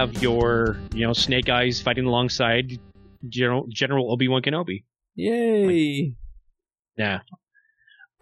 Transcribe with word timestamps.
have 0.00 0.22
your 0.22 0.78
you 0.94 1.06
know 1.06 1.12
Snake 1.12 1.50
Eyes 1.50 1.82
fighting 1.82 2.06
alongside 2.06 2.72
General 3.28 3.66
General 3.68 4.10
Obi 4.10 4.28
Wan 4.28 4.40
Kenobi. 4.40 4.84
Yay! 5.14 6.14
Yeah, 6.96 7.20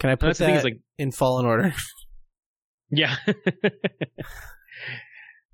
Can 0.00 0.10
I 0.10 0.16
put 0.16 0.26
that's 0.26 0.38
the 0.40 0.46
that 0.46 0.62
thing. 0.62 0.72
Like 0.72 0.80
in 0.98 1.12
Fallen 1.12 1.46
Order? 1.46 1.72
yeah. 2.90 3.14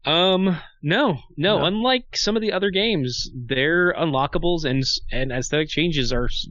um, 0.07 0.57
no, 0.83 1.19
no, 1.37 1.59
No. 1.59 1.65
Unlike 1.65 2.17
some 2.17 2.37
of 2.37 2.43
the 2.43 2.53
other 2.53 2.71
games, 2.71 3.31
their 3.35 3.93
unlockables 3.93 4.65
and 4.65 4.83
and 5.13 5.31
aesthetic 5.31 5.69
changes 5.69 6.11
are 6.13 6.25
s- 6.27 6.47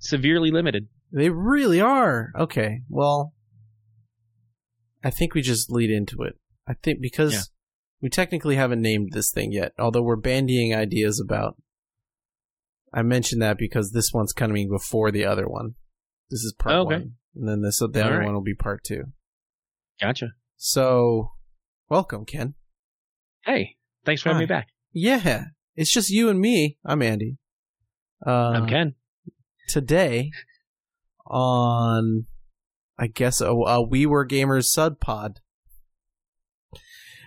severely 0.00 0.50
limited. 0.50 0.88
They 1.12 1.30
really 1.30 1.80
are. 1.80 2.32
Okay, 2.36 2.80
well, 2.88 3.32
I 5.04 5.10
think 5.10 5.34
we 5.34 5.42
just 5.42 5.70
lead 5.70 5.90
into 5.90 6.22
it. 6.22 6.34
I 6.66 6.74
think 6.74 7.00
because 7.00 7.32
Yeah. 7.34 7.40
We 8.04 8.10
technically 8.10 8.56
haven't 8.56 8.82
named 8.82 9.12
this 9.12 9.30
thing 9.32 9.50
yet, 9.50 9.72
although 9.78 10.02
we're 10.02 10.20
bandying 10.20 10.74
ideas 10.76 11.18
about. 11.18 11.56
I 12.92 13.00
mentioned 13.00 13.40
that 13.40 13.56
because 13.56 13.92
this 13.92 14.10
one's 14.12 14.34
coming 14.34 14.68
before 14.68 15.10
the 15.10 15.24
other 15.24 15.48
one. 15.48 15.76
This 16.30 16.40
is 16.40 16.52
part 16.58 16.74
Okay. 16.74 16.96
one, 16.96 17.12
and 17.34 17.48
then 17.48 17.62
this 17.62 17.78
the 17.78 17.84
All 17.86 18.06
other 18.08 18.18
right. 18.18 18.26
one 18.26 18.34
will 18.34 18.42
be 18.42 18.54
part 18.54 18.84
two. 18.84 19.04
Gotcha. 19.98 20.34
So, 20.58 21.30
welcome, 21.88 22.26
Ken. 22.26 22.52
Hey, 23.46 23.76
thanks 24.04 24.20
for 24.20 24.28
having 24.28 24.40
me 24.40 24.46
back. 24.46 24.68
Yeah, 24.92 25.44
it's 25.74 25.90
just 25.92 26.10
you 26.10 26.28
and 26.28 26.38
me. 26.38 26.76
I'm 26.84 27.00
Andy. 27.00 27.38
Uh, 28.26 28.30
I'm 28.50 28.66
Ken. 28.66 28.96
today 29.70 30.30
on 31.26 32.26
I 32.98 33.06
guess 33.06 33.40
a, 33.40 33.46
a 33.50 33.82
We 33.82 34.04
Were 34.04 34.26
Gamers 34.26 34.64
Sud 34.64 35.00
Pod 35.00 35.40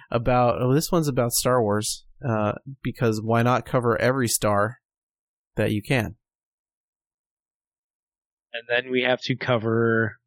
about 0.09 0.61
oh 0.61 0.73
this 0.73 0.91
one's 0.91 1.07
about 1.07 1.31
Star 1.31 1.61
Wars 1.61 2.05
uh, 2.27 2.53
because 2.83 3.21
why 3.21 3.43
not 3.43 3.65
cover 3.65 3.99
every 3.99 4.27
star 4.27 4.77
that 5.55 5.71
you 5.71 5.81
can 5.81 6.15
And 8.53 8.63
then 8.69 8.91
we 8.91 9.03
have 9.03 9.21
to 9.23 9.35
cover 9.35 10.17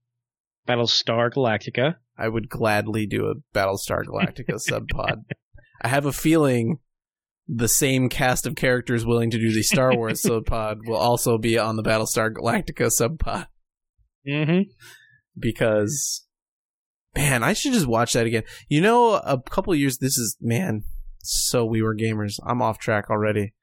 Battlestar 0.68 1.30
Galactica. 1.30 1.96
I 2.16 2.28
would 2.28 2.48
gladly 2.48 3.06
do 3.06 3.26
a 3.26 3.56
Battlestar 3.56 4.04
Galactica 4.04 4.58
subpod. 4.70 5.22
I 5.82 5.88
have 5.88 6.06
a 6.06 6.12
feeling 6.12 6.78
the 7.48 7.68
same 7.68 8.08
cast 8.08 8.46
of 8.46 8.54
characters 8.54 9.04
willing 9.04 9.30
to 9.30 9.38
do 9.38 9.52
the 9.52 9.62
Star 9.62 9.96
Wars 9.96 10.22
subpod 10.26 10.86
will 10.86 10.96
also 10.96 11.38
be 11.38 11.58
on 11.58 11.76
the 11.76 11.82
Battlestar 11.82 12.32
Galactica 12.32 12.90
subpod. 13.00 13.46
Mm-hmm. 14.28 14.70
because 15.38 16.26
man, 17.14 17.42
I 17.42 17.52
should 17.52 17.72
just 17.72 17.86
watch 17.86 18.12
that 18.12 18.26
again. 18.26 18.44
You 18.68 18.80
know, 18.80 19.14
a 19.14 19.40
couple 19.40 19.74
years 19.74 19.98
this 19.98 20.16
is 20.18 20.36
man, 20.40 20.84
so 21.18 21.64
we 21.64 21.82
were 21.82 21.94
gamers. 21.94 22.34
I'm 22.46 22.62
off 22.62 22.78
track 22.78 23.10
already. 23.10 23.54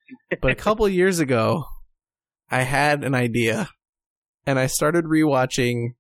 But 0.42 0.52
a 0.52 0.56
couple 0.64 0.88
years 0.88 1.20
ago, 1.20 1.66
I 2.50 2.64
had 2.64 3.04
an 3.04 3.16
idea 3.16 3.70
and 4.46 4.58
I 4.58 4.68
started 4.68 5.06
rewatching 5.06 5.96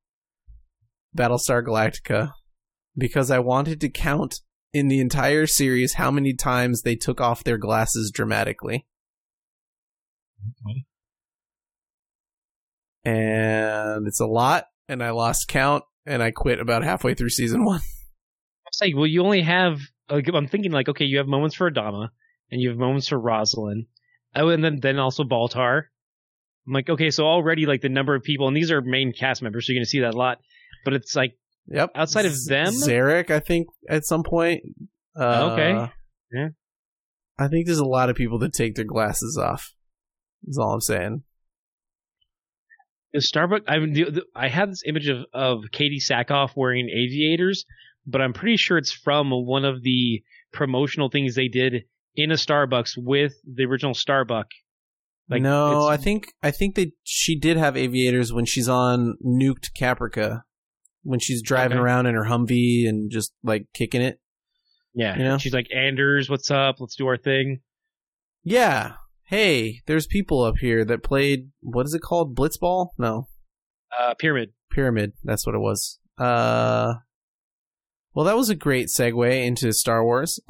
Battlestar 1.16 1.64
Galactica 1.64 2.32
because 2.98 3.30
I 3.30 3.40
wanted 3.40 3.82
to 3.82 3.90
count 3.90 4.40
in 4.74 4.88
the 4.88 5.00
entire 5.00 5.48
series 5.48 5.94
how 5.94 6.12
many 6.12 6.34
times 6.34 6.82
they 6.82 6.96
took 6.96 7.20
off 7.20 7.44
their 7.44 7.58
glasses 7.58 8.12
dramatically. 8.14 8.86
And 13.04 14.08
it's 14.08 14.20
a 14.20 14.26
lot, 14.26 14.66
and 14.88 15.02
I 15.04 15.12
lost 15.12 15.48
count, 15.48 15.84
and 16.08 16.24
I 16.24 16.32
quit 16.32 16.60
about 16.60 16.84
halfway 16.84 17.14
through 17.14 17.30
season 17.30 17.64
one. 17.64 17.82
It's 18.70 18.82
like, 18.82 18.96
well, 18.96 19.08
you 19.08 19.24
only 19.24 19.42
have. 19.44 19.80
Like, 20.10 20.28
I'm 20.28 20.48
thinking 20.50 20.74
like, 20.74 20.90
okay, 20.90 21.06
you 21.06 21.20
have 21.20 21.28
moments 21.28 21.56
for 21.56 21.72
Adama, 21.72 22.10
and 22.52 22.60
you 22.60 22.68
have 22.68 22.78
moments 22.78 23.08
for 23.08 23.18
Rosalind, 23.18 23.86
oh, 24.36 24.50
and 24.50 24.62
then 24.62 24.80
then 24.82 25.00
also 25.00 25.24
Baltar. 25.24 25.84
I'm 26.68 26.74
like, 26.74 26.90
okay, 26.90 27.10
so 27.10 27.24
already 27.24 27.66
like 27.66 27.80
the 27.82 27.88
number 27.88 28.14
of 28.14 28.24
people, 28.24 28.46
and 28.48 28.56
these 28.58 28.70
are 28.70 28.82
main 28.82 29.14
cast 29.14 29.42
members, 29.42 29.66
so 29.66 29.72
you're 29.72 29.80
gonna 29.80 29.86
see 29.86 30.02
that 30.02 30.16
a 30.16 30.18
lot. 30.18 30.40
But 30.84 30.96
it's 30.96 31.16
like 31.16 31.38
Yep. 31.68 31.92
Outside 31.96 32.26
of 32.26 32.34
them? 32.46 32.74
Zarek, 32.74 33.30
I 33.30 33.40
think 33.40 33.68
at 33.90 34.06
some 34.06 34.24
point. 34.24 34.64
Uh, 35.16 35.52
Okay. 35.54 35.92
Yeah. 36.32 36.50
I 37.40 37.48
think 37.48 37.66
there's 37.66 37.80
a 37.80 37.86
lot 37.86 38.10
of 38.10 38.16
people 38.16 38.40
that 38.40 38.54
take 38.54 38.76
their 38.76 38.86
glasses 38.86 39.38
off. 39.42 39.74
That's 40.44 40.58
all 40.58 40.74
I'm 40.74 40.82
saying. 40.82 41.24
The 43.14 43.20
Starbucks. 43.20 43.64
I 43.68 43.80
mean, 43.80 44.20
I 44.36 44.50
have 44.50 44.70
this 44.70 44.84
image 44.86 45.08
of 45.08 45.26
of 45.34 45.60
Katee 45.72 46.02
Sackhoff 46.02 46.52
wearing 46.56 46.90
aviators, 46.90 47.66
but 48.06 48.22
I'm 48.22 48.34
pretty 48.34 48.58
sure 48.58 48.78
it's 48.78 48.92
from 48.92 49.32
one 49.32 49.66
of 49.66 49.82
the 49.84 50.22
promotional 50.54 51.10
things 51.10 51.36
they 51.36 51.48
did 51.48 51.84
in 52.16 52.32
a 52.32 52.36
Starbucks 52.36 52.92
with 52.98 53.34
the 53.46 53.66
original 53.66 53.94
Starbucks. 53.94 54.46
Like, 55.30 55.42
no, 55.42 55.88
I 55.88 55.98
think 55.98 56.28
I 56.42 56.52
think 56.52 56.76
that 56.76 56.92
she 57.04 57.38
did 57.38 57.58
have 57.58 57.76
aviators 57.76 58.32
when 58.32 58.46
she's 58.46 58.70
on 58.70 59.16
nuked 59.26 59.72
Caprica, 59.78 60.42
when 61.04 61.20
she's 61.20 61.42
driving 61.42 61.78
Okay. 61.78 61.84
around 61.84 62.06
in 62.08 62.16
her 62.16 62.24
Humvee 62.26 62.88
and 62.88 63.12
just 63.12 63.34
like 63.44 63.66
kicking 63.74 64.02
it. 64.02 64.20
Yeah, 64.94 65.18
You 65.18 65.24
know? 65.26 65.38
she's 65.38 65.54
like, 65.54 65.68
Anders, 65.76 66.30
what's 66.30 66.50
up? 66.50 66.78
Let's 66.80 66.96
do 66.96 67.06
our 67.08 67.18
thing. 67.18 67.60
Yeah. 68.44 68.94
Hey, 69.28 69.82
there's 69.88 70.08
people 70.08 70.42
up 70.44 70.56
here 70.60 70.86
that 70.86 71.04
played 71.04 71.50
what 71.62 71.86
is 71.86 71.94
it 71.94 72.02
called? 72.02 72.36
Blitzball? 72.36 72.90
No, 72.98 73.28
Uh, 73.98 74.14
pyramid. 74.18 74.54
Pyramid. 74.72 75.14
That's 75.24 75.46
what 75.46 75.56
it 75.56 75.60
was. 75.60 76.00
Uh, 76.18 76.94
well, 78.14 78.26
that 78.26 78.38
was 78.38 78.50
a 78.50 78.56
great 78.56 78.88
segue 78.88 79.46
into 79.46 79.72
Star 79.74 80.04
Wars. 80.04 80.40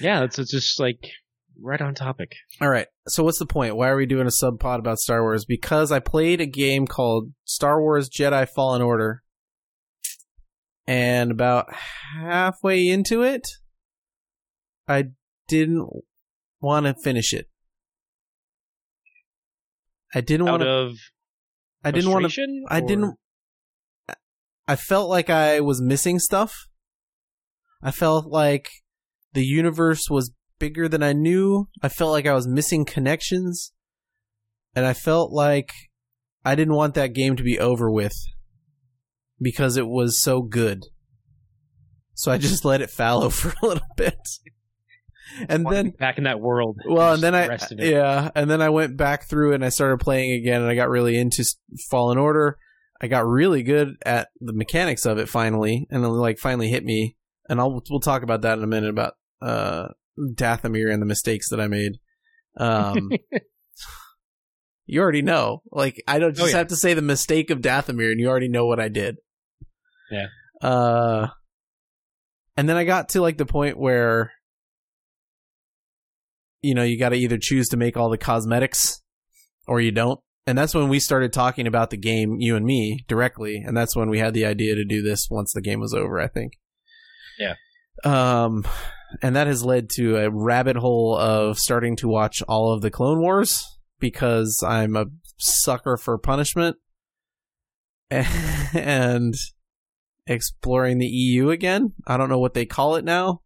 Yeah, 0.00 0.24
it's, 0.24 0.38
it's 0.38 0.50
just 0.50 0.80
like 0.80 0.98
right 1.60 1.80
on 1.80 1.94
topic. 1.94 2.32
All 2.60 2.68
right. 2.68 2.88
So 3.08 3.22
what's 3.22 3.38
the 3.38 3.46
point? 3.46 3.76
Why 3.76 3.88
are 3.88 3.96
we 3.96 4.06
doing 4.06 4.26
a 4.26 4.30
sub 4.32 4.58
pod 4.58 4.80
about 4.80 4.98
Star 4.98 5.22
Wars? 5.22 5.44
Because 5.44 5.92
I 5.92 6.00
played 6.00 6.40
a 6.40 6.46
game 6.46 6.86
called 6.86 7.32
Star 7.44 7.80
Wars 7.80 8.08
Jedi 8.10 8.48
Fallen 8.48 8.82
Order. 8.82 9.22
And 10.88 11.30
about 11.30 11.72
halfway 11.72 12.88
into 12.88 13.22
it, 13.22 13.46
I 14.88 15.04
didn't 15.48 15.88
want 16.60 16.86
to 16.86 16.94
finish 16.94 17.32
it. 17.32 17.48
I 20.14 20.20
didn't 20.20 20.46
want 20.46 20.62
to 20.62 20.94
I 21.84 21.90
didn't 21.90 22.10
want 22.10 22.30
to 22.30 22.64
I 22.68 22.80
didn't 22.80 23.16
I 24.68 24.76
felt 24.76 25.08
like 25.08 25.30
I 25.30 25.60
was 25.60 25.82
missing 25.82 26.18
stuff. 26.18 26.68
I 27.82 27.90
felt 27.90 28.26
like 28.26 28.68
the 29.32 29.44
universe 29.44 30.08
was 30.08 30.32
bigger 30.58 30.88
than 30.88 31.02
I 31.02 31.12
knew. 31.12 31.68
I 31.82 31.88
felt 31.88 32.12
like 32.12 32.26
I 32.26 32.34
was 32.34 32.46
missing 32.46 32.84
connections. 32.84 33.72
And 34.74 34.86
I 34.86 34.92
felt 34.92 35.32
like 35.32 35.70
I 36.44 36.54
didn't 36.54 36.76
want 36.76 36.94
that 36.94 37.14
game 37.14 37.36
to 37.36 37.42
be 37.42 37.58
over 37.58 37.90
with 37.90 38.14
because 39.40 39.76
it 39.76 39.88
was 39.88 40.22
so 40.22 40.42
good. 40.42 40.84
So 42.14 42.30
I 42.30 42.38
just 42.38 42.64
let 42.64 42.80
it 42.80 42.90
fallow 42.90 43.28
for 43.30 43.48
a 43.62 43.66
little 43.66 43.86
bit. 43.96 44.16
And 45.48 45.66
then 45.66 45.90
back 45.90 46.18
in 46.18 46.24
that 46.24 46.40
world. 46.40 46.78
well, 46.86 47.14
and 47.14 47.22
then 47.22 47.34
I 47.34 47.58
yeah, 47.78 48.30
and 48.34 48.50
then 48.50 48.60
I 48.60 48.68
went 48.70 48.96
back 48.96 49.28
through 49.28 49.54
and 49.54 49.64
I 49.64 49.68
started 49.70 49.98
playing 49.98 50.32
again, 50.32 50.60
and 50.62 50.70
I 50.70 50.74
got 50.74 50.88
really 50.90 51.16
into 51.16 51.44
Fallen 51.90 52.18
Order. 52.18 52.58
I 53.00 53.06
got 53.08 53.26
really 53.26 53.62
good 53.62 53.96
at 54.04 54.28
the 54.40 54.52
mechanics 54.52 55.06
of 55.06 55.18
it 55.18 55.28
finally, 55.28 55.86
and 55.90 56.04
it 56.04 56.08
like 56.08 56.38
finally 56.38 56.68
hit 56.68 56.84
me. 56.84 57.16
And 57.48 57.60
I'll 57.60 57.82
we'll 57.90 58.00
talk 58.00 58.22
about 58.22 58.42
that 58.42 58.58
in 58.58 58.64
a 58.64 58.68
minute 58.68 58.90
about 58.90 59.14
uh 59.40 59.88
Dathomir 60.18 60.92
and 60.92 61.00
the 61.00 61.06
mistakes 61.06 61.48
that 61.50 61.60
I 61.60 61.66
made. 61.68 61.92
Um, 62.58 63.10
you 64.86 65.00
already 65.00 65.22
know, 65.22 65.62
like 65.70 66.02
I 66.06 66.18
don't 66.18 66.30
Oh, 66.30 66.32
just 66.34 66.52
yeah. 66.52 66.58
have 66.58 66.68
to 66.68 66.76
say 66.76 66.94
the 66.94 67.02
mistake 67.02 67.50
of 67.50 67.60
Dathomir, 67.60 68.10
and 68.10 68.20
you 68.20 68.28
already 68.28 68.48
know 68.48 68.66
what 68.66 68.80
I 68.80 68.88
did. 68.88 69.16
Yeah. 70.10 70.26
Uh, 70.60 71.28
and 72.56 72.68
then 72.68 72.76
I 72.76 72.84
got 72.84 73.10
to 73.10 73.22
like 73.22 73.38
the 73.38 73.46
point 73.46 73.78
where 73.78 74.32
you 76.62 76.74
know, 76.74 76.82
you 76.82 76.98
got 76.98 77.10
to 77.10 77.16
either 77.16 77.38
choose 77.38 77.68
to 77.68 77.76
make 77.76 77.96
all 77.96 78.10
the 78.10 78.18
cosmetics 78.18 79.02
or 79.66 79.80
you 79.80 79.90
don't. 79.90 80.20
And 80.46 80.58
that's 80.58 80.74
when 80.74 80.88
we 80.88 80.98
started 80.98 81.32
talking 81.32 81.66
about 81.66 81.90
the 81.90 81.96
game, 81.96 82.36
you 82.40 82.56
and 82.56 82.64
me, 82.66 83.04
directly. 83.06 83.56
And 83.56 83.76
that's 83.76 83.94
when 83.94 84.10
we 84.10 84.18
had 84.18 84.34
the 84.34 84.44
idea 84.44 84.74
to 84.74 84.84
do 84.84 85.02
this 85.02 85.28
once 85.30 85.52
the 85.52 85.60
game 85.60 85.80
was 85.80 85.94
over, 85.94 86.20
I 86.20 86.26
think. 86.26 86.54
Yeah. 87.38 87.54
Um, 88.04 88.64
and 89.20 89.36
that 89.36 89.46
has 89.46 89.64
led 89.64 89.88
to 89.90 90.16
a 90.16 90.30
rabbit 90.30 90.76
hole 90.76 91.16
of 91.16 91.58
starting 91.58 91.96
to 91.96 92.08
watch 92.08 92.42
all 92.48 92.72
of 92.72 92.82
the 92.82 92.90
Clone 92.90 93.20
Wars 93.20 93.64
because 94.00 94.62
I'm 94.66 94.96
a 94.96 95.06
sucker 95.38 95.96
for 95.96 96.18
punishment 96.18 96.76
and 98.10 99.34
exploring 100.26 100.98
the 100.98 101.06
EU 101.06 101.50
again. 101.50 101.92
I 102.06 102.16
don't 102.16 102.28
know 102.28 102.38
what 102.38 102.54
they 102.54 102.66
call 102.66 102.96
it 102.96 103.04
now. 103.04 103.42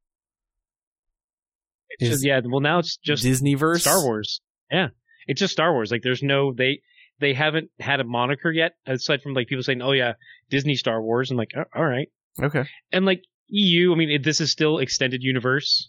It's 1.98 2.10
just, 2.10 2.24
yeah, 2.26 2.40
well 2.44 2.60
now 2.60 2.78
it's 2.78 2.96
just 2.96 3.24
Disneyverse. 3.24 3.80
Star 3.80 4.02
Wars. 4.02 4.40
Yeah, 4.70 4.88
it's 5.26 5.40
just 5.40 5.52
Star 5.52 5.72
Wars. 5.72 5.90
Like 5.90 6.02
there's 6.02 6.22
no 6.22 6.52
they 6.52 6.80
they 7.20 7.32
haven't 7.32 7.70
had 7.80 8.00
a 8.00 8.04
moniker 8.04 8.50
yet 8.50 8.72
aside 8.86 9.22
from 9.22 9.32
like 9.34 9.48
people 9.48 9.62
saying, 9.62 9.80
"Oh 9.82 9.92
yeah, 9.92 10.14
Disney 10.50 10.74
Star 10.74 11.00
Wars." 11.02 11.30
and 11.30 11.38
like, 11.38 11.50
"Oh, 11.56 11.64
all 11.74 11.84
right, 11.86 12.08
Okay. 12.42 12.64
and 12.92 13.06
like 13.06 13.22
EU. 13.48 13.92
I 13.92 13.96
mean, 13.96 14.10
it, 14.10 14.24
this 14.24 14.40
is 14.40 14.50
still 14.52 14.78
extended 14.78 15.22
universe, 15.22 15.88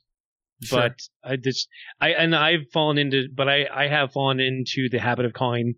Sure. 0.64 0.80
but 0.80 0.94
I 1.24 1.36
just 1.36 1.68
I 2.00 2.10
and 2.12 2.36
I've 2.36 2.70
fallen 2.72 2.98
into, 2.98 3.28
but 3.36 3.50
I 3.50 3.66
I 3.74 3.88
have 3.88 4.12
fallen 4.14 4.40
into 4.40 4.88
the 4.90 5.00
habit 5.00 5.26
of 5.26 5.34
calling 5.34 5.76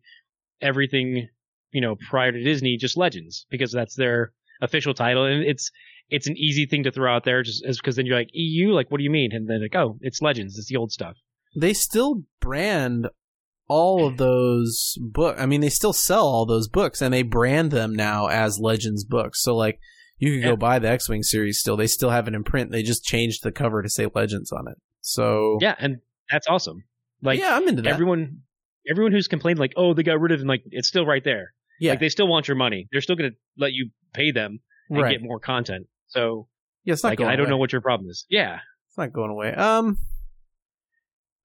everything 0.61 1.27
you 1.71 1.81
know 1.81 1.95
prior 2.09 2.31
to 2.31 2.43
Disney 2.43 2.77
just 2.77 2.97
Legends 2.97 3.45
because 3.49 3.71
that's 3.71 3.95
their 3.95 4.33
official 4.61 4.93
title, 4.93 5.25
and 5.25 5.43
it's 5.43 5.71
it's 6.09 6.27
an 6.27 6.37
easy 6.37 6.65
thing 6.65 6.83
to 6.83 6.91
throw 6.91 7.13
out 7.13 7.23
there 7.23 7.43
just 7.43 7.63
as 7.65 7.77
because 7.77 7.95
then 7.95 8.05
you're 8.05 8.17
like 8.17 8.29
EU, 8.33 8.71
like 8.71 8.89
what 8.91 8.97
do 8.97 9.03
you 9.03 9.09
mean? 9.11 9.31
And 9.33 9.49
then 9.49 9.61
like 9.61 9.75
oh, 9.75 9.97
it's 10.01 10.21
Legends, 10.21 10.57
it's 10.57 10.67
the 10.67 10.77
old 10.77 10.91
stuff. 10.91 11.15
they 11.55 11.73
still 11.73 12.23
brand 12.39 13.09
all 13.67 14.07
of 14.07 14.17
those 14.17 14.95
books. 14.99 15.39
I 15.39 15.45
mean, 15.45 15.61
they 15.61 15.69
still 15.69 15.93
sell 15.93 16.25
all 16.25 16.45
those 16.45 16.67
books, 16.67 17.01
and 17.01 17.13
they 17.13 17.21
brand 17.21 17.69
them 17.71 17.93
now 17.95 18.27
as 18.27 18.59
Legends 18.59 19.03
books. 19.05 19.43
So 19.43 19.55
like, 19.55 19.79
you 20.17 20.31
could 20.33 20.41
Yeah. 20.41 20.49
go 20.49 20.55
buy 20.57 20.79
the 20.79 20.89
X-wing 20.89 21.21
series. 21.23 21.59
Still, 21.59 21.77
they 21.77 21.85
still 21.87 22.09
have 22.09 22.27
it 22.27 22.33
in 22.33 22.43
print. 22.43 22.71
They 22.71 22.81
just 22.83 23.03
changed 23.03 23.43
the 23.43 23.51
cover 23.51 23.81
to 23.83 23.89
say 23.89 24.07
Legends 24.13 24.51
on 24.51 24.67
it. 24.67 24.77
So 25.01 25.59
Yeah, 25.61 25.75
and 25.79 25.97
that's 26.31 26.47
awesome. 26.47 26.83
Like 27.21 27.39
yeah, 27.39 27.55
I'm 27.55 27.67
into 27.67 27.81
that. 27.83 27.93
everyone 27.93 28.41
everyone 28.89 29.11
who's 29.11 29.27
complained 29.27 29.59
like 29.59 29.73
oh 29.75 29.93
they 29.93 30.03
got 30.03 30.19
rid 30.19 30.31
of 30.31 30.39
it 30.39 30.47
like 30.47 30.63
it's 30.71 30.87
still 30.87 31.05
right 31.05 31.23
there 31.23 31.53
yeah, 31.79 31.91
like 31.91 31.99
they 31.99 32.09
still 32.09 32.27
want 32.27 32.47
your 32.47 32.55
money 32.55 32.87
they're 32.91 33.01
still 33.01 33.15
going 33.15 33.29
to 33.29 33.35
let 33.57 33.71
you 33.73 33.89
pay 34.13 34.31
them 34.31 34.59
and 34.89 35.01
right. 35.01 35.11
get 35.11 35.21
more 35.21 35.39
content 35.39 35.85
so 36.09 36.47
yeah, 36.83 36.93
it's 36.93 37.03
not 37.03 37.09
like 37.09 37.17
going 37.19 37.29
i 37.29 37.35
don't 37.35 37.45
away. 37.45 37.51
know 37.51 37.57
what 37.57 37.71
your 37.71 37.81
problem 37.81 38.09
is 38.09 38.25
yeah 38.29 38.59
It's 38.87 38.97
not 38.97 39.13
going 39.13 39.29
away. 39.31 39.53
Um, 39.53 39.97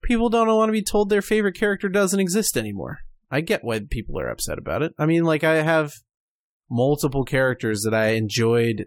people 0.03 0.29
don't 0.29 0.47
want 0.47 0.69
to 0.69 0.73
be 0.73 0.81
told 0.83 1.09
their 1.09 1.21
favorite 1.21 1.55
character 1.55 1.89
doesn't 1.89 2.19
exist 2.19 2.57
anymore. 2.57 2.99
I 3.31 3.41
get 3.41 3.63
why 3.63 3.79
people 3.89 4.19
are 4.19 4.29
upset 4.29 4.57
about 4.57 4.81
it. 4.81 4.93
I 4.97 5.05
mean, 5.05 5.23
like 5.23 5.43
I 5.43 5.61
have 5.63 5.93
multiple 6.69 7.23
characters 7.23 7.81
that 7.83 7.93
I 7.93 8.09
enjoyed 8.09 8.85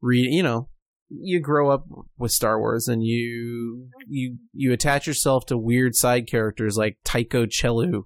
read. 0.00 0.32
You 0.32 0.42
know, 0.42 0.68
you 1.08 1.40
grow 1.40 1.70
up 1.70 1.84
with 2.18 2.30
Star 2.32 2.58
Wars 2.58 2.88
and 2.88 3.02
you 3.04 3.88
you 4.06 4.38
you 4.52 4.72
attach 4.72 5.06
yourself 5.06 5.46
to 5.46 5.58
weird 5.58 5.94
side 5.94 6.26
characters 6.26 6.76
like 6.76 6.98
Tycho 7.04 7.46
Celchu. 7.46 8.04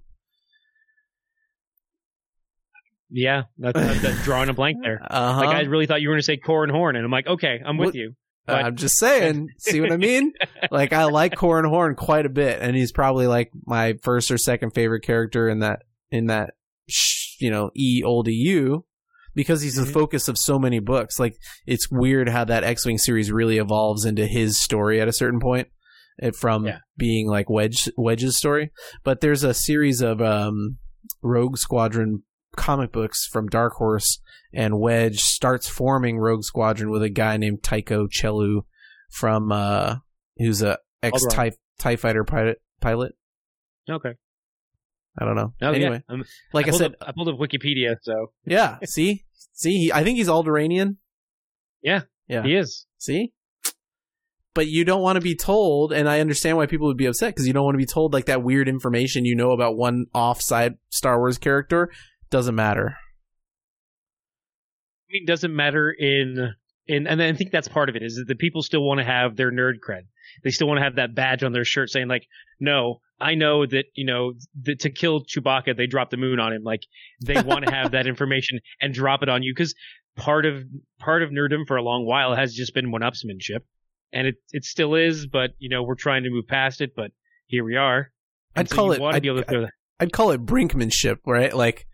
Yeah 3.11 3.45
that's, 3.59 3.79
that's, 3.79 4.03
that's 4.03 4.25
drawing 4.25 4.49
a 4.49 4.55
blank 4.55 4.79
there 4.83 5.01
Uh-huh. 5.09 5.41
like 5.41 5.49
i 5.57 5.61
really 5.63 5.87
thought 5.87 6.01
you 6.03 6.09
were 6.09 6.15
going 6.15 6.21
to 6.21 6.25
say 6.25 6.37
Corran 6.39 6.71
horn 6.71 6.97
and 6.97 7.05
i'm 7.05 7.11
like 7.11 7.27
okay 7.27 7.61
i'm 7.65 7.77
with 7.79 7.89
What- 7.89 7.95
you 7.95 8.13
but- 8.47 8.65
I'm 8.65 8.77
just 8.77 8.99
saying. 8.99 9.49
See 9.59 9.79
what 9.83 9.93
I 9.93 9.97
mean? 10.11 10.33
like 10.71 10.95
I 10.95 11.05
like 11.05 11.35
Corran 11.35 11.69
Horn 11.69 11.95
quite 11.97 12.25
a 12.25 12.31
bit, 12.31 12.63
and 12.63 12.75
he's 12.75 12.93
probably 12.93 13.27
like 13.27 13.51
my 13.67 13.97
first 14.03 14.31
or 14.31 14.39
second 14.39 14.71
favorite 14.71 15.03
character 15.03 15.51
in 15.51 15.59
that 15.59 15.83
in 16.11 16.29
that 16.29 16.55
sh- 16.89 17.37
you 17.41 17.51
know 17.51 17.71
E 17.77 18.03
old 18.03 18.27
EU 18.27 18.79
because 19.35 19.61
he's 19.61 19.75
the 19.75 19.85
focus 19.85 20.29
of 20.29 20.39
so 20.39 20.59
many 20.59 20.79
books. 20.79 21.19
Like 21.19 21.37
it's 21.67 21.91
weird 21.91 22.31
how 22.31 22.45
that 22.47 22.65
X 22.65 22.87
Wing 22.87 22.97
series 22.97 23.31
really 23.31 23.59
evolves 23.59 24.07
into 24.07 24.27
his 24.27 24.59
story 24.65 24.99
at 24.99 25.09
a 25.09 25.13
certain 25.13 25.41
point. 25.41 25.69
It 26.17 26.35
from 26.35 26.65
Yeah. 26.67 26.79
being 26.97 27.29
like 27.29 27.51
Wedge 27.51 27.91
Wedge's 27.99 28.39
story, 28.39 28.71
but 29.05 29.21
there's 29.21 29.45
a 29.45 29.53
series 29.53 30.01
of 30.01 30.23
um, 30.23 30.79
Rogue 31.23 31.59
Squadron 31.59 32.23
comic 32.59 32.93
books 32.93 33.27
from 33.27 33.47
Dark 33.49 33.75
Horse 33.75 34.21
and 34.53 34.79
Wedge 34.79 35.21
starts 35.21 35.69
forming 35.69 36.19
Rogue 36.19 36.45
Squadron 36.45 36.91
with 36.91 37.03
a 37.03 37.09
guy 37.09 37.37
named 37.37 37.63
Tycho 37.63 38.07
Celchu 38.09 38.63
from 39.11 39.51
uh 39.51 39.97
who's 40.37 40.61
a 40.61 40.79
ex 41.03 41.25
tie 41.31 41.53
tie 41.79 41.97
fighter 41.97 42.25
pilot 42.25 42.59
pilot. 42.81 43.15
okay 43.89 44.13
I 45.21 45.25
don't 45.25 45.35
know. 45.35 45.53
oh, 45.63 45.73
anyway, 45.73 46.03
yeah. 46.09 46.15
I'm- 46.15 46.25
like 46.53 46.67
I, 46.67 46.71
pulled 46.71 46.81
said, 46.81 46.93
up, 47.01 47.09
i 47.09 47.13
pulled 47.13 47.29
up 47.29 47.39
wikipedia 47.41 47.97
so 48.03 48.33
yeah. 48.45 48.79
See, 48.85 49.25
see, 49.53 49.79
he, 49.79 49.93
I 49.93 50.05
think 50.05 50.19
he's 50.19 50.29
Alderaanian. 50.29 50.97
Yeah. 51.83 52.03
he 52.29 52.55
is 52.55 52.87
See, 52.99 53.33
but 54.55 54.67
you 54.67 54.85
don't 54.85 55.03
want 55.03 55.17
to 55.17 55.21
be 55.21 55.37
told, 55.37 55.93
and 55.93 56.09
I 56.09 56.21
understand 56.21 56.57
why 56.57 56.67
people 56.67 56.89
would 56.89 56.97
be 56.97 57.07
upset 57.07 57.35
because 57.35 57.47
you 57.47 57.53
don't 57.53 57.65
want 57.65 57.75
to 57.75 57.79
be 57.79 57.87
told 57.87 58.13
like 58.13 58.27
that 58.27 58.43
weird 58.43 58.69
information 58.69 59.25
you 59.25 59.35
know 59.37 59.53
about 59.53 59.77
one 59.77 60.07
offside 60.13 60.75
Star 60.91 61.19
Wars 61.19 61.39
character 61.39 61.91
doesn't 62.31 62.55
matter. 62.55 62.97
I 65.09 65.13
mean, 65.13 65.27
doesn't 65.27 65.55
matter 65.55 65.91
in 65.91 66.55
in, 66.87 67.07
and 67.07 67.23
I 67.23 67.33
think 67.35 67.51
that's 67.51 67.69
part 67.69 67.89
of 67.89 67.97
it 67.97 68.03
is 68.03 68.17
that 68.17 68.27
the 68.29 68.35
people 68.35 68.63
still 68.63 68.83
want 68.83 68.99
to 68.99 69.05
have 69.05 69.37
their 69.37 69.51
nerd 69.53 69.75
cred. 69.87 70.03
They 70.43 70.51
still 70.51 70.67
want 70.67 70.79
to 70.79 70.85
have 70.85 70.97
that 70.97 71.15
badge 71.15 71.43
on 71.43 71.53
their 71.53 71.65
shirt 71.65 71.91
saying 71.91 72.09
like, 72.09 72.27
no, 72.61 73.01
I 73.21 73.35
know 73.35 73.67
that 73.67 73.87
you 73.95 74.05
know 74.05 74.35
that 74.63 74.81
to 74.81 74.91
kill 74.91 75.25
Chewbacca 75.25 75.77
they 75.77 75.87
dropped 75.87 76.11
the 76.11 76.17
moon 76.17 76.41
on 76.41 76.53
him. 76.53 76.63
Like 76.63 76.81
they 77.25 77.41
want 77.41 77.65
to 77.67 77.71
have 77.75 77.93
that 77.93 78.07
information 78.07 78.61
and 78.81 78.93
drop 78.95 79.23
it 79.23 79.29
on 79.29 79.43
you 79.43 79.53
because 79.55 79.75
part 80.17 80.45
of 80.47 80.63
part 80.99 81.23
of 81.23 81.31
nerddom 81.31 81.67
for 81.67 81.77
a 81.77 81.83
long 81.83 82.05
while 82.05 82.35
has 82.35 82.53
just 82.55 82.75
been 82.75 82.91
one-upsmanship, 82.91 83.61
and 84.13 84.27
it 84.27 84.37
it 84.53 84.65
still 84.65 84.95
is. 84.95 85.27
But 85.27 85.51
you 85.59 85.69
know 85.71 85.83
we're 85.83 85.95
trying 85.95 86.25
to 86.25 86.31
move 86.31 86.47
past 86.49 86.81
it. 86.81 86.91
But 86.95 87.13
here 87.47 87.65
we 87.65 87.77
are. 87.77 88.11
And 88.55 88.67
I'd 88.67 88.69
so 88.71 88.77
call 88.77 88.93
it- 88.93 89.01
I'd- 89.03 89.21
be 89.21 89.29
able 89.29 89.43
to 89.43 89.45
throw 89.49 89.61
that. 89.63 89.73
I'd 90.01 90.13
call 90.13 90.31
it 90.31 90.45
brinkmanship, 90.47 91.17
right? 91.27 91.53
Like 91.53 91.85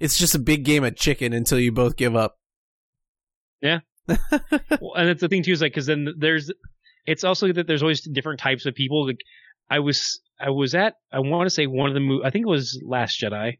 it's 0.00 0.18
just 0.18 0.34
a 0.34 0.38
big 0.38 0.64
game 0.64 0.84
of 0.84 0.96
chicken 0.96 1.32
until 1.32 1.58
you 1.58 1.72
both 1.72 1.96
give 1.96 2.16
up. 2.16 2.38
well, 4.08 4.94
and 4.96 5.08
it's 5.08 5.20
the 5.20 5.28
thing 5.28 5.42
too 5.42 5.52
is 5.52 5.62
like 5.62 5.72
because 5.72 5.86
then 5.86 6.08
there's 6.18 6.50
it's 7.06 7.24
also 7.24 7.52
that 7.52 7.66
there's 7.66 7.82
always 7.82 8.02
different 8.02 8.40
types 8.40 8.66
of 8.66 8.74
people. 8.74 9.06
Like 9.06 9.20
i 9.70 9.78
was 9.78 10.20
i 10.40 10.50
was 10.50 10.74
at 10.74 10.94
i 11.12 11.18
want 11.18 11.46
to 11.46 11.54
say 11.54 11.66
one 11.66 11.88
of 11.88 11.94
the 11.94 12.00
mo- 12.00 12.22
i 12.24 12.30
think 12.30 12.44
it 12.44 12.48
was 12.48 12.80
last 12.84 13.20
jedi. 13.20 13.58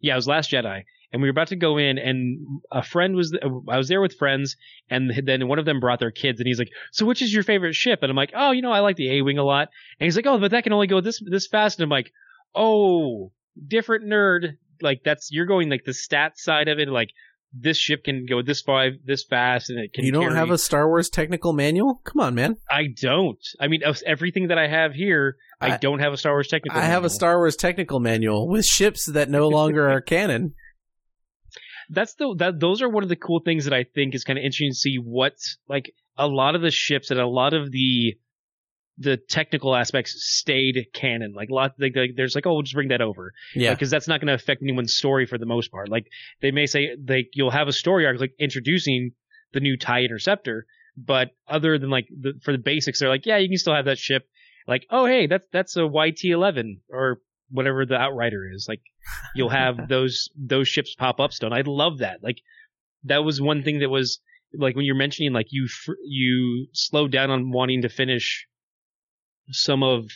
Yeah 0.00 0.14
it 0.14 0.16
was 0.16 0.28
last 0.28 0.50
jedi. 0.50 0.84
And 1.12 1.20
we 1.20 1.26
were 1.26 1.32
about 1.32 1.48
to 1.48 1.56
go 1.56 1.76
in 1.76 1.98
and 1.98 2.38
a 2.70 2.82
friend 2.82 3.16
was 3.16 3.36
i 3.68 3.76
was 3.76 3.88
there 3.88 4.00
with 4.00 4.16
friends 4.16 4.56
and 4.88 5.10
then 5.24 5.48
one 5.48 5.58
of 5.58 5.64
them 5.64 5.80
brought 5.80 5.98
their 5.98 6.12
kids 6.12 6.40
and 6.40 6.46
he's 6.46 6.58
like 6.58 6.70
so 6.92 7.04
which 7.04 7.22
is 7.22 7.32
your 7.34 7.42
favorite 7.42 7.74
ship? 7.74 8.00
And 8.02 8.10
i'm 8.10 8.16
like 8.16 8.32
oh 8.34 8.52
you 8.52 8.62
know 8.62 8.72
i 8.72 8.80
like 8.80 8.96
the 8.96 9.18
a-wing 9.18 9.38
a 9.38 9.44
lot. 9.44 9.68
And 9.98 10.04
he's 10.06 10.16
like 10.16 10.26
oh 10.26 10.38
but 10.38 10.52
that 10.52 10.64
can 10.64 10.72
only 10.72 10.86
go 10.86 11.00
this 11.00 11.20
this 11.24 11.46
fast. 11.46 11.78
And 11.78 11.84
i'm 11.84 11.90
like 11.90 12.12
oh 12.54 13.32
different 13.66 14.04
nerd 14.04 14.56
like 14.82 15.02
that's 15.04 15.28
you're 15.30 15.46
going 15.46 15.70
like 15.70 15.84
the 15.84 15.94
stat 15.94 16.38
side 16.38 16.68
of 16.68 16.78
it 16.78 16.88
like 16.88 17.08
this 17.52 17.76
ship 17.78 18.04
can 18.04 18.26
go 18.28 18.42
this 18.42 18.62
far, 18.62 18.90
this 19.04 19.24
fast, 19.24 19.70
and 19.70 19.80
it 19.80 19.92
can. 19.92 20.04
You 20.04 20.12
don't 20.12 20.22
carry- 20.28 20.36
have 20.36 20.50
a 20.50 20.58
Star 20.58 20.86
Wars 20.86 21.08
technical 21.08 21.52
manual? 21.52 22.00
Come 22.04 22.20
on, 22.20 22.34
man. 22.34 22.56
I 22.70 22.84
don't. 23.00 23.38
I 23.60 23.66
mean, 23.68 23.82
of 23.84 24.00
everything 24.06 24.48
that 24.48 24.58
I 24.58 24.68
have 24.68 24.92
here, 24.92 25.36
I, 25.60 25.72
I- 25.72 25.76
don't 25.76 25.98
have 25.98 26.12
a 26.12 26.16
Star 26.16 26.32
Wars 26.32 26.48
technical. 26.48 26.78
I 26.78 26.84
have 26.84 27.04
a. 27.04 27.10
Star 27.10 27.38
Wars 27.38 27.56
technical 27.56 27.98
manual 27.98 28.48
with 28.48 28.64
ships 28.64 29.06
that 29.06 29.28
no 29.28 29.48
longer 29.48 29.88
are 29.90 30.00
canon. 30.00 30.54
That's 31.88 32.14
the 32.14 32.34
that 32.38 32.60
those 32.60 32.82
are 32.82 32.88
one 32.88 33.02
of 33.02 33.08
the 33.08 33.16
cool 33.16 33.40
things 33.44 33.64
that 33.64 33.74
I 33.74 33.84
think 33.84 34.14
is 34.14 34.22
kind 34.22 34.38
of 34.38 34.44
interesting 34.44 34.70
to 34.70 34.76
see 34.76 34.96
what 34.96 35.34
like 35.68 35.92
a 36.16 36.28
lot 36.28 36.54
of 36.54 36.62
the 36.62 36.70
ships 36.70 37.10
and 37.10 37.18
a 37.18 37.26
lot 37.26 37.52
of 37.52 37.72
the 37.72 38.16
the 39.00 39.16
technical 39.16 39.74
aspects 39.74 40.14
stayed 40.18 40.86
canon. 40.92 41.32
Like 41.34 41.48
lot, 41.50 41.72
like, 41.78 41.96
like 41.96 42.10
there's 42.16 42.34
like, 42.34 42.46
oh, 42.46 42.52
we'll 42.52 42.62
just 42.62 42.74
bring 42.74 42.88
that 42.88 43.00
over. 43.00 43.32
Yeah. 43.54 43.72
because 43.72 43.90
that's 43.90 44.06
not 44.06 44.20
going 44.20 44.28
to 44.28 44.34
affect 44.34 44.62
anyone's 44.62 44.94
story 44.94 45.24
for 45.26 45.38
the 45.38 45.46
most 45.46 45.72
part. 45.72 45.88
Like 45.88 46.06
they 46.42 46.50
may 46.50 46.66
say 46.66 46.90
like 47.08 47.30
you'll 47.32 47.50
have 47.50 47.66
a 47.66 47.72
story 47.72 48.06
arc 48.06 48.20
like 48.20 48.34
introducing 48.38 49.12
the 49.52 49.60
new 49.60 49.78
tie 49.78 50.02
interceptor, 50.02 50.66
but 50.96 51.30
other 51.48 51.78
than 51.78 51.88
like 51.88 52.08
the, 52.10 52.34
for 52.42 52.52
the 52.52 52.58
basics, 52.58 53.00
they're 53.00 53.08
like, 53.08 53.24
yeah, 53.24 53.38
you 53.38 53.48
can 53.48 53.56
still 53.56 53.74
have 53.74 53.86
that 53.86 53.98
ship. 53.98 54.28
Like, 54.68 54.86
oh 54.90 55.06
hey, 55.06 55.26
that's 55.26 55.46
that's 55.50 55.76
a 55.76 55.86
YT 55.86 56.24
eleven 56.24 56.82
or 56.90 57.22
whatever 57.50 57.86
the 57.86 57.96
outrider 57.96 58.50
is. 58.52 58.66
Like 58.68 58.82
you'll 59.34 59.48
have 59.48 59.76
those 59.88 60.28
those 60.36 60.68
ships 60.68 60.94
pop 60.94 61.20
up 61.20 61.32
still. 61.32 61.52
And 61.52 61.54
I 61.54 61.62
love 61.64 61.98
that. 61.98 62.22
Like 62.22 62.42
that 63.04 63.24
was 63.24 63.40
one 63.40 63.62
thing 63.62 63.80
that 63.80 63.88
was 63.88 64.20
like 64.52 64.76
when 64.76 64.84
you're 64.84 64.94
mentioning 64.94 65.32
like 65.32 65.46
you 65.50 65.68
fr- 65.68 65.92
you 66.04 66.66
slowed 66.74 67.12
down 67.12 67.30
on 67.30 67.50
wanting 67.50 67.82
to 67.82 67.88
finish 67.88 68.46
some 69.50 69.82
of 69.82 70.06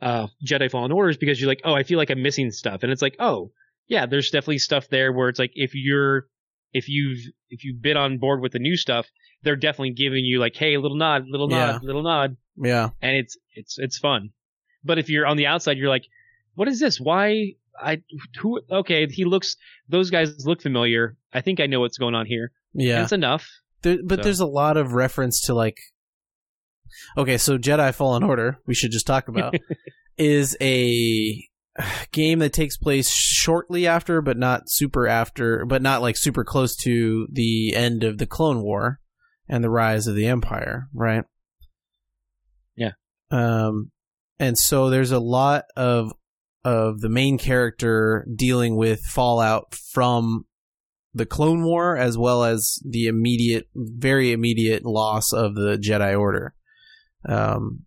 uh 0.00 0.28
Jedi 0.46 0.70
Fallen 0.70 0.92
Orders 0.92 1.16
because 1.16 1.40
you're 1.40 1.48
like, 1.48 1.62
oh, 1.64 1.74
I 1.74 1.82
feel 1.82 1.98
like 1.98 2.10
I'm 2.10 2.22
missing 2.22 2.50
stuff, 2.50 2.82
and 2.82 2.92
it's 2.92 3.02
like, 3.02 3.16
oh, 3.18 3.50
yeah, 3.88 4.06
there's 4.06 4.30
definitely 4.30 4.58
stuff 4.58 4.88
there 4.90 5.12
where 5.12 5.28
it's 5.28 5.38
like 5.38 5.52
if 5.54 5.72
you're 5.74 6.26
if 6.72 6.88
you've 6.88 7.18
if 7.50 7.64
you've 7.64 7.80
been 7.82 7.96
on 7.96 8.18
board 8.18 8.40
with 8.40 8.52
the 8.52 8.58
new 8.58 8.76
stuff, 8.76 9.06
they're 9.42 9.56
definitely 9.56 9.92
giving 9.92 10.24
you 10.24 10.38
like, 10.38 10.54
hey, 10.56 10.76
little 10.76 10.96
nod, 10.96 11.24
little 11.28 11.48
nod, 11.48 11.56
Yeah. 11.56 11.78
little 11.82 12.02
nod, 12.02 12.36
Yeah. 12.56 12.90
and 13.02 13.16
it's 13.16 13.36
it's 13.54 13.78
it's 13.78 13.98
fun. 13.98 14.30
But 14.84 14.98
if 14.98 15.08
you're 15.08 15.26
on 15.26 15.36
the 15.36 15.46
outside, 15.46 15.78
you're 15.78 15.88
like, 15.88 16.04
what 16.54 16.68
is 16.68 16.78
this? 16.78 17.00
Why? 17.00 17.54
I 17.80 18.02
who? 18.40 18.60
Okay, 18.70 19.06
he 19.08 19.24
looks. 19.24 19.56
Those 19.88 20.10
guys 20.10 20.44
look 20.46 20.60
familiar. 20.62 21.16
I 21.32 21.40
think 21.40 21.58
I 21.60 21.66
know 21.66 21.80
what's 21.80 21.98
going 21.98 22.14
on 22.14 22.26
here. 22.26 22.52
And 22.74 22.82
Yeah. 22.82 23.02
it's 23.02 23.12
enough. 23.12 23.48
There, 23.82 23.98
but 24.04 24.18
So- 24.18 24.22
there's 24.24 24.40
a 24.40 24.46
lot 24.46 24.76
of 24.76 24.92
reference 24.92 25.40
to 25.46 25.54
like 25.54 25.78
okay 27.16 27.38
so 27.38 27.58
jedi 27.58 27.94
fallen 27.94 28.22
order 28.22 28.58
we 28.66 28.74
should 28.74 28.90
just 28.90 29.06
talk 29.06 29.28
about 29.28 29.54
is 30.18 30.56
a 30.60 31.44
game 32.10 32.40
that 32.40 32.52
takes 32.52 32.76
place 32.76 33.08
shortly 33.10 33.86
after 33.86 34.20
but 34.20 34.36
not 34.36 34.62
super 34.66 35.06
after 35.06 35.64
but 35.64 35.80
not 35.82 36.02
like 36.02 36.16
super 36.16 36.44
close 36.44 36.74
to 36.74 37.28
the 37.32 37.74
end 37.74 38.02
of 38.02 38.18
the 38.18 38.26
clone 38.26 38.62
war 38.62 38.98
and 39.48 39.62
the 39.62 39.70
rise 39.70 40.06
of 40.06 40.14
the 40.16 40.26
empire 40.26 40.88
right 40.92 41.24
Yeah. 42.76 42.92
um 43.30 43.90
and 44.40 44.58
so 44.58 44.90
there's 44.90 45.12
a 45.12 45.20
lot 45.20 45.64
of 45.76 46.12
of 46.64 47.00
the 47.00 47.08
main 47.08 47.38
character 47.38 48.26
dealing 48.34 48.76
with 48.76 49.00
fallout 49.00 49.74
from 49.74 50.44
the 51.14 51.24
Clone 51.26 51.64
War 51.64 51.96
as 51.96 52.18
well 52.18 52.44
as 52.44 52.78
the 52.84 53.06
immediate, 53.06 53.66
very 53.74 54.32
immediate 54.32 54.84
loss 54.84 55.32
of 55.32 55.54
the 55.54 55.76
Jedi 55.78 56.18
Order. 56.18 56.54
Um, 57.26 57.84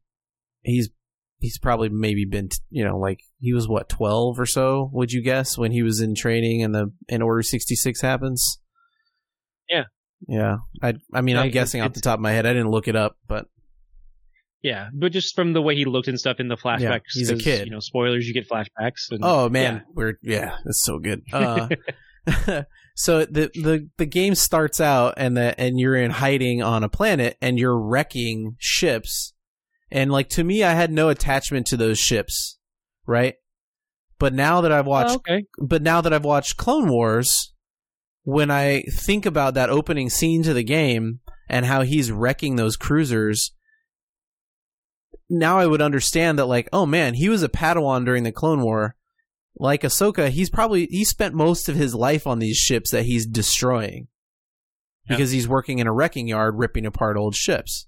he's 0.63 0.89
he's 1.39 1.57
probably 1.57 1.89
maybe 1.89 2.25
been 2.25 2.49
you 2.69 2.83
know 2.83 2.97
like 2.97 3.21
he 3.39 3.53
was 3.53 3.67
what 3.67 3.89
twelve 3.89 4.39
or 4.39 4.45
so 4.45 4.89
would 4.93 5.11
you 5.11 5.21
guess 5.21 5.57
when 5.57 5.71
he 5.71 5.81
was 5.83 5.99
in 6.01 6.15
training 6.15 6.63
and 6.63 6.73
the 6.75 6.91
and 7.09 7.23
Order 7.23 7.41
sixty 7.43 7.75
six 7.75 8.01
happens. 8.01 8.59
Yeah. 9.69 9.83
Yeah, 10.27 10.57
I 10.83 10.93
I 11.13 11.21
mean 11.21 11.35
Yeah, 11.35 11.41
I'm 11.43 11.51
guessing 11.51 11.81
off 11.81 11.93
the 11.93 12.01
top 12.01 12.19
of 12.19 12.21
my 12.21 12.31
head. 12.31 12.45
I 12.45 12.53
didn't 12.53 12.69
look 12.69 12.87
it 12.87 12.95
up, 12.95 13.17
but 13.27 13.47
Yeah, 14.61 14.89
but 14.93 15.11
just 15.11 15.33
from 15.33 15.53
the 15.53 15.61
way 15.61 15.75
he 15.75 15.85
looked 15.85 16.07
and 16.07 16.19
stuff 16.19 16.39
in 16.39 16.47
the 16.47 16.57
flashbacks, 16.57 17.13
he's 17.13 17.31
a 17.31 17.35
kid. 17.37 17.65
You 17.65 17.71
know, 17.71 17.79
spoilers. 17.79 18.27
You 18.27 18.33
get 18.33 18.47
flashbacks. 18.47 19.09
And, 19.09 19.21
Oh 19.23 19.49
man, 19.49 19.75
Yeah. 19.77 19.81
we're 19.95 20.13
yeah, 20.21 20.57
that's 20.63 20.83
so 20.83 20.99
good. 20.99 21.23
Uh, 21.33 21.69
so 22.95 23.25
the 23.25 23.49
the 23.53 23.89
the 23.97 24.05
game 24.05 24.35
starts 24.35 24.79
out 24.79 25.15
and 25.17 25.35
the 25.35 25.59
and 25.59 25.79
you're 25.79 25.95
in 25.95 26.11
hiding 26.11 26.61
on 26.61 26.83
a 26.83 26.89
planet 26.89 27.37
and 27.41 27.57
you're 27.57 27.79
wrecking 27.79 28.55
ships, 28.59 29.33
and 29.91 30.11
like 30.11 30.29
to 30.29 30.43
me, 30.43 30.63
I 30.63 30.73
had 30.73 30.91
no 30.91 31.09
attachment 31.09 31.67
to 31.67 31.77
those 31.77 31.99
ships, 31.99 32.57
right? 33.05 33.35
But 34.19 34.33
now 34.33 34.61
that 34.61 34.71
I've 34.71 34.85
watched, 34.85 35.11
Oh, 35.11 35.15
okay. 35.15 35.45
but 35.59 35.81
now 35.81 36.01
that 36.01 36.13
I've 36.13 36.25
watched 36.25 36.57
Clone 36.57 36.89
Wars, 36.89 37.53
when 38.23 38.51
I 38.51 38.81
think 38.83 39.25
about 39.25 39.55
that 39.55 39.71
opening 39.71 40.09
scene 40.11 40.43
to 40.43 40.53
the 40.53 40.63
game 40.63 41.21
and 41.49 41.65
how 41.65 41.81
he's 41.81 42.11
wrecking 42.11 42.55
those 42.55 42.77
cruisers, 42.77 43.51
now 45.27 45.57
I 45.57 45.65
would 45.65 45.81
understand 45.81 46.37
that 46.37 46.45
like, 46.45 46.69
oh 46.71 46.85
man, 46.85 47.15
he 47.15 47.29
was 47.29 47.41
a 47.41 47.49
Padawan 47.49 48.05
during 48.05 48.23
the 48.23 48.31
Clone 48.31 48.61
War. 48.61 48.95
Like 49.57 49.81
Ahsoka, 49.81 50.29
he's 50.29 50.49
probably 50.49 50.87
he 50.87 51.05
spent 51.05 51.35
most 51.35 51.69
of 51.69 51.75
his 51.75 51.93
life 51.93 52.25
on 52.25 52.39
these 52.39 52.57
ships 52.57 52.91
that 52.91 53.03
he's 53.03 53.25
destroying. 53.25 54.07
Yeah. 55.09 55.17
Because 55.17 55.31
he's 55.31 55.47
working 55.47 55.79
in 55.79 55.87
a 55.87 55.93
wrecking 55.93 56.27
yard 56.27 56.55
ripping 56.57 56.85
apart 56.85 57.17
old 57.17 57.35
ships. 57.35 57.87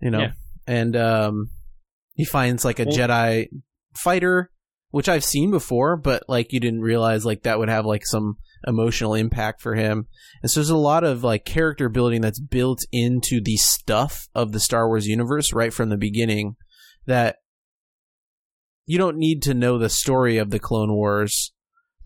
You 0.00 0.10
know? 0.10 0.20
Yeah. 0.20 0.32
And 0.66 0.96
um 0.96 1.50
he 2.14 2.24
finds 2.24 2.64
like 2.64 2.78
a 2.80 2.84
Well- 2.84 2.96
Jedi 2.96 3.48
fighter 3.96 4.50
which 4.90 5.08
I've 5.10 5.24
seen 5.24 5.50
before, 5.50 5.96
but 5.96 6.22
like 6.26 6.54
you 6.54 6.60
didn't 6.60 6.80
realize 6.80 7.26
like 7.26 7.42
that 7.42 7.58
would 7.58 7.68
have 7.68 7.84
like 7.84 8.06
some 8.06 8.36
emotional 8.66 9.14
impact 9.14 9.60
for 9.60 9.74
him. 9.74 10.06
And 10.42 10.50
so 10.50 10.60
there's 10.60 10.70
a 10.70 10.76
lot 10.76 11.04
of 11.04 11.22
like 11.22 11.44
character 11.44 11.90
building 11.90 12.22
that's 12.22 12.40
built 12.40 12.80
into 12.92 13.40
the 13.42 13.56
stuff 13.56 14.28
of 14.34 14.52
the 14.52 14.60
Star 14.60 14.88
Wars 14.88 15.06
universe 15.06 15.52
right 15.52 15.72
from 15.72 15.90
the 15.90 15.98
beginning 15.98 16.56
that 17.04 17.36
you 18.86 18.98
don't 18.98 19.16
need 19.16 19.42
to 19.42 19.54
know 19.54 19.78
the 19.78 19.90
story 19.90 20.38
of 20.38 20.50
the 20.50 20.58
Clone 20.58 20.92
Wars 20.92 21.52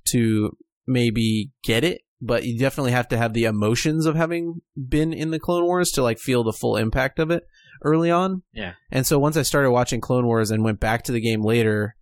to 0.09 0.57
maybe 0.87 1.51
get 1.63 1.85
it, 1.85 2.03
but 2.21 2.45
you 2.45 2.59
definitely 2.59 2.93
have 2.93 3.09
to 3.09 3.19
have 3.19 3.35
the 3.35 3.45
emotions 3.45 4.07
of 4.07 4.17
having 4.17 4.61
been 4.89 5.13
in 5.13 5.31
the 5.31 5.39
Clone 5.39 5.65
Wars 5.65 5.91
to 5.93 6.03
like 6.03 6.19
feel 6.19 6.43
the 6.43 6.53
full 6.53 6.77
impact 6.77 7.19
of 7.19 7.31
it 7.31 7.45
early 7.85 8.11
on. 8.11 8.43
Yeah. 8.53 8.73
And 8.91 9.07
so 9.07 9.19
once 9.19 9.37
I 9.37 9.43
started 9.43 9.71
watching 9.71 10.01
Clone 10.01 10.27
Wars 10.27 10.51
and 10.51 10.65
went 10.65 10.81
back 10.81 11.05
to 11.05 11.13
the 11.13 11.21
game 11.21 11.43
later, 11.43 11.97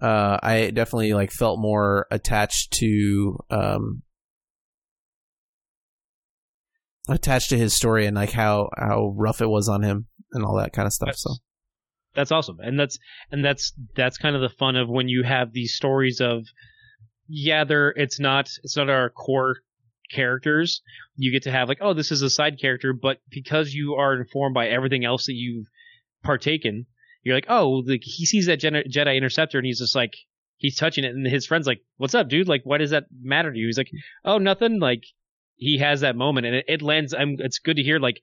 uh, 0.00 0.38
I 0.42 0.70
definitely 0.70 1.12
like 1.12 1.30
felt 1.30 1.60
more 1.60 2.06
attached 2.10 2.72
to 2.78 3.38
um, 3.50 4.02
attached 7.08 7.50
to 7.50 7.58
his 7.58 7.74
story 7.74 8.06
and 8.06 8.16
like 8.16 8.32
how 8.32 8.68
how 8.76 9.14
rough 9.16 9.40
it 9.40 9.48
was 9.48 9.68
on 9.68 9.82
him 9.82 10.06
and 10.32 10.44
all 10.44 10.56
that 10.56 10.72
kind 10.72 10.86
of 10.86 10.92
stuff. 10.92 11.08
That's, 11.08 11.22
So 11.22 11.34
that's 12.14 12.32
awesome, 12.32 12.58
and 12.60 12.78
that's 12.78 12.98
and 13.30 13.44
that's 13.44 13.72
that's 13.94 14.18
kind 14.18 14.36
of 14.36 14.42
the 14.42 14.48
fun 14.48 14.76
of 14.76 14.88
when 14.88 15.08
you 15.08 15.22
have 15.22 15.52
these 15.52 15.74
stories 15.74 16.20
of 16.20 16.44
yeah, 17.28 17.64
they're 17.64 17.90
it's 17.90 18.20
not 18.20 18.50
it's 18.62 18.76
not 18.76 18.90
our 18.90 19.10
core 19.10 19.58
characters. 20.12 20.82
You 21.16 21.32
get 21.32 21.44
to 21.44 21.50
have 21.50 21.68
like 21.68 21.78
oh 21.80 21.94
this 21.94 22.12
is 22.12 22.22
a 22.22 22.30
side 22.30 22.58
character, 22.60 22.92
but 22.92 23.18
because 23.30 23.72
you 23.72 23.94
are 23.94 24.14
informed 24.14 24.54
by 24.54 24.68
everything 24.68 25.04
else 25.04 25.26
that 25.26 25.34
you've 25.34 25.66
partaken, 26.22 26.86
you're 27.22 27.36
like 27.36 27.46
oh 27.48 27.82
like 27.86 28.02
he 28.02 28.26
sees 28.26 28.46
that 28.46 28.60
Jedi, 28.60 28.86
Jedi 28.90 29.16
interceptor 29.16 29.58
and 29.58 29.66
he's 29.66 29.78
just 29.78 29.96
like 29.96 30.14
he's 30.56 30.76
touching 30.76 31.04
it 31.04 31.14
and 31.14 31.26
his 31.26 31.46
friend's 31.46 31.66
like 31.66 31.80
what's 31.96 32.14
up 32.14 32.28
dude 32.28 32.48
like 32.48 32.62
why 32.64 32.78
does 32.78 32.90
that 32.90 33.04
matter 33.22 33.52
to 33.52 33.58
you? 33.58 33.66
He's 33.66 33.78
like 33.78 33.90
oh 34.24 34.38
nothing 34.38 34.78
like 34.80 35.04
he 35.56 35.78
has 35.78 36.00
that 36.00 36.16
moment 36.16 36.46
and 36.46 36.56
it, 36.56 36.64
it 36.68 36.82
lands. 36.82 37.14
I'm 37.14 37.36
it's 37.38 37.58
good 37.58 37.76
to 37.76 37.82
hear 37.82 37.98
like 37.98 38.20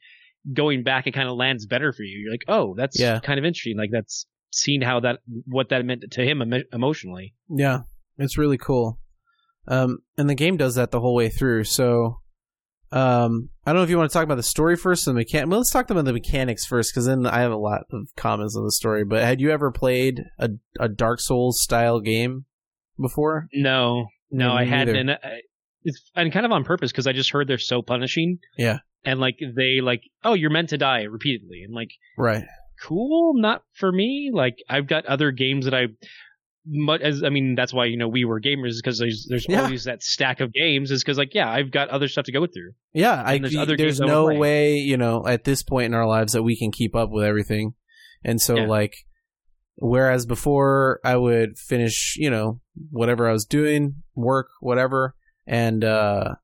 going 0.54 0.84
back 0.84 1.06
it 1.08 1.12
kind 1.14 1.28
of 1.30 1.36
lands 1.38 1.66
better 1.66 1.92
for 1.94 2.04
you. 2.04 2.20
You're 2.20 2.32
like, 2.34 2.44
oh, 2.48 2.74
that's 2.76 3.00
Yeah. 3.00 3.20
kind 3.20 3.40
of 3.40 3.46
interesting. 3.46 3.78
Like 3.78 3.92
that's 3.92 4.26
seeing 4.54 4.82
how 4.82 5.00
that 5.02 5.20
what 5.46 5.70
that 5.70 5.86
meant 5.86 6.04
to 6.12 6.24
him 6.24 6.42
emo- 6.42 6.64
emotionally. 6.74 7.36
yeah, 7.50 7.82
it's 8.18 8.38
really 8.38 8.58
cool. 8.58 9.00
Um, 9.68 10.00
and 10.18 10.30
the 10.30 10.36
game 10.36 10.58
does 10.58 10.76
that 10.76 10.90
the 10.92 11.00
whole 11.00 11.14
way 11.14 11.30
through. 11.30 11.66
So, 11.66 12.22
um, 12.92 13.50
I 13.66 13.72
don't 13.72 13.76
know 13.78 13.84
if 13.84 13.90
you 13.92 13.98
want 14.00 14.10
to 14.10 14.14
talk 14.14 14.24
about 14.24 14.36
the 14.38 14.44
story 14.44 14.76
first 14.76 15.08
or 15.08 15.14
the 15.14 15.24
mechan. 15.24 15.48
Well, 15.48 15.60
let's 15.60 15.72
talk 15.72 15.90
about 15.92 16.06
the 16.06 16.14
mechanics 16.14 16.66
first, 16.66 16.92
because 16.92 17.06
then 17.06 17.28
I 17.28 17.42
have 17.42 17.52
a 17.52 17.58
lot 17.58 17.82
of 17.92 18.08
comments 18.16 18.56
on 18.58 18.64
the 18.64 18.72
story. 18.72 19.04
But 19.06 19.22
had 19.24 19.40
you 19.40 19.52
ever 19.52 19.72
played 19.72 20.24
a 20.40 20.50
a 20.80 20.90
Dark 20.90 21.20
Souls 21.20 21.62
style 21.62 22.00
game 22.00 22.46
before? 23.00 23.48
No, 23.54 24.08
no, 24.32 24.48
Me 24.56 24.62
I 24.62 24.64
hadn't, 24.66 24.96
and 24.96 25.12
I, 25.12 25.42
it's 25.84 26.10
and 26.16 26.32
kind 26.34 26.48
of 26.48 26.52
on 26.52 26.64
purpose 26.64 26.92
because 26.92 27.06
I 27.06 27.14
just 27.14 27.30
heard 27.30 27.48
they're 27.48 27.60
so 27.60 27.84
punishing. 27.84 28.40
Yeah. 28.58 28.80
And 29.06 29.20
like 29.20 29.38
they 29.40 29.82
like, 29.82 30.02
oh, 30.24 30.34
you're 30.34 30.50
meant 30.50 30.70
to 30.70 30.78
die 30.78 31.04
repeatedly, 31.04 31.64
and 31.64 31.74
like, 31.74 31.92
Right. 32.18 32.46
cool, 32.82 33.34
not 33.36 33.64
for 33.74 33.92
me. 33.92 34.32
Like 34.34 34.58
I've 34.70 34.88
got 34.88 35.06
other 35.06 35.32
games 35.32 35.66
that 35.66 35.74
I. 35.74 35.88
Much 36.72 37.02
as 37.02 37.24
I 37.24 37.30
mean, 37.30 37.56
that's 37.56 37.74
why 37.74 37.86
you 37.86 37.98
know 37.98 38.08
we 38.10 38.26
were 38.26 38.40
gamers 38.40 38.76
because 38.76 39.00
there's 39.00 39.26
there's 39.28 39.46
Yeah. 39.50 39.64
always 39.64 39.86
that 39.86 40.04
stack 40.04 40.40
of 40.42 40.54
games. 40.54 40.92
Is 40.92 41.02
because 41.04 41.18
like 41.18 41.34
yeah, 41.34 41.50
I've 41.50 41.72
got 41.72 41.90
other 41.90 42.08
stuff 42.08 42.26
to 42.26 42.32
go 42.32 42.46
through. 42.46 42.74
Yeah, 42.94 43.24
I, 43.26 43.40
there's 43.40 43.68
there's 43.78 44.00
no 44.00 44.26
way, 44.26 44.76
you 44.76 44.98
know, 44.98 45.26
at 45.26 45.46
this 45.46 45.64
point 45.64 45.86
in 45.86 45.94
our 45.96 46.06
lives 46.06 46.34
that 46.34 46.44
we 46.44 46.58
can 46.58 46.72
keep 46.72 46.96
up 46.96 47.10
with 47.12 47.24
everything. 47.24 47.74
And 48.24 48.40
so 48.42 48.58
Yeah. 48.58 48.68
like 48.68 48.94
whereas 49.78 50.26
before 50.26 51.00
I 51.04 51.16
would 51.16 51.58
finish, 51.58 52.16
you 52.18 52.30
know, 52.30 52.60
whatever 52.92 53.28
I 53.28 53.32
was 53.32 53.46
doing, 53.46 54.04
work, 54.14 54.50
whatever, 54.60 55.16
and 55.48 55.84
uh 55.84 56.36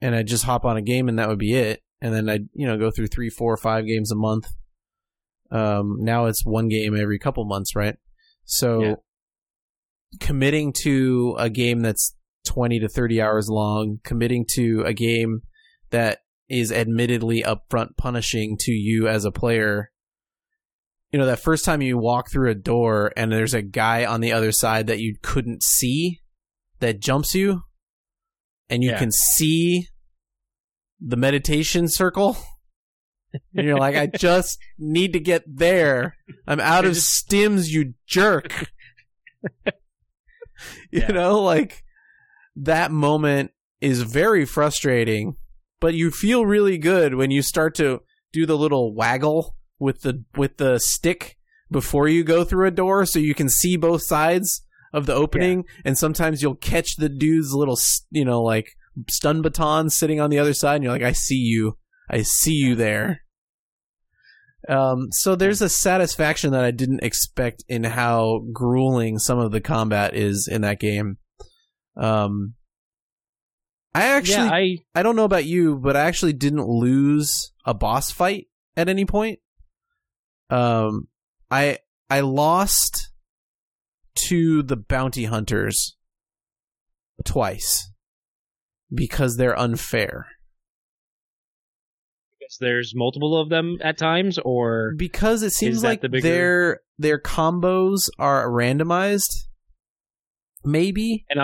and 0.00 0.14
I'd 0.14 0.26
just 0.26 0.44
hop 0.44 0.64
on 0.64 0.76
a 0.76 0.82
game 0.82 1.08
and 1.08 1.18
that 1.18 1.28
would 1.28 1.38
be 1.38 1.54
it. 1.54 1.82
And 2.00 2.14
then 2.14 2.28
I'd, 2.28 2.48
you 2.52 2.66
know, 2.66 2.76
go 2.78 2.90
through 2.90 3.06
three, 3.08 3.30
four, 3.30 3.56
five 3.56 3.86
games 3.86 4.10
a 4.10 4.16
month. 4.16 4.46
Um 5.50 5.98
now 6.00 6.26
it's 6.26 6.44
one 6.44 6.68
game 6.68 6.96
every 6.96 7.18
couple 7.18 7.44
months, 7.44 7.74
right? 7.76 7.96
So 8.44 8.82
Yeah. 8.82 8.94
committing 10.20 10.72
to 10.82 11.36
a 11.38 11.50
game 11.50 11.80
that's 11.80 12.14
20 12.46 12.80
to 12.80 12.88
30 12.88 13.20
hours 13.20 13.48
long, 13.48 14.00
committing 14.04 14.44
to 14.54 14.82
a 14.84 14.92
game 14.92 15.42
that 15.90 16.20
is 16.48 16.70
admittedly 16.70 17.42
upfront 17.42 17.96
punishing 17.96 18.56
to 18.60 18.72
you 18.72 19.08
as 19.08 19.24
a 19.24 19.32
player. 19.32 19.90
You 21.10 21.18
know, 21.18 21.26
that 21.26 21.40
first 21.40 21.64
time 21.64 21.80
you 21.80 21.96
walk 21.96 22.30
through 22.30 22.50
a 22.50 22.54
door 22.54 23.12
and 23.16 23.30
there's 23.32 23.54
a 23.54 23.62
guy 23.62 24.04
on 24.04 24.20
the 24.20 24.32
other 24.32 24.52
side 24.52 24.88
that 24.88 24.98
you 24.98 25.16
couldn't 25.22 25.62
see 25.62 26.20
that 26.80 27.00
jumps 27.00 27.34
you, 27.34 27.62
and 28.68 28.82
you 28.82 28.90
Yeah. 28.90 28.98
can 28.98 29.12
see 29.12 29.86
the 31.00 31.16
meditation 31.16 31.88
circle. 31.88 32.36
And 33.56 33.66
you're 33.66 33.78
like, 33.78 33.96
I 33.96 34.06
just 34.06 34.58
need 34.78 35.12
to 35.14 35.20
get 35.20 35.42
there. 35.46 36.16
I'm 36.46 36.60
out 36.60 36.84
of 36.84 36.92
stims, 36.92 37.68
you 37.68 37.94
jerk. 38.06 38.70
you 39.64 39.72
Yeah. 40.92 41.08
know, 41.10 41.40
like 41.42 41.82
that 42.56 42.90
moment 42.90 43.50
is 43.80 44.02
very 44.02 44.44
frustrating, 44.44 45.36
but 45.80 45.94
you 45.94 46.10
feel 46.10 46.46
really 46.46 46.78
good 46.78 47.14
when 47.14 47.30
you 47.30 47.42
start 47.42 47.74
to 47.76 48.02
do 48.32 48.46
the 48.46 48.56
little 48.56 48.94
waggle 48.94 49.56
with 49.78 50.02
the 50.02 50.24
with 50.36 50.56
the 50.58 50.78
stick 50.78 51.36
before 51.70 52.06
you 52.08 52.22
go 52.22 52.44
through 52.44 52.66
a 52.66 52.70
door 52.70 53.04
so 53.04 53.18
you 53.18 53.34
can 53.34 53.48
see 53.48 53.76
both 53.76 54.02
sides 54.02 54.62
of 54.92 55.06
the 55.06 55.12
opening 55.14 55.64
and 55.84 55.98
sometimes 55.98 56.40
you'll 56.40 56.54
catch 56.54 56.94
the 56.96 57.08
dude's 57.08 57.52
little 57.52 57.76
you 58.10 58.24
know 58.24 58.40
like 58.40 58.76
stun 59.08 59.42
baton 59.42 59.90
sitting 59.90 60.20
on 60.20 60.30
the 60.30 60.38
other 60.38 60.54
side 60.54 60.76
and 60.76 60.84
you're 60.84 60.92
like 60.92 61.02
I 61.02 61.12
see 61.12 61.36
you. 61.36 61.78
I 62.08 62.22
see 62.22 62.54
you 62.54 62.74
there. 62.74 63.22
Um 64.68 65.08
so 65.10 65.34
there's 65.34 65.62
a 65.62 65.68
satisfaction 65.68 66.52
that 66.52 66.64
I 66.64 66.70
didn't 66.70 67.02
expect 67.02 67.64
in 67.68 67.84
how 67.84 68.42
grueling 68.52 69.18
some 69.18 69.38
of 69.38 69.52
the 69.52 69.60
combat 69.60 70.14
is 70.14 70.48
in 70.50 70.62
that 70.62 70.80
game. 70.80 71.18
Um 71.96 72.54
I 73.94 74.06
actually 74.06 74.46
yeah, 74.46 74.50
I 74.50 74.76
I 74.96 75.02
don't 75.02 75.16
know 75.16 75.24
about 75.24 75.44
you, 75.44 75.76
but 75.76 75.96
I 75.96 76.00
actually 76.00 76.32
didn't 76.32 76.66
lose 76.66 77.52
a 77.64 77.74
boss 77.74 78.10
fight 78.10 78.48
at 78.76 78.88
any 78.88 79.04
point. 79.04 79.38
Um, 80.50 81.08
I 81.50 81.78
I 82.10 82.20
lost 82.20 83.10
to 84.16 84.62
the 84.62 84.76
bounty 84.76 85.24
hunters 85.24 85.96
twice 87.24 87.90
because 88.94 89.36
they're 89.36 89.58
unfair. 89.58 90.26
guess 92.40 92.56
there's 92.60 92.92
multiple 92.94 93.40
of 93.40 93.48
them 93.48 93.78
at 93.82 93.96
times, 93.96 94.38
or 94.44 94.92
Because 94.96 95.42
it 95.42 95.52
seems 95.52 95.82
like 95.82 96.00
the 96.02 96.08
bigger- 96.08 96.22
their 96.28 96.80
their 96.98 97.18
combos 97.18 98.08
are 98.18 98.48
randomized. 98.48 99.30
Maybe 100.64 101.24
and 101.30 101.40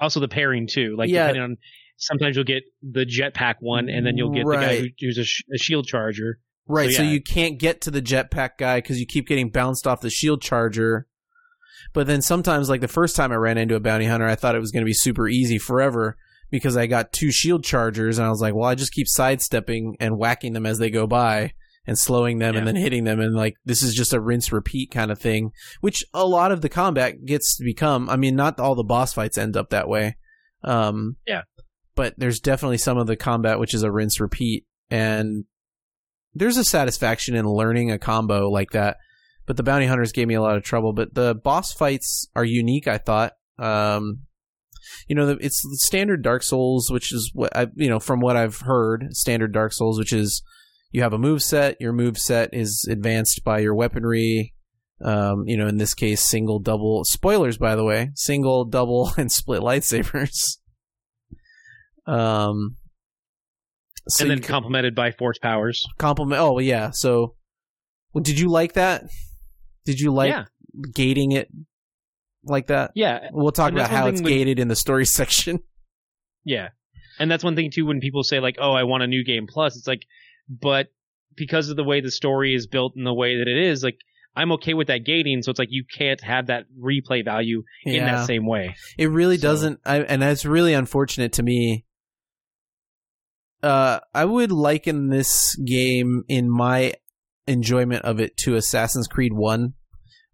also 0.00 0.20
the 0.20 0.28
pairing 0.28 0.66
too. 0.68 0.94
Like 0.96 1.08
Yeah. 1.10 1.24
depending 1.28 1.42
on 1.42 1.56
sometimes 1.96 2.36
you'll 2.36 2.44
get 2.44 2.62
the 2.82 3.04
jetpack 3.06 3.56
one, 3.60 3.88
and 3.88 4.06
then 4.06 4.16
you'll 4.16 4.30
get 4.34 4.44
the 4.46 4.52
guy 4.56 4.78
who, 4.80 4.86
who's 5.00 5.18
a, 5.18 5.24
sh- 5.24 5.42
a 5.54 5.58
shield 5.58 5.86
charger. 5.86 6.38
Right, 6.68 6.90
so, 6.90 7.02
yeah. 7.02 7.10
you 7.10 7.22
can't 7.22 7.58
get 7.58 7.80
to 7.82 7.90
the 7.92 8.02
jetpack 8.02 8.58
guy 8.58 8.78
because 8.78 8.98
you 9.00 9.06
keep 9.06 9.26
getting 9.28 9.50
bounced 9.50 9.86
off 9.86 10.00
the 10.00 10.10
shield 10.10 10.42
charger. 10.42 11.06
But 11.92 12.06
then 12.08 12.22
sometimes, 12.22 12.68
like 12.68 12.80
the 12.80 12.88
first 12.88 13.14
time 13.16 13.30
I 13.32 13.36
ran 13.36 13.56
into 13.56 13.76
a 13.76 13.80
bounty 13.80 14.06
hunter, 14.06 14.26
I 14.26 14.34
thought 14.34 14.54
it 14.56 14.60
was 14.60 14.72
going 14.72 14.82
to 14.82 14.86
be 14.86 14.92
super 14.94 15.28
easy 15.28 15.58
forever 15.58 16.16
because 16.50 16.76
I 16.76 16.86
got 16.86 17.12
two 17.12 17.30
shield 17.32 17.64
chargers, 17.64 18.18
and 18.18 18.26
I 18.26 18.30
was 18.30 18.40
like, 18.40 18.54
well, 18.54 18.68
I 18.68 18.74
just 18.74 18.92
keep 18.92 19.06
sidestepping 19.08 19.96
and 20.00 20.18
whacking 20.18 20.52
them 20.52 20.66
as 20.66 20.78
they 20.78 20.90
go 20.90 21.06
by 21.06 21.52
and 21.86 21.96
slowing 21.98 22.38
them 22.38 22.56
and 22.56 22.66
then 22.66 22.74
hitting 22.76 23.04
them, 23.04 23.20
and 23.20 23.34
like 23.34 23.54
this 23.64 23.82
is 23.82 23.94
just 23.94 24.12
a 24.12 24.20
rinse 24.20 24.50
repeat 24.52 24.90
kind 24.90 25.10
of 25.10 25.18
thing, 25.20 25.50
which 25.80 26.04
a 26.12 26.26
lot 26.26 26.50
of 26.52 26.60
the 26.60 26.68
combat 26.68 27.24
gets 27.24 27.56
to 27.56 27.64
become. 27.64 28.10
I 28.10 28.16
mean, 28.16 28.34
not 28.36 28.58
all 28.58 28.74
the 28.74 28.82
boss 28.84 29.12
fights 29.12 29.38
end 29.38 29.56
up 29.56 29.70
that 29.70 29.88
way. 29.88 30.16
Um, 30.64 31.16
Yeah. 31.26 31.42
but 31.94 32.14
there's 32.18 32.40
definitely 32.40 32.78
some 32.78 32.98
of 32.98 33.06
the 33.06 33.16
combat 33.16 33.60
which 33.60 33.72
is 33.74 33.82
a 33.84 33.92
rinse 33.92 34.20
repeat, 34.20 34.64
and 34.90 35.44
there's 36.34 36.56
a 36.56 36.64
satisfaction 36.64 37.34
in 37.36 37.46
learning 37.46 37.90
a 37.90 37.98
combo 37.98 38.50
like 38.50 38.70
that. 38.72 38.96
But 39.46 39.56
the 39.56 39.62
bounty 39.62 39.86
hunters 39.86 40.10
gave 40.12 40.26
me 40.26 40.34
a 40.34 40.42
lot 40.42 40.56
of 40.56 40.64
trouble. 40.64 40.92
But 40.92 41.14
the 41.14 41.34
boss 41.36 41.72
fights 41.72 42.28
are 42.34 42.44
unique. 42.44 42.88
I 42.88 42.98
thought. 42.98 43.32
Um, 43.60 44.22
you 45.08 45.14
know, 45.14 45.26
the- 45.26 45.44
it's 45.44 45.62
the 45.62 45.76
standard 45.78 46.22
Dark 46.22 46.42
Souls, 46.42 46.90
which 46.90 47.12
is 47.12 47.30
what 47.34 47.56
I, 47.56 47.66
you 47.74 47.88
know, 47.88 48.00
from 48.00 48.20
what 48.20 48.36
I've 48.36 48.60
heard, 48.60 49.08
standard 49.12 49.52
Dark 49.52 49.72
Souls, 49.72 49.98
which 49.98 50.12
is 50.12 50.42
you 50.92 51.02
have 51.02 51.12
a 51.12 51.18
move 51.18 51.42
set. 51.42 51.80
Your 51.80 51.92
move 51.92 52.18
set 52.18 52.50
is 52.52 52.86
advanced 52.90 53.42
by 53.44 53.58
your 53.58 53.74
weaponry. 53.74 54.54
Um, 55.04 55.44
you 55.46 55.56
know, 55.58 55.66
in 55.66 55.76
this 55.76 55.92
case, 55.92 56.24
single, 56.24 56.58
double. 56.58 57.04
Spoilers, 57.04 57.58
by 57.58 57.76
the 57.76 57.84
way, 57.84 58.12
single, 58.14 58.64
double, 58.64 59.12
and 59.18 59.30
split 59.30 59.60
lightsabers. 59.60 60.58
Um, 62.06 62.76
so 64.08 64.22
and 64.24 64.30
then 64.30 64.40
complemented 64.40 64.94
by 64.94 65.10
force 65.10 65.38
powers. 65.38 65.84
compliment. 65.98 66.40
Oh 66.40 66.58
yeah. 66.60 66.90
So, 66.92 67.34
well, 68.12 68.22
did 68.22 68.38
you 68.38 68.48
like 68.48 68.74
that? 68.74 69.04
Did 69.84 70.00
you 70.00 70.12
like 70.12 70.30
yeah, 70.30 70.44
gating 70.94 71.32
it 71.32 71.48
like 72.46 72.68
that? 72.68 72.92
yeah, 72.94 73.28
We'll 73.32 73.52
talk 73.52 73.72
about 73.72 73.90
how 73.90 74.06
it's 74.08 74.22
with- 74.22 74.30
gated 74.32 74.58
in 74.58 74.68
the 74.68 74.76
story 74.76 75.04
section. 75.06 75.60
yeah. 76.44 76.68
And 77.18 77.30
that's 77.30 77.42
one 77.44 77.56
thing 77.56 77.70
too. 77.70 77.86
When 77.86 78.00
people 78.00 78.22
say 78.22 78.40
like, 78.40 78.56
"Oh, 78.60 78.72
I 78.72 78.82
want 78.82 79.02
a 79.02 79.06
new 79.06 79.24
game 79.24 79.46
plus," 79.48 79.76
it's 79.76 79.86
like, 79.86 80.02
but 80.48 80.88
because 81.34 81.70
of 81.70 81.76
the 81.76 81.84
way 81.84 82.00
the 82.02 82.10
story 82.10 82.54
is 82.54 82.66
built 82.66 82.92
and 82.94 83.06
the 83.06 83.14
way 83.14 83.38
that 83.38 83.48
it 83.48 83.56
is, 83.56 83.82
like, 83.82 83.96
I'm 84.34 84.52
okay 84.52 84.74
with 84.74 84.88
that 84.88 85.04
gating. 85.04 85.40
So 85.42 85.48
it's 85.50 85.58
like 85.58 85.70
you 85.70 85.84
can't 85.96 86.22
have 86.22 86.48
that 86.48 86.64
replay 86.78 87.24
value 87.24 87.62
in 87.86 88.04
that 88.04 88.26
same 88.26 88.46
way. 88.46 88.74
It 88.98 89.06
really 89.06 89.38
So- 89.38 89.48
doesn't, 89.48 89.80
I, 89.86 90.00
and 90.02 90.20
that's 90.20 90.44
really 90.44 90.74
unfortunate 90.74 91.32
to 91.34 91.42
me. 91.42 91.86
Uh, 93.62 94.00
I 94.14 94.24
would 94.24 94.52
liken 94.52 95.08
this 95.08 95.56
game 95.56 96.22
in 96.28 96.50
my 96.50 96.92
enjoyment 97.46 98.04
of 98.04 98.20
it 98.20 98.36
to 98.38 98.54
Assassin's 98.56 99.08
Creed 99.08 99.32
One, 99.32 99.72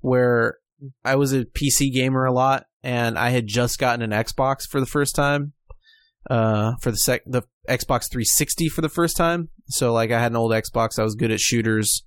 where 0.00 0.59
I 1.05 1.17
was 1.17 1.33
a 1.33 1.45
PC 1.45 1.93
gamer 1.93 2.25
a 2.25 2.33
lot, 2.33 2.67
and 2.83 3.19
I 3.19 3.31
had 3.31 3.47
just 3.47 3.79
gotten 3.79 4.03
an 4.03 4.11
Xbox 4.11 4.67
for 4.69 4.81
the 4.81 4.87
first 4.87 5.15
time. 5.15 5.53
Uh, 6.31 6.75
for 6.81 6.91
the 6.91 6.97
sec, 6.97 7.23
the 7.27 7.43
Xbox 7.69 8.11
360 8.11 8.69
for 8.69 8.81
the 8.81 8.89
first 8.89 9.17
time. 9.17 9.49
So 9.67 9.93
like, 9.93 10.11
I 10.11 10.21
had 10.21 10.33
an 10.33 10.37
old 10.37 10.53
Xbox. 10.53 10.99
I 10.99 11.03
was 11.03 11.15
good 11.15 11.33
at 11.33 11.41
shooters. 11.41 12.05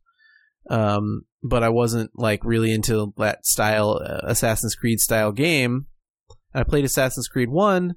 Um, 0.70 1.24
but 1.44 1.64
I 1.64 1.70
wasn't 1.70 2.12
like 2.16 2.44
really 2.44 2.72
into 2.72 3.14
that 3.18 3.46
style, 3.46 4.02
uh, 4.04 4.22
Assassin's 4.24 4.76
Creed 4.76 5.00
style 5.00 5.32
game. 5.32 5.88
And 6.54 6.62
I 6.62 6.64
played 6.64 6.86
Assassin's 6.86 7.28
Creed 7.28 7.50
1 7.50 7.94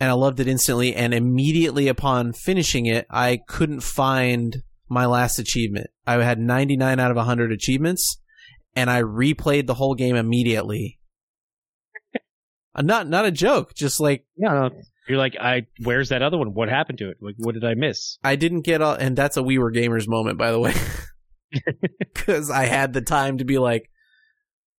and 0.00 0.10
I 0.10 0.14
loved 0.14 0.40
it 0.40 0.48
instantly. 0.48 0.94
And 0.94 1.12
immediately 1.12 1.88
upon 1.88 2.32
finishing 2.32 2.86
it, 2.86 3.06
I 3.10 3.40
couldn't 3.46 3.80
find 3.80 4.62
my 4.88 5.06
last 5.06 5.38
achievement. 5.38 5.88
I 6.06 6.22
had 6.22 6.38
99 6.38 6.98
out 6.98 7.10
of 7.10 7.16
100 7.16 7.52
achievements 7.52 8.18
and 8.76 8.88
I 8.90 9.02
replayed 9.02 9.66
the 9.66 9.74
whole 9.74 9.94
game 9.94 10.14
immediately. 10.14 10.98
Uh, 12.74 12.82
not, 12.82 13.08
not 13.08 13.24
a 13.24 13.30
joke. 13.30 13.74
Just 13.74 14.00
like, 14.00 14.26
Yeah, 14.36 14.52
no, 14.52 14.70
you're 15.08 15.18
like, 15.18 15.34
I 15.40 15.66
where's 15.82 16.10
that 16.10 16.22
other 16.22 16.36
one? 16.36 16.52
What 16.52 16.68
happened 16.68 16.98
to 16.98 17.08
it? 17.10 17.16
Like, 17.20 17.36
what 17.38 17.54
did 17.54 17.64
I 17.64 17.74
miss? 17.74 18.18
I 18.22 18.36
didn't 18.36 18.62
get 18.62 18.82
all, 18.82 18.94
and 18.94 19.16
that's 19.16 19.36
a 19.36 19.42
We 19.42 19.58
Were 19.58 19.72
Gamers 19.72 20.06
moment, 20.06 20.38
by 20.38 20.52
the 20.52 20.60
way. 20.60 20.74
Because 22.12 22.50
I 22.50 22.64
had 22.64 22.92
the 22.92 23.00
time 23.00 23.38
to 23.38 23.44
be 23.44 23.58
like, 23.58 23.88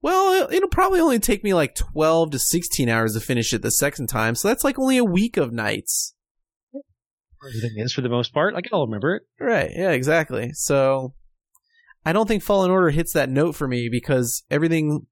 well, 0.02 0.48
it'll 0.50 0.68
probably 0.68 1.00
only 1.00 1.20
take 1.20 1.42
me 1.44 1.54
like 1.54 1.74
12 1.74 2.32
to 2.32 2.38
16 2.38 2.88
hours 2.88 3.14
to 3.14 3.20
finish 3.20 3.54
it 3.54 3.62
the 3.62 3.70
second 3.70 4.09
time. 4.09 4.35
So 4.35 4.48
that's 4.48 4.64
like 4.64 4.78
only 4.78 4.96
a 4.98 5.04
week 5.04 5.37
of 5.37 5.52
nights. 5.52 6.14
Everything 7.42 7.74
is 7.76 7.92
for 7.92 8.00
the 8.02 8.09
most 8.09 8.35
part. 8.35 8.52
Like, 8.52 8.68
I'll 8.72 8.87
remember 8.87 9.14
it. 9.14 9.22
Right. 9.40 9.70
Yeah, 9.74 9.90
exactly. 9.90 10.50
So 10.54 11.14
I 12.07 12.12
don't 12.12 12.29
think 12.29 12.45
Fallen 12.45 12.71
Order 12.71 12.90
hits 12.90 13.12
that 13.14 13.29
note 13.29 13.57
for 13.57 13.66
me 13.66 13.88
because 13.90 14.45
everything 14.49 15.07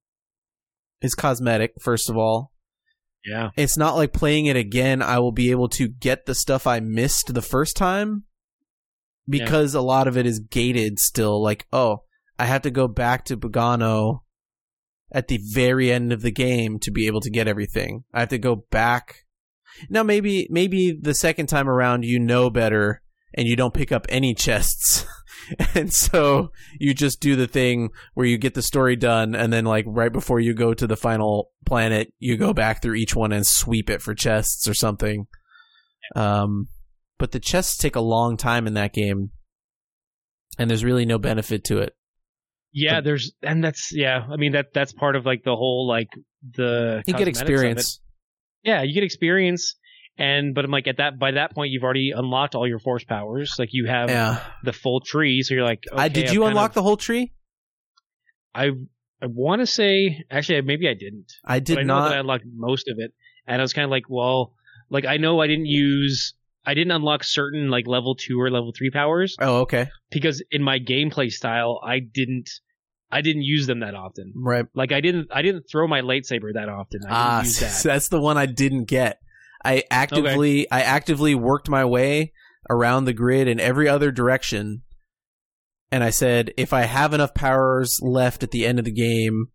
is 1.02 1.16
cosmetic, 1.16 1.72
first 1.80 2.08
of 2.08 2.16
all. 2.16 2.52
Yeah, 3.24 3.50
It's 3.56 3.76
not 3.76 3.96
like 3.96 4.12
playing 4.12 4.46
it 4.46 4.56
again, 4.56 5.02
I 5.02 5.18
will 5.18 5.32
be 5.32 5.50
able 5.50 5.68
to 5.70 5.88
get 5.88 6.26
the 6.26 6.34
stuff 6.34 6.66
I 6.66 6.80
missed 6.80 7.32
the 7.32 7.42
first 7.42 7.74
time 7.74 8.24
because 9.26 9.74
a 9.74 9.80
lot 9.80 10.06
of 10.06 10.16
it 10.16 10.26
is 10.26 10.38
gated 10.38 10.98
still. 10.98 11.42
Like, 11.42 11.66
oh, 11.72 12.02
I 12.38 12.44
have 12.44 12.62
to 12.62 12.70
go 12.70 12.86
back 12.86 13.24
to 13.26 13.36
Bogano 13.36 14.20
at 15.10 15.28
the 15.28 15.40
very 15.52 15.90
end 15.90 16.12
of 16.12 16.22
the 16.22 16.30
game 16.30 16.78
to 16.80 16.90
be 16.90 17.06
able 17.06 17.20
to 17.22 17.30
get 17.30 17.48
everything. 17.48 18.04
I 18.12 18.20
have 18.20 18.28
to 18.28 18.38
go 18.38 18.56
back. 18.70 19.24
Now, 19.88 20.02
maybe, 20.02 20.46
maybe 20.50 20.92
the 20.92 21.14
second 21.14 21.46
time 21.46 21.68
around 21.68 22.04
you 22.04 22.20
know 22.20 22.50
better 22.50 23.02
and 23.34 23.46
you 23.46 23.56
don't 23.56 23.74
pick 23.74 23.92
up 23.92 24.06
any 24.08 24.34
chests. 24.34 25.04
and 25.74 25.92
so 25.92 26.50
you 26.78 26.94
just 26.94 27.20
do 27.20 27.36
the 27.36 27.46
thing 27.46 27.90
where 28.14 28.26
you 28.26 28.38
get 28.38 28.54
the 28.54 28.62
story 28.62 28.96
done 28.96 29.34
and 29.34 29.52
then 29.52 29.64
like 29.64 29.84
right 29.86 30.12
before 30.12 30.40
you 30.40 30.54
go 30.54 30.72
to 30.72 30.86
the 30.86 30.96
final 30.96 31.50
planet 31.66 32.10
you 32.18 32.38
go 32.38 32.54
back 32.54 32.80
through 32.80 32.94
each 32.94 33.14
one 33.14 33.30
and 33.30 33.46
sweep 33.46 33.90
it 33.90 34.00
for 34.00 34.14
chests 34.14 34.66
or 34.66 34.72
something 34.72 35.26
um 36.16 36.68
but 37.18 37.32
the 37.32 37.40
chests 37.40 37.76
take 37.76 37.94
a 37.94 38.00
long 38.00 38.38
time 38.38 38.66
in 38.66 38.72
that 38.72 38.94
game 38.94 39.32
and 40.58 40.70
there's 40.70 40.82
really 40.82 41.04
no 41.04 41.18
benefit 41.18 41.62
to 41.62 41.76
it 41.76 41.94
yeah. 42.74 43.00
There's 43.00 43.32
and 43.40 43.62
that's 43.62 43.92
yeah. 43.92 44.26
I 44.28 44.36
mean 44.36 44.52
that 44.52 44.74
that's 44.74 44.92
part 44.92 45.14
of 45.14 45.24
like 45.24 45.44
the 45.44 45.54
whole 45.54 45.86
like 45.86 46.08
the 46.42 47.04
you 47.06 47.14
get 47.14 47.26
cosmetics 47.26 47.40
of 47.40 47.48
it. 47.48 47.52
experience 47.52 48.00
Yeah, 48.64 48.82
you 48.82 48.92
get 48.92 49.04
experience, 49.04 49.76
and 50.18 50.54
but 50.54 50.64
I'm 50.64 50.70
like 50.70 50.86
at 50.86 50.98
that 50.98 51.18
by 51.18 51.32
that 51.32 51.54
point 51.54 51.72
you've 51.72 51.82
already 51.84 52.12
unlocked 52.14 52.54
all 52.54 52.66
your 52.68 52.78
force 52.78 53.04
powers. 53.04 53.54
Like 53.58 53.70
you 53.72 53.86
have 53.86 54.10
yeah 54.10 54.40
the 54.62 54.72
full 54.72 55.00
tree, 55.00 55.42
so 55.42 55.54
you're 55.54 55.64
like, 55.64 55.84
I, 55.92 56.06
okay, 56.06 56.14
did 56.14 56.28
I've 56.28 56.34
you 56.34 56.44
unlock 56.46 56.70
of- 56.70 56.74
the 56.74 56.82
whole 56.82 56.96
tree 56.96 57.32
I 58.54 58.70
I 59.22 59.26
want 59.26 59.60
to 59.60 59.66
say 59.66 60.24
actually 60.30 60.60
maybe 60.62 60.88
I 60.88 60.94
didn't. 60.94 61.32
i 61.44 61.58
did 61.60 61.78
I 61.78 61.82
know 61.82 61.98
not 61.98 62.08
that 62.08 62.16
I 62.16 62.20
unlocked 62.20 62.44
most 62.54 62.88
of 62.88 62.96
it, 62.98 63.12
and 63.46 63.60
I 63.60 63.64
was 63.64 63.72
kind 63.72 63.84
of 63.84 63.90
like, 63.90 64.04
well, 64.08 64.54
like 64.90 65.06
I 65.06 65.16
know 65.16 65.40
I 65.40 65.46
didn't 65.46 65.66
use. 65.66 66.34
I 66.66 66.74
didn't 66.74 66.92
unlock 66.92 67.24
certain 67.24 67.68
like 67.68 67.86
level 67.86 68.14
two 68.14 68.40
or 68.40 68.50
level 68.50 68.72
three 68.76 68.90
powers 68.90 69.36
oh 69.38 69.56
okay 69.62 69.88
because 70.10 70.42
in 70.50 70.62
my 70.62 70.78
gameplay 70.78 71.30
style 71.30 71.78
I 71.84 71.98
didn't 71.98 72.48
I 73.10 73.20
didn't 73.20 73.42
use 73.42 73.66
them 73.66 73.80
that 73.80 73.94
often. 73.94 74.32
right 74.34 74.64
Like 74.74 74.90
I 74.90 75.02
didn't 75.02 75.28
I 75.30 75.42
didn't 75.42 75.64
throw 75.70 75.86
my 75.86 76.00
lightsaber 76.00 76.54
that 76.54 76.70
often. 76.70 77.00
I 77.04 77.08
didn't 77.08 77.12
ah 77.12 77.42
use 77.42 77.60
that. 77.82 77.82
that's 77.82 78.08
the 78.08 78.18
one 78.20 78.38
i 78.38 78.46
didn't 78.46 78.84
get 78.84 79.18
i 79.64 79.82
actively 79.90 80.70
i 80.70 80.80
actively 80.82 81.34
worked 81.34 81.68
my 81.68 81.84
way 81.84 82.32
around 82.70 83.04
the 83.04 83.12
grid 83.12 83.48
in 83.48 83.60
every 83.60 83.88
other 83.88 84.10
direction 84.10 84.82
and 85.90 86.02
i 86.04 86.10
said 86.10 86.52
if 86.56 86.72
i 86.72 86.82
have 86.82 87.12
enough 87.14 87.34
powers 87.34 87.98
left 88.02 88.42
at 88.42 88.50
the 88.50 88.66
end 88.66 88.78
of 88.78 88.84
the 88.84 88.92
game 88.92 89.46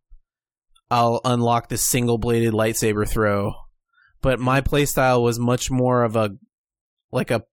i'll 0.91 1.21
unlock 1.25 1.69
the 1.69 1.77
single 1.77 2.17
bladed 2.17 2.53
lightsaber 2.53 3.07
throw 3.07 3.53
but 4.21 4.39
my 4.39 4.61
playstyle 4.61 5.23
was 5.23 5.39
much 5.39 5.69
more 5.71 6.03
of 6.03 6.15
a 6.15 6.31
like 7.11 7.31
a 7.31 7.43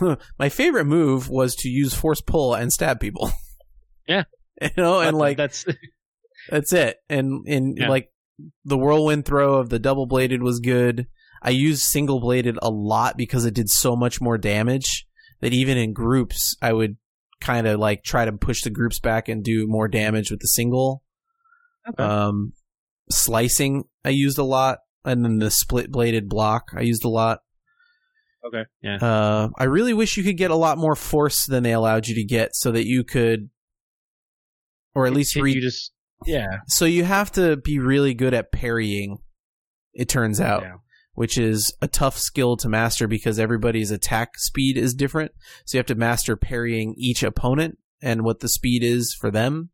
my 0.38 0.48
favorite 0.48 0.86
move 0.86 1.28
was 1.28 1.54
to 1.54 1.68
use 1.68 1.92
force 1.94 2.20
pull 2.20 2.54
and 2.54 2.72
stab 2.72 3.00
people 3.00 3.30
Yeah. 4.08 4.24
you 4.62 4.70
know 4.78 5.00
and 5.00 5.16
like 5.16 5.36
that's 5.36 5.66
that's 6.50 6.72
it. 6.72 6.96
And 7.10 7.46
and 7.46 7.76
Yeah. 7.76 7.90
like 7.90 8.10
the 8.64 8.78
whirlwind 8.78 9.26
throw 9.26 9.56
of 9.56 9.68
the 9.68 9.78
double 9.78 10.06
bladed 10.06 10.42
was 10.42 10.60
good. 10.60 11.06
I 11.42 11.50
used 11.50 11.82
single 11.82 12.20
bladed 12.20 12.58
a 12.62 12.70
lot 12.70 13.16
because 13.16 13.44
it 13.44 13.54
did 13.54 13.68
so 13.68 13.96
much 13.96 14.20
more 14.20 14.38
damage 14.38 15.06
that 15.40 15.52
even 15.52 15.76
in 15.78 15.92
groups 15.92 16.56
I 16.60 16.72
would 16.72 16.96
kind 17.40 17.66
of 17.66 17.78
like 17.78 18.02
try 18.02 18.24
to 18.24 18.32
push 18.32 18.62
the 18.62 18.70
groups 18.70 18.98
back 18.98 19.28
and 19.28 19.44
do 19.44 19.66
more 19.66 19.88
damage 19.88 20.30
with 20.30 20.40
the 20.40 20.48
single. 20.48 21.02
Okay. 21.88 22.02
Um 22.02 22.52
slicing 23.10 23.84
I 24.04 24.10
used 24.10 24.38
a 24.38 24.44
lot 24.44 24.78
and 25.04 25.24
then 25.24 25.38
the 25.38 25.50
split 25.50 25.90
bladed 25.90 26.28
block 26.28 26.70
I 26.76 26.82
used 26.82 27.04
a 27.04 27.08
lot. 27.08 27.40
okay. 28.46 28.64
Yeah. 28.82 28.96
Uh 28.96 29.48
I 29.56 29.64
really 29.64 29.94
wish 29.94 30.16
you 30.16 30.24
could 30.24 30.36
get 30.36 30.50
a 30.50 30.56
lot 30.56 30.78
more 30.78 30.96
force 30.96 31.46
than 31.46 31.62
they 31.62 31.72
allowed 31.72 32.08
you 32.08 32.14
to 32.16 32.24
get 32.24 32.54
so 32.54 32.72
that 32.72 32.86
you 32.86 33.04
could 33.04 33.50
or 34.94 35.06
at 35.06 35.12
least 35.12 35.36
read 35.36 35.54
you 35.54 35.62
just 35.62 35.92
yeah. 36.26 36.58
so 36.66 36.84
you 36.84 37.04
have 37.04 37.30
to 37.32 37.56
be 37.56 37.78
really 37.78 38.14
good 38.14 38.34
at 38.34 38.50
parrying. 38.50 39.18
It 39.94 40.08
turns 40.08 40.40
out, 40.40 40.62
Yeah. 40.62 40.74
Which 41.18 41.36
is 41.36 41.74
a 41.82 41.88
tough 41.88 42.16
skill 42.16 42.56
to 42.56 42.68
master 42.68 43.08
because 43.08 43.40
everybody's 43.40 43.90
attack 43.90 44.38
speed 44.38 44.76
is 44.76 44.94
different. 44.94 45.32
So 45.64 45.76
you 45.76 45.80
have 45.80 45.86
to 45.86 45.96
master 45.96 46.36
parrying 46.36 46.94
each 46.96 47.24
opponent 47.24 47.76
and 48.00 48.22
what 48.22 48.38
the 48.38 48.48
speed 48.48 48.84
is 48.84 49.12
for 49.18 49.28
them. 49.32 49.70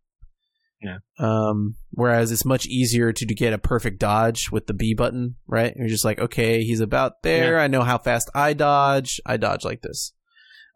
Yeah. 0.81 1.01
Um, 1.19 1.75
whereas 1.91 2.33
it's 2.33 2.47
much 2.47 2.65
easier 2.65 3.13
to, 3.13 3.27
to 3.27 3.35
get 3.35 3.53
a 3.53 3.59
perfect 3.59 4.01
dodge 4.01 4.51
with 4.51 4.69
the 4.69 4.73
B 4.73 4.95
button, 4.95 5.37
right? 5.47 5.75
You're 5.77 5.89
just 5.89 6.07
like, 6.07 6.19
okay, 6.19 6.63
he's 6.65 6.81
about 6.81 7.23
there. 7.23 7.61
I 7.61 7.67
know 7.67 7.83
how 7.83 7.99
fast 7.99 8.31
I 8.35 8.55
dodge. 8.55 9.21
I 9.27 9.37
dodge 9.37 9.67
like 9.67 9.83
this. 9.83 10.15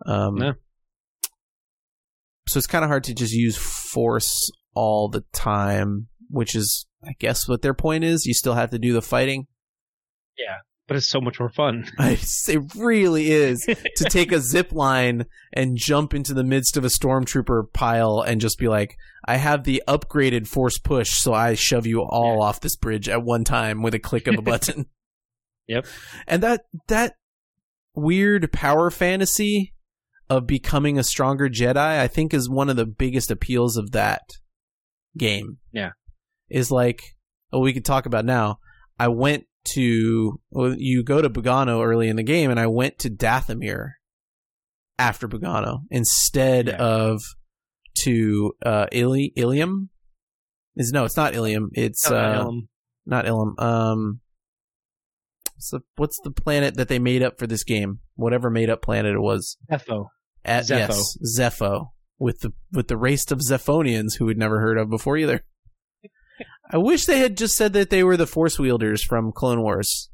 Um, 0.05 0.37
Yeah. 0.37 0.53
so 2.47 2.59
it's 2.59 2.67
kind 2.67 2.85
of 2.85 2.91
hard 2.91 3.05
to 3.05 3.15
just 3.15 3.33
use 3.33 3.57
force 3.57 4.51
all 4.75 5.09
the 5.09 5.25
time, 5.33 6.09
which 6.29 6.55
is, 6.55 6.87
I 7.03 7.15
guess, 7.19 7.49
what 7.49 7.63
their 7.63 7.73
point 7.73 8.05
is. 8.05 8.27
You 8.27 8.35
still 8.35 8.53
have 8.55 8.69
to 8.73 8.79
do 8.79 8.93
the 8.93 9.01
fighting. 9.01 9.47
But 10.89 10.97
it's 10.97 11.07
so 11.07 11.21
much 11.21 11.39
more 11.39 11.51
fun. 11.51 11.85
It 12.49 12.75
really 12.75 13.31
is 13.31 13.61
to 13.61 14.05
take 14.05 14.33
a 14.33 14.41
zip 14.41 14.73
line 14.73 15.27
and 15.53 15.77
jump 15.77 16.15
into 16.15 16.33
the 16.33 16.43
midst 16.43 16.77
of 16.79 16.85
a 16.85 16.89
stormtrooper 16.89 17.73
pile 17.73 18.23
and 18.27 18.41
just 18.41 18.59
be 18.59 18.69
like, 18.69 18.97
I 19.27 19.37
have 19.37 19.65
the 19.65 19.83
upgraded 19.87 20.49
force 20.49 20.79
push, 20.79 21.11
so 21.11 21.35
I 21.35 21.55
shove 21.55 21.87
you 21.87 22.01
all 22.01 22.43
off 22.43 22.61
this 22.61 22.77
bridge 22.77 23.09
at 23.09 23.23
one 23.23 23.45
time 23.45 23.83
with 23.83 23.95
a 23.95 23.99
click 23.99 24.27
of 24.27 24.37
a 24.37 24.43
button. 24.43 24.87
Yep. 25.67 25.87
And 26.27 26.43
that 26.43 26.63
that 26.87 27.17
weird 27.95 28.51
power 28.51 28.91
fantasy 28.91 29.75
of 30.31 30.47
becoming 30.47 30.99
a 30.99 31.05
stronger 31.05 31.51
Jedi, 31.51 31.77
I 31.77 32.09
think 32.09 32.33
is 32.33 32.49
one 32.49 32.71
of 32.71 32.77
the 32.77 32.87
biggest 32.87 33.31
appeals 33.31 33.77
of 33.77 33.93
that 33.93 34.23
game. 35.17 35.59
Yeah. 35.73 35.91
Is 36.49 36.71
like, 36.71 37.03
oh, 37.53 37.61
we 37.61 37.75
could 37.75 37.85
talk 37.85 38.07
about 38.07 38.25
now. 38.25 38.59
I 38.99 39.09
went 39.09 39.45
to 39.75 40.41
well, 40.51 40.75
you 40.77 41.03
go 41.05 41.21
to 41.23 41.31
Bogano 41.31 41.85
early 41.85 42.09
in 42.09 42.17
the 42.17 42.23
game, 42.23 42.51
and 42.51 42.59
I 42.61 42.67
went 42.67 42.99
to 43.01 43.11
Dathomir 43.11 43.93
after 44.99 45.29
Bogano 45.29 45.81
instead 45.91 46.69
Yeah. 46.69 46.77
of 46.77 47.21
to 48.05 48.53
uh 48.65 48.87
Ili- 48.93 49.33
Ilium. 49.37 49.89
Is 50.77 50.93
no, 50.93 51.05
it's 51.05 51.17
not 51.17 51.35
Ilium. 51.35 51.71
It's 51.73 52.11
uh, 52.11 52.45
Um, 52.47 52.69
not 53.07 53.25
Ilum. 53.25 53.61
Um, 53.61 54.21
what's 55.55 55.71
the, 55.71 55.81
what's 55.97 56.21
the 56.23 56.31
planet 56.31 56.77
that 56.77 56.89
they 56.89 56.99
made 57.01 57.23
up 57.23 57.39
for 57.39 57.47
this 57.49 57.65
game? 57.65 57.99
Whatever 58.15 58.49
made 58.51 58.71
up 58.71 58.83
planet 58.83 59.15
it 59.15 59.21
was. 59.21 59.57
Etho. 59.71 60.11
At, 60.45 60.65
Zeffo. 60.65 60.79
Yes, 60.79 61.19
Zeffo 61.39 61.89
with 62.19 62.41
the 62.41 62.53
with 62.73 62.89
the 62.89 62.97
race 62.97 63.31
of 63.33 63.41
Zeffonians 63.41 64.17
who 64.19 64.27
we'd 64.27 64.39
never 64.39 64.61
heard 64.61 64.79
of 64.79 64.89
before 64.89 65.17
either. 65.17 65.43
I 66.71 66.77
wish 66.77 67.07
they 67.07 67.19
had 67.19 67.37
just 67.37 67.55
said 67.55 67.73
that 67.73 67.91
they 67.91 68.05
were 68.05 68.17
the 68.17 68.27
Force 68.27 68.59
wielders 68.59 69.03
from 69.03 69.33
Clone 69.33 69.63
Wars. 69.63 70.11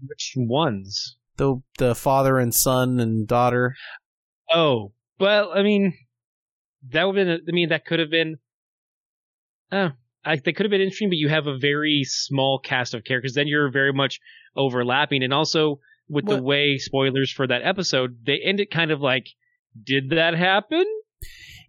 Which 0.00 0.34
ones? 0.36 1.16
The 1.36 1.60
the 1.78 1.94
father 1.94 2.38
and 2.38 2.54
son 2.54 3.00
and 3.00 3.26
daughter. 3.26 3.74
Oh, 4.52 4.92
well, 5.18 5.52
I 5.54 5.62
mean, 5.62 5.94
that 6.90 7.04
would 7.04 7.16
have 7.16 7.26
been. 7.26 7.40
I 7.48 7.52
mean, 7.52 7.68
that 7.70 7.84
could 7.84 7.98
have 7.98 8.10
been. 8.10 8.38
Oh, 9.72 9.90
I, 10.24 10.36
they 10.36 10.52
could 10.52 10.66
have 10.66 10.70
been 10.70 10.80
interesting, 10.80 11.10
but 11.10 11.16
you 11.16 11.28
have 11.28 11.46
a 11.46 11.58
very 11.58 12.02
small 12.04 12.58
cast 12.58 12.94
of 12.94 13.04
characters. 13.04 13.34
Then 13.34 13.48
you're 13.48 13.70
very 13.70 13.92
much 13.92 14.20
overlapping, 14.56 15.22
and 15.22 15.32
also 15.32 15.80
with 16.08 16.26
the 16.26 16.42
way 16.42 16.76
spoilers 16.76 17.30
for 17.30 17.46
that 17.46 17.62
episode, 17.62 18.18
they 18.26 18.40
end 18.44 18.58
it 18.58 18.70
kind 18.70 18.90
of 18.90 19.00
like, 19.00 19.28
did 19.80 20.10
that 20.10 20.34
happen? 20.34 20.84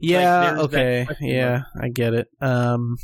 Yeah, 0.01 0.53
that 0.55 0.57
okay. 0.59 1.07
Yeah, 1.21 1.63
I 1.79 1.89
get 1.89 2.13
it. 2.13 2.27
Um 2.41 2.97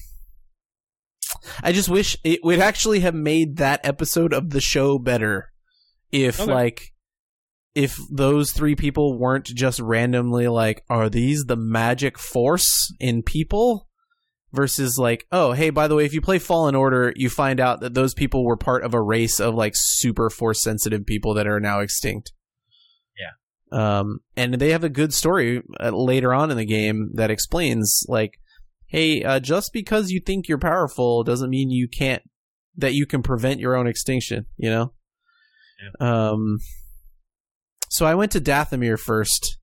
I 1.61 1.71
just 1.71 1.89
wish 1.89 2.17
it 2.23 2.39
would 2.43 2.59
actually 2.59 3.01
have 3.01 3.15
made 3.15 3.57
that 3.57 3.81
episode 3.83 4.33
of 4.33 4.49
the 4.49 4.61
show 4.61 4.97
better 4.97 5.51
if 6.11 6.39
Okay. 6.39 6.51
like 6.51 6.93
if 7.75 7.99
those 8.11 8.51
three 8.51 8.75
people 8.75 9.19
weren't 9.19 9.45
just 9.45 9.79
randomly 9.79 10.47
like 10.47 10.83
are 10.89 11.09
these 11.09 11.43
the 11.45 11.55
magic 11.57 12.17
force 12.17 12.91
in 12.99 13.21
people 13.21 13.87
versus 14.53 14.97
like 14.97 15.25
oh 15.31 15.51
hey 15.51 15.69
by 15.69 15.87
the 15.87 15.93
way 15.95 16.05
if 16.05 16.13
you 16.13 16.21
play 16.21 16.39
fallen 16.39 16.73
order 16.73 17.13
you 17.17 17.29
find 17.29 17.59
out 17.59 17.81
that 17.81 17.93
those 17.93 18.13
people 18.13 18.45
were 18.45 18.57
part 18.57 18.83
of 18.83 18.93
a 18.93 19.01
race 19.01 19.39
of 19.39 19.53
like 19.53 19.73
super 19.75 20.29
force 20.29 20.61
sensitive 20.63 21.05
people 21.05 21.33
that 21.33 21.45
are 21.45 21.59
now 21.59 21.81
extinct 21.81 22.31
um, 23.71 24.19
and 24.35 24.55
they 24.55 24.69
have 24.71 24.83
a 24.83 24.89
good 24.89 25.13
story 25.13 25.61
uh, 25.79 25.89
later 25.89 26.33
on 26.33 26.51
in 26.51 26.57
the 26.57 26.65
game 26.65 27.11
that 27.15 27.29
explains 27.31 28.03
like 28.07 28.39
hey 28.87 29.23
uh, 29.23 29.39
just 29.39 29.71
because 29.73 30.09
you 30.11 30.19
think 30.19 30.47
you're 30.47 30.57
powerful 30.57 31.23
doesn't 31.23 31.49
mean 31.49 31.69
you 31.69 31.87
can't 31.87 32.23
that 32.75 32.93
you 32.93 33.05
can 33.05 33.21
prevent 33.21 33.59
your 33.59 33.75
own 33.75 33.87
extinction 33.87 34.45
you 34.57 34.69
know? 34.69 34.93
Um 35.99 36.59
so 37.89 38.05
i 38.05 38.15
went 38.15 38.31
to 38.33 38.41
dathomir 38.41 38.97
first. 38.99 39.57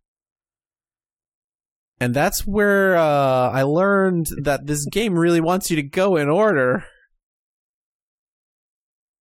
And 2.01 2.13
that's 2.13 2.47
where 2.47 2.97
uh, 2.97 3.51
i 3.51 3.63
learned 3.63 4.27
that 4.43 4.67
this 4.67 4.85
game 4.87 5.19
really 5.19 5.41
wants 5.41 5.71
you 5.71 5.77
to 5.77 5.83
go 5.83 6.17
in 6.17 6.29
order. 6.29 6.85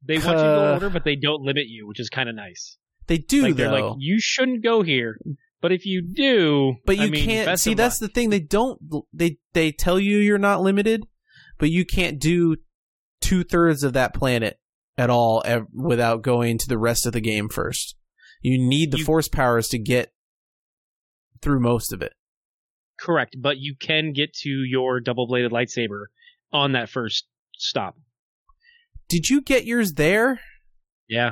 They 0.05 0.15
want 0.15 0.25
you 0.25 0.31
to 0.31 0.35
go 0.41 0.63
in 0.63 0.69
Uh, 0.69 0.73
order, 0.73 0.89
but 0.89 1.03
they 1.05 1.15
don't 1.15 1.41
limit 1.43 1.67
you, 1.67 1.87
which 1.87 1.99
is 1.99 2.09
kind 2.09 2.27
of 2.27 2.35
nice. 2.35 2.77
They 3.17 3.23
do 3.23 3.43
like 3.43 3.55
though 3.55 3.63
they're 3.71 3.81
like, 3.81 3.95
you 3.99 4.19
shouldn't 4.19 4.63
go 4.63 4.81
here, 4.81 5.19
but 5.61 5.71
if 5.71 5.85
you 5.85 6.01
do, 6.01 6.75
But 6.85 6.97
you 6.97 7.03
I 7.03 7.09
mean, 7.09 7.25
can't 7.25 7.59
see. 7.59 7.73
That's 7.73 7.99
the 7.99 8.07
thing. 8.07 8.29
They 8.29 8.39
don't. 8.39 8.79
They 9.13 9.37
they 9.53 9.71
tell 9.71 9.99
you 9.99 10.17
you're 10.17 10.37
not 10.37 10.61
limited, 10.61 11.05
but 11.59 11.69
you 11.69 11.85
can't 11.85 12.19
do 12.19 12.57
two 13.21 13.43
thirds 13.43 13.83
of 13.83 13.93
that 13.93 14.13
planet 14.13 14.59
at 14.97 15.09
all 15.09 15.41
ev- 15.45 15.67
without 15.73 16.21
going 16.21 16.57
to 16.59 16.67
the 16.67 16.77
rest 16.77 17.05
of 17.05 17.13
the 17.13 17.21
game 17.21 17.49
first. 17.49 17.95
You 18.41 18.57
need 18.59 18.91
the 18.91 18.97
You- 18.99 19.05
force 19.05 19.27
powers 19.27 19.67
to 19.69 19.77
get 19.79 20.11
through 21.41 21.59
most 21.61 21.91
of 21.93 22.01
it. 22.01 22.13
correct. 22.99 23.35
But 23.41 23.57
you 23.57 23.75
can 23.79 24.13
get 24.13 24.33
to 24.43 24.49
your 24.49 24.99
double 25.01 25.27
bladed 25.27 25.51
lightsaber 25.51 26.05
on 26.51 26.71
that 26.73 26.89
first 26.89 27.25
stop. 27.57 27.97
Did 29.09 29.29
you 29.29 29.41
get 29.41 29.65
yours 29.65 29.93
there? 29.93 30.39
Yeah. 31.07 31.31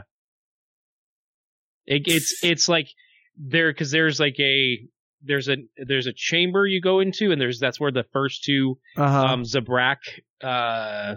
It, 1.86 2.04
it's 2.06 2.44
it's 2.44 2.68
like 2.70 2.88
there 3.38 3.72
because 3.72 3.92
there's 3.92 4.20
like 4.20 4.36
a 4.40 4.80
there's 5.24 5.50
a 5.50 5.58
there's 5.78 6.08
a 6.08 6.14
chamber 6.16 6.66
you 6.68 6.82
go 6.82 7.00
into 7.00 7.32
and 7.32 7.40
there's 7.42 7.60
that's 7.60 7.80
where 7.80 7.92
the 7.92 8.06
first 8.14 8.44
two 8.44 8.78
Uh 8.98 9.10
huh. 9.10 9.26
um 9.34 9.44
Zabrak 9.44 9.98
uh 10.44 11.16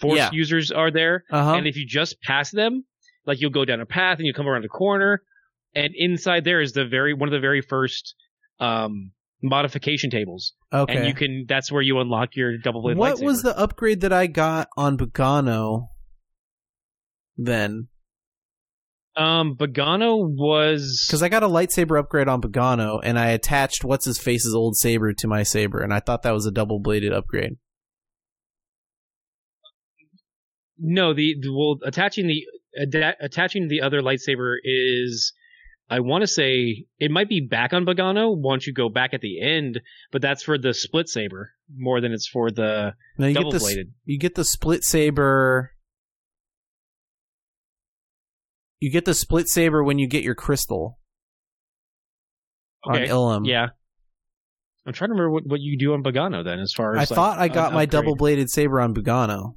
force 0.00 0.16
Yeah. 0.18 0.30
users 0.32 0.70
are 0.70 0.90
there 0.90 1.24
uh 1.30 1.44
huh. 1.44 1.54
and 1.54 1.66
if 1.66 1.76
you 1.76 1.86
just 1.86 2.20
pass 2.22 2.50
them 2.50 2.84
like 3.26 3.40
you'll 3.40 3.50
go 3.50 3.64
down 3.64 3.80
a 3.80 3.86
path 3.86 4.18
and 4.18 4.26
you 4.26 4.32
come 4.34 4.46
around 4.48 4.64
a 4.64 4.68
corner 4.68 5.22
and 5.74 5.92
inside 5.96 6.44
there 6.44 6.60
is 6.60 6.72
the 6.72 6.84
very 6.86 7.14
one 7.14 7.28
of 7.28 7.32
the 7.32 7.40
very 7.40 7.60
first 7.62 8.14
um 8.60 9.12
modification 9.42 10.08
tables 10.10 10.52
Okay. 10.72 10.96
and 10.96 11.06
you 11.06 11.14
can 11.14 11.44
that's 11.48 11.70
where 11.70 11.82
you 11.82 12.00
unlock 12.00 12.30
your 12.34 12.56
double 12.58 12.80
bladed 12.82 12.98
what 12.98 13.16
lightsaber. 13.16 13.24
was 13.24 13.42
the 13.42 13.56
upgrade 13.58 14.00
that 14.00 14.12
I 14.12 14.26
got 14.26 14.68
on 14.76 14.96
Bogano? 14.96 15.88
Then, 17.36 17.88
um 19.16 19.56
Bogano 19.56 20.18
was 20.18 21.04
because 21.06 21.22
I 21.22 21.28
got 21.28 21.42
a 21.42 21.48
lightsaber 21.48 21.98
upgrade 21.98 22.28
on 22.28 22.40
Bogano, 22.40 23.00
and 23.02 23.18
I 23.18 23.28
attached 23.28 23.84
what's 23.84 24.04
his 24.04 24.18
face's 24.18 24.54
old 24.54 24.76
saber 24.76 25.12
to 25.12 25.28
my 25.28 25.42
saber, 25.42 25.80
and 25.80 25.92
I 25.92 26.00
thought 26.00 26.22
that 26.22 26.32
was 26.32 26.46
a 26.46 26.50
double 26.50 26.80
bladed 26.80 27.12
upgrade. 27.12 27.56
No, 30.78 31.14
the, 31.14 31.36
well, 31.52 31.78
attaching 31.84 32.26
the 32.26 32.44
ada- 32.76 33.16
attaching 33.20 33.68
the 33.68 33.82
other 33.82 34.00
lightsaber 34.00 34.56
is, 34.64 35.32
I 35.88 36.00
want 36.00 36.22
to 36.22 36.26
say 36.26 36.84
it 36.98 37.10
might 37.10 37.28
be 37.28 37.40
back 37.40 37.72
on 37.72 37.84
Bogano 37.86 38.36
once 38.36 38.66
you 38.66 38.72
go 38.72 38.88
back 38.88 39.14
at 39.14 39.20
the 39.20 39.40
end, 39.40 39.80
but 40.10 40.20
that's 40.22 40.42
for 40.42 40.58
the 40.58 40.74
split 40.74 41.08
saber 41.08 41.52
more 41.76 42.00
than 42.00 42.12
it's 42.12 42.26
for 42.26 42.50
the 42.50 42.94
you 43.18 43.34
double 43.34 43.52
bladed. 43.52 43.92
you 44.04 44.18
get 44.18 44.34
the 44.34 44.44
split 44.44 44.82
saber. 44.82 45.70
You 48.84 48.90
get 48.90 49.06
the 49.06 49.14
split 49.14 49.48
saber 49.48 49.82
when 49.82 49.98
you 49.98 50.06
get 50.06 50.22
your 50.24 50.34
crystal 50.34 50.98
Okay, 52.86 53.08
on 53.08 53.42
Ilum. 53.42 53.46
yeah. 53.48 53.68
I'm 54.86 54.92
trying 54.92 55.08
to 55.08 55.12
remember 55.14 55.30
what, 55.30 55.46
what 55.46 55.60
you 55.62 55.78
do 55.78 55.94
on 55.94 56.02
Bogano 56.02 56.44
then, 56.44 56.58
as 56.60 56.74
far 56.74 56.92
as 56.94 56.98
I 56.98 57.00
like, 57.00 57.08
thought 57.08 57.38
I 57.38 57.48
got 57.48 57.72
my 57.72 57.86
double 57.86 58.14
bladed 58.14 58.50
saber 58.50 58.82
on 58.82 58.94
Bogano. 58.94 59.54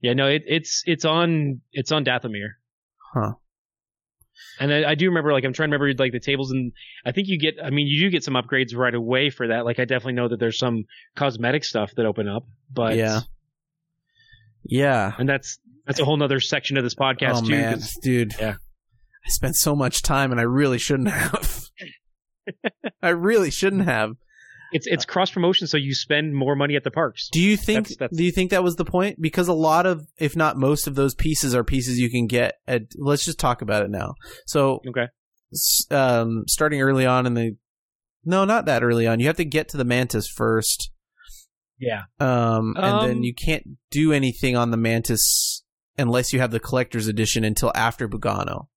Yeah, 0.00 0.12
no, 0.12 0.28
it, 0.28 0.44
it's 0.46 0.84
it's 0.86 1.04
on 1.04 1.60
it's 1.72 1.90
on 1.90 2.04
Dathomir. 2.04 2.50
Huh. 3.12 3.32
And 4.60 4.72
I, 4.72 4.90
I 4.90 4.94
do 4.94 5.06
remember, 5.06 5.32
like, 5.32 5.44
I'm 5.44 5.52
trying 5.52 5.70
to 5.70 5.76
remember, 5.76 6.00
like, 6.00 6.12
the 6.12 6.20
tables, 6.20 6.52
and 6.52 6.70
I 7.04 7.10
think 7.10 7.26
you 7.26 7.36
get, 7.40 7.54
I 7.60 7.70
mean, 7.70 7.88
you 7.88 8.02
do 8.04 8.10
get 8.10 8.22
some 8.22 8.34
upgrades 8.34 8.76
right 8.76 8.94
away 8.94 9.30
for 9.30 9.48
that. 9.48 9.64
Like, 9.64 9.80
I 9.80 9.84
definitely 9.84 10.12
know 10.12 10.28
that 10.28 10.38
there's 10.38 10.58
some 10.58 10.84
cosmetic 11.16 11.64
stuff 11.64 11.92
that 11.96 12.06
open 12.06 12.28
up, 12.28 12.44
but 12.72 12.94
Yeah. 12.96 13.22
Yeah. 14.64 15.14
and 15.18 15.28
that's 15.28 15.58
that's 15.88 15.98
a 16.00 16.04
whole 16.04 16.16
nother 16.16 16.38
section 16.38 16.76
of 16.76 16.84
this 16.84 16.94
podcast 16.94 17.38
oh 17.38 17.40
too. 17.42 17.50
man, 17.50 17.72
'cause- 17.74 17.96
dude. 18.02 18.34
Yeah. 18.38 18.54
I 19.26 19.30
spent 19.30 19.56
so 19.56 19.74
much 19.74 20.02
time 20.02 20.30
and 20.30 20.40
I 20.40 20.44
really 20.44 20.78
shouldn't 20.78 21.10
have. 21.10 21.64
I 23.02 23.08
really 23.10 23.50
shouldn't 23.50 23.84
have. 23.84 24.12
It's 24.70 24.86
it's 24.86 25.04
cross 25.06 25.30
promotion, 25.30 25.66
so 25.66 25.76
you 25.78 25.94
spend 25.94 26.34
more 26.34 26.54
money 26.54 26.76
at 26.76 26.84
the 26.84 26.90
parks. 26.90 27.28
Do 27.32 27.40
you 27.40 27.56
think 27.56 27.86
That's- 27.88 27.96
that's- 27.98 28.16
do 28.16 28.22
you 28.24 28.30
think 28.30 28.50
that 28.50 28.62
was 28.62 28.76
the 28.76 28.84
point? 28.84 29.20
Because 29.20 29.48
a 29.48 29.52
lot 29.54 29.86
of 29.86 30.06
if 30.18 30.36
not 30.36 30.56
most 30.58 30.86
of 30.86 30.94
those 30.94 31.14
pieces 31.14 31.54
are 31.54 31.64
pieces 31.64 31.98
you 31.98 32.10
can 32.10 32.26
get 32.26 32.54
at 32.66 32.82
let's 32.96 33.24
just 33.24 33.38
talk 33.38 33.62
about 33.62 33.82
it 33.82 33.90
now. 33.90 34.14
So 34.46 34.80
Okay. 34.88 35.06
um 35.90 36.44
starting 36.46 36.82
early 36.82 37.06
on 37.06 37.24
in 37.26 37.34
the 37.34 37.56
No, 38.24 38.44
not 38.44 38.66
that 38.66 38.82
early 38.82 39.06
on. 39.06 39.20
You 39.20 39.26
have 39.28 39.36
to 39.38 39.44
get 39.44 39.68
to 39.70 39.76
the 39.78 39.84
mantis 39.84 40.28
first. 40.28 40.90
Yeah. 41.78 42.02
Um 42.20 42.74
and 42.76 43.08
then 43.08 43.16
Um, 43.18 43.22
you 43.22 43.34
can't 43.34 43.64
do 43.90 44.12
anything 44.12 44.54
on 44.56 44.70
the 44.70 44.76
mantis 44.76 45.64
unless 45.98 46.32
you 46.32 46.40
have 46.40 46.50
the 46.50 46.60
collector's 46.60 47.08
edition 47.08 47.44
until 47.44 47.72
after 47.74 48.08
Bogano. 48.08 48.68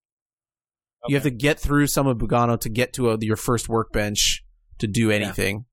You 1.07 1.15
have 1.15 1.23
to 1.23 1.31
get 1.31 1.59
through 1.59 1.87
some 1.87 2.05
of 2.07 2.17
Bogano 2.17 2.59
to 2.59 2.69
get 2.69 2.93
to 2.93 3.09
a, 3.09 3.17
your 3.19 3.35
first 3.35 3.67
workbench 3.67 4.43
to 4.79 4.87
do 4.87 5.09
anything. 5.09 5.65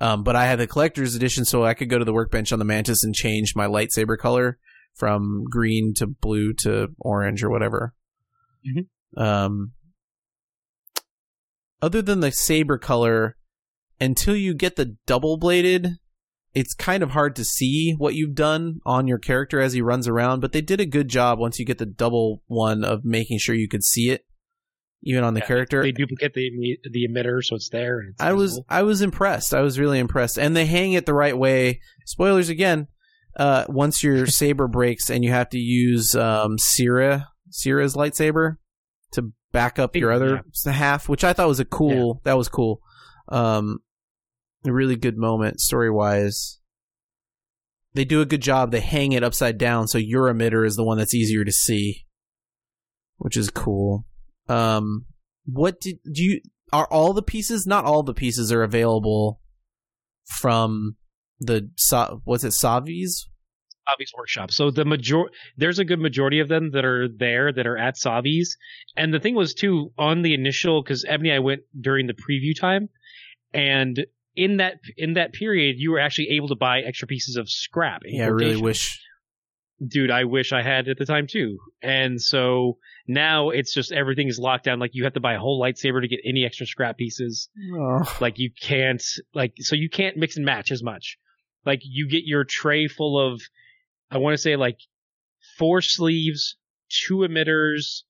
Um, 0.00 0.22
but 0.22 0.36
I 0.36 0.46
had 0.46 0.58
the 0.58 0.66
collector's 0.66 1.14
edition, 1.14 1.44
so 1.44 1.64
I 1.64 1.74
could 1.74 1.88
go 1.88 1.98
to 1.98 2.04
the 2.04 2.12
workbench 2.12 2.52
on 2.52 2.58
the 2.58 2.64
Mantis 2.64 3.02
and 3.02 3.14
change 3.14 3.56
my 3.56 3.66
lightsaber 3.66 4.18
color 4.18 4.58
from 4.94 5.44
green 5.50 5.94
to 5.94 6.06
blue 6.06 6.52
to 6.60 6.88
orange 7.00 7.42
or 7.42 7.50
whatever. 7.50 7.94
Mhm. 8.66 8.86
Um, 9.16 9.72
other 11.80 12.02
than 12.02 12.20
the 12.20 12.30
saber 12.30 12.78
color, 12.78 13.36
until 14.00 14.36
you 14.36 14.54
get 14.54 14.76
the 14.76 14.96
double 15.06 15.36
bladed, 15.36 15.96
it's 16.56 16.72
kind 16.72 17.02
of 17.02 17.10
hard 17.10 17.36
to 17.36 17.44
see 17.44 17.92
what 17.98 18.14
you've 18.14 18.34
done 18.34 18.80
on 18.86 19.06
your 19.06 19.18
character 19.18 19.60
as 19.60 19.74
he 19.74 19.82
runs 19.82 20.08
around. 20.08 20.40
But 20.40 20.52
they 20.52 20.62
did 20.62 20.80
a 20.80 20.86
good 20.86 21.08
job 21.08 21.38
once 21.38 21.58
you 21.58 21.66
get 21.66 21.76
the 21.76 21.84
double 21.84 22.42
one 22.46 22.82
of 22.82 23.04
making 23.04 23.40
sure 23.40 23.54
you 23.54 23.68
could 23.68 23.84
see 23.84 24.08
it, 24.08 24.24
even 25.02 25.22
on 25.22 25.34
the 25.34 25.40
Yeah, 25.40 25.46
character. 25.46 25.82
They 25.82 25.92
duplicate 25.92 26.32
the 26.32 26.78
the 26.90 27.06
emitter, 27.06 27.44
so 27.44 27.56
it's 27.56 27.68
there. 27.68 27.98
And 28.00 28.08
it's 28.14 28.22
I 28.22 28.32
was. 28.32 28.58
I 28.70 28.84
was 28.84 29.02
impressed. 29.02 29.52
I 29.52 29.60
was 29.60 29.78
really 29.78 29.98
impressed, 29.98 30.38
and 30.38 30.56
they 30.56 30.64
hang 30.64 30.94
it 30.94 31.04
the 31.04 31.12
right 31.12 31.36
way. 31.36 31.82
Spoilers 32.06 32.48
again. 32.48 32.88
Uh, 33.36 33.66
once 33.68 34.02
your 34.02 34.26
saber 34.26 34.66
breaks 34.66 35.10
and 35.10 35.22
you 35.22 35.30
have 35.30 35.50
to 35.50 35.58
use 35.58 36.14
um, 36.16 36.56
Cere 36.56 37.26
Cere's 37.50 37.94
lightsaber 37.94 38.56
to 39.12 39.30
back 39.52 39.78
up 39.78 39.94
your 39.94 40.10
other 40.10 40.42
half, 40.64 41.06
which 41.06 41.22
I 41.22 41.34
thought 41.34 41.48
was 41.48 41.60
a 41.60 41.66
cool. 41.66 42.22
That 42.24 42.38
was 42.38 42.48
cool. 42.48 42.80
Um, 43.28 43.80
a 44.64 44.72
really 44.72 44.96
good 44.96 45.16
moment 45.16 45.60
story 45.60 45.90
wise. 45.90 46.58
They 47.94 48.04
do 48.04 48.20
a 48.20 48.26
good 48.26 48.42
job. 48.42 48.72
They 48.72 48.80
hang 48.80 49.12
it 49.12 49.22
upside 49.22 49.58
down, 49.58 49.88
so 49.88 49.98
your 49.98 50.32
emitter 50.32 50.66
is 50.66 50.76
the 50.76 50.84
one 50.84 50.98
that's 50.98 51.14
easier 51.14 51.44
to 51.44 51.52
see, 51.52 52.04
which 53.16 53.36
is 53.36 53.48
cool. 53.50 54.04
Um, 54.48 55.06
what 55.46 55.80
did 55.80 55.98
do 56.12 56.22
you? 56.22 56.40
Are 56.72 56.86
all 56.90 57.12
the 57.12 57.22
pieces? 57.22 57.66
Not 57.66 57.84
all 57.84 58.02
the 58.02 58.12
pieces 58.12 58.52
are 58.52 58.62
available 58.62 59.40
from 60.26 60.96
the 61.40 61.70
what's 62.24 62.44
it 62.44 62.52
Savi's? 62.52 63.28
Savi's 63.88 64.12
workshop. 64.16 64.50
So 64.50 64.70
the 64.70 64.84
major 64.84 65.24
there's 65.56 65.78
a 65.78 65.84
good 65.84 66.00
majority 66.00 66.40
of 66.40 66.48
them 66.48 66.72
that 66.72 66.84
are 66.84 67.08
there 67.08 67.52
that 67.52 67.66
are 67.66 67.78
at 67.78 67.96
Savi's. 67.96 68.56
And 68.96 69.14
the 69.14 69.20
thing 69.20 69.34
was 69.34 69.54
too 69.54 69.92
on 69.96 70.22
the 70.22 70.34
initial 70.34 70.82
because 70.82 71.04
Ebony 71.08 71.32
I 71.32 71.38
went 71.38 71.62
during 71.80 72.06
the 72.06 72.14
preview 72.14 72.58
time, 72.58 72.88
and 73.52 74.04
in 74.36 74.58
that 74.58 74.74
in 74.96 75.14
that 75.14 75.32
period 75.32 75.76
you 75.78 75.90
were 75.90 75.98
actually 75.98 76.28
able 76.36 76.48
to 76.48 76.54
buy 76.56 76.80
extra 76.80 77.08
pieces 77.08 77.36
of 77.36 77.48
scrap. 77.50 78.02
Yeah, 78.04 78.24
I 78.24 78.28
really 78.28 78.56
wish. 78.60 79.00
dude, 79.86 80.10
I 80.10 80.24
wish 80.24 80.52
I 80.52 80.62
had 80.62 80.88
at 80.88 80.98
the 80.98 81.06
time 81.06 81.26
too. 81.26 81.58
And 81.82 82.20
so 82.20 82.78
now 83.06 83.50
it's 83.50 83.74
just 83.74 83.92
everything 83.92 84.28
is 84.28 84.38
locked 84.38 84.64
down. 84.64 84.78
Like 84.78 84.92
you 84.94 85.04
have 85.04 85.14
to 85.14 85.20
buy 85.20 85.34
a 85.34 85.38
whole 85.38 85.60
lightsaber 85.60 86.00
to 86.00 86.08
get 86.08 86.20
any 86.24 86.44
extra 86.44 86.66
scrap 86.66 86.96
pieces. 86.96 87.48
Oh, 87.74 88.02
Like 88.20 88.38
you 88.38 88.50
can't 88.60 89.02
like 89.34 89.54
so 89.58 89.74
you 89.74 89.88
can't 89.90 90.16
mix 90.16 90.36
and 90.36 90.44
match 90.46 90.70
as 90.70 90.82
much. 90.82 91.18
Like 91.64 91.80
you 91.82 92.08
get 92.08 92.22
your 92.24 92.44
tray 92.44 92.86
full 92.88 93.18
of 93.18 93.40
I 94.10 94.18
want 94.18 94.34
to 94.34 94.38
say 94.38 94.56
like 94.56 94.78
four 95.58 95.80
sleeves, 95.80 96.56
two 97.06 97.18
emitters, 97.18 98.02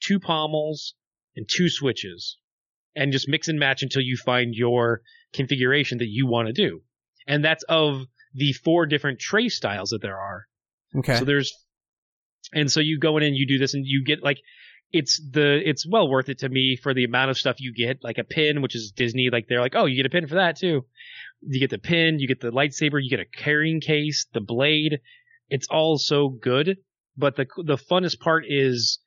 two 0.00 0.20
pommels, 0.20 0.94
and 1.36 1.48
two 1.48 1.68
switches. 1.68 2.36
And 2.94 3.10
just 3.12 3.28
mix 3.28 3.48
and 3.48 3.58
match 3.58 3.82
until 3.82 4.02
you 4.02 4.18
find 4.18 4.54
your 4.54 5.00
configuration 5.32 5.98
that 5.98 6.08
you 6.08 6.26
want 6.26 6.48
to 6.48 6.52
do. 6.52 6.80
And 7.26 7.44
that's 7.44 7.64
of 7.68 8.02
the 8.34 8.52
four 8.52 8.86
different 8.86 9.20
tray 9.20 9.48
styles 9.48 9.90
that 9.90 10.02
there 10.02 10.18
are. 10.18 10.46
okay. 10.98 11.18
So 11.18 11.24
there's, 11.24 11.52
and 12.52 12.70
so 12.70 12.80
you 12.80 12.98
go 12.98 13.16
in 13.16 13.22
and 13.22 13.36
you 13.36 13.46
do 13.46 13.58
this 13.58 13.74
and 13.74 13.86
you 13.86 14.04
get 14.04 14.22
like, 14.22 14.38
it's 14.90 15.20
the, 15.30 15.60
it's 15.64 15.86
well 15.86 16.08
worth 16.08 16.28
it 16.28 16.40
to 16.40 16.48
me 16.48 16.76
for 16.82 16.92
the 16.92 17.04
amount 17.04 17.30
of 17.30 17.38
stuff 17.38 17.60
you 17.60 17.72
get, 17.72 18.02
like 18.02 18.18
a 18.18 18.24
pin, 18.24 18.60
which 18.60 18.76
is 18.76 18.92
Disney. 18.94 19.30
Like 19.32 19.46
they're 19.48 19.60
like, 19.60 19.74
oh, 19.74 19.86
you 19.86 19.96
get 19.96 20.06
a 20.06 20.10
pin 20.10 20.28
for 20.28 20.34
that 20.34 20.58
too. 20.58 20.84
You 21.40 21.60
get 21.60 21.70
the 21.70 21.78
pin, 21.78 22.18
you 22.18 22.28
get 22.28 22.40
the 22.40 22.50
lightsaber, 22.50 23.02
you 23.02 23.08
get 23.10 23.20
a 23.20 23.24
carrying 23.24 23.80
case, 23.80 24.26
the 24.32 24.40
blade. 24.40 25.00
It's 25.48 25.66
all 25.70 25.98
so 25.98 26.28
good. 26.28 26.76
But 27.16 27.36
the, 27.36 27.46
the 27.64 27.78
funnest 27.78 28.20
part 28.20 28.44
is 28.46 28.98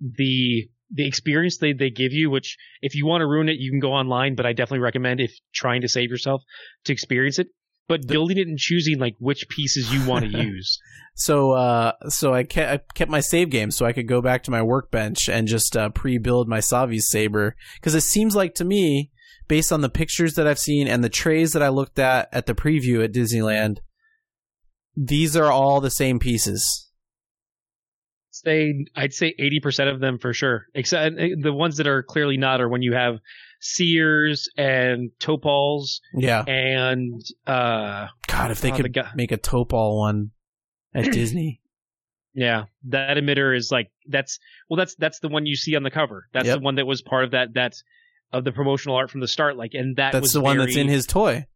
the, 0.00 0.68
the 0.90 1.06
experience 1.06 1.58
they, 1.58 1.72
they 1.72 1.90
give 1.90 2.12
you, 2.12 2.30
which 2.30 2.56
if 2.80 2.94
you 2.94 3.06
want 3.06 3.20
to 3.20 3.26
ruin 3.26 3.48
it, 3.48 3.58
you 3.58 3.70
can 3.70 3.80
go 3.80 3.92
online, 3.92 4.34
but 4.34 4.46
I 4.46 4.52
definitely 4.52 4.80
recommend 4.80 5.20
if 5.20 5.32
trying 5.54 5.82
to 5.82 5.88
save 5.88 6.10
yourself 6.10 6.42
to 6.84 6.92
experience 6.92 7.38
it. 7.38 7.48
But 7.88 8.06
building 8.06 8.36
it 8.36 8.46
and 8.46 8.58
choosing 8.58 8.98
like 8.98 9.14
which 9.18 9.48
pieces 9.48 9.90
you 9.92 10.06
want 10.06 10.30
to 10.30 10.38
use. 10.44 10.78
So, 11.14 11.52
uh, 11.52 11.92
so 12.08 12.34
I 12.34 12.44
kept, 12.44 12.70
I 12.70 12.92
kept 12.94 13.10
my 13.10 13.20
save 13.20 13.48
game 13.48 13.70
so 13.70 13.86
I 13.86 13.94
could 13.94 14.06
go 14.06 14.20
back 14.20 14.42
to 14.44 14.50
my 14.50 14.62
workbench 14.62 15.28
and 15.28 15.48
just 15.48 15.74
uh, 15.74 15.88
pre-build 15.88 16.48
my 16.48 16.60
Savi's 16.60 17.08
saber 17.08 17.56
because 17.76 17.94
it 17.94 18.02
seems 18.02 18.36
like 18.36 18.54
to 18.56 18.64
me, 18.64 19.10
based 19.48 19.72
on 19.72 19.80
the 19.80 19.88
pictures 19.88 20.34
that 20.34 20.46
I've 20.46 20.58
seen 20.58 20.86
and 20.86 21.02
the 21.02 21.08
trays 21.08 21.52
that 21.54 21.62
I 21.62 21.70
looked 21.70 21.98
at 21.98 22.28
at 22.30 22.44
the 22.44 22.54
preview 22.54 23.02
at 23.02 23.12
Disneyland, 23.12 23.78
these 24.94 25.34
are 25.34 25.50
all 25.50 25.80
the 25.80 25.90
same 25.90 26.18
pieces. 26.18 26.87
Say 28.44 28.86
I'd 28.96 29.12
say 29.12 29.34
eighty 29.38 29.60
percent 29.60 29.88
of 29.90 30.00
them 30.00 30.18
for 30.18 30.32
sure. 30.32 30.66
Except 30.74 31.16
the 31.16 31.52
ones 31.52 31.76
that 31.78 31.86
are 31.86 32.02
clearly 32.02 32.36
not 32.36 32.60
are 32.60 32.68
when 32.68 32.82
you 32.82 32.92
have 32.94 33.18
Cere's 33.60 34.48
and 34.56 35.10
Topals 35.20 36.00
Yeah. 36.14 36.42
and 36.44 37.20
uh 37.46 38.06
God, 38.26 38.50
if 38.50 38.60
they 38.60 38.70
Oh, 38.72 38.76
the 38.76 38.82
could 38.84 38.92
guy- 38.94 39.10
make 39.14 39.32
a 39.32 39.38
Topal 39.38 39.98
one 39.98 40.30
at 40.94 41.04
Disney. 41.12 41.60
yeah 42.34 42.64
that 42.84 43.16
emitter 43.16 43.56
is 43.56 43.70
like 43.72 43.90
that's 44.06 44.38
well 44.70 44.76
that's 44.76 44.94
that's 44.96 45.18
the 45.20 45.28
one 45.28 45.44
you 45.46 45.56
see 45.56 45.74
on 45.76 45.82
the 45.82 45.90
cover. 45.90 46.28
That's 46.32 46.46
Yep. 46.46 46.58
the 46.58 46.64
one 46.64 46.74
that 46.76 46.86
was 46.86 47.02
part 47.02 47.24
of 47.24 47.30
that 47.32 47.54
that 47.54 47.74
of 48.32 48.44
the 48.44 48.52
promotional 48.52 48.96
art 48.96 49.10
from 49.10 49.20
the 49.20 49.28
start. 49.28 49.56
Like 49.56 49.72
and 49.74 49.96
that 49.96 50.12
That's 50.12 50.32
the 50.32 50.40
one 50.40 50.58
that's 50.58 50.76
in 50.76 50.88
his 50.88 51.06
toy. 51.06 51.46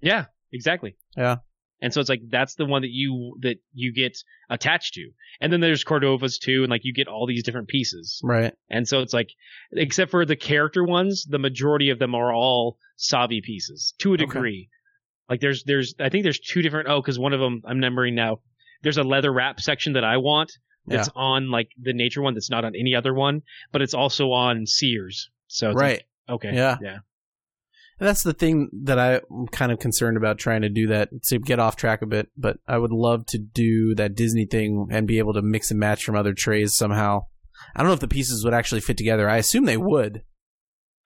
Yeah, 0.00 0.26
exactly. 0.52 0.96
Yeah. 1.16 1.36
And 1.82 1.92
so 1.92 2.00
it's 2.00 2.08
like 2.08 2.22
that's 2.28 2.54
the 2.54 2.64
one 2.64 2.82
that 2.82 2.90
you 2.90 3.36
that 3.42 3.56
you 3.72 3.92
get 3.92 4.16
attached 4.48 4.94
to. 4.94 5.10
And 5.40 5.52
then 5.52 5.60
there's 5.60 5.84
Cordovas 5.84 6.38
too, 6.40 6.62
and 6.62 6.70
like 6.70 6.84
you 6.84 6.94
get 6.94 7.08
all 7.08 7.26
these 7.26 7.42
different 7.42 7.68
pieces. 7.68 8.20
Right. 8.22 8.54
And 8.70 8.88
so 8.88 9.00
it's 9.00 9.12
like 9.12 9.30
except 9.72 10.10
for 10.10 10.24
the 10.24 10.36
character 10.36 10.84
ones, 10.84 11.26
the 11.28 11.38
majority 11.38 11.90
of 11.90 11.98
them 11.98 12.14
are 12.14 12.32
all 12.32 12.78
Savi 12.98 13.42
pieces 13.42 13.94
to 13.98 14.14
a 14.14 14.16
degree. 14.16 14.68
Okay. 14.68 15.28
Like 15.28 15.40
there's 15.40 15.64
there's 15.64 15.94
I 16.00 16.08
think 16.08 16.22
there's 16.22 16.40
two 16.40 16.62
different 16.62 16.88
oh 16.88 17.00
because 17.00 17.18
one 17.18 17.32
of 17.32 17.40
them 17.40 17.62
I'm 17.64 17.76
remembering 17.76 18.14
now. 18.14 18.40
There's 18.82 18.98
a 18.98 19.02
leather 19.02 19.32
wrap 19.32 19.60
section 19.60 19.94
that 19.94 20.04
I 20.04 20.18
want 20.18 20.52
that's 20.86 21.08
on 21.16 21.50
like 21.50 21.68
the 21.80 21.94
nature 21.94 22.20
one 22.20 22.34
that's 22.34 22.50
not 22.50 22.64
on 22.66 22.74
any 22.76 22.94
other 22.94 23.14
one, 23.14 23.42
but 23.72 23.80
it's 23.80 23.94
also 23.94 24.32
on 24.32 24.66
Cere's. 24.66 25.30
So 25.48 25.70
it's 25.70 25.80
Right. 25.80 26.02
like, 26.28 26.34
okay. 26.36 26.54
Yeah. 26.54 26.76
Yeah. 26.82 26.98
And 28.00 28.08
that's 28.08 28.22
the 28.24 28.32
thing 28.32 28.70
that 28.84 28.98
I'm 28.98 29.46
kind 29.52 29.70
of 29.70 29.78
concerned 29.78 30.16
about 30.16 30.38
trying 30.38 30.62
to 30.62 30.68
do 30.68 30.88
that 30.88 31.10
to 31.28 31.38
get 31.38 31.60
off 31.60 31.76
track 31.76 32.02
a 32.02 32.06
bit, 32.06 32.28
but 32.36 32.58
I 32.66 32.76
would 32.78 32.90
love 32.90 33.26
to 33.26 33.38
do 33.38 33.94
that 33.94 34.14
Disney 34.16 34.46
thing 34.46 34.88
and 34.90 35.06
be 35.06 35.18
able 35.18 35.34
to 35.34 35.42
mix 35.42 35.70
and 35.70 35.78
match 35.78 36.04
from 36.04 36.16
other 36.16 36.34
trays 36.34 36.74
somehow. 36.74 37.26
I 37.74 37.78
don't 37.80 37.88
know 37.88 37.94
if 37.94 38.00
the 38.00 38.08
pieces 38.08 38.44
would 38.44 38.54
actually 38.54 38.80
fit 38.80 38.96
together. 38.96 39.28
I 39.30 39.36
assume 39.36 39.64
they 39.64 39.76
would. 39.76 40.22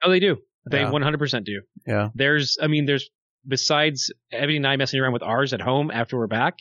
Oh, 0.03 0.11
they 0.11 0.19
do. 0.21 0.39
They 0.71 0.81
Yeah. 0.81 0.91
100% 0.91 1.45
do. 1.45 1.61
Yeah. 1.87 2.09
There's, 2.15 2.57
I 2.61 2.69
mean, 2.69 2.87
there's 2.87 3.09
besides 3.47 4.13
Ebony 4.33 4.57
and 4.57 4.67
I 4.67 4.77
messing 4.77 5.01
around 5.01 5.13
with 5.13 5.23
ours 5.23 5.53
at 5.53 5.61
home 5.61 5.91
after 5.91 6.17
we're 6.17 6.27
back. 6.27 6.55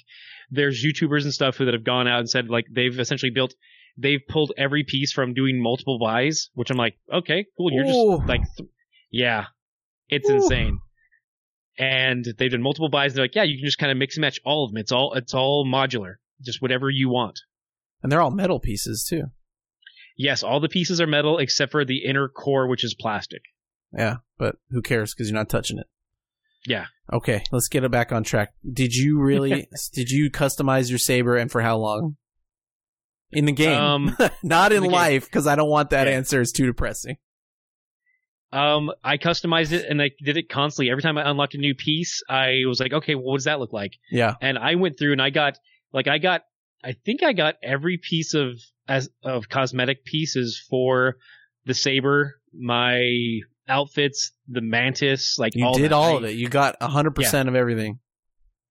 There's 0.50 0.84
YouTubers 0.86 1.24
and 1.24 1.34
stuff 1.34 1.58
who 1.58 1.66
that 1.66 1.74
have 1.74 1.84
gone 1.84 2.08
out 2.08 2.20
and 2.20 2.30
said 2.30 2.50
like 2.50 2.66
they've 2.72 2.98
essentially 3.00 3.32
built, 3.32 3.54
they've 3.98 4.22
pulled 4.28 4.52
every 4.58 4.84
piece 4.84 5.12
from 5.12 5.34
doing 5.34 5.62
multiple 5.62 6.00
buys, 6.00 6.50
which 6.54 6.70
I'm 6.70 6.78
like, 6.78 6.98
okay, 7.14 7.46
cool. 7.58 7.72
You're 7.72 7.86
Ooh. 7.86 8.18
just 8.18 8.28
like, 8.30 8.42
th- 8.58 8.70
yeah, 9.12 9.46
it's 10.10 10.30
Ooh. 10.30 10.36
insane. 10.36 10.80
And 11.80 12.26
they've 12.38 12.50
done 12.52 12.62
multiple 12.64 12.90
buys. 12.90 13.12
And 13.12 13.18
they're 13.18 13.26
like, 13.26 13.36
yeah, 13.36 13.44
you 13.44 13.58
can 13.58 13.66
just 13.66 13.78
kind 13.78 13.92
of 13.92 13.98
mix 13.98 14.16
and 14.18 14.22
match 14.22 14.40
all 14.44 14.66
of 14.66 14.72
them. 14.72 14.78
It's 14.78 14.92
all, 14.92 15.14
it's 15.14 15.34
all 15.34 15.66
modular, 15.66 16.16
just 16.42 16.62
whatever 16.62 16.90
you 16.90 17.10
want. 17.10 17.40
And 18.02 18.12
they're 18.12 18.22
all 18.22 18.32
metal 18.32 18.60
pieces 18.60 19.06
too. 19.08 19.26
Yes, 20.18 20.42
all 20.42 20.60
the 20.60 20.70
pieces 20.70 21.00
are 21.00 21.06
metal 21.08 21.38
except 21.38 21.72
for 21.72 21.86
the 21.86 22.04
inner 22.06 22.28
core, 22.28 22.68
which 22.68 22.84
is 22.84 22.96
plastic. 22.96 23.42
Yeah, 23.96 24.18
but 24.40 24.56
who 24.72 24.82
cares 24.82 25.14
because 25.14 25.30
you're 25.30 25.38
not 25.38 25.50
touching 25.50 25.78
it. 25.78 25.86
Yeah. 26.66 26.86
Okay, 27.14 27.44
let's 27.52 27.68
get 27.70 27.84
it 27.84 27.92
back 27.92 28.12
on 28.12 28.24
track. 28.24 28.54
Did 28.70 28.94
you 28.96 29.20
really? 29.22 29.68
did 29.94 30.10
you 30.10 30.30
customize 30.32 30.90
your 30.90 30.98
saber 31.00 31.38
and 31.38 31.52
for 31.52 31.62
how 31.62 31.78
long? 31.78 32.18
In 33.32 33.46
the 33.46 33.52
game, 33.52 33.80
Um, 33.80 34.18
not 34.44 34.72
in 34.72 34.84
in 34.84 34.92
life, 34.92 35.26
because 35.26 35.48
I 35.48 35.56
don't 35.56 35.70
want 35.70 35.92
that 35.92 36.08
Yeah. 36.08 36.14
answer. 36.16 36.42
It's 36.42 36.52
too 36.52 36.66
depressing. 36.66 37.18
Um, 38.52 38.92
I 39.04 39.18
customized 39.18 39.74
it 39.74 39.86
and 39.90 40.02
I 40.02 40.12
did 40.24 40.38
it 40.38 40.50
constantly. 40.50 40.90
Every 40.90 41.04
time 41.04 41.18
I 41.18 41.30
unlocked 41.30 41.54
a 41.56 41.58
new 41.58 41.76
piece, 41.76 42.22
I 42.30 42.62
was 42.66 42.80
like, 42.80 42.94
okay, 42.94 43.16
well, 43.16 43.26
what 43.26 43.38
does 43.38 43.46
that 43.46 43.60
look 43.60 43.74
like? 43.74 43.94
Yeah. 44.10 44.36
And 44.42 44.58
I 44.58 44.76
went 44.76 44.98
through 44.98 45.12
and 45.12 45.22
I 45.22 45.30
got 45.32 45.58
like 45.92 46.08
I 46.08 46.18
got 46.18 46.44
I 46.84 46.94
think 47.06 47.24
I 47.24 47.34
got 47.34 47.56
every 47.62 47.98
piece 47.98 48.34
of 48.34 48.54
as 48.88 49.10
of 49.24 49.50
cosmetic 49.50 50.06
pieces 50.06 50.64
for 50.70 51.18
the 51.66 51.74
saber, 51.74 52.36
my 52.58 53.02
outfits, 53.68 54.32
the 54.48 54.62
mantis, 54.62 55.38
like 55.38 55.54
You 55.56 55.66
all 55.66 55.74
did 55.78 55.92
all 55.92 56.14
I- 56.16 56.18
of 56.18 56.24
it. 56.26 56.36
You 56.36 56.48
got 56.48 56.80
100% 56.80 57.48
of 57.50 57.56
everything. 57.56 58.00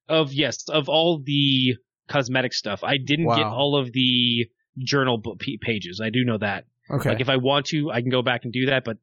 of 0.09 0.33
yes 0.33 0.69
of 0.71 0.89
all 0.89 1.21
the 1.23 1.75
cosmetic 2.09 2.55
stuff. 2.55 2.83
I 2.83 2.97
didn't 2.97 3.27
get 3.27 3.45
all 3.45 3.77
of 3.77 3.93
the 3.93 4.47
journal 4.79 5.23
pages. 5.61 6.01
I 6.03 6.09
do 6.11 6.25
know 6.25 6.39
that. 6.39 6.65
Okay. 6.91 7.11
Like 7.11 7.21
if 7.21 7.29
I 7.29 7.37
want 7.37 7.67
to, 7.67 7.91
I 7.91 8.01
can 8.01 8.11
go 8.11 8.23
back 8.23 8.45
and 8.45 8.53
do 8.53 8.67
that, 8.67 8.85
but 8.85 8.97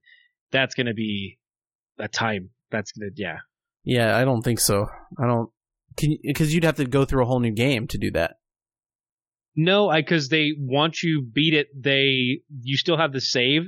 that's 0.53 0.75
gonna 0.75 0.93
be 0.93 1.39
a 1.99 2.07
time. 2.07 2.51
That's 2.71 2.93
gonna 2.93 3.11
yeah. 3.15 3.39
yeah, 3.83 4.17
I 4.17 4.23
don't 4.23 4.41
think 4.41 4.61
so. 4.61 4.87
I 5.19 5.27
don't. 5.27 5.49
Can 5.97 6.17
because 6.23 6.53
you'd 6.53 6.63
have 6.63 6.77
to 6.77 6.85
go 6.85 7.03
through 7.03 7.23
a 7.23 7.25
whole 7.25 7.41
new 7.41 7.51
game 7.51 7.87
to 7.87 7.97
do 7.97 8.11
that. 8.11 8.35
No, 9.55 9.89
I 9.89 10.01
because 10.01 10.29
they 10.29 10.51
want 10.57 11.03
you 11.03 11.21
beat 11.21 11.53
it. 11.53 11.67
They 11.75 12.41
you 12.61 12.77
still 12.77 12.97
have 12.97 13.11
the 13.11 13.21
save, 13.21 13.63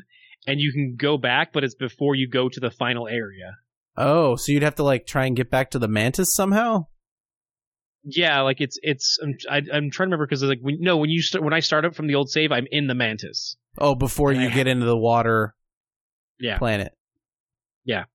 and 0.48 0.60
you 0.60 0.72
can 0.72 0.96
go 0.98 1.18
back, 1.18 1.52
but 1.52 1.64
it's 1.64 1.76
before 1.76 2.16
you 2.16 2.30
go 2.30 2.48
to 2.48 2.60
the 2.60 2.72
final 2.72 3.08
area. 3.08 3.58
Oh, 3.98 4.36
so 4.36 4.52
you'd 4.52 4.64
have 4.64 4.76
to 4.76 4.84
like 4.84 5.06
try 5.06 5.26
and 5.26 5.36
get 5.36 5.52
back 5.52 5.72
to 5.72 5.80
the 5.80 5.88
mantis 5.88 6.34
somehow. 6.34 6.88
Yeah, 8.04 8.42
like 8.42 8.62
it's 8.62 8.80
it's. 8.82 9.18
I'm, 9.22 9.36
I, 9.50 9.58
I'm 9.58 9.92
trying 9.92 10.10
to 10.10 10.16
remember 10.16 10.28
because 10.28 10.44
like 10.44 10.60
when, 10.62 10.78
no 10.80 10.98
when 10.98 11.10
you 11.10 11.22
start 11.22 11.44
when 11.44 11.54
I 11.54 11.60
start 11.60 11.86
up 11.86 11.96
from 11.96 12.08
the 12.08 12.16
old 12.16 12.30
save, 12.30 12.52
I'm 12.52 12.68
in 12.72 12.88
the 12.88 12.96
mantis. 12.96 13.58
Oh, 13.78 13.96
before 13.96 14.32
And 14.32 14.42
you 14.42 14.50
I 14.50 14.52
get 14.52 14.68
into 14.68 14.86
the 14.86 14.98
water 14.98 15.56
Yeah, 16.40 16.58
planet. 16.58 16.92
Yeah. 17.84 18.06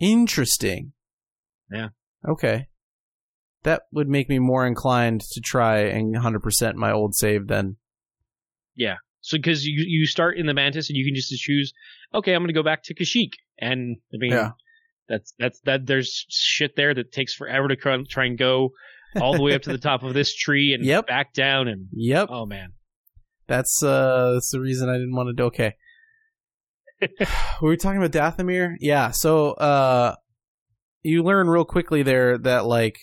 Interesting. 0.00 0.92
Yeah. 1.70 1.88
Okay. 2.28 2.66
That 3.62 3.82
would 3.92 4.08
make 4.08 4.28
me 4.28 4.38
more 4.38 4.66
inclined 4.66 5.22
to 5.32 5.40
try 5.40 5.78
and 5.78 6.14
100% 6.14 6.74
my 6.74 6.92
old 6.92 7.14
save 7.14 7.46
then. 7.46 7.76
Yeah. 8.76 8.96
So 9.20 9.38
because 9.38 9.64
you 9.64 9.82
you 9.86 10.04
start 10.06 10.36
in 10.36 10.44
the 10.46 10.52
mantis 10.52 10.90
and 10.90 10.96
you 10.98 11.04
can 11.06 11.14
just 11.14 11.32
choose. 11.32 11.72
Okay, 12.12 12.34
I'm 12.34 12.42
gonna 12.42 12.52
go 12.52 12.62
back 12.62 12.82
to 12.84 12.94
Kashyyyk, 12.94 13.30
and 13.58 13.96
I 14.12 14.16
mean 14.18 14.32
Yeah. 14.32 14.50
that's 15.08 15.32
that's 15.38 15.60
that. 15.64 15.86
There's 15.86 16.26
shit 16.28 16.76
there 16.76 16.92
that 16.92 17.10
takes 17.10 17.32
forever 17.34 17.68
to 17.68 17.76
try 17.76 18.26
and 18.26 18.36
go 18.36 18.70
all 19.18 19.32
the 19.34 19.42
way 19.42 19.54
up 19.54 19.62
to 19.62 19.72
the 19.72 19.78
top 19.78 20.02
of 20.02 20.12
this 20.12 20.34
tree 20.34 20.74
and 20.74 20.84
Yep. 20.86 21.06
back 21.06 21.32
down 21.32 21.68
and 21.68 21.86
Yep. 21.92 22.28
oh 22.30 22.44
man. 22.44 22.72
That's 23.46 23.82
uh 23.82 24.32
that's 24.34 24.50
the 24.50 24.60
reason 24.60 24.90
I 24.90 24.94
didn't 24.94 25.14
want 25.16 25.28
to 25.28 25.32
do 25.32 25.44
okay. 25.44 25.74
were 27.60 27.70
we 27.70 27.76
talking 27.76 28.02
about 28.02 28.12
Dathomir? 28.12 28.74
Yeah, 28.80 29.10
so 29.10 29.52
uh 29.52 30.14
you 31.02 31.22
learn 31.22 31.48
real 31.48 31.64
quickly 31.64 32.02
there 32.02 32.38
that 32.38 32.64
like 32.64 32.98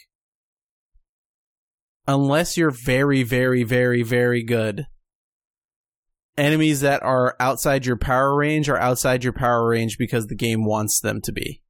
unless 2.08 2.58
you're 2.58 2.72
very, 2.72 3.24
very, 3.24 3.64
very, 3.64 4.04
very 4.04 4.44
good, 4.44 4.86
enemies 6.38 6.82
that 6.82 7.04
are 7.04 7.36
outside 7.40 7.86
your 7.86 7.98
power 7.98 8.36
range 8.36 8.70
are 8.70 8.78
outside 8.78 9.24
your 9.24 9.34
power 9.34 9.68
range 9.68 9.98
because 9.98 10.28
the 10.28 10.36
game 10.36 10.66
wants 10.66 11.00
them 11.00 11.22
to 11.22 11.32
be. 11.32 11.62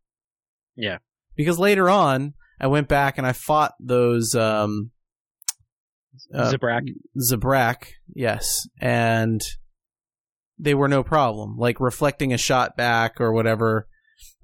Yeah. 0.76 1.00
Because 1.36 1.60
later 1.60 1.90
on, 1.90 2.34
I 2.60 2.68
went 2.68 2.88
back 2.88 3.18
and 3.18 3.28
I 3.28 3.34
fought 3.34 3.74
those 3.80 4.36
um 4.36 4.92
uh, 6.34 6.52
Zabrak. 6.52 6.88
Zabrak, 7.18 7.88
yes, 8.14 8.68
and 8.80 9.42
they 10.62 10.76
were 10.76 10.88
no 10.88 11.04
problem. 11.04 11.58
Like 11.58 11.80
reflecting 11.80 12.32
a 12.32 12.38
shot 12.38 12.78
back 12.78 13.20
or 13.20 13.34
whatever. 13.34 13.88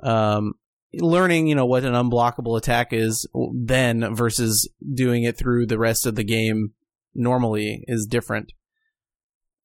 Um, 0.02 0.54
learning, 0.94 1.48
you 1.48 1.56
know, 1.56 1.66
what 1.66 1.84
an 1.84 1.94
unblockable 1.94 2.58
attack 2.58 2.92
is 2.92 3.28
then 3.54 4.16
versus 4.16 4.70
doing 4.94 5.24
it 5.24 5.38
through 5.38 5.68
the 5.68 5.78
rest 5.78 6.06
of 6.06 6.16
the 6.16 6.24
game 6.24 6.74
normally 7.14 7.84
is 7.88 8.08
different. 8.08 8.52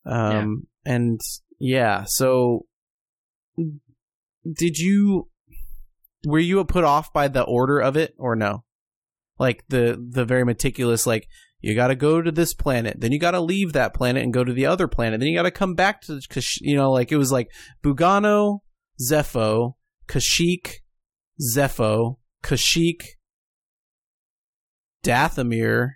Um, 0.05 0.67
and 0.85 1.21
yeah, 1.59 2.05
so 2.07 2.67
did 3.57 4.79
you 4.79 5.29
were 6.25 6.39
you 6.39 6.63
put 6.65 6.85
off 6.85 7.13
by 7.13 7.29
the 7.29 7.43
order 7.43 7.81
of 7.81 7.97
it 7.97 8.15
or 8.19 8.37
no? 8.37 8.65
Like 9.39 9.65
the 9.69 10.03
the 10.11 10.25
very 10.25 10.45
meticulous 10.45 11.07
like 11.07 11.29
you 11.63 11.75
got 11.75 11.89
to 11.89 11.95
go 11.95 12.21
to 12.21 12.31
this 12.33 12.53
planet, 12.55 13.01
then 13.01 13.13
you 13.13 13.19
got 13.19 13.31
to 13.31 13.41
leave 13.41 13.73
that 13.73 13.95
planet 13.95 14.23
and 14.23 14.33
go 14.35 14.45
to 14.45 14.53
the 14.53 14.67
other 14.67 14.89
planet, 14.89 15.21
then 15.21 15.29
you 15.29 15.37
got 15.39 15.45
to 15.45 15.51
come 15.51 15.75
back 15.75 16.03
to 16.03 16.21
Kash- 16.29 16.59
you 16.61 16.77
know 16.77 16.91
like 16.91 17.11
it 17.13 17.17
was 17.17 17.33
like 17.33 17.49
Bogano, 17.83 18.61
Zeffo, 19.01 19.75
Kashyyyk 20.09 20.75
Zeffo, 21.41 22.19
Kashyyyk 22.43 23.03
Dathomir, 25.05 25.91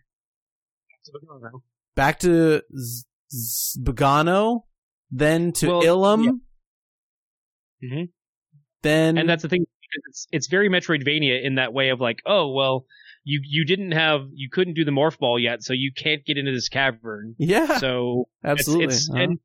back 1.95 2.19
to 2.21 2.63
Z- 2.77 3.05
Z- 3.33 3.81
Bogano, 3.83 4.63
then 5.11 5.53
to 5.53 5.69
Well, 5.69 5.83
Ilum, 5.83 6.25
yeah. 7.81 7.89
Mhm. 7.89 8.09
then 8.83 9.19
and 9.19 9.29
that's 9.29 9.43
the 9.43 9.49
thing. 9.49 9.67
It's, 10.09 10.27
it's 10.33 10.49
very 10.49 10.69
metroidvania 10.69 11.43
in 11.43 11.55
that 11.55 11.73
way 11.73 11.91
of 11.91 12.01
like 12.01 12.19
oh 12.27 12.51
well 12.53 12.85
you 13.27 13.41
you 13.45 13.65
didn't 13.65 13.91
have 13.91 14.29
you 14.33 14.49
couldn't 14.49 14.75
do 14.75 14.85
the 14.85 14.93
morph 14.93 15.19
ball 15.19 15.37
yet 15.39 15.63
so 15.63 15.73
you 15.73 15.91
can't 15.93 16.25
get 16.25 16.39
into 16.39 16.53
this 16.53 16.69
cavern 16.69 17.35
yeah, 17.39 17.79
so 17.79 18.29
absolutely. 18.45 18.85
it's, 18.87 18.97
it's 18.97 19.11
Uh-huh. 19.11 19.23
and, 19.23 19.39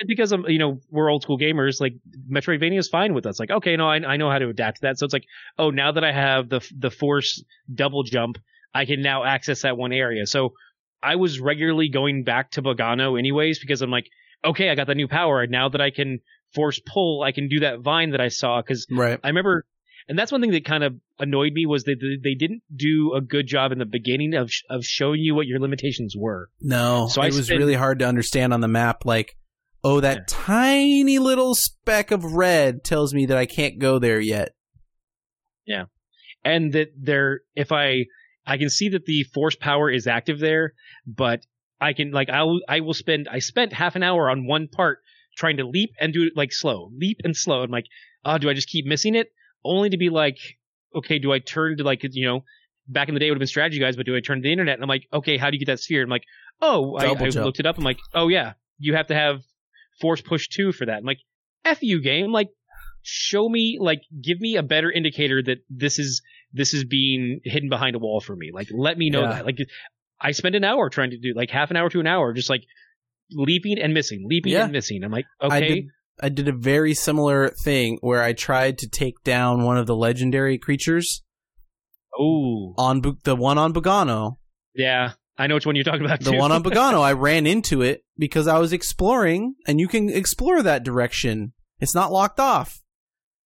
and 0.00 0.08
because 0.08 0.32
I'm 0.32 0.44
you 0.48 0.58
know 0.58 0.80
we're 0.90 1.08
old 1.08 1.22
school 1.22 1.38
gamers 1.38 1.80
like 1.80 1.94
metroidvania 2.28 2.78
is 2.80 2.88
fine 2.88 3.14
with 3.14 3.26
us 3.26 3.38
like 3.38 3.50
okay 3.50 3.76
no 3.76 3.88
I, 3.88 3.96
I 3.96 4.16
know 4.16 4.30
how 4.30 4.38
to 4.38 4.48
adapt 4.48 4.78
to 4.78 4.82
that 4.82 4.98
so 4.98 5.04
it's 5.04 5.12
like 5.12 5.26
oh 5.58 5.70
now 5.70 5.92
that 5.92 6.02
i 6.02 6.12
have 6.12 6.48
the 6.48 6.60
the 6.76 6.90
force 6.90 7.42
double 7.72 8.02
jump 8.02 8.38
i 8.74 8.84
can 8.84 9.00
now 9.00 9.24
access 9.24 9.62
that 9.62 9.76
one 9.76 9.92
area 9.92 10.26
so 10.26 10.54
i 11.00 11.14
was 11.14 11.38
regularly 11.38 11.88
going 11.88 12.24
back 12.24 12.50
to 12.52 12.62
Bogano 12.62 13.16
anyways 13.16 13.60
because 13.60 13.80
i'm 13.80 13.90
like 13.90 14.08
okay 14.44 14.70
i 14.70 14.74
got 14.74 14.88
the 14.88 14.94
new 14.96 15.06
power 15.06 15.46
now 15.46 15.68
that 15.68 15.80
i 15.80 15.90
can 15.90 16.18
force 16.52 16.80
pull 16.84 17.22
i 17.22 17.30
can 17.30 17.48
do 17.48 17.60
that 17.60 17.78
vine 17.80 18.10
that 18.10 18.20
i 18.20 18.28
saw 18.28 18.60
because 18.60 18.86
right. 18.90 19.20
I 19.22 19.28
remember, 19.28 19.64
and 20.10 20.18
that's 20.18 20.30
one 20.32 20.40
thing 20.42 20.50
that 20.50 20.64
kind 20.66 20.84
of 20.84 20.94
annoyed 21.18 21.52
me 21.54 21.64
was 21.64 21.84
that 21.84 21.96
they 22.22 22.34
didn't 22.34 22.62
do 22.74 23.14
a 23.14 23.20
good 23.22 23.46
job 23.46 23.72
in 23.72 23.78
the 23.78 23.86
beginning 23.86 24.34
of 24.34 24.50
of 24.68 24.84
showing 24.84 25.20
you 25.20 25.34
what 25.34 25.46
your 25.46 25.60
limitations 25.60 26.14
were. 26.18 26.50
No, 26.60 27.06
So 27.08 27.22
it 27.22 27.26
I 27.26 27.28
was 27.28 27.46
spent- 27.46 27.58
really 27.60 27.74
hard 27.74 28.00
to 28.00 28.06
understand 28.06 28.52
on 28.52 28.60
the 28.60 28.68
map. 28.68 29.06
Like, 29.06 29.36
oh, 29.82 30.00
that 30.00 30.16
Yeah. 30.16 30.24
tiny 30.26 31.18
little 31.18 31.54
speck 31.54 32.10
of 32.10 32.24
red 32.34 32.84
tells 32.84 33.14
me 33.14 33.24
that 33.26 33.38
I 33.38 33.46
can't 33.46 33.78
go 33.78 33.98
there 33.98 34.20
yet. 34.20 34.50
Yeah, 35.64 35.84
and 36.44 36.72
that 36.72 36.88
there 36.98 37.40
if 37.54 37.70
i 37.70 38.06
i 38.46 38.56
can 38.58 38.70
see 38.70 38.88
that 38.88 39.04
the 39.04 39.22
force 39.34 39.54
power 39.56 39.90
is 39.90 40.06
active 40.06 40.38
there 40.40 40.72
but 41.06 41.44
i 41.80 41.92
can 41.92 42.10
like 42.10 42.30
i 42.30 42.42
will 42.42 42.60
i 42.68 42.80
will 42.80 42.94
spend 42.94 43.28
i 43.30 43.38
spent 43.38 43.72
half 43.74 43.94
an 43.94 44.02
hour 44.02 44.28
on 44.30 44.46
one 44.46 44.66
part 44.66 44.98
trying 45.36 45.58
to 45.58 45.66
leap 45.68 45.90
and 46.00 46.12
do 46.14 46.22
it 46.24 46.32
like 46.34 46.50
slow 46.52 46.90
leap 46.96 47.18
and 47.22 47.36
slow 47.36 47.62
i'm 47.62 47.70
like 47.70 47.84
oh 48.24 48.38
do 48.38 48.48
i 48.48 48.54
just 48.54 48.68
keep 48.68 48.86
missing 48.86 49.14
it 49.14 49.28
only 49.64 49.90
to 49.90 49.96
be 49.96 50.08
like 50.10 50.38
okay 50.94 51.18
do 51.18 51.32
i 51.32 51.38
turn 51.38 51.76
to 51.76 51.84
like 51.84 52.00
you 52.12 52.26
know 52.26 52.44
back 52.88 53.08
in 53.08 53.14
the 53.14 53.20
day 53.20 53.26
it 53.26 53.30
would 53.30 53.36
have 53.36 53.40
been 53.40 53.46
strategy 53.46 53.78
guys 53.78 53.96
but 53.96 54.06
do 54.06 54.16
i 54.16 54.20
turn 54.20 54.38
to 54.38 54.42
the 54.42 54.50
internet? 54.52 54.74
And 54.74 54.82
i'm 54.82 54.88
like 54.88 55.06
okay 55.12 55.36
how 55.36 55.50
do 55.50 55.56
you 55.56 55.60
get 55.64 55.70
that 55.72 55.80
sphere? 55.80 56.02
I'm 56.02 56.10
like 56.10 56.24
oh 56.60 56.96
i, 56.96 57.06
I 57.06 57.28
looked 57.44 57.60
it 57.60 57.66
up. 57.66 57.78
I'm 57.78 57.84
like 57.84 57.98
oh 58.14 58.28
yeah 58.28 58.54
you 58.78 58.94
have 58.94 59.06
to 59.08 59.14
have 59.14 59.42
force 60.00 60.20
push 60.22 60.48
two 60.48 60.72
for 60.72 60.86
that. 60.86 60.96
I'm 60.98 61.04
like 61.04 61.18
f 61.64 61.82
you 61.82 62.00
game. 62.00 62.32
Like 62.32 62.48
show 63.02 63.48
me 63.48 63.78
like 63.80 64.00
give 64.22 64.40
me 64.40 64.56
a 64.56 64.62
better 64.62 64.90
indicator 64.90 65.42
that 65.42 65.58
this 65.70 65.98
is 65.98 66.22
this 66.52 66.74
is 66.74 66.84
being 66.84 67.40
hidden 67.44 67.68
behind 67.68 67.94
a 67.96 67.98
wall 67.98 68.20
for 68.20 68.34
me. 68.34 68.50
Like 68.52 68.68
let 68.72 68.96
me 68.98 69.10
know 69.10 69.22
Yeah. 69.22 69.32
that. 69.34 69.46
Like 69.46 69.58
i 70.20 70.32
spent 70.32 70.54
an 70.54 70.64
hour 70.64 70.90
trying 70.90 71.10
to 71.10 71.18
do 71.18 71.32
like 71.34 71.50
half 71.50 71.70
an 71.70 71.76
hour 71.76 71.88
to 71.90 72.00
an 72.00 72.06
hour 72.06 72.32
just 72.32 72.50
like 72.50 72.62
leaping 73.30 73.78
and 73.78 73.94
missing 73.94 74.24
leaping 74.26 74.52
Yeah. 74.52 74.64
and 74.64 74.72
missing. 74.72 75.02
I'm 75.04 75.12
like 75.12 75.26
okay. 75.40 75.86
I 76.22 76.28
did 76.28 76.48
a 76.48 76.52
very 76.52 76.94
similar 76.94 77.48
thing 77.64 77.98
where 78.00 78.22
I 78.22 78.32
tried 78.32 78.78
to 78.78 78.88
take 78.88 79.22
down 79.24 79.64
one 79.64 79.78
of 79.78 79.86
the 79.86 79.96
legendary 79.96 80.58
creatures 80.58 81.22
oh 82.18 82.74
on 82.76 83.00
Bu- 83.00 83.16
the 83.24 83.36
one 83.36 83.56
on 83.58 83.72
Bogano. 83.72 84.36
yeah 84.74 85.12
i 85.38 85.46
know 85.46 85.54
which 85.54 85.64
one 85.66 85.76
you're 85.76 85.84
talking 85.84 86.04
about 86.04 86.20
The 86.20 86.32
too. 86.32 86.36
one 86.38 86.52
on 86.52 86.62
Bogano, 86.66 87.00
I 87.00 87.12
ran 87.12 87.46
into 87.46 87.80
it 87.82 88.02
because 88.18 88.46
I 88.46 88.58
was 88.58 88.72
exploring, 88.72 89.54
and 89.66 89.80
you 89.80 89.88
can 89.88 90.10
explore 90.10 90.62
that 90.62 90.84
direction. 90.84 91.52
It's 91.78 91.94
not 91.94 92.12
locked 92.12 92.38
off. 92.38 92.82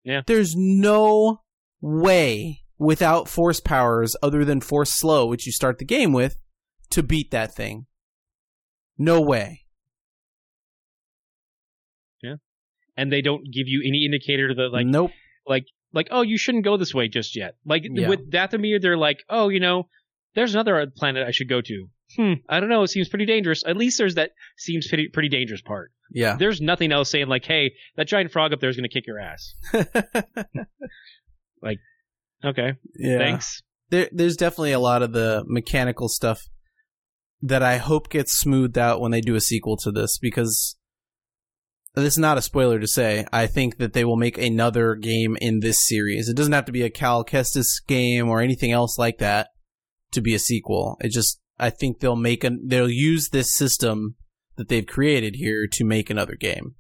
Yeah. 0.03 0.23
There's 0.27 0.55
no 0.57 1.43
way 1.81 2.63
without 2.79 3.29
force 3.29 3.61
powers 3.61 4.17
other 4.23 4.45
than 4.45 4.61
force 4.61 4.93
slow, 4.93 5.27
which 5.27 5.47
you 5.47 5.53
start 5.53 5.79
the 5.79 5.85
game 5.85 6.13
with, 6.13 6.35
to 6.91 7.03
beat 7.05 7.31
that 7.31 7.55
thing. 7.55 7.87
No 8.99 9.21
way. 9.21 9.64
And 12.97 13.13
they 13.13 13.23
don't 13.23 13.45
give 13.45 13.67
you 13.67 13.83
any 13.87 14.05
indicator 14.05 14.55
that 14.55 14.73
like 14.73 14.87
nope. 14.87 15.11
like 15.47 15.67
like 15.93 16.09
oh 16.11 16.23
you 16.23 16.37
shouldn't 16.39 16.65
go 16.65 16.77
this 16.77 16.95
way 16.95 17.09
just 17.09 17.37
yet 17.37 17.57
like 17.65 17.83
Yeah. 17.85 18.09
with 18.09 18.31
dathomir 18.31 18.81
they're 18.81 18.97
like 18.97 19.25
oh 19.29 19.49
you 19.49 19.61
know 19.61 19.89
there's 20.35 20.55
another 20.55 20.87
planet 20.97 21.27
i 21.27 21.31
should 21.31 21.49
go 21.49 21.61
to 21.61 21.89
hmm, 22.17 22.35
I 22.49 22.61
don't 22.61 22.69
know, 22.69 22.83
it 22.83 22.89
seems 22.89 23.09
pretty 23.09 23.27
dangerous. 23.27 23.65
At 23.67 23.77
least 23.77 23.99
there's 23.99 24.17
that 24.17 24.33
seems 24.57 24.87
pretty 24.87 25.09
pretty 25.09 25.29
dangerous 25.31 25.63
part. 25.63 25.91
Yeah. 26.13 26.37
There's 26.37 26.61
nothing 26.61 26.93
else 26.93 27.11
saying 27.11 27.29
like, 27.29 27.45
hey, 27.45 27.73
that 27.97 28.07
giant 28.07 28.31
frog 28.31 28.53
up 28.53 28.61
there 28.61 28.69
is 28.71 28.77
going 28.77 28.89
to 28.89 28.93
kick 28.93 29.07
your 29.07 29.19
ass. 29.19 29.55
Like, 31.63 31.79
okay, 32.45 32.75
yeah. 32.99 33.17
thanks. 33.19 33.63
There, 33.89 34.09
there's 34.13 34.37
definitely 34.37 34.73
a 34.73 34.79
lot 34.79 35.03
of 35.03 35.13
the 35.13 35.45
mechanical 35.47 36.09
stuff 36.09 36.43
that 37.41 37.63
I 37.63 37.79
hope 37.79 38.11
gets 38.11 38.37
smoothed 38.37 38.77
out 38.77 39.01
when 39.01 39.13
they 39.13 39.23
do 39.23 39.35
a 39.35 39.41
sequel 39.41 39.79
to 39.79 39.91
this 39.91 40.19
because 40.19 40.77
this 42.03 42.15
is 42.15 42.19
not 42.19 42.39
a 42.39 42.43
spoiler 42.43 42.81
to 42.81 42.87
say. 42.87 43.25
I 43.33 43.47
think 43.47 43.79
that 43.79 43.93
they 43.93 44.05
will 44.05 44.17
make 44.17 44.37
another 44.37 44.97
game 44.97 45.37
in 45.41 45.61
this 45.61 45.87
series. 45.87 46.29
It 46.29 46.37
doesn't 46.37 46.53
have 46.53 46.65
to 46.65 46.73
be 46.73 46.83
a 46.83 46.91
Cal 46.91 47.25
Kestis 47.25 47.67
game 47.87 48.29
or 48.29 48.41
anything 48.41 48.73
else 48.73 48.99
like 48.99 49.19
that 49.19 49.51
to 50.13 50.21
be 50.21 50.35
a 50.35 50.39
sequel. 50.39 50.97
It 51.01 51.13
just 51.13 51.41
I 51.59 51.71
think 51.71 52.01
they'll 52.01 52.17
make 52.17 52.43
an 52.43 52.65
they'll 52.67 52.91
use 52.91 53.29
this 53.29 53.55
system 53.55 54.17
that 54.57 54.69
they've 54.69 54.87
created 54.87 55.37
here 55.37 55.69
to 55.71 55.85
make 55.85 56.11
another 56.11 56.35
game. 56.35 56.75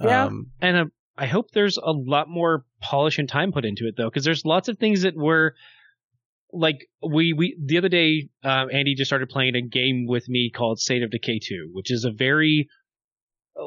Yeah. 0.00 0.26
Um, 0.26 0.50
And 0.60 0.76
uh, 0.76 0.84
I 1.16 1.26
hope 1.26 1.50
there's 1.52 1.76
a 1.76 1.92
lot 1.92 2.28
more 2.28 2.64
polish 2.80 3.18
and 3.18 3.28
time 3.28 3.52
put 3.52 3.64
into 3.64 3.86
it 3.86 3.94
though, 3.96 4.08
because 4.08 4.24
there's 4.24 4.44
lots 4.44 4.68
of 4.68 4.78
things 4.78 5.02
that 5.02 5.16
were 5.16 5.54
like 6.52 6.78
we 7.02 7.32
we 7.32 7.56
the 7.64 7.78
other 7.78 7.88
day 7.88 8.28
um, 8.44 8.68
Andy 8.72 8.94
just 8.94 9.08
started 9.08 9.28
playing 9.28 9.56
a 9.56 9.62
game 9.62 10.06
with 10.08 10.28
me 10.28 10.50
called 10.54 10.78
State 10.78 11.02
of 11.02 11.10
Decay 11.10 11.40
2, 11.42 11.70
which 11.72 11.90
is 11.90 12.04
a 12.04 12.10
very 12.10 12.68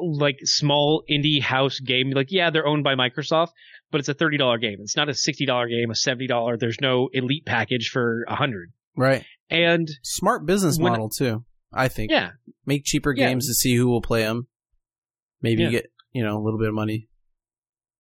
like 0.02 0.38
small 0.44 1.04
indie 1.10 1.42
house 1.42 1.80
game. 1.80 2.12
Like 2.12 2.28
yeah, 2.32 2.50
they're 2.50 2.68
owned 2.68 2.84
by 2.84 2.96
Microsoft, 2.96 3.50
but 3.92 4.00
it's 4.00 4.10
a 4.10 4.14
thirty 4.14 4.38
dollar 4.38 4.58
game. 4.58 4.78
It's 4.80 4.96
not 4.96 5.10
a 5.10 5.14
sixty 5.14 5.46
dollar 5.46 5.68
game, 5.68 5.92
a 5.92 5.96
seventy 5.96 6.28
dollar. 6.28 6.58
There's 6.58 6.80
no 6.82 7.10
elite 7.14 7.46
package 7.46 7.90
for 7.92 8.26
a 8.28 8.36
hundred. 8.36 8.72
right. 8.96 9.26
And 9.50 9.88
Smart 10.04 10.46
business 10.46 10.78
When- 10.80 10.94
model 10.94 11.10
too. 11.10 11.46
I 11.72 11.88
think. 11.88 12.12
yeah, 12.12 12.32
make 12.66 12.84
cheaper 12.86 13.14
Yeah. 13.16 13.28
games 13.30 13.48
to 13.48 13.54
see 13.54 13.76
who 13.76 13.88
will 13.88 14.02
play 14.02 14.22
them. 14.22 14.48
Maybe 15.42 15.64
Yeah. 15.64 15.70
get 15.72 15.92
you 16.14 16.24
know 16.24 16.38
a 16.38 16.42
little 16.44 16.60
bit 16.60 16.70
of 16.70 16.74
money. 16.76 17.08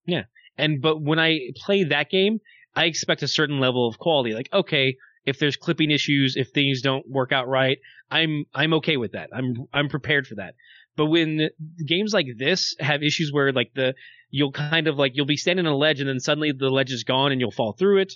Yeah. 0.05 0.23
And 0.57 0.81
but 0.81 1.01
when 1.01 1.19
I 1.19 1.39
play 1.65 1.83
that 1.85 2.09
game, 2.09 2.39
I 2.75 2.85
expect 2.85 3.23
a 3.23 3.27
certain 3.27 3.59
level 3.59 3.87
of 3.87 3.97
quality. 3.97 4.33
Like, 4.33 4.49
okay, 4.53 4.95
if 5.25 5.39
there's 5.39 5.55
clipping 5.55 5.89
issues, 5.91 6.35
if 6.35 6.49
things 6.53 6.81
don't 6.81 7.07
work 7.09 7.31
out 7.31 7.47
right, 7.47 7.77
I'm 8.11 8.45
I'm 8.53 8.73
okay 8.75 8.97
with 8.97 9.13
that. 9.13 9.29
I'm 9.33 9.55
I'm 9.73 9.89
prepared 9.89 10.27
for 10.27 10.35
that. 10.35 10.53
But 10.95 11.07
when 11.07 11.49
games 11.85 12.13
like 12.13 12.27
this 12.37 12.75
have 12.79 13.01
issues 13.03 13.31
where 13.33 13.51
like 13.51 13.71
the 13.73 13.95
you'll 14.29 14.51
kind 14.51 14.87
of 14.87 14.97
like 14.97 15.11
you'll 15.15 15.25
be 15.25 15.37
standing 15.37 15.65
on 15.65 15.73
a 15.73 15.77
ledge 15.77 15.99
and 15.99 16.09
then 16.09 16.19
suddenly 16.19 16.51
the 16.51 16.69
ledge 16.69 16.91
is 16.91 17.03
gone 17.03 17.31
and 17.31 17.39
you'll 17.41 17.51
fall 17.51 17.73
through 17.73 17.99
it, 18.01 18.13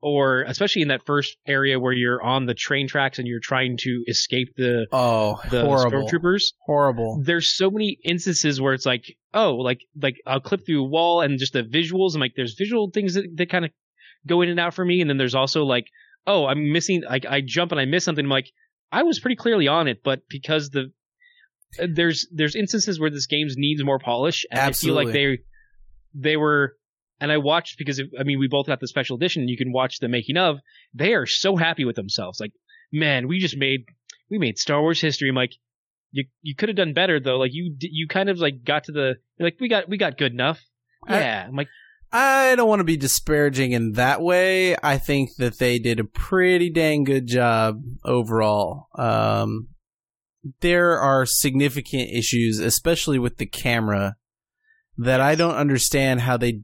or 0.00 0.42
especially 0.42 0.82
in 0.82 0.88
that 0.88 1.04
first 1.06 1.36
area 1.46 1.78
where 1.80 1.92
you're 1.92 2.22
on 2.22 2.46
the 2.46 2.54
train 2.54 2.86
tracks 2.88 3.18
and 3.18 3.26
you're 3.26 3.40
trying 3.40 3.76
to 3.78 4.04
escape 4.06 4.48
the 4.56 4.86
Oh, 4.92 5.40
the 5.50 5.62
horrible, 5.62 6.06
stormtroopers 6.06 6.52
horrible. 6.60 7.22
there's 7.24 7.54
so 7.56 7.70
many 7.70 7.98
instances 8.04 8.60
where 8.60 8.74
it's 8.74 8.86
like, 8.86 9.04
oh, 9.32 9.54
like 9.56 9.80
like 10.00 10.16
I'll 10.26 10.40
clip 10.40 10.66
through 10.66 10.84
a 10.84 10.88
wall 10.88 11.22
and 11.22 11.38
just 11.38 11.52
the 11.54 11.62
visuals 11.62 12.12
and 12.12 12.20
like 12.20 12.32
there's 12.36 12.54
visual 12.54 12.90
things 12.90 13.14
that, 13.14 13.24
that 13.36 13.50
kind 13.50 13.64
of 13.64 13.70
go 14.26 14.42
in 14.42 14.48
and 14.48 14.60
out 14.60 14.74
for 14.74 14.84
me, 14.84 15.00
and 15.00 15.08
then 15.08 15.16
there's 15.18 15.34
also 15.34 15.64
like, 15.64 15.86
oh, 16.26 16.46
I'm 16.46 16.72
missing 16.72 17.02
like 17.08 17.26
I 17.26 17.40
jump 17.44 17.72
and 17.72 17.80
I 17.80 17.84
miss 17.86 18.04
something. 18.04 18.24
I'm 18.24 18.30
like, 18.30 18.50
I 18.92 19.02
was 19.02 19.20
pretty 19.20 19.36
clearly 19.36 19.68
on 19.68 19.88
it, 19.88 20.02
but 20.02 20.20
because 20.28 20.70
the 20.70 20.90
there's 21.78 22.26
there's 22.32 22.54
instances 22.54 22.98
where 23.00 23.10
this 23.10 23.26
game 23.26 23.46
needs 23.56 23.82
more 23.84 23.98
polish, 23.98 24.44
and 24.50 24.60
I 24.60 24.72
feel 24.72 24.94
like 24.94 25.12
they 25.12 25.38
they 26.14 26.36
were. 26.36 26.76
And 27.20 27.30
I 27.30 27.38
watched 27.38 27.78
because 27.78 28.00
I 28.18 28.22
mean 28.24 28.38
we 28.38 28.48
both 28.48 28.66
got 28.66 28.80
the 28.80 28.88
special 28.88 29.16
edition. 29.16 29.48
You 29.48 29.56
can 29.56 29.72
watch 29.72 29.98
the 30.00 30.08
making 30.08 30.36
of. 30.36 30.58
They 30.92 31.14
are 31.14 31.26
so 31.26 31.56
happy 31.56 31.84
with 31.84 31.96
themselves. 31.96 32.40
Like, 32.40 32.52
man, 32.92 33.28
we 33.28 33.38
just 33.38 33.56
made 33.56 33.84
we 34.30 34.38
made 34.38 34.58
Star 34.58 34.80
Wars 34.82 35.00
history. 35.00 35.28
I'm 35.28 35.34
like, 35.36 35.52
you 36.10 36.24
you 36.42 36.54
could 36.54 36.68
have 36.68 36.76
done 36.76 36.92
better 36.92 37.20
though. 37.20 37.38
Like 37.38 37.52
you 37.54 37.74
you 37.80 38.08
kind 38.08 38.28
of 38.28 38.38
like 38.38 38.64
got 38.64 38.84
to 38.84 38.92
the 38.92 39.14
like 39.38 39.56
we 39.60 39.68
got 39.68 39.88
we 39.88 39.96
got 39.96 40.18
good 40.18 40.32
enough. 40.32 40.60
I- 41.06 41.20
Yeah, 41.20 41.44
I'm 41.48 41.54
like 41.54 41.68
I 42.12 42.54
don't 42.56 42.68
want 42.68 42.80
to 42.80 42.84
be 42.84 42.96
disparaging 42.96 43.72
in 43.72 43.92
that 43.92 44.20
way. 44.20 44.76
I 44.82 44.98
think 44.98 45.30
that 45.38 45.58
they 45.58 45.78
did 45.78 45.98
a 46.00 46.04
pretty 46.04 46.68
dang 46.70 47.04
good 47.04 47.26
job 47.26 47.80
overall. 48.04 48.86
Um, 48.96 49.68
there 50.60 50.98
are 50.98 51.26
significant 51.26 52.10
issues, 52.10 52.58
especially 52.58 53.18
with 53.18 53.38
the 53.38 53.46
camera, 53.46 54.16
that 54.96 55.20
I 55.20 55.34
don't 55.34 55.56
understand 55.56 56.20
how 56.20 56.36
they 56.36 56.62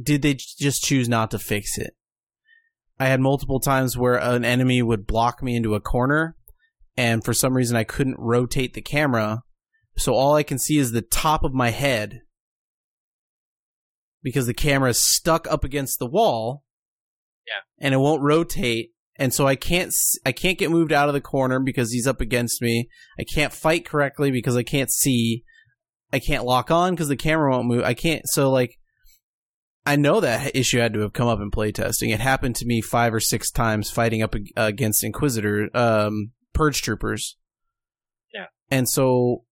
did. 0.00 0.22
They 0.22 0.34
just 0.34 0.82
choose 0.82 1.08
not 1.08 1.30
to 1.30 1.38
fix 1.38 1.78
it. 1.78 1.94
I 2.98 3.06
had 3.06 3.20
multiple 3.20 3.60
times 3.60 3.96
where 3.96 4.16
an 4.16 4.44
enemy 4.44 4.82
would 4.82 5.06
block 5.06 5.42
me 5.42 5.56
into 5.56 5.74
a 5.74 5.80
corner, 5.80 6.36
and 6.96 7.24
for 7.24 7.32
some 7.32 7.54
reason 7.54 7.76
I 7.76 7.84
couldn't 7.84 8.18
rotate 8.18 8.74
the 8.74 8.82
camera, 8.82 9.42
so 9.96 10.14
all 10.14 10.34
I 10.34 10.42
can 10.42 10.58
see 10.58 10.76
is 10.76 10.92
the 10.92 11.02
top 11.02 11.42
of 11.42 11.54
my 11.54 11.70
head 11.70 12.20
because 14.22 14.46
the 14.46 14.54
camera 14.54 14.90
is 14.90 15.02
stuck 15.02 15.50
up 15.50 15.64
against 15.64 15.98
the 15.98 16.06
wall. 16.06 16.64
Yeah. 17.46 17.84
And 17.84 17.94
it 17.94 17.98
won't 17.98 18.22
rotate 18.22 18.90
and 19.20 19.34
so 19.34 19.46
I 19.46 19.54
can't 19.54 19.92
I 20.24 20.32
can't 20.32 20.58
get 20.58 20.70
moved 20.70 20.92
out 20.92 21.08
of 21.08 21.14
the 21.14 21.20
corner 21.20 21.60
because 21.60 21.92
he's 21.92 22.06
up 22.06 22.22
against 22.22 22.62
me. 22.62 22.88
I 23.18 23.24
can't 23.24 23.52
fight 23.52 23.84
correctly 23.84 24.30
because 24.30 24.56
I 24.56 24.62
can't 24.62 24.90
see. 24.90 25.44
I 26.10 26.18
can't 26.18 26.46
lock 26.46 26.70
on 26.70 26.94
because 26.94 27.08
the 27.08 27.16
camera 27.16 27.50
won't 27.50 27.68
move. 27.68 27.84
I 27.84 27.92
can't 27.92 28.22
so 28.26 28.50
like 28.50 28.78
I 29.84 29.96
know 29.96 30.20
that 30.20 30.56
issue 30.56 30.78
had 30.78 30.94
to 30.94 31.00
have 31.00 31.12
come 31.12 31.28
up 31.28 31.38
in 31.38 31.50
playtesting. 31.50 32.12
It 32.12 32.20
happened 32.20 32.56
to 32.56 32.66
me 32.66 32.80
5 32.80 33.14
or 33.14 33.20
6 33.20 33.50
times 33.50 33.90
fighting 33.90 34.22
up 34.22 34.34
against 34.56 35.04
inquisitor 35.04 35.68
um 35.74 36.32
purge 36.54 36.80
troopers. 36.80 37.36
Yeah. 38.32 38.46
And 38.70 38.88
so 38.88 39.44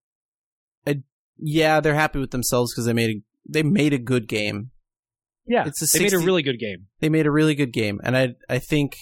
I, 0.87 1.03
yeah, 1.37 1.79
they're 1.79 1.93
happy 1.93 2.17
with 2.17 2.31
themselves 2.31 2.73
cuz 2.73 2.85
they 2.85 2.93
made 2.93 3.09
a 3.17 3.21
they 3.47 3.61
made 3.61 3.93
a 3.93 3.99
good 3.99 4.27
game. 4.27 4.71
yeah, 5.45 5.65
It's 5.67 5.81
a 5.81 5.97
they 5.97 6.05
made 6.05 6.13
a 6.13 6.19
really 6.19 6.41
good 6.41 6.59
game. 6.59 6.87
They 7.01 7.09
made 7.09 7.27
a 7.27 7.31
really 7.31 7.53
good 7.53 7.71
game, 7.71 7.99
and 8.03 8.17
I 8.17 8.35
I 8.49 8.57
think 8.57 8.97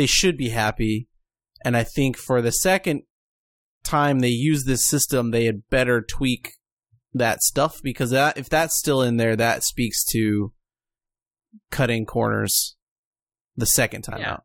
they 0.00 0.06
should 0.06 0.38
be 0.38 0.48
happy. 0.48 1.08
And 1.62 1.76
I 1.76 1.84
think 1.84 2.16
for 2.16 2.40
the 2.40 2.52
second 2.52 3.02
time 3.84 4.20
they 4.20 4.28
use 4.28 4.64
this 4.64 4.86
system, 4.86 5.30
they 5.30 5.44
had 5.44 5.68
better 5.68 6.00
tweak 6.00 6.52
that 7.12 7.42
stuff 7.42 7.80
because 7.82 8.08
that 8.08 8.38
if 8.38 8.48
that's 8.48 8.78
still 8.78 9.02
in 9.02 9.18
there, 9.18 9.36
that 9.36 9.62
speaks 9.62 10.02
to 10.12 10.54
cutting 11.70 12.06
corners 12.06 12.76
the 13.56 13.66
second 13.66 14.02
time 14.02 14.20
Yeah. 14.20 14.32
out. 14.32 14.44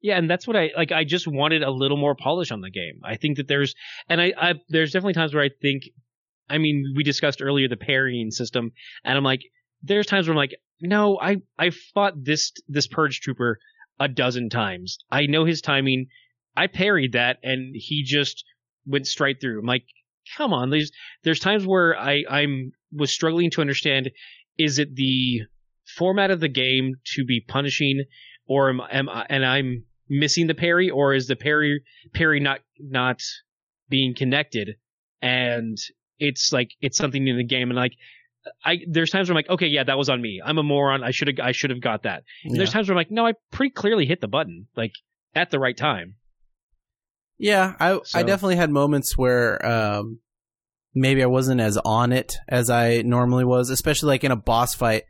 Yeah, 0.00 0.16
and 0.16 0.30
that's 0.30 0.46
what 0.48 0.56
I 0.56 0.70
like. 0.74 0.92
I 0.92 1.04
just 1.04 1.26
wanted 1.28 1.62
a 1.62 1.70
little 1.70 1.98
more 1.98 2.16
polish 2.16 2.50
on 2.50 2.62
the 2.62 2.70
game. 2.70 3.00
I 3.04 3.16
think 3.16 3.36
that 3.36 3.48
there's, 3.48 3.74
and 4.08 4.18
I, 4.18 4.32
I 4.40 4.54
there's 4.70 4.92
definitely 4.92 5.12
times 5.12 5.34
where 5.34 5.44
I 5.44 5.50
think, 5.60 5.82
I 6.48 6.56
mean, 6.56 6.94
we 6.96 7.04
discussed 7.04 7.42
earlier 7.42 7.68
the 7.68 7.76
parrying 7.76 8.30
system, 8.30 8.72
and 9.04 9.16
I'm 9.18 9.24
like, 9.24 9.42
there's 9.82 10.06
times 10.06 10.26
where 10.26 10.32
I'm 10.32 10.38
like, 10.38 10.54
no, 10.80 11.18
I 11.20 11.36
I 11.58 11.70
fought 11.94 12.14
this 12.16 12.50
this 12.66 12.88
purge 12.88 13.20
trooper 13.20 13.58
a 14.02 14.08
dozen 14.08 14.50
times. 14.50 14.98
I 15.10 15.26
know 15.26 15.44
his 15.44 15.60
timing. 15.60 16.06
I 16.56 16.66
parried 16.66 17.12
that, 17.12 17.38
and 17.44 17.74
he 17.74 18.02
just 18.02 18.44
went 18.84 19.06
straight 19.06 19.40
through. 19.40 19.60
I'm 19.60 19.66
like, 19.66 19.84
come 20.36 20.52
on. 20.52 20.70
There's 20.70 20.90
there's 21.22 21.38
times 21.38 21.64
where 21.64 21.96
I 21.96 22.24
I'm 22.28 22.72
was 22.92 23.12
struggling 23.12 23.50
to 23.52 23.60
understand. 23.60 24.10
Is 24.58 24.78
it 24.78 24.96
the 24.96 25.42
format 25.96 26.32
of 26.32 26.40
the 26.40 26.48
game 26.48 26.96
to 27.14 27.24
be 27.24 27.40
punishing, 27.40 28.04
or 28.46 28.68
am, 28.68 28.80
am 28.90 29.08
I, 29.08 29.24
and 29.28 29.46
I'm 29.46 29.84
missing 30.08 30.48
the 30.48 30.54
parry, 30.54 30.90
or 30.90 31.14
is 31.14 31.28
the 31.28 31.36
parry 31.36 31.82
parry 32.12 32.40
not 32.40 32.58
not 32.80 33.20
being 33.88 34.14
connected, 34.14 34.76
and 35.20 35.78
it's 36.18 36.52
like 36.52 36.72
it's 36.80 36.98
something 36.98 37.28
in 37.28 37.36
the 37.36 37.44
game, 37.44 37.70
and 37.70 37.76
like 37.76 37.94
I 38.64 38.80
there's 38.88 39.10
times 39.10 39.28
where 39.28 39.34
I'm 39.34 39.38
like, 39.38 39.50
okay, 39.50 39.66
yeah, 39.66 39.84
that 39.84 39.98
was 39.98 40.08
on 40.08 40.20
me. 40.20 40.40
I'm 40.44 40.58
a 40.58 40.62
moron. 40.62 41.04
I 41.04 41.10
should 41.10 41.28
have 41.28 41.38
I 41.40 41.52
should 41.52 41.70
have 41.70 41.80
got 41.80 42.02
that. 42.04 42.24
And 42.44 42.58
there's 42.58 42.72
times 42.72 42.88
where 42.88 42.94
I'm 42.94 43.00
like, 43.00 43.10
no, 43.10 43.26
I 43.26 43.34
pretty 43.50 43.70
clearly 43.70 44.06
hit 44.06 44.20
the 44.20 44.28
button 44.28 44.66
like 44.76 44.92
at 45.34 45.50
the 45.50 45.58
right 45.58 45.76
time. 45.76 46.16
Yeah, 47.38 47.74
I 47.80 47.98
I 48.14 48.22
definitely 48.22 48.56
had 48.56 48.70
moments 48.70 49.16
where 49.16 49.64
um 49.64 50.20
maybe 50.94 51.22
I 51.22 51.26
wasn't 51.26 51.60
as 51.60 51.76
on 51.78 52.12
it 52.12 52.36
as 52.48 52.70
I 52.70 53.02
normally 53.02 53.44
was, 53.44 53.70
especially 53.70 54.08
like 54.08 54.24
in 54.24 54.32
a 54.32 54.36
boss 54.36 54.74
fight. 54.74 55.04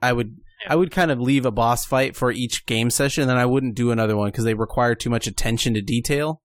I 0.00 0.12
would 0.12 0.36
Yeah. 0.64 0.72
I 0.72 0.76
would 0.76 0.90
kind 0.90 1.10
of 1.10 1.20
leave 1.20 1.44
a 1.46 1.50
boss 1.50 1.84
fight 1.84 2.16
for 2.16 2.30
each 2.32 2.66
game 2.66 2.90
session, 2.90 3.22
and 3.22 3.30
then 3.30 3.36
I 3.36 3.46
wouldn't 3.46 3.74
do 3.74 3.90
another 3.90 4.16
one 4.16 4.30
because 4.30 4.44
they 4.44 4.54
require 4.54 4.94
too 4.94 5.10
much 5.10 5.26
attention 5.26 5.74
to 5.74 5.82
detail 5.82 6.42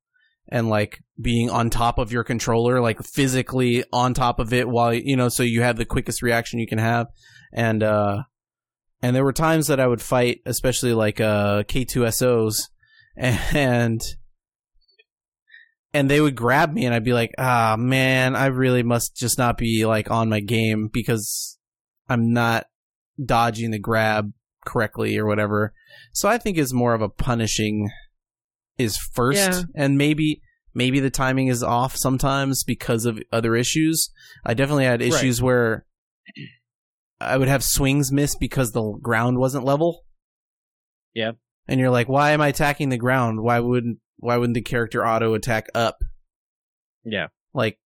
and 0.49 0.69
like 0.69 1.03
being 1.19 1.49
on 1.49 1.69
top 1.69 1.97
of 1.97 2.11
your 2.11 2.23
controller, 2.23 2.81
like 2.81 3.01
physically 3.03 3.83
on 3.93 4.13
top 4.13 4.39
of 4.39 4.53
it 4.53 4.67
while 4.67 4.93
you 4.93 5.15
know, 5.15 5.29
so 5.29 5.43
you 5.43 5.61
have 5.61 5.77
the 5.77 5.85
quickest 5.85 6.21
reaction 6.21 6.59
you 6.59 6.67
can 6.67 6.79
have. 6.79 7.07
And 7.53 7.83
uh 7.83 8.23
and 9.01 9.15
there 9.15 9.23
were 9.23 9.33
times 9.33 9.67
that 9.67 9.79
I 9.79 9.87
would 9.87 10.01
fight, 10.01 10.41
especially 10.45 10.93
like 10.93 11.19
uh 11.19 11.63
K2SOs, 11.63 12.69
and 13.15 14.01
and 15.93 16.09
they 16.09 16.21
would 16.21 16.35
grab 16.35 16.73
me 16.73 16.85
and 16.85 16.95
I'd 16.95 17.03
be 17.03 17.13
like, 17.13 17.33
ah 17.37 17.75
man, 17.77 18.35
I 18.35 18.47
really 18.47 18.83
must 18.83 19.15
just 19.15 19.37
not 19.37 19.57
be 19.57 19.85
like 19.85 20.09
on 20.09 20.29
my 20.29 20.39
game 20.39 20.89
because 20.91 21.57
I'm 22.07 22.33
not 22.33 22.65
dodging 23.23 23.71
the 23.71 23.79
grab 23.79 24.31
correctly 24.65 25.17
or 25.17 25.25
whatever. 25.25 25.73
So 26.13 26.29
I 26.29 26.37
think 26.37 26.57
it's 26.57 26.73
more 26.73 26.93
of 26.93 27.01
a 27.01 27.09
punishing 27.09 27.89
is 28.83 28.97
first, 28.97 29.37
Yeah. 29.39 29.61
and 29.75 29.97
maybe 29.97 30.41
maybe 30.73 30.99
the 31.01 31.09
timing 31.09 31.47
is 31.47 31.61
off 31.63 31.97
sometimes 31.97 32.63
because 32.63 33.05
of 33.05 33.19
other 33.31 33.55
issues. 33.55 34.09
I 34.45 34.53
definitely 34.53 34.85
had 34.85 35.01
Right. 35.01 35.13
issues 35.13 35.41
where 35.41 35.85
I 37.19 37.37
would 37.37 37.49
have 37.49 37.63
swings 37.63 38.11
miss 38.11 38.35
because 38.35 38.71
the 38.71 38.93
ground 39.01 39.37
wasn't 39.37 39.65
level. 39.65 40.05
Yeah. 41.13 41.31
And 41.67 41.79
you're 41.79 41.89
like, 41.89 42.07
why 42.09 42.31
am 42.31 42.41
I 42.41 42.47
attacking 42.47 42.89
the 42.89 42.97
ground? 42.97 43.41
Why 43.41 43.59
wouldn't 43.59 43.99
why 44.17 44.37
wouldn't 44.37 44.53
the 44.55 44.61
character 44.61 45.05
auto 45.05 45.33
attack 45.33 45.67
up? 45.75 45.97
Yeah. 47.03 47.27
Like 47.53 47.77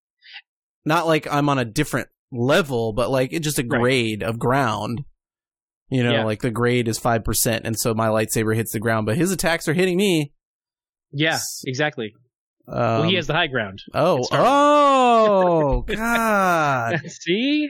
not 0.85 1.07
like 1.07 1.27
I'm 1.31 1.49
on 1.49 1.57
a 1.57 1.65
different 1.65 2.09
level, 2.31 2.93
but 2.93 3.09
like 3.09 3.33
it's 3.33 3.43
just 3.43 3.57
a 3.59 3.65
Right. 3.67 3.79
grade 3.81 4.23
of 4.23 4.37
ground. 4.37 5.03
You 5.89 6.03
know, 6.03 6.11
Yeah. 6.13 6.23
like 6.25 6.41
the 6.41 6.51
grade 6.51 6.87
is 6.87 6.97
five 6.99 7.23
percent, 7.23 7.65
and 7.65 7.77
so 7.79 7.93
my 7.93 8.07
lightsaber 8.07 8.55
hits 8.55 8.71
the 8.73 8.79
ground, 8.79 9.05
but 9.05 9.17
his 9.17 9.31
attacks 9.31 9.67
are 9.67 9.73
hitting 9.73 9.97
me. 9.97 10.33
Yeah, 11.18 11.39
exactly. 11.66 12.13
Um, 12.68 12.78
well, 12.78 13.03
he 13.03 13.16
has 13.16 13.28
the 13.28 13.34
high 13.34 13.47
ground. 13.47 13.80
Oh, 13.93 14.26
oh, 14.32 15.82
God! 15.88 16.99
See? 17.07 17.70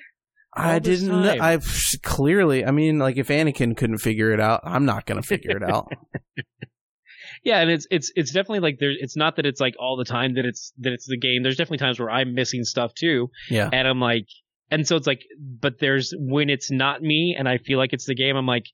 I 0.57 0.73
All 0.75 0.79
this 0.79 1.01
didn't. 1.01 1.21
know 1.21 1.35
time. 1.35 1.41
I 1.41 1.59
clearly. 2.01 2.65
I 2.65 2.71
mean, 2.71 2.97
like 2.97 3.17
if 3.17 3.27
Anakin 3.27 3.75
couldn't 3.75 3.97
figure 3.97 4.31
it 4.31 4.39
out, 4.39 4.61
I'm 4.63 4.85
not 4.85 5.05
gonna 5.05 5.21
figure 5.21 5.57
it 5.57 5.63
out. 5.69 5.91
Yeah, 7.43 7.59
and 7.59 7.69
it's 7.69 7.85
it's 7.91 8.11
it's 8.15 8.31
definitely 8.31 8.61
like 8.61 8.79
there. 8.79 8.91
It's 8.91 9.17
not 9.17 9.35
that 9.35 9.45
it's 9.45 9.59
like 9.59 9.75
all 9.77 9.97
the 9.97 10.05
time 10.05 10.35
that 10.35 10.45
it's 10.45 10.71
that 10.79 10.93
it's 10.93 11.07
the 11.07 11.17
game. 11.17 11.43
There's 11.43 11.57
definitely 11.57 11.79
times 11.79 11.99
where 11.99 12.09
I'm 12.09 12.33
missing 12.33 12.63
stuff 12.63 12.93
too, 12.95 13.29
Yeah, 13.49 13.69
and 13.71 13.87
I'm 13.87 13.99
like, 13.99 14.25
and 14.71 14.87
so 14.87 14.95
it's 14.95 15.05
like, 15.07 15.21
but 15.37 15.77
there's 15.79 16.13
when 16.17 16.49
it's 16.49 16.71
not 16.71 17.01
me, 17.01 17.35
and 17.37 17.47
I 17.49 17.57
feel 17.57 17.77
like 17.77 17.91
it's 17.93 18.05
the 18.05 18.15
game. 18.15 18.35
I'm 18.37 18.47
like, 18.47 18.65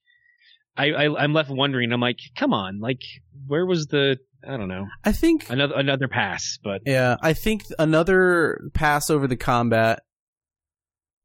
I, 0.77 0.91
I 0.91 1.23
I'm 1.23 1.33
left 1.33 1.49
wondering. 1.49 1.91
I'm 1.91 1.99
like, 1.99 2.19
come 2.37 2.53
on, 2.53 2.79
like 2.79 3.01
where 3.47 3.65
was 3.65 3.87
the 3.87 4.17
I 4.47 4.57
don't 4.57 4.67
know 4.67 4.87
I 5.03 5.11
think. 5.11 5.49
another 5.49 5.75
another 5.75 6.07
pass, 6.07 6.57
but 6.63 6.81
Yeah, 6.85 7.15
I 7.21 7.33
think 7.33 7.63
another 7.77 8.69
pass 8.73 9.09
over 9.09 9.27
the 9.27 9.37
combat, 9.37 10.01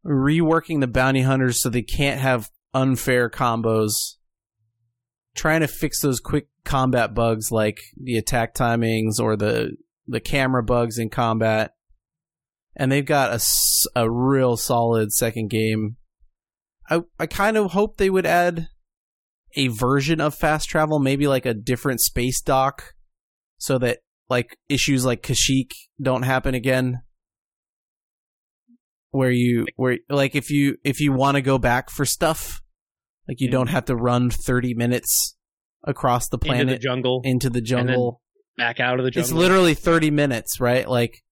reworking 0.04 0.80
the 0.80 0.86
bounty 0.86 1.22
hunters 1.22 1.60
so 1.60 1.68
they 1.68 1.82
can't 1.82 2.20
have 2.20 2.50
unfair 2.74 3.30
combos, 3.30 3.92
trying 5.34 5.60
to 5.60 5.68
fix 5.68 6.00
those 6.00 6.20
quick 6.20 6.48
combat 6.64 7.14
bugs 7.14 7.50
like 7.50 7.78
the 7.96 8.16
attack 8.16 8.54
timings 8.54 9.18
or 9.20 9.36
the 9.36 9.76
the 10.06 10.20
camera 10.20 10.62
bugs 10.62 10.98
in 10.98 11.08
combat. 11.08 11.72
And 12.76 12.92
they've 12.92 13.06
got 13.06 13.32
a 13.32 13.40
a 13.98 14.10
real 14.10 14.56
solid 14.56 15.12
second 15.12 15.48
game. 15.48 15.96
I 16.90 17.02
I 17.18 17.26
kind 17.26 17.56
of 17.56 17.72
hope 17.72 17.96
they 17.96 18.10
would 18.10 18.26
add 18.26 18.68
a 19.56 19.68
version 19.68 20.20
of 20.20 20.34
fast 20.34 20.68
travel, 20.68 20.98
maybe 20.98 21.26
like 21.26 21.46
a 21.46 21.54
different 21.54 22.00
space 22.00 22.42
dock 22.42 22.92
so 23.58 23.78
that 23.78 23.98
like 24.28 24.56
issues 24.68 25.04
like 25.04 25.22
Kashyyyk 25.22 25.70
don't 26.00 26.22
happen 26.22 26.54
again. 26.54 27.02
Where 29.10 29.30
you 29.30 29.66
where 29.76 29.98
like 30.10 30.34
if 30.34 30.50
you 30.50 30.76
if 30.84 31.00
you 31.00 31.12
want 31.12 31.36
to 31.36 31.40
go 31.42 31.58
back 31.58 31.88
for 31.90 32.04
stuff, 32.04 32.60
like 33.26 33.40
you 33.40 33.48
don't 33.50 33.68
have 33.68 33.86
to 33.86 33.96
run 33.96 34.28
thirty 34.30 34.74
minutes 34.74 35.36
across 35.84 36.28
the 36.28 36.36
into 36.36 36.44
the 36.48 36.52
planet 36.64 36.80
jungle, 36.82 37.20
into 37.24 37.48
the 37.48 37.60
jungle. 37.62 38.20
back 38.58 38.78
out 38.78 38.98
of 38.98 39.04
the 39.04 39.10
jungle. 39.10 39.24
It's 39.30 39.32
literally 39.32 39.74
thirty 39.74 40.10
minutes, 40.10 40.60
right? 40.60 40.86
Like 40.88 41.22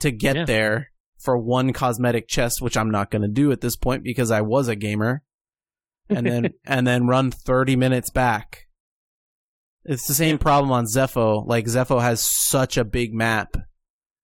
to 0.00 0.12
get 0.12 0.36
Yeah. 0.36 0.44
there 0.44 0.90
for 1.18 1.36
one 1.36 1.72
cosmetic 1.72 2.28
chest, 2.28 2.60
which 2.60 2.76
I'm 2.76 2.90
not 2.90 3.10
going 3.10 3.22
to 3.22 3.28
do 3.28 3.50
at 3.50 3.60
this 3.60 3.76
point 3.76 4.04
because 4.04 4.30
I 4.30 4.40
was 4.42 4.68
a 4.68 4.76
gamer, 4.76 5.22
and 6.08 6.26
then 6.26 6.50
and 6.64 6.86
then 6.86 7.08
run 7.08 7.32
thirty 7.32 7.74
minutes 7.74 8.10
back. 8.10 8.66
It's 9.84 10.06
the 10.06 10.14
same 10.14 10.38
problem 10.38 10.70
on 10.70 10.86
Zeffo. 10.86 11.46
Like 11.46 11.66
Zeffo 11.66 12.00
has 12.00 12.24
such 12.30 12.76
a 12.76 12.84
big 12.84 13.12
map 13.12 13.56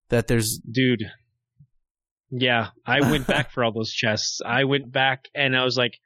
that 0.09 0.29
there's 0.29 0.61
dude. 0.71 1.05
Yeah, 2.31 2.69
I 2.87 3.01
went 3.11 3.27
back 3.27 3.51
for 3.51 3.65
all 3.65 3.73
those 3.73 3.93
chests. 3.93 4.41
I 4.45 4.65
went 4.65 4.93
back 4.93 5.25
and 5.35 5.57
I 5.57 5.65
was 5.65 5.77
like, 5.77 5.99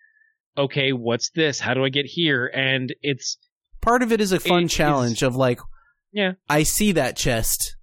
okay, 0.57 0.93
what's 0.93 1.31
this? 1.31 1.61
How 1.61 1.75
do 1.75 1.85
I 1.85 1.89
get 1.89 2.07
here? 2.07 2.47
And 2.47 2.95
it's 3.03 3.37
part 3.81 4.03
of 4.03 4.13
it 4.13 4.21
is 4.21 4.33
a 4.33 4.41
fun 4.41 4.65
It 4.65 4.69
challenge 4.69 5.23
of 5.23 5.37
like, 5.37 5.61
Yeah. 6.13 6.33
I 6.49 6.63
see 6.63 6.93
that 6.93 7.17
chest. 7.17 7.77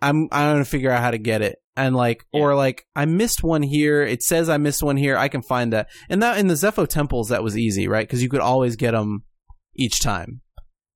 I'm 0.00 0.28
I'm 0.32 0.54
gonna 0.54 0.64
figure 0.64 0.90
out 0.90 1.00
how 1.00 1.12
to 1.12 1.18
get 1.18 1.42
it, 1.42 1.58
and 1.76 1.94
like, 1.94 2.24
or 2.32 2.56
like, 2.56 2.84
I 2.96 3.04
missed 3.04 3.44
one 3.44 3.62
here. 3.62 4.02
It 4.02 4.20
says 4.20 4.48
I 4.48 4.56
missed 4.56 4.82
one 4.82 4.96
here. 4.96 5.16
I 5.16 5.28
can 5.28 5.42
find 5.42 5.72
that, 5.72 5.88
and 6.08 6.20
that 6.24 6.38
in 6.38 6.48
the 6.48 6.54
Zeffo 6.54 6.88
temples 6.88 7.28
that 7.28 7.44
was 7.44 7.56
easy, 7.56 7.86
right? 7.86 8.04
Because 8.04 8.20
you 8.20 8.28
could 8.28 8.40
always 8.40 8.74
get 8.74 8.90
them 8.92 9.22
each 9.74 10.00
time. 10.00 10.40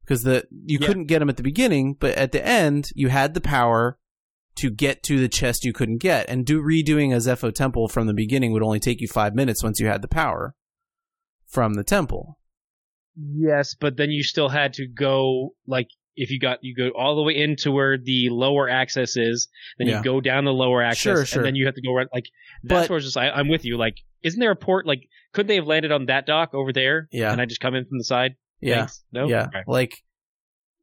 Because 0.03 0.23
the 0.23 0.47
you 0.51 0.79
Yeah. 0.81 0.87
couldn't 0.87 1.07
get 1.07 1.19
them 1.21 1.29
at 1.29 1.37
the 1.37 1.43
beginning, 1.43 1.95
but 1.99 2.15
at 2.17 2.33
the 2.33 2.45
end 2.47 2.91
you 2.95 3.09
had 3.09 3.35
the 3.35 3.41
power 3.41 3.99
to 4.57 4.71
get 4.71 5.03
to 5.03 5.19
the 5.21 5.29
chest 5.29 5.65
you 5.65 5.73
couldn't 5.73 5.99
get, 5.99 6.29
and 6.31 6.47
do 6.47 6.63
redoing 6.63 7.13
a 7.13 7.17
Zeffo 7.17 7.53
temple 7.55 7.89
from 7.89 8.07
the 8.07 8.15
beginning 8.15 8.53
would 8.53 8.63
only 8.63 8.81
take 8.81 9.01
you 9.01 9.09
five 9.09 9.35
minutes 9.35 9.63
once 9.63 9.81
you 9.81 9.87
had 9.87 10.01
the 10.03 10.09
power 10.09 10.55
from 11.47 11.75
the 11.75 11.85
temple. 11.85 12.39
yes, 13.19 13.75
but 13.75 13.97
then 13.97 14.11
you 14.11 14.23
still 14.23 14.49
had 14.51 14.75
to 14.75 14.87
go 14.87 15.55
like 15.67 15.89
if 16.17 16.31
you 16.31 16.39
got 16.39 16.59
you 16.63 16.75
go 16.75 16.89
all 16.99 17.17
the 17.17 17.23
way 17.23 17.35
into 17.37 17.71
where 17.71 17.99
the 17.99 18.29
lower 18.31 18.69
access 18.69 19.17
is, 19.17 19.49
then 19.79 19.87
Yeah. 19.89 19.99
you 19.99 20.05
go 20.05 20.21
down 20.21 20.45
the 20.45 20.53
lower 20.53 20.83
access, 20.83 21.01
Sure, 21.03 21.25
sure. 21.27 21.39
and 21.41 21.47
then 21.47 21.55
you 21.57 21.67
have 21.67 21.75
to 21.75 21.83
go 21.83 21.93
right 21.95 22.07
like 22.13 22.27
that's 22.63 22.85
But- 22.85 22.91
where 22.91 22.97
it's 22.99 23.07
just 23.07 23.17
I, 23.17 23.31
I'm 23.31 23.49
with 23.49 23.65
you. 23.65 23.77
Like, 23.77 23.97
isn't 24.23 24.41
there 24.41 24.51
a 24.51 24.57
port? 24.57 24.87
Like, 24.87 25.09
could 25.33 25.47
they 25.49 25.57
have 25.57 25.67
landed 25.67 25.93
on 25.93 26.07
that 26.07 26.25
dock 26.27 26.55
over 26.55 26.73
there? 26.73 27.09
Yeah. 27.13 27.33
and 27.33 27.41
I 27.41 27.45
just 27.47 27.61
come 27.61 27.75
in 27.75 27.85
from 27.85 27.99
the 27.99 28.05
side. 28.05 28.37
Yeah. 28.61 28.81
Thanks? 28.81 29.05
no, 29.13 29.29
Yeah. 29.29 29.47
Okay. 29.47 29.63
Like, 29.67 30.03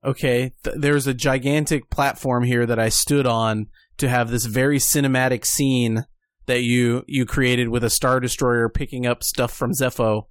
okay, 0.03 0.53
th- 0.63 0.75
there's 0.79 1.07
a 1.07 1.13
gigantic 1.13 1.89
platform 1.89 2.43
here 2.43 2.65
that 2.65 2.79
I 2.79 2.89
stood 2.89 3.25
on 3.25 3.67
to 3.97 4.09
have 4.09 4.29
this 4.29 4.45
very 4.45 4.77
cinematic 4.77 5.45
scene 5.45 6.05
that 6.45 6.61
you 6.61 7.03
you 7.07 7.25
created 7.25 7.69
with 7.69 7.83
a 7.83 7.89
star 7.89 8.19
destroyer 8.19 8.69
picking 8.69 9.05
up 9.05 9.23
stuff 9.23 9.53
from 9.53 9.71
Zeffo. 9.71 10.23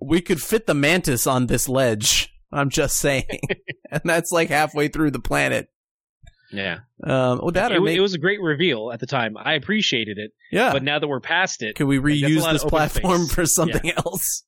We 0.00 0.20
could 0.20 0.40
fit 0.40 0.66
the 0.66 0.74
mantis 0.74 1.26
on 1.26 1.46
this 1.46 1.68
ledge. 1.68 2.30
I'm 2.52 2.70
just 2.70 2.96
saying, 2.96 3.40
and 3.90 4.02
that's 4.04 4.30
like 4.30 4.48
halfway 4.48 4.88
through 4.88 5.10
the 5.10 5.20
planet. 5.20 5.68
Yeah, 6.52 6.80
Um, 7.02 7.40
oh, 7.42 7.50
that 7.50 7.72
it, 7.72 7.82
make, 7.82 7.96
it 7.96 8.00
was 8.00 8.14
a 8.14 8.18
great 8.18 8.40
reveal 8.40 8.92
at 8.92 9.00
the 9.00 9.06
time. 9.06 9.36
I 9.36 9.54
appreciated 9.54 10.18
it, 10.18 10.30
yeah. 10.52 10.72
but 10.72 10.84
now 10.84 11.00
that 11.00 11.08
we're 11.08 11.18
past 11.18 11.62
it, 11.62 11.74
can 11.74 11.88
we 11.88 11.98
reuse 11.98 12.52
this 12.52 12.62
platform 12.62 13.22
space. 13.22 13.34
for 13.34 13.46
something 13.46 13.90
else? 14.06 14.44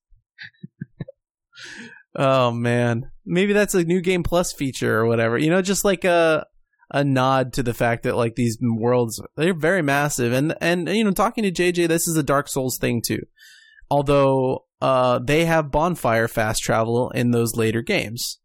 Oh 2.14 2.50
man, 2.50 3.10
maybe 3.24 3.52
that's 3.52 3.74
a 3.74 3.84
new 3.84 4.00
game 4.00 4.22
plus 4.22 4.52
feature 4.52 4.98
or 4.98 5.06
whatever. 5.06 5.38
You 5.38 5.50
know, 5.50 5.62
just 5.62 5.84
like 5.84 6.04
a 6.04 6.46
a 6.90 7.02
nod 7.02 7.52
to 7.54 7.62
the 7.62 7.74
fact 7.74 8.04
that 8.04 8.16
like 8.16 8.36
these 8.36 8.58
worlds 8.62 9.20
they're 9.36 9.54
very 9.54 9.82
massive, 9.82 10.32
and 10.32 10.54
and 10.60 10.88
you 10.88 11.04
know, 11.04 11.10
talking 11.12 11.44
to 11.44 11.50
JJ, 11.52 11.88
this 11.88 12.06
is 12.06 12.16
a 12.16 12.22
Dark 12.22 12.48
Souls 12.48 12.78
thing 12.78 13.02
too. 13.04 13.22
Although 13.90 14.64
uh, 14.80 15.18
they 15.20 15.44
have 15.44 15.70
bonfire 15.70 16.28
fast 16.28 16.62
travel 16.62 17.10
in 17.10 17.30
those 17.30 17.56
later 17.56 17.82
games, 17.82 18.38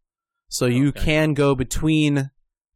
so 0.48 0.66
you 0.66 0.88
Okay. 0.88 1.04
can 1.04 1.34
go 1.34 1.54
between 1.54 2.30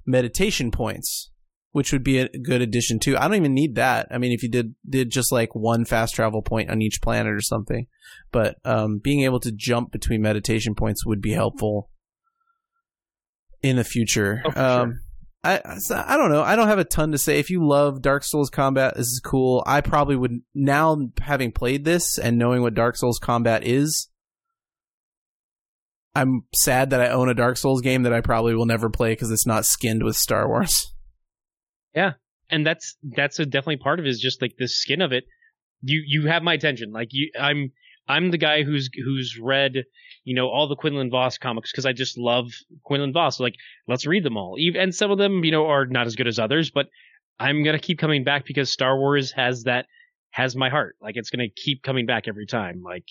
meditation 0.07 0.70
points 0.70 1.30
which 1.77 1.93
would 1.93 2.03
be 2.03 2.20
a 2.20 2.29
good 2.31 2.62
addition 2.62 2.99
too. 2.99 3.18
I 3.18 3.29
don't 3.29 3.37
even 3.37 3.53
need 3.53 3.74
that. 3.74 4.09
I 4.11 4.16
mean, 4.16 4.33
if 4.33 4.43
you 4.43 4.49
did 4.49 4.74
did 4.89 5.11
just 5.11 5.31
like 5.31 5.55
one 5.55 5.85
fast 5.85 6.14
travel 6.14 6.41
point 6.41 6.70
on 6.70 6.81
each 6.81 7.03
planet 7.03 7.35
or 7.35 7.43
something, 7.43 7.87
but 8.33 8.57
um, 8.64 8.97
being 8.97 9.24
able 9.24 9.41
to 9.41 9.53
jump 9.53 9.93
between 9.93 10.22
meditation 10.22 10.74
points 10.74 11.05
would 11.05 11.20
be 11.20 11.33
helpful 11.33 11.91
in 13.62 13.77
the 13.77 13.85
future. 13.85 14.43
Oh, 14.57 14.83
um, 14.85 15.01
I 15.45 15.61
I 15.95 16.16
don't 16.16 16.31
know. 16.31 16.43
I 16.43 16.57
don't 16.57 16.68
have 16.68 16.79
a 16.79 16.85
ton 16.85 17.12
to 17.12 17.18
say. 17.18 17.41
If 17.41 17.51
you 17.51 17.62
love 17.62 18.01
Dark 18.01 18.24
Souls 18.24 18.49
combat, 18.49 18.95
this 18.97 19.09
is 19.09 19.20
cool. 19.22 19.62
I 19.66 19.83
probably 19.83 20.16
would 20.16 20.41
now 20.55 20.97
having 21.20 21.53
played 21.53 21.85
this 21.85 22.16
and 22.16 22.39
knowing 22.39 22.62
what 22.62 22.72
Dark 22.72 22.97
Souls 22.97 23.18
combat 23.18 23.64
is. 23.66 24.09
I'm 26.14 26.47
sad 26.55 26.89
that 26.89 27.03
I 27.03 27.11
own 27.11 27.29
a 27.29 27.35
Dark 27.35 27.59
Souls 27.59 27.83
game 27.83 28.05
that 28.05 28.14
I 28.14 28.22
probably 28.22 28.55
will 28.55 28.64
never 28.64 28.89
play 28.89 29.12
because 29.12 29.31
it's 29.31 29.47
not 29.47 29.66
skinned 29.66 30.03
with 30.03 30.16
Star 30.16 30.49
Wars. 30.49 30.91
and 32.51 32.66
that's 32.66 32.97
that's 33.16 33.38
definitely 33.38 33.78
part 33.78 33.99
of 33.99 34.07
it 34.07 34.09
is 34.09 34.20
just 34.20 34.40
like 34.40 34.57
the 34.59 34.68
skin 34.68 35.01
of 35.01 35.12
it. 35.12 35.24
You 35.82 36.03
you 36.07 36.26
have 36.28 36.42
my 36.42 36.55
attention. 36.55 36.92
Like 36.92 37.09
you, 37.12 37.30
I'm 37.38 37.72
I'm 38.09 38.30
the 38.30 38.38
guy 38.38 38.62
who's 38.62 38.88
who's 38.94 39.38
read 39.40 39.84
you 40.24 40.34
know 40.34 40.49
all 40.49 40.68
the 40.68 40.76
Quinlan 40.76 41.11
Vos 41.11 41.38
comics 41.38 41.72
because 41.72 41.86
I 41.86 41.92
just 41.92 42.18
love 42.18 42.53
Quinlan 42.84 43.12
Vos. 43.12 43.38
So 43.38 43.44
like 43.44 43.57
let's 43.88 44.07
read 44.07 44.24
them 44.24 44.36
all. 44.36 44.57
Even 44.59 44.80
and 44.80 44.94
some 44.94 45.11
of 45.11 45.18
them 45.18 45.44
you 45.44 45.53
know 45.53 45.66
are 45.66 45.86
not 45.86 46.07
as 46.07 46.16
good 46.16 46.28
as 46.28 46.38
others, 46.38 46.70
but 46.70 46.86
I'm 47.38 47.64
gonna 47.64 47.78
keep 47.78 47.99
coming 47.99 48.24
back 48.24 48.47
because 48.47 48.70
Star 48.70 48.97
Wars 48.97 49.32
has 49.32 49.64
that 49.64 49.86
has 50.30 50.55
my 50.55 50.68
heart. 50.68 50.97
Like 51.01 51.16
it's 51.16 51.30
gonna 51.30 51.49
keep 51.55 51.82
coming 51.82 52.07
back 52.07 52.28
every 52.28 52.47
time. 52.47 52.82
Like 52.82 53.09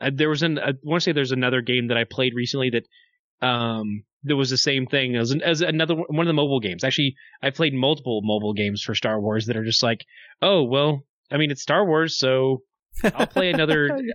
uh, 0.00 0.10
there 0.12 0.30
was 0.30 0.42
an 0.42 0.58
I 0.58 0.72
want 0.82 1.02
to 1.02 1.04
say 1.04 1.12
there's 1.12 1.32
another 1.32 1.60
game 1.60 1.88
that 1.88 1.96
I 1.96 2.04
played 2.04 2.34
recently 2.34 2.70
that 2.70 3.46
um 3.46 4.04
there 4.22 4.36
was 4.36 4.50
the 4.50 4.56
same 4.58 4.86
thing 4.86 5.16
as 5.16 5.34
as 5.44 5.60
another 5.60 5.94
one 5.94 6.04
one 6.08 6.20
of 6.26 6.26
the 6.28 6.34
mobile 6.34 6.60
games. 6.60 6.84
Actually, 6.84 7.14
I 7.42 7.50
played 7.50 7.74
multiple 7.74 8.20
mobile 8.22 8.52
games 8.54 8.82
for 8.82 8.94
Star 8.94 9.20
Wars 9.20 9.46
that 9.46 9.56
are 9.56 9.64
just 9.64 9.82
like, 9.82 10.04
oh 10.42 10.62
well, 10.64 11.04
I 11.30 11.36
mean 11.36 11.50
it's 11.50 11.62
Star 11.62 11.86
Wars, 11.86 12.18
so 12.18 12.62
I'll 13.02 13.26
play 13.26 13.50
another. 13.50 13.88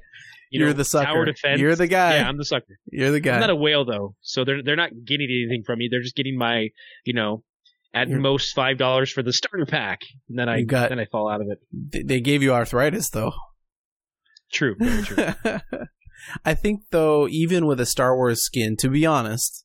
You 0.51 0.59
You're 0.59 0.69
know, 0.69 0.73
the 0.73 0.85
sucker. 0.85 1.05
Tower 1.07 1.25
defense. 1.25 1.59
You're 1.59 1.75
the 1.75 1.87
guy. 1.87 2.17
Yeah, 2.17 2.29
I'm 2.29 2.37
the 2.37 2.45
sucker. 2.45 2.77
You're 2.91 3.09
the 3.09 3.19
guy. 3.19 3.33
I'm 3.33 3.41
not 3.41 3.49
a 3.49 3.55
whale 3.55 3.83
though, 3.83 4.15
so 4.21 4.45
they're 4.45 4.61
they're 4.63 4.75
not 4.75 4.91
getting 5.03 5.27
anything 5.27 5.63
from 5.65 5.79
me. 5.79 5.87
They're 5.89 6.03
just 6.03 6.15
getting 6.15 6.37
my, 6.37 6.69
you 7.03 7.13
know, 7.13 7.43
at 7.95 8.07
You're- 8.09 8.21
most 8.21 8.53
five 8.55 8.77
dollars 8.77 9.11
for 9.11 9.23
the 9.23 9.33
starter 9.33 9.65
pack. 9.65 10.01
And 10.29 10.37
then 10.37 10.47
I 10.47 10.61
got- 10.61 10.89
then 10.89 10.99
I 10.99 11.05
fall 11.11 11.27
out 11.29 11.41
of 11.41 11.47
it. 11.49 11.57
They- 11.73 12.03
they 12.03 12.19
gave 12.21 12.43
you 12.43 12.53
arthritis 12.53 13.09
though. 13.09 13.33
True, 14.53 14.75
very 14.79 15.01
true. 15.01 15.25
I 16.45 16.53
think 16.53 16.81
though, 16.91 17.27
even 17.27 17.65
with 17.65 17.79
a 17.79 17.85
Star 17.85 18.15
Wars 18.15 18.43
skin, 18.45 18.77
to 18.77 18.87
be 18.89 19.03
honest, 19.05 19.64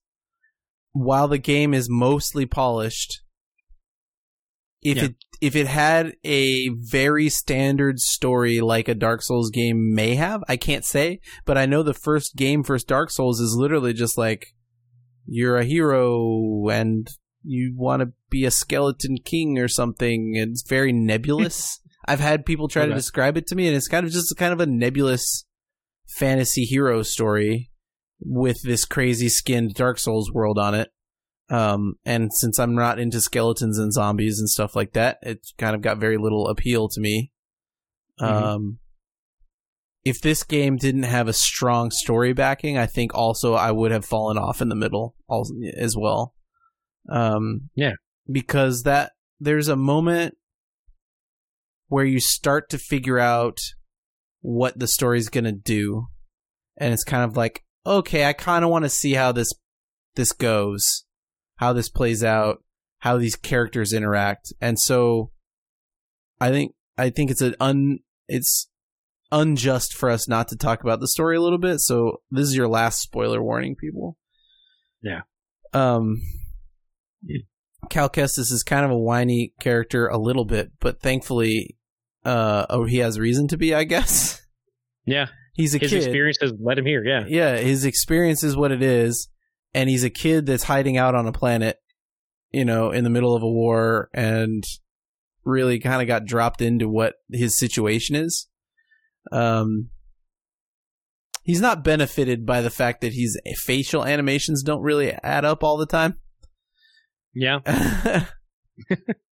while 0.92 1.28
the 1.28 1.38
game 1.38 1.74
is 1.74 1.88
mostly 1.88 2.46
polished, 2.46 3.22
if 4.82 4.96
Yeah. 4.96 5.04
it 5.04 5.14
if 5.42 5.56
it 5.56 5.66
had 5.66 6.12
a 6.22 6.68
very 6.68 7.30
standard 7.30 7.98
story 7.98 8.60
like 8.60 8.88
a 8.88 8.94
Dark 8.94 9.22
Souls 9.22 9.50
game 9.50 9.94
may 9.94 10.14
have, 10.16 10.42
I 10.48 10.58
can't 10.58 10.84
say, 10.84 11.20
but 11.46 11.56
I 11.56 11.64
know 11.64 11.82
the 11.82 11.94
first 11.94 12.36
game, 12.36 12.62
first 12.62 12.86
Dark 12.86 13.10
Souls, 13.10 13.40
is 13.40 13.56
literally 13.56 13.94
just 13.94 14.18
like 14.18 14.48
you're 15.26 15.56
a 15.56 15.64
hero 15.64 16.68
and 16.68 17.08
you 17.42 17.72
want 17.74 18.00
to 18.00 18.12
be 18.28 18.44
a 18.44 18.50
skeleton 18.50 19.16
king 19.24 19.58
or 19.58 19.66
something. 19.66 20.32
It's 20.34 20.62
very 20.68 20.92
nebulous. 20.92 21.80
I've 22.06 22.20
had 22.20 22.44
people 22.44 22.68
try 22.68 22.84
to 22.84 22.92
describe 22.94 23.38
it 23.38 23.46
to 23.46 23.54
me, 23.54 23.66
and 23.66 23.74
it's 23.74 23.88
kind 23.88 24.04
of 24.04 24.12
just 24.12 24.36
kind 24.36 24.52
of 24.52 24.60
a 24.60 24.66
nebulous 24.66 25.46
fantasy 26.06 26.64
hero 26.64 27.02
story 27.02 27.69
with 28.20 28.62
this 28.62 28.84
crazy 28.84 29.28
skinned 29.28 29.74
Dark 29.74 29.98
Souls 29.98 30.30
world 30.32 30.58
on 30.58 30.74
it. 30.74 30.90
Um, 31.48 31.94
and 32.04 32.32
since 32.32 32.58
I'm 32.58 32.74
not 32.74 32.98
into 33.00 33.20
skeletons 33.20 33.78
and 33.78 33.92
zombies 33.92 34.38
and 34.38 34.48
stuff 34.48 34.76
like 34.76 34.92
that, 34.92 35.18
it 35.22 35.40
kind 35.58 35.74
of 35.74 35.82
got 35.82 35.98
very 35.98 36.16
little 36.16 36.46
appeal 36.46 36.88
to 36.88 37.00
me. 37.00 37.32
Mhm. 38.20 38.26
Um, 38.26 38.78
if 40.04 40.20
this 40.20 40.44
game 40.44 40.76
didn't 40.76 41.02
have 41.02 41.28
a 41.28 41.32
strong 41.32 41.90
story 41.90 42.32
backing, 42.32 42.78
I 42.78 42.86
think 42.86 43.14
also 43.14 43.54
I 43.54 43.70
would 43.72 43.90
have 43.90 44.04
fallen 44.04 44.38
off 44.38 44.62
in 44.62 44.68
the 44.68 44.76
middle 44.76 45.16
as 45.76 45.96
well. 45.96 46.34
Um, 47.08 47.70
Yeah. 47.74 47.94
because 48.30 48.82
that 48.84 49.12
there's 49.40 49.68
a 49.68 49.76
moment 49.76 50.36
where 51.88 52.04
you 52.04 52.20
start 52.20 52.70
to 52.70 52.78
figure 52.78 53.18
out 53.18 53.58
what 54.40 54.78
the 54.78 54.86
story's 54.86 55.28
gonna 55.28 55.50
do, 55.52 56.06
and 56.76 56.92
it's 56.94 57.04
kind 57.04 57.24
of 57.24 57.36
like, 57.36 57.64
okay, 57.86 58.24
I 58.24 58.32
kind 58.32 58.64
of 58.64 58.70
want 58.70 58.84
to 58.84 58.90
see 58.90 59.14
how 59.14 59.32
this 59.32 59.50
this 60.14 60.32
goes, 60.32 61.04
how 61.56 61.72
this 61.72 61.88
plays 61.88 62.22
out, 62.24 62.62
how 62.98 63.16
these 63.16 63.36
characters 63.36 63.92
interact, 63.92 64.52
and 64.60 64.78
so 64.78 65.30
I 66.40 66.50
think 66.50 66.74
I 66.96 67.10
think 67.10 67.30
it's 67.30 67.42
an 67.42 67.54
un 67.60 67.98
it's 68.28 68.68
unjust 69.32 69.94
for 69.94 70.10
us 70.10 70.28
not 70.28 70.48
to 70.48 70.56
talk 70.56 70.82
about 70.82 71.00
the 71.00 71.08
story 71.08 71.36
a 71.36 71.40
little 71.40 71.58
bit. 71.58 71.80
So 71.80 72.20
this 72.30 72.48
is 72.48 72.56
your 72.56 72.68
last 72.68 73.00
spoiler 73.00 73.42
warning, 73.42 73.76
people. 73.76 74.16
Yeah. 75.02 75.22
Um. 75.72 76.20
Cal 77.88 78.10
Kestis 78.10 78.52
is 78.52 78.62
kind 78.62 78.84
of 78.84 78.90
a 78.90 78.98
whiny 78.98 79.54
character 79.58 80.06
a 80.06 80.18
little 80.18 80.44
bit, 80.44 80.72
but 80.80 81.00
thankfully, 81.00 81.78
uh, 82.24 82.66
oh, 82.68 82.84
he 82.84 82.98
has 82.98 83.18
reason 83.18 83.48
to 83.48 83.56
be, 83.56 83.74
I 83.74 83.84
guess. 83.84 84.39
Yeah, 85.04 85.26
He's 85.54 85.74
a 85.74 85.78
his 85.78 85.90
kid. 85.90 85.96
experience 85.98 86.38
has 86.40 86.52
led 86.58 86.78
him 86.78 86.86
here. 86.86 87.04
Yeah, 87.04 87.24
Yeah, 87.26 87.56
his 87.56 87.84
experience 87.84 88.42
is 88.42 88.56
what 88.56 88.72
it 88.72 88.82
is, 88.82 89.28
and 89.74 89.90
he's 89.90 90.04
a 90.04 90.10
kid 90.10 90.46
that's 90.46 90.64
hiding 90.64 90.96
out 90.96 91.14
on 91.14 91.26
a 91.26 91.32
planet, 91.32 91.78
you 92.50 92.64
know, 92.64 92.90
in 92.92 93.04
the 93.04 93.10
middle 93.10 93.34
of 93.34 93.42
a 93.42 93.50
war, 93.50 94.08
and 94.14 94.64
really 95.44 95.78
kind 95.78 96.00
of 96.00 96.08
got 96.08 96.24
dropped 96.24 96.62
into 96.62 96.88
what 96.88 97.14
his 97.30 97.58
situation 97.58 98.16
is. 98.16 98.48
Um, 99.32 99.90
he's 101.42 101.60
not 101.60 101.84
benefited 101.84 102.46
by 102.46 102.60
the 102.62 102.70
fact 102.70 103.00
that 103.00 103.12
his 103.12 103.38
facial 103.56 104.04
animations 104.04 104.62
don't 104.62 104.82
really 104.82 105.12
add 105.12 105.44
up 105.44 105.62
all 105.64 105.76
the 105.76 105.86
time. 105.86 106.18
yeah, 107.34 107.60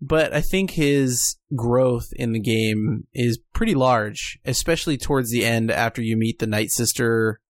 but 0.00 0.32
I 0.32 0.40
think 0.40 0.72
his 0.72 1.36
growth 1.54 2.08
in 2.16 2.32
the 2.32 2.40
game 2.40 3.06
is 3.12 3.38
pretty 3.52 3.74
large, 3.74 4.38
especially 4.44 4.96
towards 4.96 5.30
the 5.30 5.44
end 5.44 5.70
after 5.70 6.00
you 6.00 6.16
meet 6.16 6.38
the 6.38 6.46
Night 6.46 6.70
Sister 6.70 7.40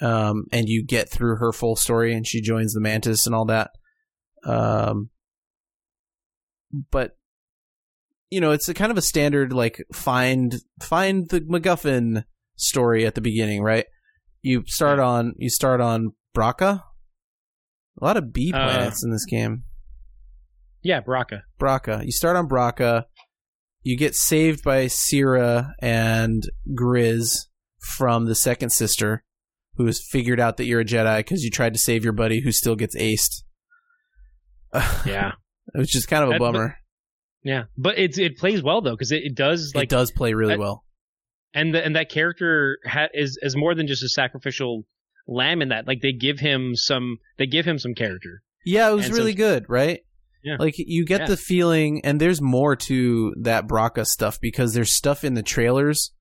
um, 0.00 0.46
and 0.52 0.68
you 0.68 0.84
get 0.84 1.10
through 1.10 1.36
her 1.36 1.52
full 1.52 1.76
story 1.76 2.14
and 2.14 2.26
she 2.26 2.40
joins 2.40 2.72
the 2.72 2.80
Mantis 2.80 3.26
and 3.26 3.34
all 3.34 3.44
that. 3.46 3.70
Um, 4.44 5.10
but 6.90 7.16
you 8.30 8.40
know, 8.40 8.52
it's 8.52 8.68
a 8.68 8.74
kind 8.74 8.92
of 8.92 8.96
a 8.96 9.02
standard 9.02 9.52
like 9.52 9.84
find 9.92 10.56
find 10.80 11.28
the 11.28 11.40
MacGuffin 11.40 12.24
story 12.56 13.04
at 13.04 13.14
the 13.14 13.20
beginning, 13.20 13.62
right? 13.62 13.86
You 14.40 14.62
start 14.66 14.98
on 14.98 15.34
you 15.36 15.50
start 15.50 15.80
on 15.80 16.12
Bracca. 16.34 16.84
A 18.00 18.04
lot 18.04 18.16
of 18.16 18.32
B 18.32 18.52
Uh, 18.54 18.58
planets 18.58 19.04
in 19.04 19.10
this 19.10 19.26
game. 19.26 19.64
Yeah. 20.82 21.00
Bracca. 21.00 21.42
Bracca. 21.60 22.04
You 22.04 22.12
start 22.12 22.36
on 22.36 22.48
Bracca. 22.48 23.04
You 23.82 23.96
get 23.96 24.14
saved 24.14 24.62
by 24.62 24.86
Syrah 24.86 25.72
and 25.80 26.42
Grizz 26.74 27.46
from 27.96 28.26
the 28.26 28.34
second 28.34 28.70
sister, 28.70 29.24
who 29.76 29.86
has 29.86 30.00
figured 30.10 30.38
out 30.40 30.58
that 30.58 30.66
you're 30.66 30.80
a 30.80 30.84
Jedi 30.84 31.18
because 31.18 31.42
you 31.44 31.50
tried 31.50 31.72
to 31.72 31.78
save 31.78 32.04
your 32.04 32.12
buddy 32.12 32.40
who 32.42 32.52
still 32.52 32.76
gets 32.76 32.94
aced. 32.96 33.42
Yeah, 35.06 35.32
Which 35.74 35.96
is 35.96 36.06
kind 36.06 36.22
of 36.24 36.28
a 36.30 36.32
That- 36.32 36.38
but- 36.38 36.52
bummer. 36.52 36.76
yeah. 37.42 37.64
But 37.76 37.98
it's 37.98 38.18
it 38.18 38.36
plays 38.38 38.62
well 38.62 38.80
though 38.82 38.92
because 38.92 39.12
it, 39.12 39.22
it 39.24 39.34
does 39.34 39.72
like 39.74 39.84
it 39.84 39.88
does 39.90 40.10
play 40.12 40.34
really 40.34 40.54
that- 40.54 40.58
well. 40.60 40.84
and 41.54 41.74
the, 41.74 41.84
and 41.84 41.96
that 41.96 42.08
character 42.10 42.78
ha- 42.86 43.08
is 43.14 43.38
is 43.42 43.56
more 43.56 43.74
than 43.74 43.86
just 43.86 44.02
a 44.02 44.08
sacrificial 44.08 44.84
lamb 45.26 45.62
in 45.62 45.68
that 45.70 45.86
like 45.88 46.00
they 46.02 46.12
give 46.12 46.38
him 46.38 46.74
some 46.74 47.16
they 47.38 47.46
give 47.46 47.64
him 47.66 47.78
some 47.78 47.94
character 47.94 48.42
Yeah, 48.64 48.90
it 48.90 48.94
was 48.94 49.06
and 49.06 49.14
so- 49.14 49.18
really 49.20 49.34
good, 49.34 49.64
right? 49.68 50.00
Yeah. 50.42 50.56
Like 50.58 50.74
you 50.78 51.04
get 51.04 51.20
Yeah. 51.22 51.26
the 51.26 51.36
feeling, 51.36 52.00
and 52.04 52.20
there's 52.20 52.40
more 52.40 52.74
to 52.76 53.34
that 53.42 53.66
Bracca 53.66 54.06
stuff 54.06 54.38
because 54.40 54.72
there's 54.74 54.96
stuff 54.96 55.22
in 55.24 55.34
the 55.34 55.42
trailers 55.42 56.12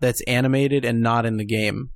that's 0.00 0.22
animated 0.26 0.84
and 0.84 1.00
not 1.00 1.24
in 1.26 1.36
the 1.38 1.46
game. 1.46 1.90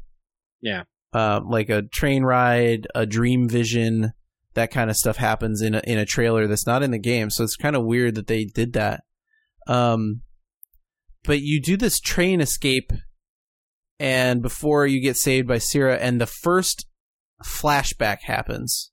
Yeah. 0.63 0.85
uh, 1.15 1.41
like 1.49 1.69
a 1.71 1.83
train 1.83 2.23
ride, 2.23 2.87
a 2.95 3.07
dream 3.07 3.49
vision, 3.49 4.13
that 4.55 4.71
kind 4.71 4.91
of 4.91 4.97
stuff 4.97 5.17
happens 5.17 5.63
in 5.63 5.75
a, 5.75 5.81
in 5.85 5.99
a 5.99 6.05
trailer 6.05 6.47
that's 6.47 6.67
not 6.67 6.83
in 6.83 6.91
the 6.91 6.99
game. 6.99 7.31
So 7.31 7.45
it's 7.45 7.57
kind 7.57 7.77
of 7.77 7.85
weird 7.85 8.15
that 8.17 8.27
they 8.27 8.45
did 8.45 8.73
that. 8.75 9.05
Um, 9.67 10.23
but 11.25 11.41
you 11.41 11.61
do 11.63 11.77
this 11.77 11.99
train 12.01 12.41
escape, 12.41 12.91
and 14.01 14.43
before 14.43 14.87
you 14.87 15.01
get 15.01 15.17
saved 15.17 15.49
by 15.49 15.57
Syrah, 15.57 15.99
and 16.01 16.21
the 16.21 16.27
first 16.27 16.87
flashback 17.45 18.23
happens. 18.23 18.91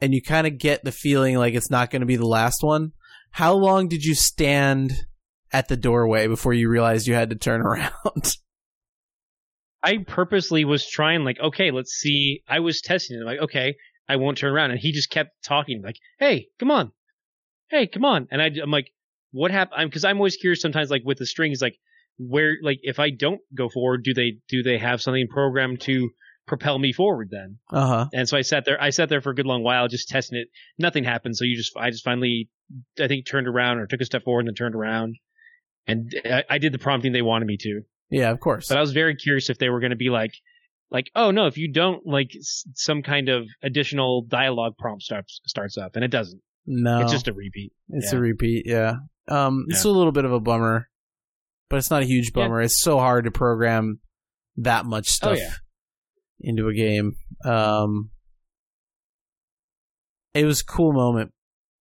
And 0.00 0.14
you 0.14 0.22
kind 0.22 0.46
of 0.46 0.58
get 0.58 0.84
the 0.84 0.92
feeling 0.92 1.36
like 1.36 1.54
it's 1.54 1.70
not 1.70 1.90
going 1.90 2.00
to 2.00 2.06
be 2.06 2.16
the 2.16 2.26
last 2.26 2.62
one. 2.62 2.92
How 3.32 3.54
long 3.54 3.88
did 3.88 4.04
you 4.04 4.14
stand 4.14 4.92
at 5.52 5.68
the 5.68 5.76
doorway 5.76 6.26
before 6.26 6.52
you 6.52 6.68
realized 6.68 7.06
you 7.06 7.14
had 7.14 7.30
to 7.30 7.36
turn 7.36 7.60
around? 7.66 8.36
i 9.82 9.98
purposely 10.06 10.64
was 10.64 10.88
trying 10.88 11.24
like 11.24 11.38
okay 11.40 11.70
let's 11.70 11.92
see 11.92 12.42
i 12.48 12.60
was 12.60 12.80
testing 12.80 13.18
it 13.18 13.24
like 13.24 13.40
okay 13.40 13.76
i 14.08 14.16
won't 14.16 14.38
turn 14.38 14.52
around 14.52 14.70
and 14.70 14.80
he 14.80 14.92
just 14.92 15.10
kept 15.10 15.30
talking 15.42 15.82
like 15.82 15.96
hey 16.18 16.48
come 16.58 16.70
on 16.70 16.92
hey 17.70 17.86
come 17.86 18.04
on 18.04 18.28
and 18.30 18.42
I, 18.42 18.50
i'm 18.62 18.70
like 18.70 18.92
what 19.32 19.50
happened 19.50 19.90
because 19.90 20.04
I'm, 20.04 20.16
always 20.16 20.36
curious 20.36 20.60
sometimes 20.60 20.90
like 20.90 21.02
with 21.04 21.18
the 21.18 21.26
strings 21.26 21.62
like 21.62 21.78
where 22.18 22.56
like 22.62 22.80
if 22.82 22.98
i 22.98 23.10
don't 23.10 23.40
go 23.54 23.68
forward 23.68 24.02
do 24.04 24.12
they 24.12 24.38
do 24.48 24.62
they 24.62 24.78
have 24.78 25.00
something 25.00 25.28
programmed 25.28 25.80
to 25.82 26.10
propel 26.46 26.78
me 26.78 26.92
forward 26.92 27.28
then 27.30 27.58
Uh 27.70 27.86
huh. 27.86 28.06
And 28.12 28.28
so 28.28 28.36
I 28.36 28.42
sat 28.42 28.64
there. 28.64 28.80
I 28.82 28.90
sat 28.90 29.08
there 29.08 29.20
for 29.20 29.30
a 29.30 29.34
good 29.34 29.46
long 29.46 29.62
while, 29.62 29.86
just 29.88 30.08
testing 30.08 30.38
it. 30.38 30.48
Nothing 30.78 31.04
happened. 31.04 31.36
So 31.36 31.44
you 31.44 31.56
just, 31.56 31.76
I 31.76 31.90
just 31.90 32.04
finally, 32.04 32.48
I 32.98 33.06
think, 33.08 33.26
turned 33.26 33.46
around 33.46 33.78
or 33.78 33.86
took 33.86 34.00
a 34.00 34.04
step 34.04 34.24
forward 34.24 34.40
and 34.40 34.48
then 34.48 34.54
turned 34.54 34.74
around, 34.74 35.16
and 35.86 36.12
I, 36.24 36.44
I 36.50 36.58
did 36.58 36.72
the 36.72 36.78
prompting 36.78 37.12
they 37.12 37.22
wanted 37.22 37.46
me 37.46 37.56
to. 37.60 37.82
Yeah, 38.10 38.30
of 38.30 38.40
course. 38.40 38.68
But 38.68 38.78
I 38.78 38.80
was 38.80 38.92
very 38.92 39.14
curious 39.14 39.48
if 39.50 39.58
they 39.58 39.68
were 39.68 39.78
going 39.80 39.90
to 39.90 39.96
be 39.96 40.10
like, 40.10 40.32
like, 40.90 41.10
oh 41.14 41.30
no, 41.30 41.46
if 41.46 41.56
you 41.56 41.70
don't, 41.72 42.04
like, 42.04 42.30
s- 42.36 42.64
some 42.74 43.02
kind 43.02 43.28
of 43.28 43.46
additional 43.62 44.22
dialogue 44.26 44.74
prompt 44.78 45.02
starts 45.04 45.40
starts 45.46 45.78
up, 45.78 45.94
and 45.94 46.04
it 46.04 46.10
doesn't. 46.10 46.40
no, 46.66 47.00
It's 47.02 47.12
just 47.12 47.28
a 47.28 47.32
repeat. 47.32 47.72
it's 47.90 48.12
yeah. 48.12 48.18
a 48.18 48.20
repeat. 48.20 48.64
Yeah. 48.66 48.94
Um, 49.28 49.66
it's 49.68 49.84
a 49.84 49.90
little 49.90 50.10
bit 50.10 50.24
of 50.24 50.32
a 50.32 50.40
bummer, 50.40 50.88
but 51.68 51.76
it's 51.76 51.90
not 51.90 52.02
a 52.02 52.06
huge 52.06 52.32
Yeah. 52.34 52.42
bummer. 52.42 52.60
It's 52.62 52.80
so 52.80 52.98
hard 52.98 53.26
to 53.26 53.30
program 53.30 54.00
that 54.56 54.84
much 54.86 55.06
stuff 55.06 55.36
Oh, 55.38 55.40
yeah. 55.40 55.52
Into 56.40 56.68
a 56.68 56.74
game. 56.74 57.16
Um, 57.44 58.10
it 60.34 60.44
was 60.44 60.60
a 60.60 60.64
cool 60.64 60.92
moment, 60.92 61.32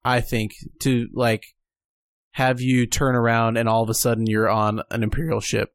I 0.03 0.21
think, 0.21 0.53
to 0.81 1.07
like 1.13 1.43
have 2.31 2.61
you 2.61 2.87
turn 2.87 3.15
around 3.15 3.57
and 3.57 3.67
all 3.69 3.83
of 3.83 3.89
a 3.89 3.93
sudden 3.93 4.25
you're 4.27 4.49
on 4.49 4.81
an 4.89 5.03
imperial 5.03 5.39
ship, 5.41 5.69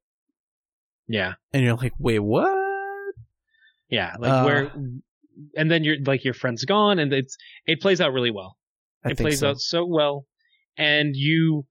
Yeah, 1.09 1.35
and 1.53 1.63
you're 1.65 1.77
like, 1.77 1.93
wait, 1.99 2.21
what? 2.21 2.49
yeah. 3.89 4.15
Like 4.19 4.33
Uh, 4.33 4.45
where, 4.45 4.73
and 5.57 5.71
then 5.71 5.85
you're 5.85 5.97
like 6.05 6.25
your 6.25 6.35
friend's 6.35 6.65
gone, 6.65 6.99
and 6.99 7.13
it's 7.13 7.37
it 7.67 7.81
plays 7.81 8.01
out 8.01 8.13
really 8.13 8.31
well. 8.31 8.57
I 9.05 9.11
it 9.11 9.19
plays 9.19 9.41
so. 9.41 9.51
out 9.51 9.61
so 9.61 9.85
well 9.87 10.27
and 10.77 11.15
you 11.15 11.67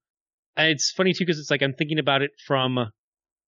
it's 0.56 0.92
funny 0.92 1.12
too 1.12 1.24
because 1.26 1.38
it's 1.38 1.50
like 1.50 1.62
I'm 1.62 1.74
thinking 1.74 1.98
about 1.98 2.22
it 2.22 2.30
from 2.46 2.90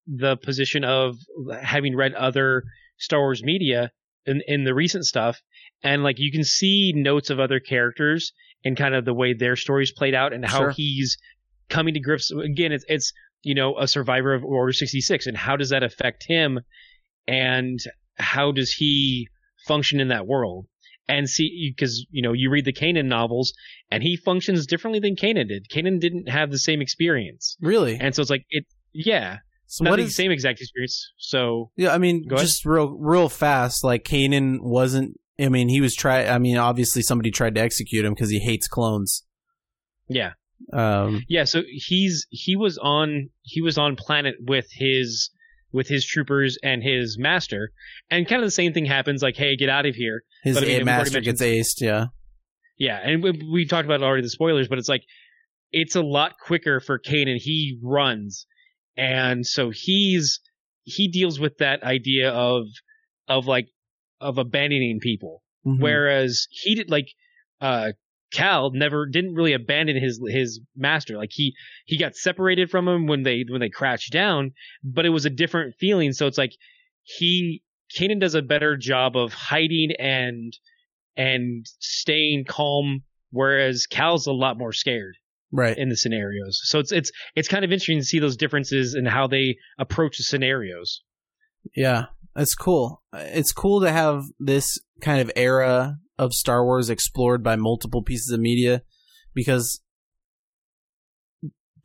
the 0.07 0.37
position 0.37 0.85
of 0.85 1.17
having 1.63 1.97
read 1.97 2.13
other 2.15 2.65
Star 2.99 3.21
Wars 3.21 3.43
media 3.43 3.91
in 4.25 4.41
in 4.47 4.65
the 4.65 4.75
recent 4.75 5.05
stuff, 5.05 5.41
and 5.83 6.03
like 6.03 6.17
you 6.19 6.33
can 6.33 6.45
see 6.45 6.93
notes 6.95 7.31
of 7.31 7.39
other 7.41 7.61
characters 7.61 8.33
and 8.65 8.77
kind 8.77 8.95
of 8.95 9.05
the 9.05 9.15
way 9.15 9.33
their 9.35 9.57
stories 9.57 9.93
played 9.93 10.15
out 10.15 10.33
and 10.33 10.45
how 10.45 10.59
Sure. 10.59 10.71
he's 10.71 11.17
coming 11.69 11.95
to 11.95 12.01
grips. 12.01 12.31
Again, 12.31 12.73
it's 12.73 12.85
it's 12.89 13.13
you 13.43 13.55
know 13.55 13.79
a 13.79 13.87
survivor 13.87 14.35
of 14.35 14.45
Order 14.45 14.73
sixty 14.73 15.01
six, 15.01 15.27
and 15.27 15.37
how 15.37 15.57
does 15.57 15.71
that 15.71 15.83
affect 15.83 16.25
him, 16.27 16.61
and 17.29 17.79
how 18.17 18.53
does 18.53 18.73
he 18.73 19.29
function 19.67 20.01
in 20.01 20.09
that 20.09 20.27
world? 20.27 20.67
And 21.09 21.29
see, 21.29 21.73
because 21.77 22.05
you 22.11 22.23
know 22.23 22.33
you 22.33 22.51
read 22.51 22.65
the 22.65 22.73
Kanan 22.73 23.05
novels, 23.07 23.53
and 23.91 24.03
he 24.03 24.17
functions 24.17 24.67
differently 24.67 24.99
than 24.99 25.15
Kanan 25.15 25.49
did. 25.49 25.67
Kanan 25.73 26.01
didn't 26.01 26.29
have 26.29 26.51
the 26.51 26.59
same 26.59 26.81
experience, 26.81 27.57
Really? 27.61 27.97
and 28.01 28.15
so 28.15 28.23
it's 28.23 28.31
like 28.31 28.45
it. 28.51 28.65
Yeah, 28.93 29.39
So 29.69 29.85
not 29.85 29.91
what 29.91 29.97
the 29.97 30.09
same 30.09 30.31
exact 30.31 30.61
experience. 30.61 31.13
So 31.19 31.71
Yeah, 31.77 31.93
I 31.93 31.99
mean, 31.99 32.25
just 32.29 32.65
real, 32.65 32.97
real 32.99 33.29
fast. 33.29 33.83
Like 33.85 34.05
Kanan 34.05 34.59
wasn't. 34.61 35.19
I 35.39 35.49
mean, 35.49 35.69
he 35.69 35.81
was 35.81 35.95
try. 35.95 36.27
I 36.27 36.39
mean, 36.39 36.57
obviously 36.57 37.03
somebody 37.03 37.31
tried 37.31 37.55
to 37.57 37.61
execute 37.61 38.05
him 38.05 38.15
because 38.15 38.31
he 38.31 38.39
hates 38.39 38.69
clones. 38.69 39.25
yeah, 40.09 40.33
Um, 40.73 41.23
Yeah, 41.29 41.45
so 41.45 41.63
he's 41.69 42.27
he 42.31 42.57
was 42.57 42.79
on 42.79 43.29
he 43.43 43.61
was 43.61 43.77
on 43.77 43.97
planet 43.97 44.37
with 44.41 44.67
his 44.73 45.31
with 45.73 45.89
his 45.89 46.07
troopers 46.07 46.57
and 46.63 46.83
his 46.83 47.19
master, 47.19 47.71
and 48.11 48.27
kind 48.27 48.41
of 48.41 48.47
the 48.47 48.53
same 48.53 48.73
thing 48.73 48.87
happens. 48.87 49.23
Like, 49.23 49.37
hey, 49.37 49.57
get 49.57 49.69
out 49.69 49.85
of 49.85 49.95
here. 49.95 50.23
his 50.43 50.55
But 50.55 50.65
I 50.65 50.69
mean, 50.69 50.85
master 50.85 51.21
gets 51.21 51.43
aced. 51.43 51.81
Yeah. 51.81 52.07
Yeah, 52.79 52.99
and 53.03 53.23
we, 53.23 53.31
we 53.53 53.67
talked 53.67 53.87
about 53.87 54.03
already 54.03 54.23
the 54.23 54.31
spoilers, 54.31 54.69
but 54.69 54.79
it's 54.79 54.89
like 54.89 55.03
it's 55.73 55.97
a 55.97 56.03
lot 56.03 56.35
quicker 56.39 56.81
for 56.81 56.99
Kanan. 56.99 57.37
He 57.37 57.79
runs, 57.83 58.47
and 58.97 59.47
so 59.47 59.71
he's 59.71 60.41
he 60.85 61.09
deals 61.09 61.39
with 61.39 61.59
that 61.59 61.83
idea 61.83 62.31
of 62.31 62.67
of 63.29 63.47
like 63.47 63.69
of 64.21 64.39
abandoning 64.39 65.01
people. 65.01 65.43
Mhm. 65.67 65.81
Whereas 65.81 66.47
he 66.51 66.75
did 66.75 66.91
like 66.91 67.09
uh 67.61 67.93
Cal 68.33 68.71
never 68.73 69.07
didn't 69.07 69.35
really 69.35 69.53
abandon 69.53 69.97
his 69.97 70.21
his 70.29 70.61
master. 70.77 71.17
Like 71.17 71.31
he 71.33 71.55
he 71.85 71.97
got 71.97 72.17
separated 72.17 72.71
from 72.71 72.89
him 72.89 73.07
when 73.07 73.23
they 73.23 73.45
when 73.49 73.61
they 73.61 73.69
crashed 73.69 74.13
down, 74.13 74.53
but 74.83 75.07
it 75.07 75.11
was 75.11 75.27
a 75.27 75.31
different 75.31 75.75
feeling. 75.79 76.13
So 76.13 76.27
it's 76.27 76.39
like 76.39 76.53
he 77.03 77.63
Kanan 77.97 78.21
does 78.21 78.35
a 78.35 78.43
better 78.43 78.77
job 78.77 79.17
of 79.17 79.33
hiding 79.33 79.93
and 79.99 80.53
and 81.17 81.65
staying 81.79 82.45
calm, 82.47 83.05
whereas 83.31 83.87
Cal's 83.87 84.27
a 84.27 84.33
lot 84.33 84.59
more 84.59 84.73
scared 84.73 85.17
right. 85.53 85.77
in 85.77 85.89
the 85.89 85.97
scenarios. 85.97 86.61
So 86.65 86.79
it's 86.79 86.93
it's 86.93 87.11
it's 87.35 87.49
kind 87.49 87.65
of 87.65 87.73
interesting 87.73 87.99
to 87.99 88.05
see 88.05 88.19
those 88.19 88.37
differences 88.37 88.95
in 88.95 89.07
how 89.07 89.27
they 89.27 89.57
approach 89.79 90.19
the 90.19 90.25
scenarios. 90.25 91.03
Yeah, 91.75 92.07
it's 92.37 92.55
cool. 92.55 93.03
It's 93.13 93.53
cool 93.53 93.81
to 93.81 93.91
have 93.91 94.23
this 94.39 94.79
kind 95.01 95.21
of 95.21 95.31
era 95.37 95.97
of 96.19 96.33
Star 96.33 96.65
Wars 96.65 96.89
explored 96.91 97.43
by 97.43 97.57
multiple 97.57 98.03
pieces 98.03 98.31
of 98.33 98.41
media 98.41 98.83
because 99.35 99.81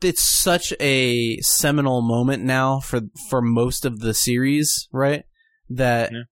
it's 0.02 0.40
such 0.40 0.72
a 0.80 1.38
seminal 1.40 2.02
moment 2.02 2.42
now 2.42 2.80
for 2.80 3.02
for 3.28 3.40
most 3.40 3.84
of 3.84 4.00
the 4.00 4.14
series, 4.14 4.88
right? 4.92 5.24
That 5.68 6.10
Yeah. 6.12 6.22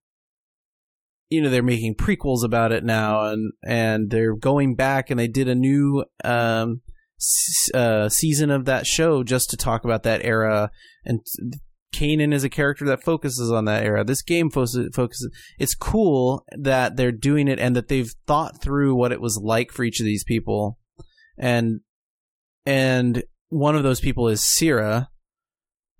you 1.29 1.41
know 1.41 1.49
they're 1.49 1.63
making 1.63 1.95
prequels 1.95 2.43
about 2.43 2.71
it 2.71 2.83
now, 2.83 3.25
and 3.25 3.51
and 3.63 4.09
they're 4.09 4.35
going 4.35 4.75
back 4.75 5.09
and 5.09 5.19
they 5.19 5.27
did 5.27 5.47
a 5.47 5.55
new 5.55 6.05
um, 6.23 6.81
uh, 7.73 8.09
season 8.09 8.51
of 8.51 8.65
that 8.65 8.85
show 8.85 9.23
just 9.23 9.49
to 9.49 9.57
talk 9.57 9.83
about 9.83 10.03
that 10.03 10.23
era. 10.23 10.71
And 11.05 11.21
Kanan 11.93 12.33
is 12.33 12.43
a 12.43 12.49
character 12.49 12.85
that 12.85 13.03
focuses 13.03 13.51
on 13.51 13.65
that 13.65 13.83
era. 13.83 14.03
This 14.03 14.21
game 14.21 14.49
focuses, 14.49 14.89
focuses. 14.95 15.29
It's 15.59 15.75
cool 15.75 16.45
that 16.57 16.95
they're 16.95 17.11
doing 17.11 17.47
it 17.47 17.59
and 17.59 17.75
that 17.75 17.89
they've 17.89 18.11
thought 18.27 18.61
through 18.61 18.95
what 18.95 19.11
it 19.11 19.21
was 19.21 19.39
like 19.41 19.71
for 19.71 19.83
each 19.83 19.99
of 19.99 20.05
these 20.05 20.23
people, 20.23 20.77
and 21.37 21.81
and 22.65 23.23
one 23.49 23.75
of 23.75 23.83
those 23.83 23.99
people 23.99 24.29
is 24.29 24.43
Sierra, 24.43 25.09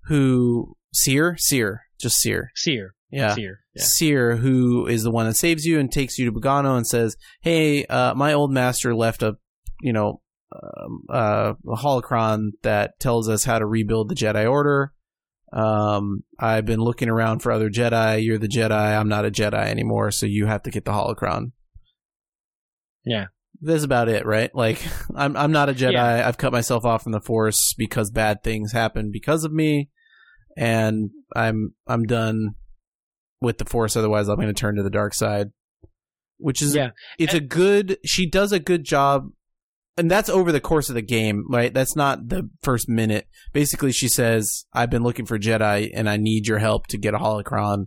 who 0.04 0.76
Cere, 0.94 1.36
Cere, 1.38 1.82
just 2.00 2.20
Cere, 2.20 2.50
Cere, 2.56 2.94
yeah. 3.10 3.34
Cere, 3.34 3.60
yeah, 3.74 3.82
Cere, 3.84 4.36
who 4.36 4.86
is 4.86 5.02
the 5.02 5.10
one 5.10 5.26
that 5.26 5.36
saves 5.36 5.66
you 5.66 5.78
and 5.78 5.92
takes 5.92 6.18
you 6.18 6.24
to 6.24 6.32
Bogano 6.32 6.76
and 6.76 6.86
says, 6.86 7.16
"Hey, 7.42 7.84
uh, 7.84 8.14
my 8.14 8.32
old 8.32 8.50
master 8.50 8.94
left 8.94 9.22
a, 9.22 9.36
you 9.82 9.92
know, 9.92 10.22
um, 10.52 11.04
uh, 11.08 11.54
a 11.68 11.76
holocron 11.76 12.50
that 12.62 12.98
tells 13.00 13.28
us 13.28 13.44
how 13.44 13.58
to 13.58 13.66
rebuild 13.66 14.08
the 14.08 14.14
Jedi 14.14 14.50
Order. 14.50 14.92
Um, 15.52 16.24
I've 16.38 16.64
been 16.64 16.80
looking 16.80 17.08
around 17.08 17.40
for 17.40 17.52
other 17.52 17.70
Jedi. 17.70 18.24
You're 18.24 18.38
the 18.38 18.48
Jedi. 18.48 18.98
I'm 18.98 19.08
not 19.08 19.26
a 19.26 19.30
Jedi 19.30 19.66
anymore, 19.66 20.10
so 20.10 20.26
you 20.26 20.46
have 20.46 20.62
to 20.62 20.70
get 20.70 20.84
the 20.84 20.92
holocron." 20.92 21.52
Yeah. 23.04 23.26
That's 23.60 23.84
about 23.84 24.08
it, 24.08 24.26
right? 24.26 24.52
Like, 24.54 24.82
I'm 25.14 25.36
I'm 25.36 25.52
not 25.52 25.68
a 25.68 25.74
Jedi. 25.74 25.92
Yeah. 25.92 26.26
I've 26.26 26.38
cut 26.38 26.52
myself 26.52 26.84
off 26.84 27.02
from 27.04 27.12
the 27.12 27.20
Force 27.20 27.74
because 27.76 28.10
bad 28.10 28.42
things 28.42 28.72
happen 28.72 29.10
because 29.12 29.44
of 29.44 29.52
me, 29.52 29.90
and 30.56 31.10
I'm 31.34 31.74
I'm 31.86 32.04
done 32.04 32.54
with 33.40 33.58
the 33.58 33.64
Force. 33.64 33.96
Otherwise, 33.96 34.28
I'm 34.28 34.36
going 34.36 34.48
to 34.48 34.54
turn 34.54 34.76
to 34.76 34.82
the 34.82 34.90
dark 34.90 35.14
side. 35.14 35.48
Which 36.38 36.60
is 36.60 36.74
yeah. 36.74 36.90
it's 37.20 37.34
a 37.34 37.40
good. 37.40 37.98
She 38.04 38.28
does 38.28 38.50
a 38.50 38.58
good 38.58 38.82
job, 38.82 39.28
and 39.96 40.10
that's 40.10 40.28
over 40.28 40.52
the 40.52 40.60
course 40.60 40.88
of 40.88 40.94
the 40.94 41.02
game, 41.02 41.44
right? 41.50 41.72
That's 41.72 41.96
not 41.96 42.28
the 42.28 42.48
first 42.62 42.88
minute. 42.88 43.26
Basically, 43.52 43.92
she 43.92 44.08
says, 44.08 44.64
"I've 44.72 44.90
been 44.90 45.02
looking 45.02 45.26
for 45.26 45.38
Jedi, 45.38 45.90
and 45.94 46.08
I 46.08 46.16
need 46.16 46.46
your 46.46 46.58
help 46.58 46.86
to 46.88 46.98
get 46.98 47.14
a 47.14 47.18
holocron." 47.18 47.86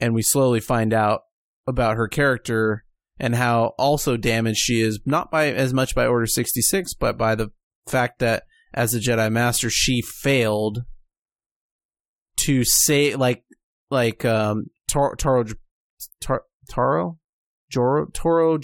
And 0.00 0.14
we 0.14 0.22
slowly 0.22 0.60
find 0.60 0.92
out 0.92 1.22
about 1.66 1.96
her 1.96 2.08
character 2.08 2.84
and 3.18 3.34
how 3.34 3.74
also 3.78 4.16
damaged 4.16 4.58
she 4.58 4.80
is, 4.80 5.00
not 5.04 5.30
by 5.30 5.52
as 5.52 5.72
much 5.72 5.94
by 5.94 6.06
Order 6.06 6.26
sixty 6.26 6.62
six, 6.62 6.94
but 6.94 7.16
by 7.18 7.34
the 7.34 7.50
fact 7.88 8.18
that 8.20 8.44
as 8.72 8.94
a 8.94 8.98
Jedi 8.98 9.30
Master, 9.30 9.70
she 9.70 10.02
failed 10.02 10.80
to 12.40 12.64
say 12.64 13.14
like 13.14 13.44
like 13.90 14.24
um 14.24 14.66
Tor- 14.90 15.16
Toro 15.16 15.44
Tar- 16.20 16.44
Taro 16.68 17.18
Joro 17.70 18.06
Toro 18.12 18.58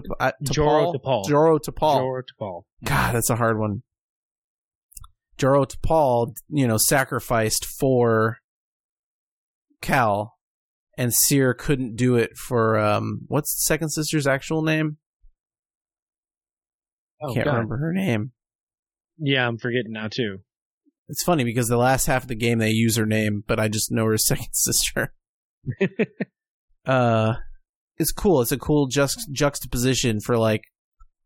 J- 0.00 0.14
uh, 0.20 0.32
Joro 0.42 0.92
Tapal? 0.92 1.00
Tapal. 1.00 1.28
Joro 1.28 1.58
Tapal. 1.58 1.98
Jor 1.98 2.24
Tapal. 2.24 2.62
God, 2.84 3.14
that's 3.14 3.30
a 3.30 3.36
hard 3.36 3.58
one. 3.58 3.82
Joro 5.38 5.64
Tapal, 5.64 6.34
you 6.48 6.66
know, 6.66 6.76
sacrificed 6.76 7.64
for 7.64 8.38
Cal, 9.82 10.34
and 10.96 11.12
Cere 11.12 11.54
couldn't 11.54 11.96
do 11.96 12.16
it 12.16 12.36
for 12.36 12.78
um, 12.78 13.22
what's 13.26 13.52
the 13.54 13.66
second 13.66 13.90
sister's 13.90 14.26
actual 14.26 14.62
name? 14.62 14.98
Oh, 17.20 17.32
Can't 17.34 17.46
God. 17.46 17.52
remember 17.52 17.76
her 17.78 17.92
name. 17.92 18.32
Yeah, 19.18 19.46
I'm 19.46 19.58
forgetting 19.58 19.92
now 19.92 20.08
too. 20.08 20.38
It's 21.08 21.22
funny 21.22 21.44
because 21.44 21.68
the 21.68 21.76
last 21.76 22.06
half 22.06 22.22
of 22.22 22.28
the 22.28 22.34
game 22.34 22.58
they 22.58 22.70
use 22.70 22.96
her 22.96 23.06
name, 23.06 23.44
but 23.46 23.60
I 23.60 23.68
just 23.68 23.92
know 23.92 24.06
her 24.06 24.16
second 24.18 24.52
sister. 24.52 25.12
uh, 26.86 27.34
it's 27.98 28.12
cool. 28.12 28.40
It's 28.42 28.52
a 28.52 28.58
cool 28.58 28.86
just 28.86 29.18
juxtaposition 29.32 30.20
for 30.20 30.36
like 30.36 30.62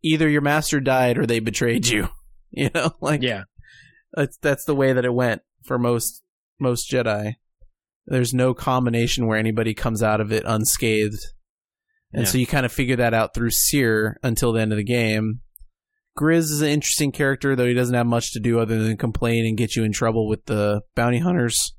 either 0.03 0.29
your 0.29 0.41
master 0.43 0.81
died 0.81 1.19
or 1.19 1.27
they 1.27 1.39
betrayed 1.41 1.87
you. 1.87 2.09
You 2.51 2.71
know, 2.75 2.93
like 3.03 3.21
Yeah, 3.23 3.43
that's 4.15 4.39
that's 4.39 4.65
the 4.65 4.75
way 4.75 4.95
that 4.95 5.05
it 5.05 5.13
went 5.13 5.43
for 5.65 5.79
most 5.79 6.23
most 6.59 6.91
Jedi. 6.91 7.35
There's 8.07 8.33
no 8.33 8.55
combination 8.55 9.27
where 9.27 9.37
anybody 9.39 9.75
comes 9.75 10.03
out 10.03 10.23
of 10.23 10.33
it 10.33 10.45
unscathed, 10.47 11.21
and 12.15 12.23
Yeah. 12.23 12.29
so 12.31 12.39
you 12.39 12.47
kind 12.47 12.65
of 12.65 12.73
figure 12.73 12.97
that 12.97 13.13
out 13.13 13.35
through 13.35 13.51
Cere 13.51 14.17
until 14.23 14.53
the 14.53 14.63
end 14.63 14.73
of 14.73 14.79
the 14.79 14.83
game. 14.85 15.41
Grizz 16.19 16.39
is 16.51 16.63
an 16.63 16.69
interesting 16.71 17.13
character, 17.13 17.55
though 17.55 17.67
he 17.67 17.75
doesn't 17.75 17.95
have 17.95 18.07
much 18.07 18.33
to 18.33 18.41
do 18.41 18.59
other 18.61 18.83
than 18.83 18.97
complain 18.97 19.45
and 19.45 19.59
get 19.59 19.77
you 19.77 19.85
in 19.85 19.93
trouble 19.93 20.27
with 20.27 20.47
the 20.47 20.81
bounty 20.97 21.19
hunters. 21.19 21.75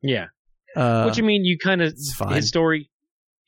yeah. 0.00 0.28
Uh, 0.74 1.02
What 1.04 1.14
do 1.14 1.20
you 1.20 1.26
mean? 1.26 1.44
You 1.44 1.58
kind 1.62 1.82
of 1.82 1.92
his 2.30 2.48
story. 2.48 2.90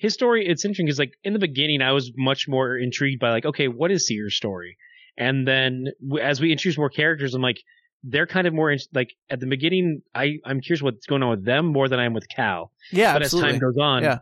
His 0.01 0.14
story. 0.14 0.46
It's 0.46 0.64
interesting 0.64 0.86
because 0.86 0.98
like 0.98 1.12
in 1.22 1.32
the 1.34 1.38
beginning, 1.38 1.82
I 1.82 1.92
was 1.92 2.11
much 2.16 2.48
more 2.48 2.76
intrigued 2.76 3.20
by 3.20 3.30
like, 3.30 3.44
okay, 3.44 3.68
what 3.68 3.90
is 3.92 4.07
Cere's 4.07 4.34
story? 4.36 4.76
And 5.18 5.46
then 5.46 5.88
as 6.22 6.40
we 6.40 6.51
introduce 6.53 6.78
more 6.78 6.88
characters, 6.88 7.34
I'm 7.34 7.42
like, 7.42 7.59
they're 8.03 8.26
kind 8.26 8.46
of 8.46 8.55
more 8.55 8.70
in- 8.70 8.78
like 8.94 9.11
at 9.28 9.40
the 9.40 9.46
beginning. 9.46 10.01
I 10.14 10.38
I'm 10.44 10.61
curious 10.62 10.82
what's 10.82 11.07
going 11.07 11.22
on 11.22 11.30
with 11.30 11.44
them 11.44 11.66
more 11.66 11.86
than 11.88 11.98
I 12.01 12.07
am 12.07 12.14
with 12.14 12.26
Cal. 12.34 12.72
yeah, 12.90 13.12
but 13.12 13.22
absolutely. 13.22 13.51
as 13.51 13.55
time 13.57 13.61
goes 13.61 13.76
on, 13.78 14.03
Yeah. 14.03 14.18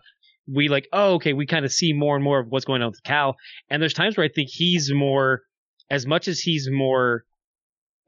we 0.53 0.69
like, 0.69 0.89
oh, 0.93 1.15
okay, 1.15 1.33
we 1.33 1.47
kind 1.47 1.65
of 1.65 1.71
see 1.73 1.93
more 1.93 2.17
and 2.17 2.25
more 2.25 2.41
of 2.41 2.49
what's 2.49 2.65
going 2.65 2.83
on 2.83 2.91
with 2.91 3.03
Cal. 3.05 3.37
And 3.71 3.81
there's 3.81 3.95
times 3.95 4.17
where 4.17 4.25
I 4.27 4.31
think 4.35 4.49
he's 4.51 4.91
more, 4.93 5.43
as 5.91 6.07
much 6.07 6.27
as 6.27 6.41
he's 6.41 6.69
more 6.69 7.25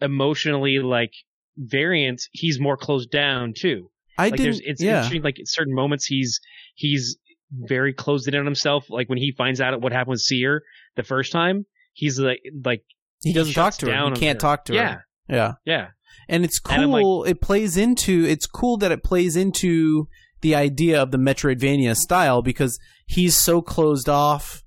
emotionally 0.00 0.78
like 0.80 1.12
variant, 1.56 2.22
he's 2.32 2.58
more 2.58 2.76
closed 2.76 3.10
down 3.10 3.52
too. 3.56 3.90
I 4.18 4.24
Like 4.24 4.32
didn't. 4.32 4.44
there's, 4.44 4.60
it's 4.64 4.82
yeah, 4.82 4.96
interesting. 4.96 5.22
Like 5.22 5.36
certain 5.44 5.74
moments, 5.74 6.04
he's 6.06 6.40
he's 6.74 7.16
very 7.53 7.92
closed 7.92 8.28
in 8.28 8.34
on 8.34 8.44
himself. 8.44 8.86
Like 8.90 9.09
when 9.09 9.18
he 9.18 9.32
finds 9.36 9.61
out 9.61 9.80
what 9.80 9.92
happened 9.92 10.12
with 10.12 10.20
Cere 10.20 10.62
the 10.96 11.03
first 11.03 11.32
time, 11.32 11.66
he's 11.92 12.18
like 12.18 12.40
like 12.64 12.82
he 13.22 13.32
doesn't 13.32 13.55
talk 13.55 13.74
to 13.74 13.86
her. 13.86 14.11
He 14.11 14.20
can't 14.20 14.36
her. 14.36 14.40
talk 14.40 14.64
to 14.66 14.74
yeah. 14.74 14.92
her. 14.92 15.07
Yeah. 15.28 15.53
Yeah. 15.64 15.86
And 16.28 16.44
it's 16.44 16.61
And 16.68 16.82
I'm 16.82 16.90
cool. 16.90 17.24
it 17.24 17.40
plays 17.40 17.76
into. 17.76 18.24
It's 18.24 18.46
cool 18.46 18.76
that 18.78 18.92
it 18.92 19.03
plays 19.03 19.36
into 19.36 20.09
the 20.40 20.55
idea 20.55 21.01
of 21.01 21.11
the 21.11 21.18
Metroidvania 21.18 21.96
style 21.96 22.42
because 22.42 22.78
he's 23.07 23.36
so 23.36 23.61
closed 23.61 24.09
off. 24.09 24.62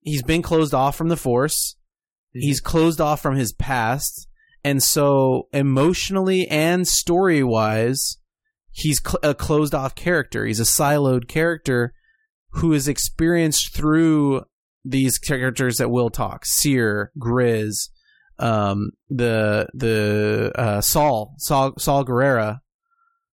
He's 0.00 0.22
been 0.22 0.42
closed 0.42 0.74
off 0.74 0.96
from 0.96 1.08
the 1.08 1.16
Force. 1.16 1.76
Mm-hmm. 2.30 2.40
He's 2.40 2.60
closed 2.60 3.00
off 3.00 3.20
from 3.20 3.36
his 3.36 3.52
past, 3.52 4.28
and 4.64 4.82
so 4.82 5.48
emotionally 5.52 6.46
and 6.48 6.86
story 6.86 7.42
wise, 7.42 8.18
he's 8.72 9.00
cl- 9.04 9.18
a 9.22 9.34
closed 9.34 9.74
off 9.74 9.94
character. 9.94 10.44
He's 10.46 10.60
a 10.60 10.64
siloed 10.64 11.28
character 11.28 11.92
who 12.54 12.72
is 12.72 12.88
experienced 12.88 13.74
through 13.74 14.42
these 14.84 15.18
characters 15.18 15.76
that 15.78 15.90
will 15.90 16.10
talk: 16.10 16.44
Cere, 16.44 17.12
Grizz, 17.18 17.90
um, 18.38 18.90
the 19.08 19.68
the 19.74 20.52
uh, 20.54 20.80
Saw, 20.80 21.26
Saw, 21.38 21.72
Saw 21.78 22.02
Gerrera, 22.04 22.60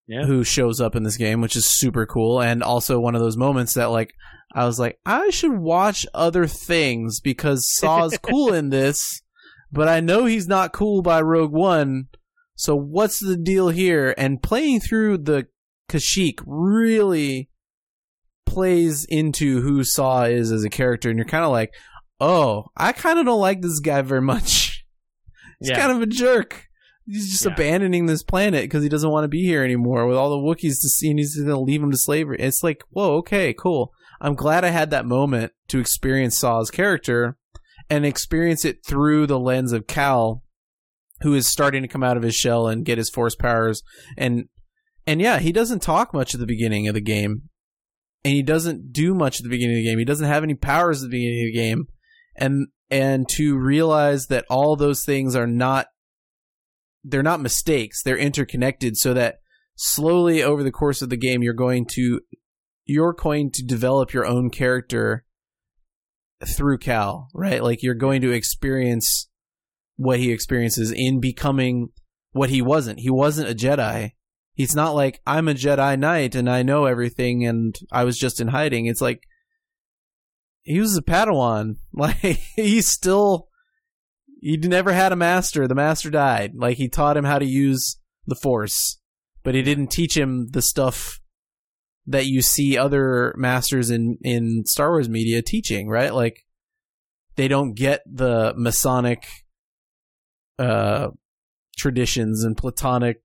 Yeah. 0.08 0.26
who 0.26 0.44
shows 0.44 0.82
up 0.82 0.96
in 0.96 1.04
this 1.04 1.18
game, 1.18 1.42
which 1.42 1.56
is 1.56 1.66
super 1.66 2.06
cool, 2.06 2.42
and 2.42 2.62
also 2.62 3.00
one 3.00 3.16
of 3.16 3.22
those 3.22 3.38
moments 3.38 3.74
that 3.76 3.92
like 3.92 4.14
I 4.54 4.66
was 4.66 4.80
like, 4.80 4.98
I 5.06 5.30
should 5.30 5.58
watch 5.58 6.06
other 6.14 6.48
things 6.48 7.20
because 7.20 7.70
Saw's 7.78 8.18
cool 8.22 8.54
in 8.54 8.70
this, 8.70 9.22
but 9.72 9.88
I 9.88 10.00
know 10.00 10.26
he's 10.26 10.48
not 10.48 10.74
cool 10.74 11.02
by 11.02 11.22
Rogue 11.22 11.52
One. 11.52 12.08
So 12.58 12.76
what's 12.76 13.20
the 13.20 13.38
deal 13.38 13.70
here? 13.70 14.14
And 14.18 14.42
playing 14.44 14.82
through 14.82 15.20
the 15.20 15.48
Kashyyyk 15.90 16.40
really 16.46 17.50
plays 18.46 19.06
into 19.06 19.62
who 19.62 19.84
Saw 19.84 20.24
is 20.24 20.52
as 20.52 20.64
a 20.64 20.70
character, 20.70 21.10
and 21.10 21.18
you're 21.18 21.26
kind 21.28 21.46
of 21.46 21.52
like, 21.52 21.74
oh, 22.20 22.66
I 22.76 22.92
kind 22.94 23.20
of 23.20 23.26
don't 23.26 23.40
like 23.40 23.62
this 23.62 23.80
guy 23.80 24.02
very 24.02 24.22
much. 24.22 24.86
He's 25.60 25.70
Yeah. 25.70 25.80
kind 25.80 25.92
of 25.92 26.02
a 26.02 26.06
jerk. 26.08 26.66
He's 27.06 27.30
just 27.32 27.46
Yeah. 27.46 27.54
abandoning 27.54 28.06
this 28.08 28.24
planet 28.24 28.64
because 28.64 28.84
he 28.84 28.90
doesn't 28.90 29.10
want 29.12 29.24
to 29.24 29.30
be 29.30 29.44
here 29.44 29.64
anymore 29.64 30.08
with 30.08 30.18
all 30.18 30.30
the 30.30 30.36
Wookiees 30.46 30.82
to 30.82 30.90
see, 30.90 31.10
and 31.10 31.20
he's 31.20 31.36
going 31.38 31.48
to 31.48 31.60
leave 31.60 31.82
him 31.82 31.92
to 31.92 31.98
slavery. 31.98 32.38
It's 32.40 32.64
like, 32.64 32.84
whoa, 32.90 33.16
okay, 33.18 33.54
cool. 33.54 33.94
I'm 34.20 34.36
glad 34.36 34.66
I 34.66 34.70
had 34.70 34.90
that 34.90 35.06
moment 35.06 35.52
to 35.70 35.80
experience 35.80 36.40
Saw's 36.40 36.72
character 36.72 37.38
and 37.90 38.06
experience 38.06 38.66
it 38.66 38.84
through 38.86 39.28
the 39.28 39.40
lens 39.40 39.72
of 39.72 39.88
Cal, 39.88 40.44
who 41.22 41.34
is 41.34 41.52
starting 41.52 41.82
to 41.82 41.88
come 41.88 42.04
out 42.04 42.18
of 42.18 42.24
his 42.24 42.36
shell 42.36 42.68
and 42.68 42.86
get 42.86 42.98
his 42.98 43.10
force 43.10 43.36
powers. 43.36 43.82
And 44.18 44.46
and 45.06 45.22
yeah, 45.22 45.40
he 45.40 45.52
doesn't 45.52 45.82
talk 45.82 46.14
much 46.14 46.34
at 46.34 46.40
the 46.40 46.46
beginning 46.46 46.88
of 46.88 46.94
the 46.94 47.02
game, 47.02 47.44
and 48.24 48.34
he 48.34 48.44
doesn't 48.44 48.92
do 48.92 49.14
much 49.14 49.40
at 49.40 49.44
the 49.44 49.50
beginning 49.50 49.78
of 49.78 49.84
the 49.84 49.90
game. 49.90 50.00
He 50.00 50.06
doesn't 50.06 50.28
have 50.28 50.44
any 50.44 50.56
powers 50.56 51.02
at 51.02 51.10
the 51.10 51.18
beginning 51.18 51.42
of 51.42 51.54
the 51.54 51.60
game, 51.60 51.88
and 52.36 52.68
and 52.90 53.28
to 53.30 53.58
realize 53.58 54.28
that 54.28 54.46
all 54.50 54.76
those 54.76 55.04
things 55.04 55.36
are 55.36 55.48
not 55.48 55.88
they're 57.04 57.24
not 57.24 57.40
mistakes 57.40 58.02
they're 58.04 58.18
interconnected 58.18 58.98
so 58.98 59.14
that 59.14 59.38
slowly 59.76 60.42
over 60.42 60.64
the 60.64 60.72
course 60.72 61.02
of 61.02 61.10
the 61.10 61.18
game 61.18 61.44
you're 61.44 61.54
going 61.54 61.86
to 61.86 62.20
you're 62.88 63.14
going 63.14 63.52
to 63.52 63.64
develop 63.64 64.14
your 64.14 64.26
own 64.26 64.50
character 64.50 65.26
through 66.46 66.78
Cal, 66.78 67.30
right? 67.34 67.62
Like 67.62 67.84
you're 67.84 67.96
going 67.96 68.22
to 68.22 68.32
experience 68.32 69.30
what 69.98 70.20
he 70.20 70.32
experiences 70.32 70.92
in 70.92 71.20
becoming 71.20 71.90
what 72.32 72.50
he 72.50 72.62
wasn't. 72.62 73.00
He 73.00 73.10
wasn't 73.10 73.50
a 73.50 73.56
Jedi. 73.56 74.12
He's 74.54 74.76
not 74.76 74.96
like 74.96 75.20
I'm 75.26 75.48
a 75.48 75.54
Jedi 75.54 76.00
Knight 76.00 76.36
and 76.36 76.50
I 76.50 76.64
know 76.64 76.86
everything 76.86 77.46
and 77.46 77.76
I 77.92 78.06
was 78.06 78.18
just 78.18 78.40
in 78.40 78.48
hiding. 78.48 78.86
It's 78.86 79.02
like 79.02 79.24
he 80.64 80.80
was 80.80 80.96
a 80.96 81.02
Padawan. 81.02 81.76
Like 81.94 82.18
he's 82.56 82.88
still 82.88 83.48
he 84.40 84.56
never 84.58 84.94
had 84.94 85.12
a 85.12 85.16
master. 85.16 85.68
The 85.68 85.76
master 85.76 86.12
died. 86.12 86.54
Like 86.56 86.78
he 86.78 86.90
taught 86.90 87.18
him 87.18 87.26
how 87.26 87.40
to 87.40 87.46
use 87.46 88.00
the 88.28 88.36
Force, 88.36 89.00
but 89.44 89.56
he 89.56 89.64
didn't 89.64 89.88
teach 89.88 90.16
him 90.16 90.50
the 90.52 90.62
stuff 90.62 91.20
that 92.06 92.28
you 92.28 92.42
see 92.42 92.78
other 92.78 93.34
masters 93.36 93.90
in 93.90 94.18
in 94.22 94.64
Star 94.66 94.92
Wars 94.92 95.10
media 95.10 95.42
teaching, 95.42 95.90
right? 95.90 96.14
Like 96.14 96.46
they 97.36 97.48
don't 97.48 97.74
get 97.74 98.02
the 98.06 98.54
Masonic 98.56 99.26
uh 100.60 101.10
traditions 101.78 102.44
and 102.44 102.58
Platonic 102.58 103.22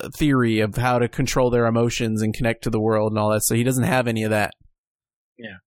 uh, 0.00 0.08
theory 0.10 0.60
of 0.60 0.76
how 0.76 0.98
to 0.98 1.08
control 1.08 1.50
their 1.50 1.66
emotions 1.66 2.20
and 2.20 2.34
connect 2.34 2.64
to 2.64 2.70
the 2.70 2.80
world 2.80 3.12
and 3.12 3.18
all 3.18 3.30
that. 3.30 3.42
So 3.44 3.54
he 3.54 3.62
doesn't 3.62 3.84
have 3.84 4.08
any 4.08 4.24
of 4.24 4.30
that. 4.30 4.54
Yeah. 5.38 5.58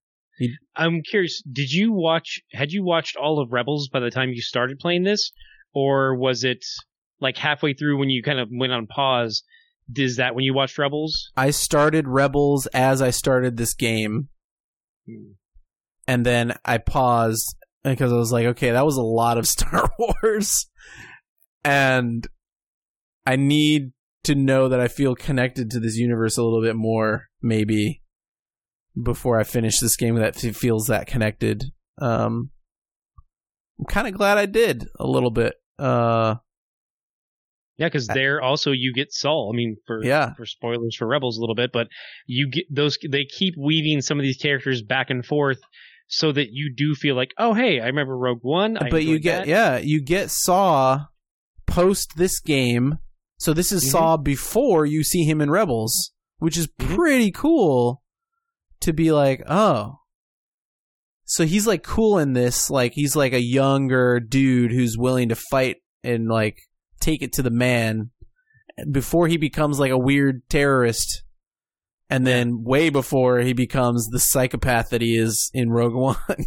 I'm 0.76 1.02
curious. 1.02 1.42
Did 1.50 1.72
you 1.72 1.94
watch? 1.94 2.42
Had 2.52 2.72
you 2.72 2.84
watched 2.84 3.16
all 3.16 3.40
of 3.40 3.54
Rebels 3.54 3.88
by 3.88 4.02
the 4.02 4.10
time 4.12 4.32
you 4.32 4.42
started 4.42 4.80
playing 4.80 5.04
this, 5.04 5.32
or 5.74 6.16
was 6.16 6.44
it 6.44 6.66
like 7.22 7.38
halfway 7.38 7.74
through 7.74 7.98
when 8.00 8.10
you 8.10 8.22
kind 8.22 8.40
of 8.40 8.50
went 8.52 8.74
on 8.74 8.88
pause? 8.88 9.44
Is 9.96 10.18
that 10.18 10.36
when 10.36 10.44
you 10.44 10.54
watched 10.54 10.78
Rebels? 10.78 11.32
I 11.38 11.52
started 11.52 12.08
Rebels 12.08 12.68
as 12.68 13.02
I 13.02 13.12
started 13.12 13.56
this 13.56 13.74
game, 13.74 14.28
and 16.06 16.26
then 16.26 16.58
I 16.66 16.80
paused 16.80 17.56
because 17.92 18.12
I 18.12 18.16
was 18.16 18.32
like, 18.32 18.46
okay, 18.48 18.72
that 18.72 18.86
was 18.86 18.98
a 18.98 19.02
lot 19.04 19.38
of 19.38 19.46
Star 19.48 19.90
Wars, 20.00 20.68
and 21.64 22.28
I 23.26 23.36
need 23.36 23.92
to 24.24 24.36
know 24.36 24.68
that 24.70 24.80
I 24.80 24.88
feel 24.88 25.16
connected 25.16 25.70
to 25.72 25.80
this 25.80 25.96
universe 25.98 26.38
a 26.38 26.44
little 26.44 26.62
bit 26.62 26.76
more, 26.76 27.26
maybe 27.42 28.02
before 29.02 29.40
I 29.40 29.44
finish 29.44 29.80
this 29.80 29.96
game 29.96 30.16
that 30.16 30.36
feels 30.36 30.88
that 30.88 31.06
connected. 31.08 31.66
Um, 32.02 32.50
I'm 33.80 33.86
kind 33.86 34.08
of 34.08 34.14
glad 34.14 34.38
I 34.38 34.46
did 34.46 34.88
a 35.00 35.06
little 35.06 35.32
bit. 35.32 35.54
Uh, 35.78 36.36
Yeah, 37.78 37.88
because 37.88 38.08
there 38.08 38.42
also 38.42 38.72
you 38.72 38.94
get 38.94 39.12
Saw. 39.12 39.52
I 39.52 39.56
mean, 39.56 39.76
for 39.86 40.02
Yeah. 40.04 40.34
for 40.36 40.46
spoilers 40.46 40.96
for 40.96 41.06
Rebels 41.08 41.38
a 41.38 41.42
little 41.42 41.56
bit, 41.56 41.72
but 41.74 41.88
you 42.26 42.50
get 42.50 42.64
those. 42.74 42.98
They 43.08 43.26
keep 43.26 43.56
weaving 43.58 44.02
some 44.02 44.18
of 44.18 44.24
these 44.24 44.38
characters 44.38 44.82
back 44.82 45.10
and 45.10 45.26
forth, 45.26 45.60
so 46.08 46.32
that 46.32 46.50
you 46.52 46.74
do 46.76 46.94
feel 46.96 47.16
like, 47.16 47.32
oh, 47.38 47.54
hey, 47.54 47.80
I 47.80 47.88
remember 47.88 48.18
Rogue 48.18 48.40
One. 48.44 48.78
I 48.78 48.90
but 48.90 49.04
you 49.04 49.20
get 49.20 49.40
that. 49.40 49.48
yeah 49.48 49.78
you 49.78 50.02
get 50.02 50.30
saw 50.32 51.06
post 51.68 52.14
this 52.16 52.40
game 52.40 53.00
so 53.40 53.54
this 53.54 53.72
is 53.72 53.84
Mhm. 53.86 53.92
saw 53.92 54.18
before 54.18 54.86
you 54.86 55.04
see 55.04 55.24
him 55.24 55.42
in 55.42 55.50
rebels 55.50 56.12
which 56.38 56.58
is 56.58 56.68
Mhm. 56.68 56.96
pretty 56.96 57.32
cool 57.32 58.04
to 58.82 58.94
be 58.94 59.12
like 59.12 59.42
oh 59.48 59.96
so 61.26 61.44
he's 61.46 61.66
like 61.66 61.82
cool 61.84 62.20
in 62.20 62.34
this 62.34 62.70
like 62.70 62.94
he's 62.94 63.16
like 63.16 63.34
a 63.34 63.42
younger 63.42 64.20
dude 64.20 64.72
who's 64.72 64.96
willing 64.98 65.30
to 65.30 65.36
fight 65.36 65.78
and 66.04 66.28
like 66.28 66.58
take 67.00 67.22
it 67.24 67.34
to 67.34 67.42
the 67.42 67.50
man 67.50 68.12
before 68.92 69.28
he 69.28 69.38
becomes 69.38 69.80
like 69.80 69.92
a 69.92 69.98
weird 69.98 70.48
terrorist 70.50 71.24
and 72.10 72.26
then 72.26 72.64
way 72.64 72.90
before 72.90 73.40
he 73.40 73.54
becomes 73.54 74.08
the 74.08 74.20
psychopath 74.20 74.90
that 74.90 75.02
he 75.02 75.18
is 75.18 75.50
in 75.54 75.70
Rogue 75.70 75.96
One. 75.96 76.18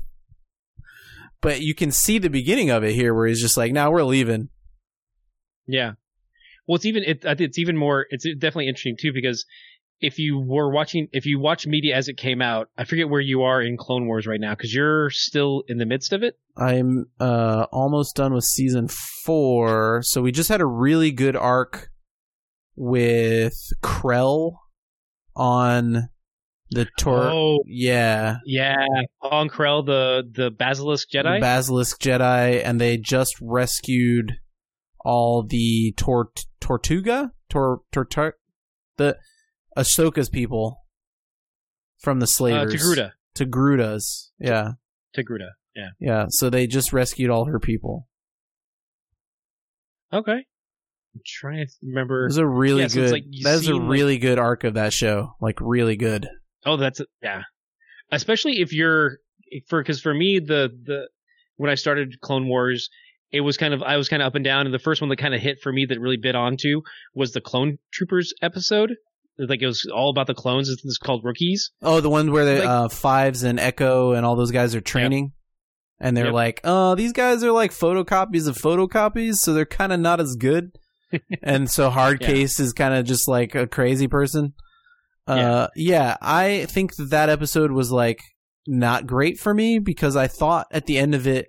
but 1.40 1.60
you 1.60 1.74
can 1.74 1.90
see 1.90 2.18
the 2.18 2.30
beginning 2.30 2.70
of 2.70 2.84
it 2.84 2.94
here 2.94 3.14
where 3.14 3.26
he's 3.26 3.40
just 3.40 3.56
like, 3.56 3.72
"Now 3.72 3.90
we're 3.90 4.04
leaving." 4.04 4.48
Yeah. 5.66 5.92
Well, 6.66 6.76
it's 6.76 6.86
even 6.86 7.02
it, 7.04 7.24
it's 7.24 7.58
even 7.58 7.76
more. 7.76 8.06
It's 8.10 8.24
definitely 8.24 8.68
interesting 8.68 8.96
too 9.00 9.12
because 9.12 9.44
if 10.00 10.18
you 10.18 10.38
were 10.38 10.70
watching, 10.70 11.08
if 11.12 11.26
you 11.26 11.40
watch 11.40 11.66
media 11.66 11.96
as 11.96 12.08
it 12.08 12.16
came 12.16 12.40
out, 12.40 12.68
I 12.76 12.84
forget 12.84 13.08
where 13.08 13.20
you 13.20 13.42
are 13.42 13.60
in 13.60 13.76
Clone 13.76 14.06
Wars 14.06 14.26
right 14.26 14.40
now 14.40 14.54
because 14.54 14.72
you're 14.72 15.10
still 15.10 15.64
in 15.66 15.78
the 15.78 15.86
midst 15.86 16.12
of 16.12 16.22
it. 16.22 16.38
I'm 16.56 17.06
uh 17.18 17.66
almost 17.72 18.16
done 18.16 18.32
with 18.32 18.44
season 18.44 18.88
4. 19.24 20.02
So 20.04 20.22
we 20.22 20.30
just 20.30 20.48
had 20.48 20.60
a 20.60 20.66
really 20.66 21.10
good 21.10 21.36
arc 21.36 21.90
with 22.76 23.54
Krell 23.82 24.52
on 25.38 26.08
the 26.70 26.86
Tor 26.98 27.30
Oh, 27.32 27.60
yeah, 27.66 28.36
yeah, 28.44 28.76
on 29.22 29.48
Krell, 29.48 29.86
the 29.86 30.22
the 30.30 30.50
Besalisk 30.50 31.06
Jedi. 31.14 31.40
the 31.40 31.46
Besalisk 31.46 31.98
Jedi 31.98 32.62
and 32.62 32.78
they 32.80 32.98
just 32.98 33.34
rescued 33.40 34.34
all 35.00 35.42
the 35.48 35.94
Tort 35.96 36.40
Tortuga? 36.60 37.32
Tor 37.48 37.80
Tortar 37.92 38.32
the 38.98 39.16
Ahsoka's 39.76 40.28
people 40.28 40.84
from 41.98 42.20
the 42.20 42.24
uh, 42.24 42.26
slavers. 42.26 42.74
Togruta. 42.74 43.12
Togrutas. 43.34 44.30
Yeah. 44.38 44.72
Togruta. 45.16 45.50
Yeah. 45.74 45.90
Yeah. 46.00 46.26
So 46.30 46.50
they 46.50 46.66
just 46.66 46.92
rescued 46.92 47.30
all 47.30 47.46
her 47.46 47.60
people. 47.60 48.08
Okay. 50.12 50.46
I'm 51.14 51.20
trying 51.26 51.56
to 51.56 51.62
It 51.62 51.70
remember. 51.82 52.24
was 52.26 52.36
a 52.38 52.46
really 52.46 52.82
Yeah, 52.82 52.88
so 52.88 53.00
good. 53.02 53.12
like 53.12 53.24
you 53.28 53.44
that 53.44 53.52
was 53.52 53.60
a 53.62 53.64
seen, 53.64 53.82
like- 53.82 53.90
really 53.90 54.18
good 54.18 54.38
arc 54.38 54.64
of 54.64 54.74
that 54.74 54.92
show. 54.92 55.34
Like 55.40 55.60
really 55.60 55.96
good. 55.96 56.28
Oh, 56.66 56.76
that's 56.76 57.00
yeah. 57.22 57.42
Especially 58.10 58.60
if 58.60 58.72
you're 58.72 59.18
for 59.68 59.82
because 59.82 60.00
for 60.00 60.12
me 60.14 60.38
the 60.38 60.70
the 60.84 61.08
when 61.56 61.70
I 61.70 61.74
started 61.74 62.20
Clone 62.20 62.48
Wars, 62.48 62.88
it 63.32 63.40
was 63.40 63.56
kind 63.56 63.74
of 63.74 63.82
I 63.82 63.96
was 63.96 64.08
kind 64.08 64.22
of 64.22 64.26
up 64.26 64.34
and 64.34 64.44
down, 64.44 64.66
and 64.66 64.74
the 64.74 64.78
first 64.78 65.00
one 65.00 65.08
that 65.10 65.16
kind 65.16 65.34
of 65.34 65.40
hit 65.40 65.58
for 65.62 65.72
me 65.72 65.86
that 65.86 66.00
really 66.00 66.16
bit 66.16 66.34
onto 66.34 66.82
was 67.14 67.32
the 67.32 67.40
Clone 67.40 67.78
Troopers 67.92 68.32
episode. 68.42 68.94
Like 69.38 69.62
it 69.62 69.66
was 69.66 69.88
all 69.94 70.10
about 70.10 70.26
the 70.26 70.34
clones. 70.34 70.68
It's 70.68 70.98
called 70.98 71.24
Rookies. 71.24 71.70
Oh, 71.82 72.00
the 72.00 72.10
one 72.10 72.32
where 72.32 72.44
the 72.44 72.58
Like- 72.60 72.68
uh, 72.68 72.88
Fives 72.88 73.42
and 73.44 73.60
Echo 73.60 74.12
and 74.12 74.26
all 74.26 74.34
those 74.36 74.50
guys 74.50 74.74
are 74.74 74.80
training. 74.80 75.32
and 76.00 76.16
they're 76.16 76.26
Yep. 76.26 76.34
like, 76.34 76.60
"Oh, 76.62 76.94
these 76.94 77.12
guys 77.12 77.42
are 77.42 77.50
like 77.50 77.72
photocopies 77.72 78.46
of 78.46 78.56
photocopies, 78.56 79.34
so 79.38 79.52
they're 79.52 79.66
kind 79.66 79.92
of 79.92 79.98
not 79.98 80.20
as 80.20 80.36
good." 80.36 80.70
and 81.42 81.70
so 81.70 81.90
Hard 81.90 82.20
Yeah. 82.20 82.28
Case 82.28 82.60
is 82.60 82.72
kind 82.72 82.94
of 82.94 83.04
just 83.06 83.28
like 83.28 83.54
a 83.54 83.66
crazy 83.66 84.08
person. 84.08 84.54
Uh, 85.26 85.68
yeah, 85.76 86.16
I 86.22 86.64
think 86.70 86.96
that 86.96 87.10
that 87.10 87.28
episode 87.28 87.70
was 87.70 87.92
like 87.92 88.18
not 88.66 89.06
great 89.06 89.38
for 89.38 89.52
me 89.52 89.78
because 89.78 90.16
I 90.16 90.26
thought 90.26 90.66
at 90.70 90.86
the 90.86 90.96
end 90.98 91.14
of 91.14 91.26
it, 91.26 91.48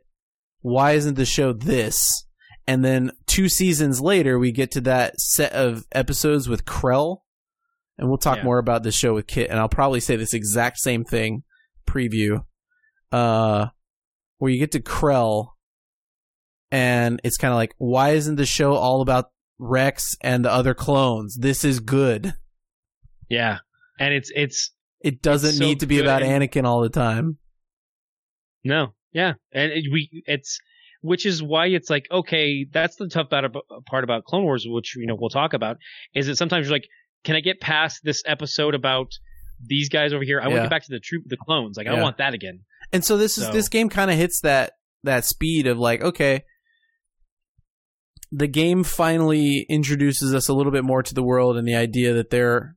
why 0.62 0.92
isn't 0.92 1.16
the 1.16 1.26
show 1.26 1.54
this? 1.54 2.26
And 2.68 2.84
then 2.84 3.12
two 3.26 3.48
seasons 3.50 4.02
later, 4.02 4.38
we 4.38 4.52
get 4.52 4.72
to 4.72 4.82
that 4.82 5.20
set 5.20 5.54
of 5.54 5.86
episodes 5.94 6.50
with 6.50 6.66
Krell, 6.66 7.20
and 7.98 8.10
we'll 8.10 8.18
talk 8.18 8.38
Yeah. 8.40 8.44
more 8.44 8.60
about 8.60 8.84
the 8.84 8.92
show 8.92 9.14
with 9.14 9.28
Kit, 9.28 9.50
and 9.50 9.58
I'll 9.58 9.70
probably 9.70 10.02
say 10.02 10.18
this 10.18 10.34
exact 10.34 10.80
same 10.80 11.04
thing 11.06 11.44
preview, 11.88 12.44
uh, 13.14 13.68
where 14.40 14.52
you 14.52 14.60
get 14.60 14.74
to 14.74 14.82
Krell, 14.82 15.52
and 16.72 17.20
it's 17.24 17.38
kind 17.38 17.52
of 17.52 17.56
like, 17.58 17.74
why 17.78 18.10
isn't 18.12 18.36
the 18.36 18.46
show 18.46 18.74
all 18.74 19.02
about 19.02 19.32
Rex 19.60 20.16
and 20.22 20.44
the 20.44 20.52
other 20.52 20.74
clones? 20.74 21.36
This 21.38 21.64
is 21.64 21.80
good. 21.80 22.34
Yeah, 23.30 23.60
and 24.00 24.14
it's 24.14 24.32
it's 24.34 24.72
It 25.02 25.22
doesn't 25.22 25.50
It's 25.50 25.58
so 25.60 25.66
need 25.66 25.82
to 25.82 25.86
be 25.88 26.00
about 26.00 26.24
and- 26.24 26.42
Anakin 26.44 26.66
all 26.66 26.82
the 26.82 26.90
time. 26.90 27.38
no, 28.64 28.94
yeah, 29.12 29.34
and 29.54 29.72
it, 29.72 29.86
we 29.92 30.24
it's 30.26 30.60
which 31.02 31.26
is 31.26 31.42
why 31.42 31.68
it's 31.68 31.90
like 31.90 32.08
okay, 32.12 32.66
that's 32.72 32.96
the 32.98 33.08
tough 33.08 33.30
part 33.30 34.04
about, 34.04 34.24
Clone 34.26 34.44
Wars, 34.44 34.66
which 34.68 34.96
you 34.96 35.06
know 35.06 35.16
we'll 35.20 35.30
talk 35.30 35.54
about, 35.54 35.78
is 36.16 36.28
that 36.28 36.36
sometimes 36.38 36.68
you're 36.68 36.76
like, 36.76 36.88
can 37.24 37.36
I 37.36 37.40
get 37.42 37.60
past 37.62 38.02
this 38.04 38.24
episode 38.26 38.76
about 38.76 39.12
these 39.64 39.90
guys 39.90 40.14
over 40.14 40.24
here? 40.24 40.40
I 40.42 40.48
want 40.48 40.58
to 40.58 40.62
get 40.64 40.70
back 40.70 40.84
to 40.84 40.92
the 40.92 41.00
troop, 41.00 41.24
the 41.28 41.38
clones. 41.38 41.78
Like 41.78 41.88
I 41.88 41.92
don't 41.92 42.02
want 42.02 42.18
that 42.18 42.34
again. 42.34 42.62
And 42.92 43.06
so 43.06 43.18
this 43.18 43.38
is 43.38 43.50
this 43.52 43.70
game 43.70 43.90
kind 43.90 44.10
of 44.10 44.18
hits 44.18 44.42
that 44.42 44.74
that 45.04 45.24
speed 45.26 45.68
of 45.68 45.78
like, 45.78 46.02
okay, 46.02 46.44
the 48.32 48.48
game 48.48 48.84
finally 48.84 49.66
introduces 49.70 50.34
us 50.34 50.48
a 50.48 50.54
little 50.54 50.72
bit 50.72 50.84
more 50.84 51.04
to 51.04 51.14
the 51.14 51.24
world 51.24 51.58
and 51.58 51.68
the 51.68 51.76
idea 51.76 52.14
that 52.14 52.30
they're 52.30 52.76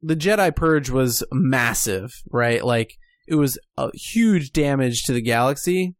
the 0.00 0.16
Jedi 0.16 0.54
Purge 0.54 0.90
was 0.90 1.24
massive, 1.32 2.10
right? 2.30 2.64
Like 2.64 2.94
it 3.26 3.34
was 3.34 3.58
a 3.76 3.90
huge 3.94 4.52
damage 4.52 5.02
to 5.04 5.12
the 5.12 5.22
galaxy. 5.22 5.96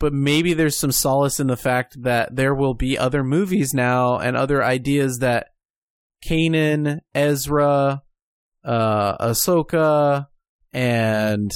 But 0.00 0.12
maybe 0.12 0.54
there's 0.54 0.78
some 0.78 0.92
solace 0.92 1.40
in 1.40 1.48
the 1.48 1.56
fact 1.56 2.02
that 2.02 2.34
there 2.34 2.54
will 2.54 2.74
be 2.74 2.96
other 2.96 3.24
movies 3.24 3.74
now 3.74 4.18
and 4.18 4.36
other 4.36 4.62
ideas 4.62 5.18
that 5.18 5.48
Kanan, 6.24 7.00
Ezra, 7.14 8.02
uh, 8.64 9.26
Ahsoka, 9.26 10.28
and 10.72 11.50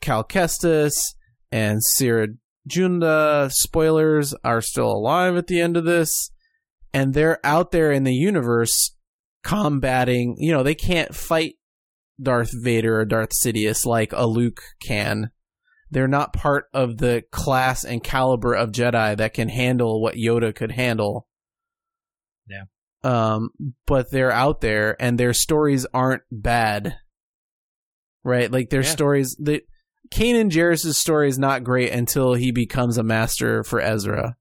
Cal 0.00 0.24
Kestis 0.24 1.14
and 1.52 1.80
Cere 1.82 2.28
Junda, 2.68 3.50
spoilers, 3.52 4.34
are 4.44 4.60
still 4.60 4.90
alive 4.90 5.36
at 5.36 5.46
the 5.46 5.60
end 5.60 5.76
of 5.76 5.84
this. 5.84 6.30
And 6.92 7.12
they're 7.12 7.44
out 7.44 7.72
there 7.72 7.90
in 7.90 8.04
the 8.04 8.14
universe 8.14 8.94
combating, 9.42 10.36
you 10.38 10.52
know, 10.52 10.62
they 10.62 10.74
can't 10.74 11.14
fight 11.14 11.54
Darth 12.22 12.52
Vader 12.62 13.00
or 13.00 13.04
Darth 13.04 13.30
Sidious 13.44 13.84
like 13.84 14.12
a 14.12 14.26
Luke 14.26 14.62
can. 14.80 15.30
They're 15.90 16.08
not 16.08 16.32
part 16.32 16.66
of 16.72 16.98
the 16.98 17.24
class 17.30 17.84
and 17.84 18.02
caliber 18.02 18.54
of 18.54 18.70
Jedi 18.72 19.16
that 19.16 19.34
can 19.34 19.48
handle 19.48 20.00
what 20.00 20.14
Yoda 20.14 20.54
could 20.54 20.72
handle. 20.72 21.26
Yeah. 22.48 22.64
Um, 23.02 23.50
but 23.86 24.10
they're 24.10 24.32
out 24.32 24.60
there 24.60 24.96
and 25.00 25.18
their 25.18 25.34
stories 25.34 25.86
aren't 25.92 26.22
bad. 26.32 26.96
Right? 28.22 28.50
Like 28.50 28.70
their 28.70 28.82
Yeah. 28.82 28.90
stories 28.90 29.36
the 29.38 29.62
Kanan 30.12 30.50
Jarrus' 30.50 30.94
story 30.94 31.28
is 31.28 31.38
not 31.38 31.64
great 31.64 31.92
until 31.92 32.34
he 32.34 32.52
becomes 32.52 32.98
a 32.98 33.02
master 33.02 33.64
for 33.64 33.80
Ezra. 33.80 34.36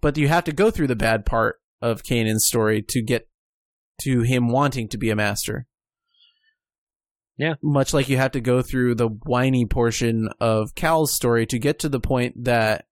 But 0.00 0.16
you 0.16 0.28
have 0.28 0.44
to 0.44 0.52
go 0.52 0.70
through 0.70 0.86
the 0.86 0.96
bad 0.96 1.26
part 1.26 1.56
of 1.82 2.02
Kanan's 2.02 2.46
story 2.46 2.82
to 2.90 3.02
get 3.02 3.28
to 4.02 4.22
him 4.22 4.48
wanting 4.48 4.88
to 4.88 4.98
be 4.98 5.10
a 5.10 5.16
master. 5.16 5.66
Yeah. 7.36 7.54
Much 7.62 7.94
like 7.94 8.08
you 8.08 8.16
have 8.16 8.32
to 8.32 8.40
go 8.40 8.62
through 8.62 8.96
the 8.96 9.08
whiny 9.08 9.64
portion 9.66 10.28
of 10.40 10.74
Cal's 10.74 11.14
story 11.14 11.46
to 11.46 11.58
get 11.58 11.80
to 11.80 11.88
the 11.88 12.00
point 12.00 12.44
that 12.44 12.86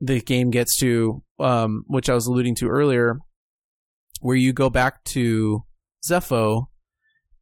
the 0.00 0.20
game 0.20 0.50
gets 0.50 0.76
to, 0.78 1.22
um, 1.38 1.84
which 1.86 2.08
I 2.08 2.14
was 2.14 2.26
alluding 2.26 2.56
to 2.56 2.68
earlier, 2.68 3.18
where 4.20 4.36
you 4.36 4.52
go 4.52 4.70
back 4.70 5.04
to 5.04 5.64
Zeffo 6.08 6.66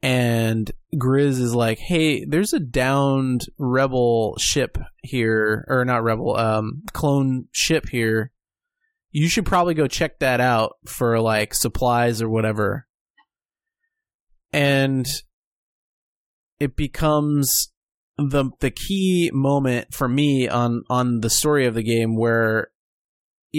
and 0.02 0.70
Greez 0.94 1.40
is 1.40 1.54
like, 1.54 1.78
"Hey, 1.78 2.24
there's 2.24 2.52
a 2.52 2.60
downed 2.60 3.46
rebel 3.58 4.36
ship 4.38 4.78
here, 5.02 5.64
or 5.68 5.84
not 5.84 6.02
rebel, 6.02 6.36
um, 6.36 6.82
clone 6.92 7.48
ship 7.52 7.88
here. 7.88 8.32
You 9.10 9.28
should 9.28 9.46
probably 9.46 9.74
go 9.74 9.88
check 9.88 10.18
that 10.20 10.40
out 10.40 10.76
for 10.86 11.20
like 11.20 11.54
supplies 11.54 12.22
or 12.22 12.28
whatever." 12.28 12.86
And 14.52 15.06
it 16.58 16.76
becomes 16.76 17.72
the 18.16 18.50
the 18.60 18.70
key 18.70 19.30
moment 19.32 19.94
for 19.94 20.08
me 20.08 20.48
on 20.48 20.82
on 20.90 21.20
the 21.20 21.30
story 21.30 21.66
of 21.66 21.74
the 21.74 21.82
game 21.82 22.16
where 22.16 22.70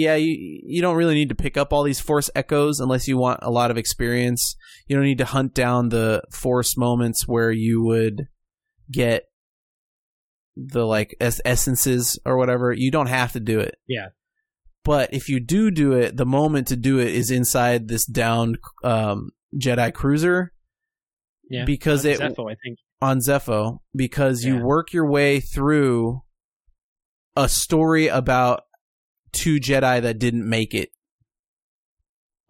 yeah, 0.00 0.14
you 0.16 0.60
you 0.64 0.80
don't 0.82 0.96
really 0.96 1.14
need 1.14 1.28
to 1.28 1.34
pick 1.34 1.56
up 1.56 1.72
all 1.72 1.82
these 1.82 2.00
force 2.00 2.30
echoes 2.34 2.80
unless 2.80 3.06
you 3.06 3.18
want 3.18 3.40
a 3.42 3.50
lot 3.50 3.70
of 3.70 3.76
experience. 3.76 4.56
You 4.86 4.96
don't 4.96 5.04
need 5.04 5.18
to 5.18 5.24
hunt 5.24 5.54
down 5.54 5.90
the 5.90 6.22
force 6.32 6.76
moments 6.76 7.28
where 7.28 7.50
you 7.50 7.82
would 7.84 8.28
get 8.90 9.24
the 10.56 10.84
like 10.86 11.14
es- 11.20 11.40
essences 11.44 12.18
or 12.24 12.36
whatever. 12.36 12.72
You 12.72 12.90
don't 12.90 13.08
have 13.08 13.32
to 13.32 13.40
do 13.40 13.60
it. 13.60 13.76
Yeah. 13.86 14.08
But 14.84 15.12
if 15.12 15.28
you 15.28 15.40
do 15.40 15.70
do 15.70 15.92
it, 15.92 16.16
the 16.16 16.24
moment 16.26 16.68
to 16.68 16.76
do 16.76 16.98
it 16.98 17.08
is 17.08 17.30
inside 17.30 17.88
this 17.88 18.06
downed 18.06 18.58
um, 18.82 19.30
Jedi 19.54 19.92
cruiser 19.92 20.52
Yeah, 21.50 21.64
because 21.66 22.06
On 22.06 22.12
it 22.12 22.20
Zeffo, 22.20 22.50
I 22.50 22.56
think. 22.64 22.78
on 23.02 23.18
Zeffo 23.18 23.78
because 23.94 24.42
you 24.42 24.56
work 24.56 24.92
your 24.94 25.06
way 25.08 25.40
through 25.40 26.22
a 27.36 27.46
story 27.48 28.08
about 28.08 28.62
two 29.32 29.56
Jedi 29.60 30.00
that 30.02 30.18
didn't 30.18 30.48
make 30.48 30.74
it 30.74 30.90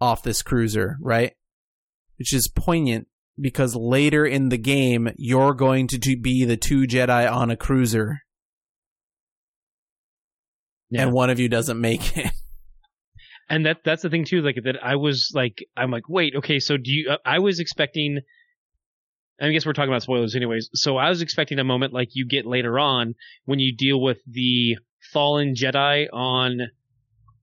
off 0.01 0.23
this 0.23 0.43
cruiser, 0.43 0.97
right? 1.01 1.33
Which 2.19 2.33
is 2.33 2.49
poignant 2.49 3.07
because 3.41 3.75
later 3.75 4.25
in 4.27 4.49
the 4.51 4.59
game 4.59 5.09
you're 5.17 5.55
going 5.55 5.87
to 5.89 5.99
be 6.17 6.45
the 6.45 6.57
two 6.57 6.83
Jedi 6.83 7.31
on 7.31 7.51
a 7.51 7.57
cruiser 7.57 8.21
Yeah. 10.91 11.03
and 11.03 11.13
one 11.13 11.31
of 11.31 11.39
you 11.39 11.49
doesn't 11.49 11.81
make 11.81 12.17
it. 12.17 12.33
and 13.49 13.67
that 13.67 13.79
that's 13.85 14.03
the 14.03 14.11
thing 14.11 14.25
too 14.25 14.43
like 14.43 14.57
that 14.65 14.77
i 14.83 14.95
was 14.97 15.31
like 15.35 15.65
i'm 15.77 15.91
like 15.91 16.09
wait 16.09 16.35
okay 16.37 16.59
so 16.61 16.77
do 16.77 16.91
you 16.93 17.17
i 17.25 17.39
was 17.41 17.59
expecting 17.59 18.21
i 19.41 19.51
guess 19.51 19.67
we're 19.67 19.73
talking 19.73 19.91
about 19.91 20.03
spoilers 20.03 20.37
anyways 20.37 20.69
so 20.75 20.97
i 20.97 21.09
was 21.09 21.21
expecting 21.23 21.59
a 21.59 21.65
moment 21.65 21.93
like 21.93 22.09
you 22.13 22.27
get 22.29 22.47
later 22.47 22.79
on 22.79 23.15
when 23.47 23.59
you 23.59 23.75
deal 23.77 24.01
with 24.01 24.19
the 24.27 24.77
fallen 25.13 25.55
jedi 25.55 26.07
on 26.13 26.61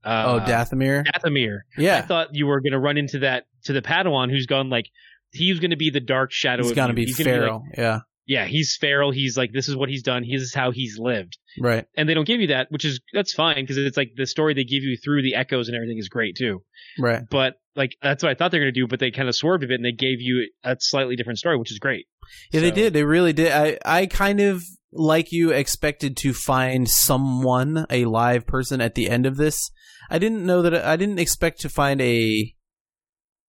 uh 0.04 0.24
oh, 0.28 0.40
Dathomir. 0.40 1.06
dathomir 1.06 1.60
Yeah, 1.78 1.98
i 1.98 2.02
thought 2.02 2.30
you 2.34 2.48
were 2.48 2.62
going 2.62 2.74
to 2.74 2.80
run 2.80 2.98
into 2.98 3.20
that 3.20 3.46
to 3.66 3.74
the 3.74 3.82
padawan 3.82 4.30
who's 4.30 4.46
gone 4.46 4.70
like 4.70 4.86
he's 5.32 5.60
going 5.60 5.72
to 5.72 5.78
be 5.78 5.90
the 5.90 6.00
dark 6.00 6.32
shadow 6.32 6.64
He's 6.64 6.72
of 6.72 6.76
going 6.76 6.90
to 6.90 6.94
be 6.94 7.06
gonna 7.14 7.30
like- 7.30 7.40
feral. 7.40 7.64
yeah. 7.78 8.00
yeah 8.26 8.46
he's 8.46 8.78
feral 8.80 9.12
he's 9.12 9.38
like 9.38 9.52
this 9.52 9.68
is 9.68 9.76
what 9.76 9.90
he's 9.90 10.04
done 10.04 10.24
this 10.24 10.42
is 10.42 10.54
how 10.54 10.72
he's 10.72 10.98
lived 11.00 11.38
Right. 11.60 11.86
and 11.98 12.08
they 12.08 12.14
don't 12.14 12.28
give 12.28 12.40
you 12.40 12.48
that 12.48 12.68
which 12.72 12.86
is 12.86 13.02
that's 13.14 13.34
fine 13.34 13.56
because 13.56 13.78
it's 13.78 13.98
like 13.98 14.12
the 14.16 14.28
story 14.28 14.54
they 14.54 14.64
give 14.64 14.84
you 14.84 14.96
through 15.04 15.24
the 15.24 15.36
echoes 15.36 15.68
and 15.68 15.76
everything 15.76 15.98
is 15.98 16.08
great 16.10 16.36
too 16.38 16.64
Right. 17.00 17.24
but 17.30 17.56
like 17.76 17.96
that's 18.02 18.24
what 18.24 18.32
I 18.32 18.36
thought 18.36 18.50
they 18.52 18.58
were 18.58 18.64
gonna 18.66 18.72
do, 18.72 18.88
but 18.88 19.00
they 19.00 19.12
kind 19.12 19.30
of 19.30 19.36
swerved 19.36 19.64
a 19.64 19.68
bit 19.68 19.76
and 19.76 19.86
they 19.86 19.92
gave 19.92 20.20
you 20.20 20.50
a 20.64 20.76
slightly 20.80 21.16
different 21.16 21.38
story, 21.38 21.58
which 21.60 21.72
is 21.72 21.78
great. 21.78 22.08
Yeah, 22.52 22.62
they 22.62 22.72
did. 22.72 22.92
They 22.94 23.04
really 23.04 23.34
did. 23.34 23.52
I 23.52 23.78
I 23.86 24.08
kind 24.08 24.40
of 24.40 24.64
like 24.92 25.32
you 25.32 25.52
expected 25.52 26.16
to 26.18 26.34
find 26.34 26.90
someone, 26.90 27.86
a 27.90 28.06
live 28.06 28.46
person 28.48 28.82
at 28.82 28.96
the 28.96 29.10
end 29.10 29.26
of 29.26 29.38
this. 29.38 29.70
I 30.10 30.20
didn't 30.20 30.46
know 30.46 30.62
that 30.62 30.74
I 30.86 30.96
didn't 30.96 31.20
expect 31.20 31.60
to 31.62 31.70
find 31.70 32.02
a 32.02 32.54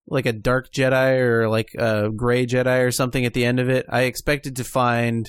like 0.06 0.26
a 0.26 0.32
dark 0.32 0.72
Jedi 0.72 1.18
or 1.20 1.48
like 1.48 1.68
a 1.78 2.08
gray 2.10 2.46
Jedi 2.46 2.84
or 2.84 2.90
something 2.90 3.24
at 3.26 3.34
the 3.34 3.44
end 3.44 3.60
of 3.60 3.68
it. 3.68 3.86
I 3.88 4.02
expected 4.02 4.56
to 4.56 4.64
find 4.64 5.28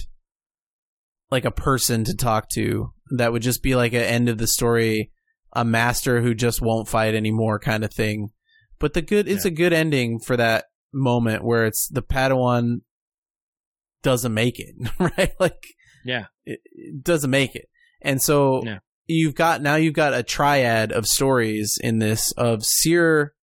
like 1.30 1.46
a 1.46 1.52
person 1.52 2.04
to 2.06 2.16
talk 2.16 2.50
to 2.54 2.92
that 3.18 3.32
would 3.32 3.42
just 3.42 3.62
be 3.62 3.76
like 3.76 3.94
an 3.94 4.02
end 4.02 4.30
of 4.30 4.38
the 4.38 4.48
story, 4.48 5.12
a 5.54 5.64
master 5.66 6.22
who 6.22 6.34
just 6.34 6.62
won't 6.62 6.88
fight 6.88 7.14
anymore 7.14 7.60
kind 7.60 7.84
of 7.84 7.94
thing. 7.94 8.30
But 8.80 8.94
the 8.94 9.02
good 9.02 9.28
it's 9.28 9.46
Yeah. 9.46 9.52
a 9.52 9.56
good 9.56 9.74
ending 9.74 10.20
for 10.20 10.38
that 10.38 10.66
moment 10.94 11.44
where 11.44 11.66
it's 11.66 11.88
the 11.90 12.02
Padawan 12.02 12.82
doesn't 14.02 14.34
make 14.34 14.60
it, 14.60 14.76
right? 15.00 15.34
Like 15.40 15.68
Yeah. 16.06 16.26
it, 16.46 16.60
it 16.66 17.04
doesn't 17.04 17.30
make 17.30 17.56
it. 17.56 17.66
And 18.02 18.22
so 18.22 18.64
Yeah. 18.66 18.80
you've 19.08 19.36
got 19.36 19.62
now 19.62 19.76
you've 19.76 19.94
got 19.94 20.14
a 20.14 20.24
triad 20.24 20.92
of 20.92 21.06
stories 21.08 21.78
in 21.82 22.00
this 22.00 22.32
of 22.34 22.64
Cere 22.66 23.34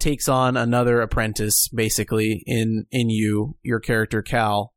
takes 0.00 0.28
on 0.28 0.56
another 0.56 1.00
apprentice 1.00 1.68
basically 1.74 2.42
in 2.46 2.86
in 2.90 3.10
you, 3.10 3.56
your 3.62 3.80
character 3.80 4.22
Cal, 4.22 4.72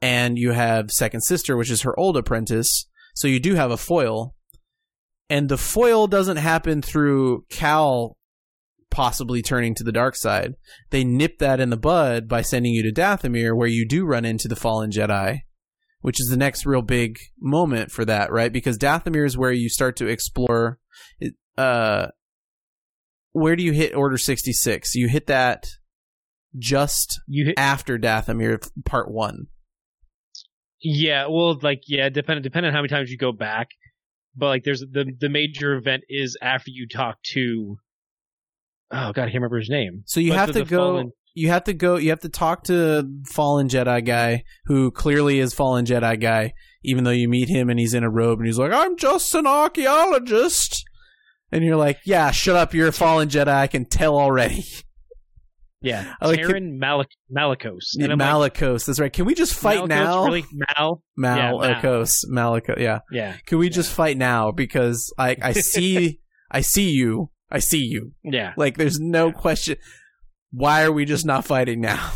and 0.00 0.38
you 0.38 0.52
have 0.52 0.90
second 0.90 1.22
sister, 1.22 1.56
which 1.56 1.70
is 1.70 1.82
her 1.82 1.98
old 1.98 2.16
apprentice. 2.16 2.86
So 3.14 3.26
you 3.28 3.40
do 3.40 3.54
have 3.56 3.70
a 3.72 3.76
foil, 3.76 4.34
and 5.28 5.48
the 5.48 5.58
foil 5.58 6.06
doesn't 6.06 6.36
happen 6.36 6.80
through 6.82 7.44
Cal 7.50 8.16
possibly 8.90 9.40
turning 9.42 9.74
to 9.74 9.84
the 9.84 9.92
dark 9.92 10.16
side. 10.16 10.54
They 10.90 11.04
nip 11.04 11.38
that 11.38 11.60
in 11.60 11.70
the 11.70 11.76
bud 11.76 12.28
by 12.28 12.42
sending 12.42 12.72
you 12.72 12.82
to 12.84 12.92
Dathomir, 12.92 13.56
where 13.56 13.68
you 13.68 13.86
do 13.86 14.04
run 14.04 14.24
into 14.24 14.48
the 14.48 14.56
fallen 14.56 14.90
Jedi, 14.90 15.40
which 16.00 16.20
is 16.20 16.28
the 16.28 16.36
next 16.36 16.64
real 16.66 16.82
big 16.82 17.18
moment 17.38 17.90
for 17.90 18.04
that, 18.04 18.30
right? 18.32 18.52
Because 18.52 18.78
Dathomir 18.78 19.26
is 19.26 19.36
where 19.36 19.52
you 19.52 19.68
start 19.68 19.96
to 19.96 20.06
explore. 20.06 20.78
Uh, 21.58 22.08
where 23.32 23.54
do 23.56 23.62
you 23.62 23.72
hit 23.72 23.94
Order 23.94 24.16
sixty 24.18 24.52
six? 24.52 24.94
You 24.94 25.08
hit 25.08 25.26
that 25.28 25.66
just 26.58 27.20
You 27.28 27.46
hit, 27.46 27.54
after 27.58 27.98
Dathomir 27.98 28.66
Part 28.84 29.10
One. 29.10 29.46
yeah, 30.82 31.26
well, 31.28 31.58
like 31.62 31.82
yeah, 31.86 32.08
depending 32.08 32.42
depending 32.42 32.68
on 32.68 32.74
how 32.74 32.80
many 32.80 32.88
times 32.88 33.10
you 33.10 33.16
go 33.18 33.32
back, 33.32 33.68
but 34.34 34.46
like 34.46 34.64
there's 34.64 34.80
the 34.80 35.04
the 35.18 35.28
major 35.28 35.74
event 35.74 36.04
is 36.08 36.36
after 36.40 36.70
you 36.70 36.88
talk 36.88 37.18
to. 37.34 37.76
Oh 38.90 39.12
god, 39.12 39.18
I 39.22 39.24
can't 39.26 39.34
remember 39.34 39.58
his 39.58 39.70
name. 39.70 40.02
So 40.06 40.18
you 40.20 40.30
But 40.30 40.38
have 40.38 40.52
to 40.52 40.64
go. 40.64 40.76
fallen- 40.78 41.12
You 41.34 41.48
have 41.48 41.64
to 41.64 41.72
go. 41.74 41.96
You 41.96 42.10
have 42.10 42.20
to 42.20 42.28
talk 42.28 42.64
to 42.64 43.08
fallen 43.26 43.68
Jedi 43.68 44.04
guy 44.04 44.44
who 44.66 44.90
clearly 44.90 45.38
is 45.38 45.54
fallen 45.54 45.84
Jedi 45.86 46.20
guy. 46.20 46.52
Even 46.82 47.04
though 47.04 47.10
you 47.10 47.28
meet 47.28 47.48
him 47.48 47.68
and 47.70 47.78
he's 47.78 47.94
in 47.94 48.02
a 48.04 48.10
robe 48.10 48.38
and 48.38 48.46
he's 48.46 48.58
like, 48.58 48.72
"I'm 48.72 48.96
just 48.96 49.34
an 49.34 49.46
archaeologist," 49.46 50.84
and 51.52 51.64
you're 51.64 51.76
like, 51.76 51.98
"Yeah, 52.04 52.30
shut 52.30 52.56
up. 52.56 52.74
You're 52.74 52.88
a 52.88 52.92
fallen 52.92 53.28
Jedi. 53.28 53.48
I 53.48 53.66
can 53.66 53.84
tell 53.84 54.18
already." 54.18 54.64
Yeah, 55.82 56.12
I 56.20 56.26
like 56.26 56.40
Taron 56.40 56.76
Malik- 56.78 57.08
Malicos. 57.34 57.94
And 57.98 58.12
I'm 58.12 58.18
like, 58.18 58.52
Malicos. 58.58 58.84
That's 58.84 59.00
right. 59.00 59.10
Can 59.10 59.24
we 59.24 59.34
just 59.34 59.54
fight 59.54 59.78
Malicos, 59.78 59.88
now? 59.88 60.24
Really, 60.26 60.44
Mal? 60.52 61.02
Yeah, 61.16 61.22
Mal. 61.22 61.58
Malicos. 61.58 62.10
Malicos. 62.30 62.78
Yeah. 62.78 62.98
Yeah, 63.10 63.36
Can 63.46 63.56
we 63.56 63.68
Yeah. 63.68 63.72
just 63.72 63.90
fight 63.90 64.18
now? 64.18 64.50
Because 64.50 65.10
I 65.16 65.36
I 65.40 65.52
see 65.52 66.20
I 66.50 66.60
see 66.60 66.90
you. 66.90 67.30
I 67.50 67.60
see 67.60 67.78
you. 67.82 68.12
yeah. 68.22 68.52
Like 68.58 68.76
there's 68.76 69.00
no 69.00 69.28
Yeah. 69.28 69.32
question. 69.32 69.76
Why 70.52 70.82
are 70.84 70.92
we 70.92 71.04
just 71.04 71.24
not 71.24 71.44
fighting 71.44 71.80
now? 71.80 72.12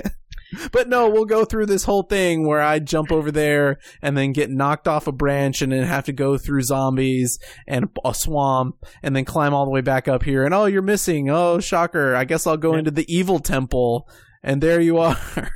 but 0.72 0.88
no, 0.88 1.08
we'll 1.10 1.24
go 1.26 1.44
through 1.44 1.66
this 1.66 1.84
whole 1.84 2.02
thing 2.02 2.46
where 2.46 2.60
I 2.60 2.78
jump 2.78 3.12
over 3.12 3.30
there 3.30 3.78
and 4.02 4.16
then 4.16 4.32
get 4.32 4.50
knocked 4.50 4.88
off 4.88 5.06
a 5.06 5.12
branch 5.12 5.62
and 5.62 5.70
then 5.70 5.84
have 5.84 6.04
to 6.06 6.12
go 6.12 6.38
through 6.38 6.62
zombies 6.62 7.38
and 7.66 7.88
a 8.04 8.14
swamp 8.14 8.76
and 9.02 9.14
then 9.14 9.24
climb 9.24 9.54
all 9.54 9.64
the 9.64 9.70
way 9.70 9.80
back 9.82 10.08
up 10.08 10.22
here. 10.24 10.44
And 10.44 10.54
oh, 10.54 10.64
you're 10.66 10.82
missing. 10.82 11.30
Oh, 11.30 11.60
shocker. 11.60 12.16
I 12.16 12.24
guess 12.24 12.46
I'll 12.46 12.56
go 12.56 12.72
Yeah. 12.72 12.80
into 12.80 12.90
the 12.90 13.06
evil 13.14 13.38
temple. 13.38 14.08
And 14.42 14.62
there 14.62 14.80
you 14.80 14.98
are. 14.98 15.18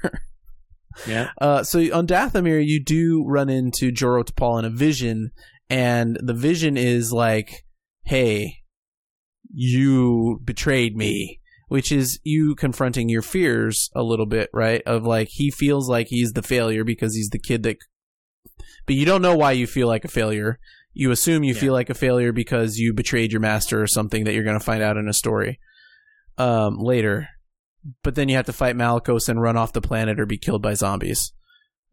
Yeah. 1.09 1.31
Uh, 1.41 1.63
so 1.63 1.79
on 1.95 2.07
Dathomir, 2.07 2.63
you 2.63 2.79
do 2.85 3.25
run 3.27 3.49
into 3.49 3.91
Joro 3.91 4.23
Tapal 4.25 4.59
in 4.59 4.67
a 4.67 4.71
vision, 4.71 5.31
and 5.71 6.19
the 6.23 6.35
vision 6.35 6.77
is 6.77 7.15
like, 7.15 7.65
"Hey, 8.05 8.59
you 9.53 10.41
betrayed 10.45 10.97
me," 10.97 11.41
which 11.73 11.91
is 11.91 12.21
you 12.23 12.55
confronting 12.55 13.09
your 13.09 13.23
fears 13.23 13.89
a 13.95 14.03
little 14.03 14.27
bit, 14.27 14.51
right? 14.53 14.83
Of 14.87 15.05
like 15.05 15.29
he 15.31 15.51
feels 15.51 15.89
like 15.89 16.09
he's 16.09 16.33
the 16.35 16.43
failure 16.43 16.85
because 16.85 17.15
he's 17.17 17.31
the 17.31 17.39
kid 17.39 17.63
that, 17.63 17.79
but 18.87 18.95
you 18.95 19.07
don't 19.07 19.23
know 19.23 19.35
why 19.37 19.53
you 19.53 19.67
feel 19.67 19.89
like 19.89 20.05
a 20.05 20.09
failure. 20.09 20.59
You 20.93 21.11
assume 21.11 21.43
you 21.45 21.55
Yeah. 21.55 21.61
feel 21.61 21.73
like 21.73 21.89
a 21.89 21.95
failure 21.95 22.33
because 22.33 22.77
you 22.77 22.93
betrayed 22.93 23.33
your 23.33 23.41
master 23.41 23.81
or 23.83 23.87
something 23.87 24.25
that 24.25 24.35
you're 24.35 24.45
going 24.45 24.59
to 24.59 24.65
find 24.65 24.83
out 24.83 24.99
in 24.99 25.09
a 25.09 25.15
story 25.15 25.59
um, 26.37 26.77
later 26.79 27.29
but 28.05 28.15
then 28.15 28.29
you 28.29 28.37
have 28.37 28.47
to 28.47 28.53
fight 28.53 28.77
Malicos 28.77 29.29
and 29.29 29.41
run 29.43 29.57
off 29.57 29.73
the 29.73 29.81
planet 29.81 30.21
or 30.21 30.27
be 30.27 30.39
killed 30.39 30.63
by 30.63 30.75
zombies, 30.75 31.33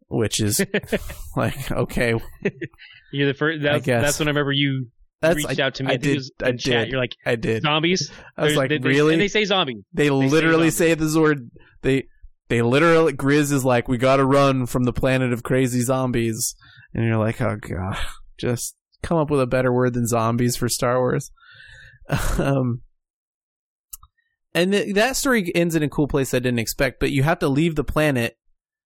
which 0.08 0.40
is 0.40 0.60
like 1.36 1.72
okay, 1.72 2.14
You're 3.12 3.26
the 3.26 3.34
first. 3.34 3.62
That's, 3.62 3.84
guess. 3.84 4.02
that's 4.04 4.18
when 4.20 4.28
I 4.28 4.30
remember 4.30 4.52
you 4.52 4.86
that's 5.20 5.36
reached 5.36 5.60
I, 5.60 5.64
out 5.64 5.74
to 5.76 5.84
me. 5.84 5.90
I 5.90 5.94
it 5.94 6.02
did- 6.02 6.22
I 6.42 6.48
in 6.50 6.58
chat. 6.58 6.84
did. 6.84 6.90
You're 6.92 7.00
like 7.00 7.16
I 7.26 7.36
did. 7.36 7.62
zombies. 7.62 8.10
I 8.36 8.42
was 8.42 8.48
There's- 8.52 8.56
like, 8.56 8.68
they, 8.70 8.78
they- 8.78 8.88
really? 8.88 9.14
and 9.14 9.20
they 9.22 9.28
say 9.28 9.44
zombie. 9.44 9.84
They, 9.92 10.06
say 10.06 10.10
literally 10.10 10.70
zombies. 10.70 10.76
say 10.76 10.94
this 10.94 11.16
word. 11.16 11.50
They 11.82 12.04
they 12.48 12.62
literally 12.62 13.12
Greez 13.12 13.52
is 13.52 13.64
like, 13.64 13.86
we 13.88 13.96
got 13.98 14.16
to 14.16 14.24
run 14.24 14.66
from 14.66 14.84
the 14.84 14.92
planet 14.92 15.32
of 15.32 15.42
crazy 15.42 15.80
zombies, 15.82 16.54
and 16.94 17.04
you're 17.06 17.16
like, 17.18 17.40
oh 17.40 17.56
god, 17.56 17.96
just 18.38 18.76
come 19.02 19.18
up 19.18 19.30
with 19.30 19.40
a 19.40 19.46
better 19.46 19.72
word 19.72 19.94
than 19.94 20.06
zombies 20.06 20.56
for 20.56 20.68
Star 20.68 20.98
Wars. 20.98 21.30
um, 22.38 22.82
and 24.54 24.72
th- 24.72 24.94
that 24.94 25.16
story 25.16 25.52
ends 25.54 25.74
in 25.76 25.82
a 25.82 25.88
cool 25.88 26.08
place 26.08 26.34
I 26.34 26.38
didn't 26.40 26.58
expect, 26.58 26.98
but 27.00 27.10
you 27.12 27.22
have 27.22 27.38
to 27.40 27.48
leave 27.48 27.76
the 27.76 27.84
planet 27.84 28.36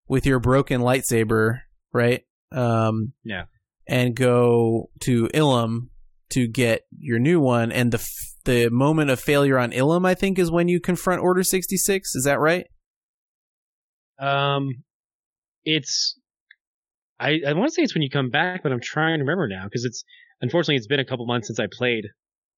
with 0.07 0.27
your 0.27 0.39
broken 0.39 0.81
lightsaber, 0.83 1.61
right? 1.93 2.23
Um, 2.53 3.13
Yeah. 3.25 3.45
and 3.89 4.15
go 4.15 4.91
to 5.01 5.29
Ilum 5.29 5.89
to 6.31 6.47
get 6.49 6.83
your 6.99 7.19
new 7.19 7.41
one. 7.41 7.71
And 7.73 7.93
the 7.93 7.99
f- 7.99 8.07
the 8.45 8.69
moment 8.71 9.11
of 9.11 9.21
failure 9.21 9.59
on 9.59 9.71
Ilum, 9.73 10.07
I 10.07 10.15
think, 10.15 10.39
is 10.39 10.51
when 10.51 10.69
you 10.69 10.81
confront 10.81 11.23
Order 11.23 11.43
sixty 11.43 11.77
six. 11.77 12.15
Is 12.15 12.25
that 12.25 12.41
right? 12.41 12.67
Um, 14.19 14.85
it's. 15.65 16.19
I 17.21 17.41
I 17.47 17.53
want 17.53 17.69
to 17.69 17.73
say 17.75 17.83
it's 17.83 17.95
when 17.95 18.03
you 18.03 18.11
come 18.11 18.31
back, 18.31 18.63
but 18.63 18.73
I'm 18.73 18.81
trying 18.81 19.19
to 19.19 19.25
remember 19.25 19.49
now 19.49 19.65
because 19.65 19.85
it's 19.85 20.05
unfortunately 20.41 20.77
it's 20.77 20.87
been 20.87 21.01
a 21.01 21.05
couple 21.05 21.27
months 21.27 21.47
since 21.49 21.59
I 21.61 21.67
played. 21.71 22.05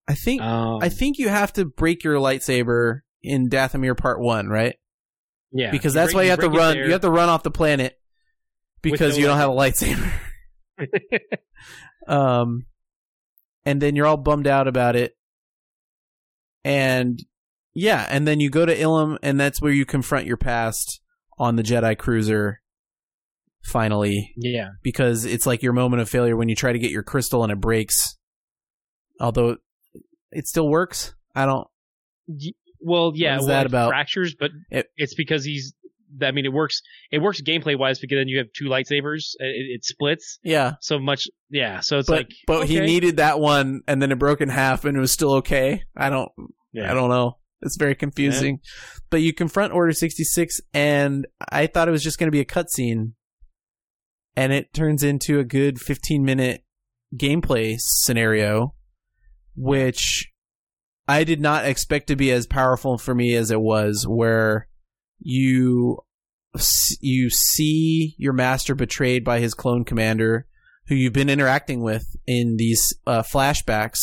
I 0.09 0.14
think 0.14 0.41
Um, 0.43 0.79
I 0.83 0.89
think 0.89 1.19
you 1.19 1.29
have 1.29 1.53
to 1.55 1.64
break 1.64 2.05
your 2.05 2.14
lightsaber 2.17 3.01
in 3.23 3.49
Dathomir 3.49 3.97
Part 3.97 4.21
One, 4.21 4.49
right? 4.49 4.77
yeah, 5.53 5.71
Because 5.71 5.95
that's 5.95 6.09
break- 6.12 6.17
why 6.17 6.23
you 6.25 6.31
have 6.31 6.41
to 6.41 6.49
run. 6.49 6.77
You 6.77 6.93
have 6.93 7.01
to 7.03 7.11
run 7.11 7.29
off 7.29 7.43
the 7.43 7.51
planet 7.51 7.99
because 8.83 9.14
no 9.17 9.21
you 9.21 9.27
don't 9.27 9.37
have 9.39 9.51
a 9.51 9.53
lightsaber. 9.53 10.12
um, 12.09 12.67
and 13.67 13.83
then 13.83 13.95
you're 13.97 14.07
all 14.07 14.17
bummed 14.17 14.47
out 14.47 14.67
about 14.69 14.97
it. 14.97 15.14
And 16.64 17.23
yeah, 17.75 18.07
and 18.09 18.27
then 18.27 18.41
you 18.41 18.49
go 18.49 18.64
to 18.64 18.75
Ilum, 18.75 19.19
and 19.23 19.39
that's 19.39 19.61
where 19.61 19.73
you 19.73 19.85
confront 19.85 20.27
your 20.27 20.37
past 20.39 21.01
on 21.39 21.57
the 21.57 21.62
Jedi 21.62 21.97
cruiser. 21.99 22.61
Finally, 23.62 24.33
yeah, 24.37 24.71
because 24.83 25.25
it's 25.25 25.45
like 25.45 25.62
your 25.62 25.73
moment 25.73 26.01
of 26.01 26.09
failure 26.09 26.37
when 26.37 26.49
you 26.49 26.55
try 26.55 26.73
to 26.73 26.79
get 26.79 26.91
your 26.93 27.03
crystal 27.03 27.43
and 27.43 27.53
it 27.53 27.61
breaks. 27.61 28.17
Although 29.21 29.57
it 30.31 30.47
still 30.47 30.69
works. 30.69 31.14
I 31.35 31.47
don't. 31.47 31.67
Well, 32.81 33.12
yeah. 33.14 33.39
Well, 33.39 33.47
that 33.49 33.67
about? 33.67 33.89
fractures? 33.89 34.35
But 34.39 34.53
It- 34.71 34.89
it's 34.97 35.14
because 35.14 35.45
he's. 35.45 35.75
I 36.23 36.31
mean, 36.33 36.45
it 36.45 36.53
works. 36.53 36.83
It 37.11 37.19
works 37.19 37.41
gameplay 37.43 37.79
wise 37.79 37.99
because 37.99 38.17
then 38.17 38.29
you 38.29 38.39
have 38.39 38.49
two 38.57 38.67
lightsabers. 38.67 39.35
It, 39.39 39.77
it 39.77 39.85
splits 39.85 40.39
Yeah, 40.43 40.75
so 40.81 40.99
much. 40.99 41.29
Yeah, 41.51 41.81
so 41.81 41.99
it's 41.99 42.09
but 42.09 42.17
like. 42.17 42.31
but 42.47 42.67
he 42.67 42.81
needed 42.81 43.19
that 43.19 43.41
one, 43.41 43.83
and 43.87 44.01
then 44.01 44.12
it 44.12 44.19
broke 44.19 44.41
in 44.41 44.49
half, 44.49 44.85
and 44.85 44.97
it 44.97 45.01
was 45.01 45.12
still 45.12 45.35
okay. 45.35 45.82
I 45.97 46.11
don't. 46.11 46.31
Yeah. 46.73 46.90
I 46.90 46.95
don't 46.95 47.11
know. 47.11 47.39
It's 47.62 47.77
very 47.77 47.95
confusing. 47.95 48.61
But 49.11 49.23
you 49.23 49.32
confront 49.32 49.73
Order 49.73 49.93
66, 49.93 50.61
and 50.74 51.27
I 51.51 51.66
thought 51.66 51.89
it 51.89 51.93
was 51.93 52.03
just 52.03 52.19
going 52.19 52.28
to 52.28 52.32
be 52.32 52.40
a 52.40 52.45
cutscene. 52.45 53.12
And 54.36 54.53
it 54.53 54.74
turns 54.74 55.03
into 55.03 55.39
a 55.39 55.45
good 55.45 55.81
15 55.81 56.23
minute 56.23 56.62
gameplay 57.16 57.77
scenario, 57.78 58.74
which 59.55 60.31
I 61.09 61.24
did 61.24 61.40
not 61.40 61.65
expect 61.65 62.09
to 62.09 62.16
be 62.16 62.31
as 62.31 62.47
powerful 62.47 62.99
for 62.99 63.15
me 63.15 63.35
as 63.35 63.51
it 63.51 63.61
was, 63.61 64.07
where 64.07 64.69
you 65.19 65.99
you 67.01 67.31
see 67.31 68.15
your 68.19 68.33
master 68.33 68.74
betrayed 68.74 69.24
by 69.24 69.41
his 69.41 69.55
clone 69.55 69.85
commander 69.85 70.47
who 70.89 70.95
you've 70.95 71.12
been 71.12 71.28
interacting 71.31 71.83
with 71.83 72.05
in 72.27 72.57
these 72.57 72.95
uh, 73.07 73.23
flashbacks 73.23 73.99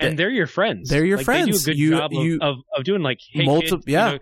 and 0.00 0.18
they're 0.18 0.30
your 0.30 0.46
friends. 0.48 0.88
They're 0.90 1.04
your 1.04 1.18
Like, 1.18 1.24
friends. 1.24 1.64
They 1.64 1.72
do 1.72 1.72
a 1.72 1.74
good 1.74 1.78
You- 1.80 1.90
job 1.90 2.10
of, 2.16 2.24
you- 2.24 2.38
of, 2.42 2.56
of 2.76 2.84
doing 2.84 3.02
like, 3.02 3.18
hey, 3.32 3.44
Multi- 3.44 3.68
kid, 3.68 3.82
yeah. 3.86 4.06
you 4.06 4.12
know, 4.14 4.18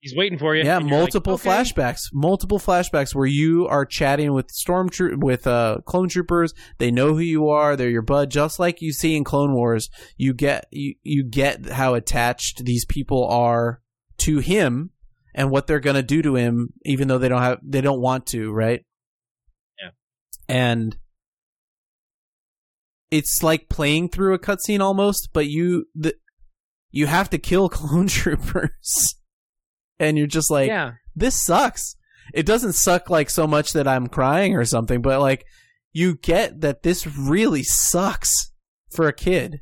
he's 0.00 0.16
waiting 0.16 0.36
for 0.38 0.56
you. 0.56 0.64
yeah 0.64 0.78
you're 0.80 0.80
like, 0.82 0.90
multiple 0.90 1.34
okay. 1.34 1.48
flashbacks 1.48 2.00
multiple 2.12 2.58
flashbacks 2.58 3.14
where 3.14 3.24
you 3.26 3.68
are 3.68 3.86
chatting 3.86 4.32
with 4.32 4.48
stormtroop 4.48 5.22
with 5.22 5.46
uh 5.46 5.78
clone 5.86 6.08
troopers 6.08 6.52
they 6.78 6.90
know 6.90 7.12
who 7.14 7.20
you 7.20 7.48
are 7.48 7.76
they're 7.76 7.88
your 7.88 8.02
bud 8.02 8.28
just 8.28 8.58
like 8.58 8.82
you 8.82 8.92
see 8.92 9.14
in 9.14 9.22
clone 9.22 9.52
wars 9.54 9.88
you 10.16 10.34
get 10.34 10.66
you, 10.72 10.94
you 11.04 11.22
get 11.22 11.66
how 11.66 11.94
attached 11.94 12.64
these 12.64 12.84
people 12.84 13.24
are 13.28 13.80
to 14.18 14.38
him 14.38 14.90
and 15.34 15.50
what 15.50 15.66
they're 15.66 15.80
going 15.80 15.96
to 15.96 16.02
do 16.02 16.22
to 16.22 16.34
him 16.36 16.70
even 16.84 17.08
though 17.08 17.18
they 17.18 17.28
don't 17.28 17.42
have 17.42 17.58
they 17.62 17.80
don't 17.80 18.00
want 18.00 18.26
to 18.26 18.52
right 18.52 18.84
Yeah. 19.80 19.90
and 20.48 20.96
it's 23.10 23.42
like 23.42 23.68
playing 23.68 24.08
through 24.08 24.34
a 24.34 24.38
cutscene 24.38 24.80
almost 24.80 25.30
but 25.32 25.46
you 25.46 25.86
the 25.94 26.14
you 26.90 27.06
have 27.06 27.30
to 27.30 27.38
kill 27.38 27.68
clone 27.70 28.06
troopers 28.06 29.14
and 29.98 30.18
you're 30.18 30.26
just 30.26 30.50
like 30.50 30.68
yeah, 30.68 30.92
this 31.14 31.40
sucks. 31.42 31.96
It 32.34 32.46
doesn't 32.46 32.72
suck 32.72 33.10
like 33.10 33.28
so 33.30 33.46
much 33.46 33.72
that 33.72 33.86
I'm 33.86 34.06
crying 34.06 34.56
or 34.56 34.64
something, 34.64 35.02
but 35.02 35.20
like 35.20 35.44
you 35.92 36.16
get 36.16 36.60
that 36.62 36.82
this 36.82 37.06
really 37.06 37.62
sucks 37.62 38.30
for 38.90 39.06
a 39.08 39.12
kid. 39.12 39.60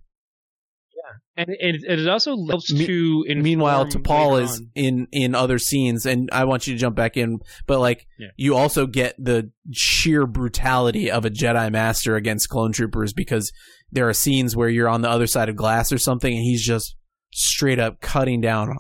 And 1.40 1.56
it, 1.58 2.00
it 2.00 2.08
also 2.08 2.36
helps 2.48 2.70
Me- 2.72 2.86
to. 2.86 3.24
Meanwhile, 3.34 3.86
Tapal 3.86 4.42
is 4.42 4.60
on. 4.60 4.70
in 4.74 5.06
in 5.10 5.34
other 5.34 5.58
scenes, 5.58 6.04
and 6.04 6.28
I 6.32 6.44
want 6.44 6.66
you 6.66 6.74
to 6.74 6.78
jump 6.78 6.96
back 6.96 7.16
in, 7.16 7.38
but 7.66 7.80
like 7.80 8.06
Yeah. 8.18 8.28
you 8.36 8.56
also 8.56 8.86
get 8.86 9.14
the 9.18 9.50
sheer 9.72 10.26
brutality 10.26 11.10
of 11.10 11.24
a 11.24 11.30
Jedi 11.30 11.72
Master 11.72 12.16
against 12.16 12.48
clone 12.50 12.72
troopers 12.72 13.12
because 13.14 13.50
there 13.90 14.06
are 14.08 14.12
scenes 14.12 14.54
where 14.54 14.68
you're 14.68 14.88
on 14.88 15.00
the 15.00 15.08
other 15.08 15.26
side 15.26 15.48
of 15.48 15.56
glass 15.56 15.90
or 15.92 15.98
something, 15.98 16.32
and 16.32 16.42
he's 16.42 16.64
just 16.64 16.94
straight 17.32 17.78
up 17.78 18.00
cutting 18.00 18.40
down 18.42 18.76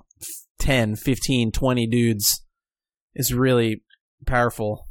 10, 0.58 0.96
15, 0.96 1.52
20 1.52 1.86
dudes. 1.86 2.44
It's 3.14 3.32
really 3.32 3.82
powerful. 4.26 4.86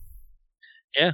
Yeah, 0.98 1.12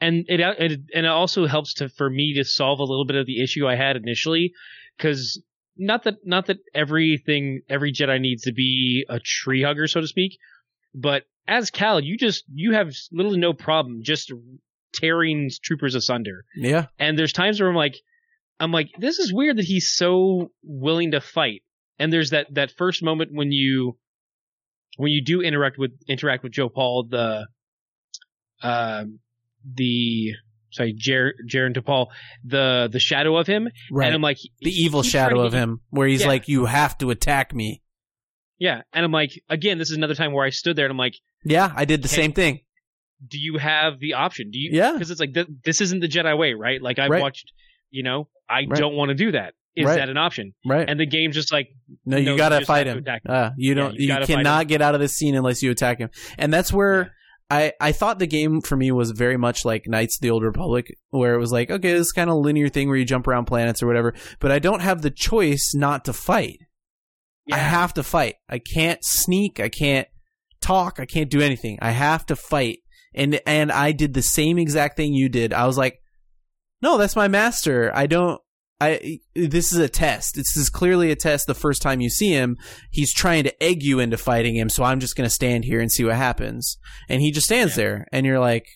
and 0.00 0.24
it, 0.28 0.38
it 0.38 0.80
and 0.94 1.04
it 1.06 1.10
also 1.10 1.46
helps 1.46 1.74
to 1.74 1.88
for 1.88 2.08
me 2.08 2.34
to 2.36 2.44
solve 2.44 2.78
a 2.78 2.84
little 2.84 3.04
bit 3.06 3.16
of 3.16 3.26
the 3.26 3.42
issue 3.42 3.66
I 3.66 3.74
had 3.74 3.96
initially 3.96 4.52
because 4.96 5.42
not 5.80 6.04
that 6.04 6.16
not 6.24 6.46
that 6.46 6.58
everything 6.74 7.62
every 7.68 7.92
Jedi 7.92 8.20
needs 8.20 8.42
to 8.42 8.52
be 8.52 9.04
a 9.08 9.18
tree 9.18 9.62
hugger 9.62 9.88
so 9.88 10.00
to 10.00 10.06
speak, 10.06 10.38
but 10.94 11.24
as 11.48 11.70
Cal 11.70 12.00
you 12.00 12.16
just 12.16 12.44
you 12.52 12.72
have 12.72 12.92
little 13.10 13.32
to 13.32 13.38
no 13.38 13.52
problem 13.52 14.02
just 14.02 14.32
tearing 14.92 15.50
troopers 15.62 15.94
asunder. 15.94 16.44
Yeah. 16.54 16.86
And 16.98 17.18
there's 17.18 17.32
times 17.32 17.60
where 17.60 17.68
I'm 17.68 17.76
like 17.76 17.96
I'm 18.60 18.72
like 18.72 18.90
this 18.98 19.18
is 19.18 19.32
weird 19.32 19.56
that 19.56 19.64
he's 19.64 19.92
so 19.92 20.52
willing 20.62 21.12
to 21.12 21.20
fight. 21.20 21.62
And 21.98 22.12
there's 22.12 22.30
that 22.30 22.54
that 22.54 22.70
first 22.72 23.02
moment 23.02 23.30
when 23.32 23.50
you 23.50 23.98
when 24.96 25.10
you 25.10 25.24
do 25.24 25.40
interact 25.40 25.78
with 25.78 25.92
interact 26.08 26.42
with 26.42 26.52
Joe 26.52 26.68
Paul 26.68 27.06
the 27.08 27.46
um 28.62 29.18
the 29.64 30.34
sorry 30.70 30.92
Jer 30.96 31.34
Jaren 31.48 31.74
Tapal 31.76 32.06
the 32.44 32.88
the 32.90 33.00
shadow 33.00 33.36
of 33.36 33.46
him 33.46 33.68
Right. 33.90 34.06
and 34.06 34.14
I'm 34.14 34.22
like 34.22 34.38
the 34.60 34.70
evil 34.70 35.02
shadow 35.02 35.40
of 35.40 35.52
him, 35.52 35.80
where 35.90 36.06
he's 36.08 36.22
Yeah. 36.22 36.28
like, 36.28 36.48
"You 36.48 36.66
have 36.66 36.96
to 36.98 37.10
attack 37.10 37.54
me." 37.54 37.82
yeah 38.58 38.82
and 38.92 39.04
I'm 39.04 39.12
like 39.12 39.32
again 39.48 39.78
this 39.78 39.90
is 39.90 39.96
another 39.96 40.14
time 40.14 40.32
where 40.32 40.44
I 40.44 40.50
stood 40.50 40.76
there 40.76 40.84
and 40.84 40.92
I'm 40.92 40.98
like 40.98 41.14
Yeah, 41.44 41.72
I 41.74 41.84
did 41.86 42.02
the 42.02 42.08
same 42.08 42.32
thing. 42.32 42.60
do 43.26 43.38
you 43.38 43.56
have 43.58 43.98
the 44.00 44.14
option 44.14 44.50
do 44.50 44.58
you 44.58 44.70
Yeah. 44.72 44.92
because 44.92 45.10
it's 45.10 45.20
like 45.20 45.32
th- 45.34 45.46
this 45.64 45.80
isn't 45.80 46.00
the 46.00 46.08
Jedi 46.08 46.36
way 46.36 46.52
right 46.54 46.80
like 46.80 46.98
I've 46.98 47.10
Right. 47.10 47.22
watched 47.22 47.52
you 47.90 48.02
know 48.02 48.28
I 48.48 48.66
Right. 48.68 48.78
don't 48.78 48.94
want 48.94 49.08
to 49.10 49.14
do 49.14 49.32
that 49.32 49.54
is 49.76 49.86
that 49.86 50.08
an 50.10 50.16
option 50.18 50.52
Right. 50.66 50.86
and 50.88 50.98
the 51.00 51.06
game's 51.06 51.34
just 51.36 51.52
like 51.52 51.68
No, 52.04 52.18
you 52.18 52.36
gotta 52.36 52.64
fight 52.66 52.86
him. 52.86 52.98
him. 53.04 53.18
Uh, 53.26 53.50
you 53.56 53.74
don't. 53.74 53.94
you 53.94 54.08
you 54.14 54.26
cannot 54.26 54.68
get 54.68 54.82
out 54.82 54.94
of 54.94 55.00
this 55.00 55.14
scene 55.16 55.34
unless 55.36 55.62
you 55.62 55.70
attack 55.70 55.98
him. 55.98 56.10
And 56.36 56.52
that's 56.52 56.70
where 56.72 57.14
I 57.50 57.72
I 57.80 57.92
thought 57.92 58.18
the 58.18 58.26
game 58.26 58.60
for 58.60 58.76
me 58.76 58.92
was 58.92 59.10
very 59.10 59.36
much 59.36 59.64
like 59.64 59.88
Knights 59.88 60.16
of 60.16 60.22
the 60.22 60.30
Old 60.30 60.44
Republic, 60.44 60.96
where 61.10 61.34
it 61.34 61.38
was 61.38 61.52
like, 61.52 61.70
okay, 61.70 61.92
this 61.92 62.12
kind 62.12 62.30
of 62.30 62.36
linear 62.36 62.68
thing 62.68 62.88
where 62.88 62.96
you 62.96 63.04
jump 63.04 63.26
around 63.26 63.46
planets 63.46 63.82
or 63.82 63.86
whatever. 63.86 64.14
But 64.38 64.52
I 64.52 64.58
don't 64.58 64.80
have 64.80 65.02
the 65.02 65.10
choice 65.10 65.72
not 65.74 66.04
to 66.04 66.12
fight. 66.12 66.60
I 67.52 67.58
have 67.58 67.94
to 67.94 68.02
fight. 68.02 68.36
I 68.48 68.60
can't 68.60 69.00
sneak. 69.02 69.58
I 69.58 69.68
can't 69.68 70.06
talk. 70.60 71.00
I 71.00 71.06
can't 71.06 71.30
do 71.30 71.40
anything. 71.40 71.78
I 71.82 71.90
have 71.90 72.24
to 72.26 72.36
fight. 72.36 72.78
And 73.12 73.40
and 73.46 73.72
I 73.72 73.92
did 73.92 74.14
the 74.14 74.22
same 74.22 74.58
exact 74.58 74.96
thing 74.96 75.14
you 75.14 75.28
did. 75.28 75.52
I 75.52 75.66
was 75.66 75.76
like, 75.76 76.00
no, 76.80 76.96
that's 76.96 77.16
my 77.16 77.28
master. 77.28 77.90
I 77.94 78.06
don't. 78.06 78.40
I 78.80 79.18
this 79.34 79.72
is 79.72 79.78
a 79.78 79.88
test. 79.88 80.36
This 80.36 80.56
is 80.56 80.70
clearly 80.70 81.10
a 81.10 81.16
test. 81.16 81.46
The 81.46 81.54
first 81.54 81.82
time 81.82 82.00
you 82.00 82.08
see 82.10 82.30
him, 82.32 82.56
he's 82.90 83.12
trying 83.12 83.44
to 83.44 83.62
egg 83.62 83.82
you 83.82 83.98
into 83.98 84.16
fighting 84.16 84.56
him. 84.56 84.68
So 84.70 84.84
I'm 84.84 85.00
just 85.00 85.16
going 85.16 85.28
to 85.28 85.34
stand 85.34 85.64
here 85.64 85.80
and 85.80 85.92
see 85.92 86.04
what 86.04 86.16
happens. 86.16 86.78
And 87.08 87.20
he 87.20 87.30
just 87.30 87.46
stands 87.46 87.76
Yeah. 87.76 87.84
there, 87.84 88.06
and 88.12 88.24
you're 88.24 88.40
like, 88.40 88.66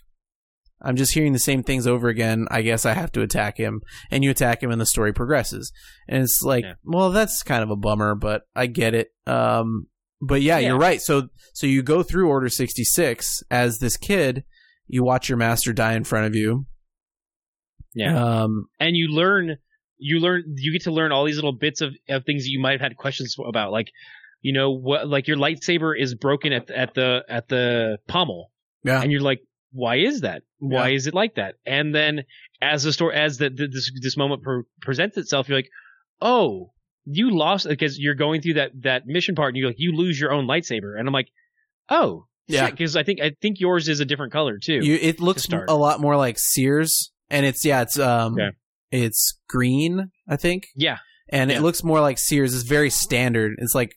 I'm 0.82 0.96
just 0.96 1.14
hearing 1.14 1.32
the 1.32 1.38
same 1.38 1.62
things 1.62 1.86
over 1.86 2.08
again. 2.08 2.46
I 2.50 2.60
guess 2.60 2.84
I 2.84 2.92
have 2.92 3.12
to 3.12 3.22
attack 3.22 3.56
him, 3.56 3.80
and 4.10 4.22
you 4.22 4.30
attack 4.30 4.62
him, 4.62 4.70
and 4.70 4.78
the 4.80 4.84
story 4.86 5.14
progresses. 5.14 5.72
And 6.06 6.22
it's 6.22 6.42
like, 6.42 6.64
Yeah. 6.64 6.74
well, 6.84 7.10
that's 7.10 7.42
kind 7.42 7.62
of 7.62 7.70
a 7.70 7.76
bummer, 7.76 8.14
but 8.14 8.42
I 8.54 8.66
get 8.66 8.94
it. 8.94 9.08
Um, 9.26 9.86
but 10.20 10.42
yeah, 10.42 10.58
Yeah. 10.58 10.68
you're 10.68 10.78
right. 10.78 11.00
So 11.00 11.28
so 11.54 11.66
you 11.66 11.82
go 11.82 12.02
through 12.02 12.28
Order 12.28 12.50
66 12.50 13.42
as 13.50 13.78
this 13.78 13.96
kid. 13.96 14.44
You 14.86 15.02
watch 15.02 15.30
your 15.30 15.38
master 15.38 15.72
die 15.72 15.94
in 15.94 16.04
front 16.04 16.26
of 16.26 16.34
you. 16.34 16.66
yeah 17.94 18.42
Um, 18.42 18.66
and 18.78 18.96
you 18.96 19.08
learn 19.08 19.56
you 19.98 20.18
learn 20.20 20.42
you 20.56 20.72
get 20.72 20.82
to 20.82 20.90
learn 20.92 21.12
all 21.12 21.24
these 21.24 21.36
little 21.36 21.52
bits 21.56 21.80
of, 21.80 21.94
of 22.08 22.24
things 22.24 22.44
that 22.44 22.50
you 22.50 22.60
might 22.60 22.72
have 22.72 22.80
had 22.80 22.96
questions 22.96 23.36
about 23.46 23.70
like 23.72 23.88
you 24.40 24.52
know 24.52 24.70
what 24.72 25.08
like 25.08 25.26
your 25.28 25.36
lightsaber 25.36 25.92
is 25.98 26.14
broken 26.14 26.52
at 26.52 26.70
at 26.70 26.94
the 26.94 27.22
at 27.28 27.48
the 27.48 27.98
pommel 28.08 28.50
Yeah. 28.82 29.00
and 29.02 29.10
you're 29.12 29.20
like 29.20 29.40
why 29.72 29.96
is 29.96 30.20
that 30.22 30.42
why 30.58 30.88
Yeah. 30.88 30.96
is 30.96 31.06
it 31.06 31.14
like 31.14 31.36
that 31.36 31.54
and 31.66 31.94
then 31.94 32.24
as 32.60 32.82
the 32.84 32.92
story 32.92 33.14
as 33.16 33.38
the, 33.38 33.50
the 33.50 33.68
this 33.68 33.90
this 34.02 34.16
moment 34.16 34.42
pre- 34.42 34.62
presents 34.80 35.16
itself 35.16 35.48
you're 35.48 35.58
like 35.58 35.70
oh 36.20 36.72
you 37.04 37.30
lost 37.36 37.68
because 37.68 37.98
you're 37.98 38.14
going 38.14 38.40
through 38.40 38.54
that 38.54 38.70
that 38.82 39.06
mission 39.06 39.34
part 39.34 39.48
and 39.50 39.56
you 39.58 39.66
like 39.66 39.76
you 39.78 39.92
lose 39.92 40.18
your 40.18 40.32
own 40.32 40.46
lightsaber 40.46 40.98
and 40.98 41.06
i'm 41.06 41.12
like 41.14 41.28
oh 41.88 42.26
Yeah. 42.46 42.70
because 42.70 42.96
i 42.96 43.02
think 43.02 43.20
i 43.20 43.32
think 43.42 43.60
yours 43.60 43.88
is 43.88 44.00
a 44.00 44.04
different 44.04 44.32
color 44.32 44.58
too 44.62 44.80
You, 44.82 44.94
it 45.00 45.20
looks 45.20 45.42
start. 45.44 45.68
a 45.70 45.74
lot 45.74 46.00
more 46.00 46.16
like 46.16 46.36
Cere's, 46.38 47.12
and 47.30 47.44
it's 47.46 47.64
yeah, 47.64 47.82
it's 47.82 47.98
um, 47.98 48.36
Yeah. 48.38 48.50
It's 49.02 49.38
green, 49.48 50.10
I 50.28 50.36
think, 50.36 50.64
yeah 50.76 50.98
and 51.30 51.50
Yeah. 51.50 51.56
it 51.58 51.62
looks 51.62 51.82
more 51.82 52.00
like 52.00 52.18
Cere's. 52.18 52.54
It's 52.54 52.64
very 52.64 52.90
standard. 52.90 53.54
It's 53.58 53.74
like, 53.74 53.92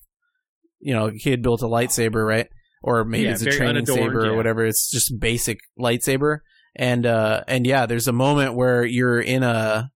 you 0.79 0.93
know, 0.93 1.11
he 1.13 1.29
had 1.29 1.41
built 1.41 1.61
a 1.61 1.65
lightsaber, 1.67 2.25
right? 2.25 2.47
Or 2.81 3.03
maybe 3.03 3.25
Yeah, 3.25 3.31
it's 3.33 3.41
a 3.41 3.51
training 3.51 3.77
unadorned, 3.77 4.13
saber 4.13 4.29
or 4.31 4.35
whatever. 4.35 4.65
It's 4.65 4.89
just 4.89 5.19
basic 5.19 5.59
lightsaber, 5.77 6.39
and 6.75 7.05
uh, 7.05 7.43
and 7.47 7.65
yeah, 7.67 7.85
there's 7.85 8.07
a 8.07 8.13
moment 8.13 8.55
where 8.55 8.85
you're 8.85 9.19
in 9.19 9.43
a. 9.43 9.91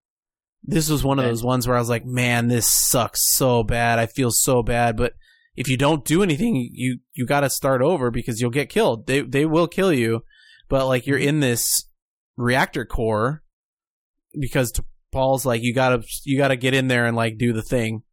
This 0.64 0.90
was 0.90 1.03
one 1.03 1.18
of 1.19 1.26
those 1.26 1.44
ones 1.44 1.68
where 1.68 1.78
I 1.78 1.80
was 1.80 1.90
like, 1.90 2.06
man, 2.06 2.48
this 2.48 2.68
sucks 2.90 3.22
so 3.36 3.64
bad. 3.64 3.98
I 3.98 4.06
feel 4.07 4.30
so 4.32 4.61
bad, 4.61 4.98
but 4.98 5.14
if 5.56 5.68
you 5.68 5.78
don't 5.78 6.03
do 6.06 6.22
anything, 6.23 6.56
you 6.73 6.99
you 7.14 7.26
got 7.26 7.41
to 7.41 7.49
start 7.49 7.82
over 7.82 8.11
because 8.11 8.41
you'll 8.41 8.52
get 8.52 8.69
killed. 8.69 9.07
They 9.07 9.22
they 9.22 9.45
will 9.45 9.68
kill 9.68 9.94
you, 9.94 10.22
but 10.69 10.86
like 10.88 11.07
you're 11.07 11.18
in 11.18 11.40
this 11.40 11.86
reactor 12.38 12.86
core 12.86 13.41
because 14.40 14.72
t- 14.72 14.84
Paul's 15.11 15.45
like 15.45 15.61
you 15.63 15.73
gotta 15.73 16.03
you 16.23 16.38
gotta 16.38 16.55
get 16.55 16.73
in 16.73 16.88
there 16.88 17.05
and 17.05 17.15
like 17.15 17.38
do 17.38 17.53
the 17.53 17.61
thing, 17.61 18.03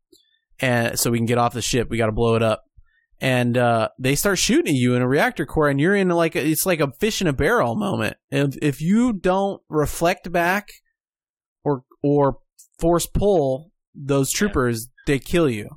and 0.60 0.98
so 0.98 1.10
we 1.10 1.18
can 1.18 1.26
get 1.26 1.38
off 1.38 1.54
the 1.54 1.62
ship. 1.62 1.88
We 1.90 1.98
gotta 1.98 2.12
blow 2.12 2.34
it 2.36 2.42
up, 2.42 2.64
and 3.20 3.56
uh, 3.56 3.88
they 3.98 4.14
start 4.14 4.38
shooting 4.38 4.74
at 4.74 4.78
you 4.78 4.94
in 4.94 5.02
a 5.02 5.08
reactor 5.08 5.46
core, 5.46 5.68
and 5.68 5.80
you're 5.80 5.94
in 5.94 6.08
like 6.08 6.34
a, 6.36 6.46
it's 6.46 6.66
like 6.66 6.80
a 6.80 6.92
fish 7.00 7.20
in 7.20 7.26
a 7.26 7.32
barrel 7.32 7.74
moment. 7.76 8.16
If 8.30 8.56
if 8.62 8.80
you 8.80 9.12
don't 9.12 9.62
reflect 9.68 10.30
back 10.32 10.68
or 11.64 11.84
or 12.02 12.38
force 12.78 13.06
pull 13.06 13.70
those 13.94 14.30
troopers, 14.30 14.88
they 15.06 15.18
kill 15.18 15.48
you. 15.50 15.68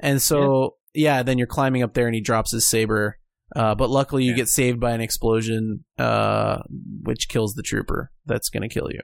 And 0.00 0.20
so 0.20 0.76
yeah. 0.94 1.22
then 1.22 1.38
you're 1.38 1.46
climbing 1.46 1.82
up 1.82 1.94
there, 1.94 2.06
and 2.06 2.14
he 2.14 2.20
drops 2.20 2.52
his 2.52 2.68
saber. 2.68 3.18
Uh, 3.54 3.74
but 3.74 3.90
luckily, 3.90 4.24
you 4.24 4.30
Yeah. 4.30 4.36
get 4.38 4.48
saved 4.48 4.80
by 4.80 4.92
an 4.92 5.02
explosion, 5.02 5.84
uh, 5.98 6.62
which 7.02 7.28
kills 7.28 7.52
the 7.52 7.62
trooper. 7.62 8.10
That's 8.24 8.48
gonna 8.48 8.68
kill 8.68 8.88
you. 8.90 9.00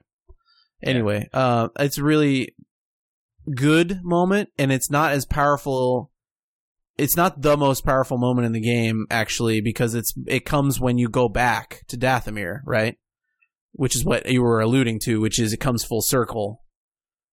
Anyway, 0.82 1.28
uh, 1.32 1.68
it's 1.78 1.98
a 1.98 2.02
really 2.04 2.54
good 3.54 4.00
moment, 4.04 4.50
and 4.58 4.70
it's 4.72 4.90
not 4.90 5.12
as 5.12 5.24
powerful. 5.26 6.10
It's 6.96 7.16
not 7.16 7.42
the 7.42 7.56
most 7.56 7.84
powerful 7.84 8.18
moment 8.18 8.46
in 8.46 8.52
the 8.52 8.60
game, 8.60 9.06
actually, 9.10 9.60
because 9.60 9.94
it's 9.94 10.12
it 10.26 10.44
comes 10.44 10.80
when 10.80 10.98
you 10.98 11.08
go 11.08 11.28
back 11.28 11.84
to 11.88 11.96
Dathomir, 11.96 12.60
right? 12.64 12.96
Which 13.72 13.94
is 13.96 14.04
what 14.04 14.28
you 14.30 14.42
were 14.42 14.60
alluding 14.60 15.00
to, 15.04 15.20
which 15.20 15.38
is 15.38 15.52
it 15.52 15.58
comes 15.60 15.84
full 15.84 16.02
circle. 16.02 16.62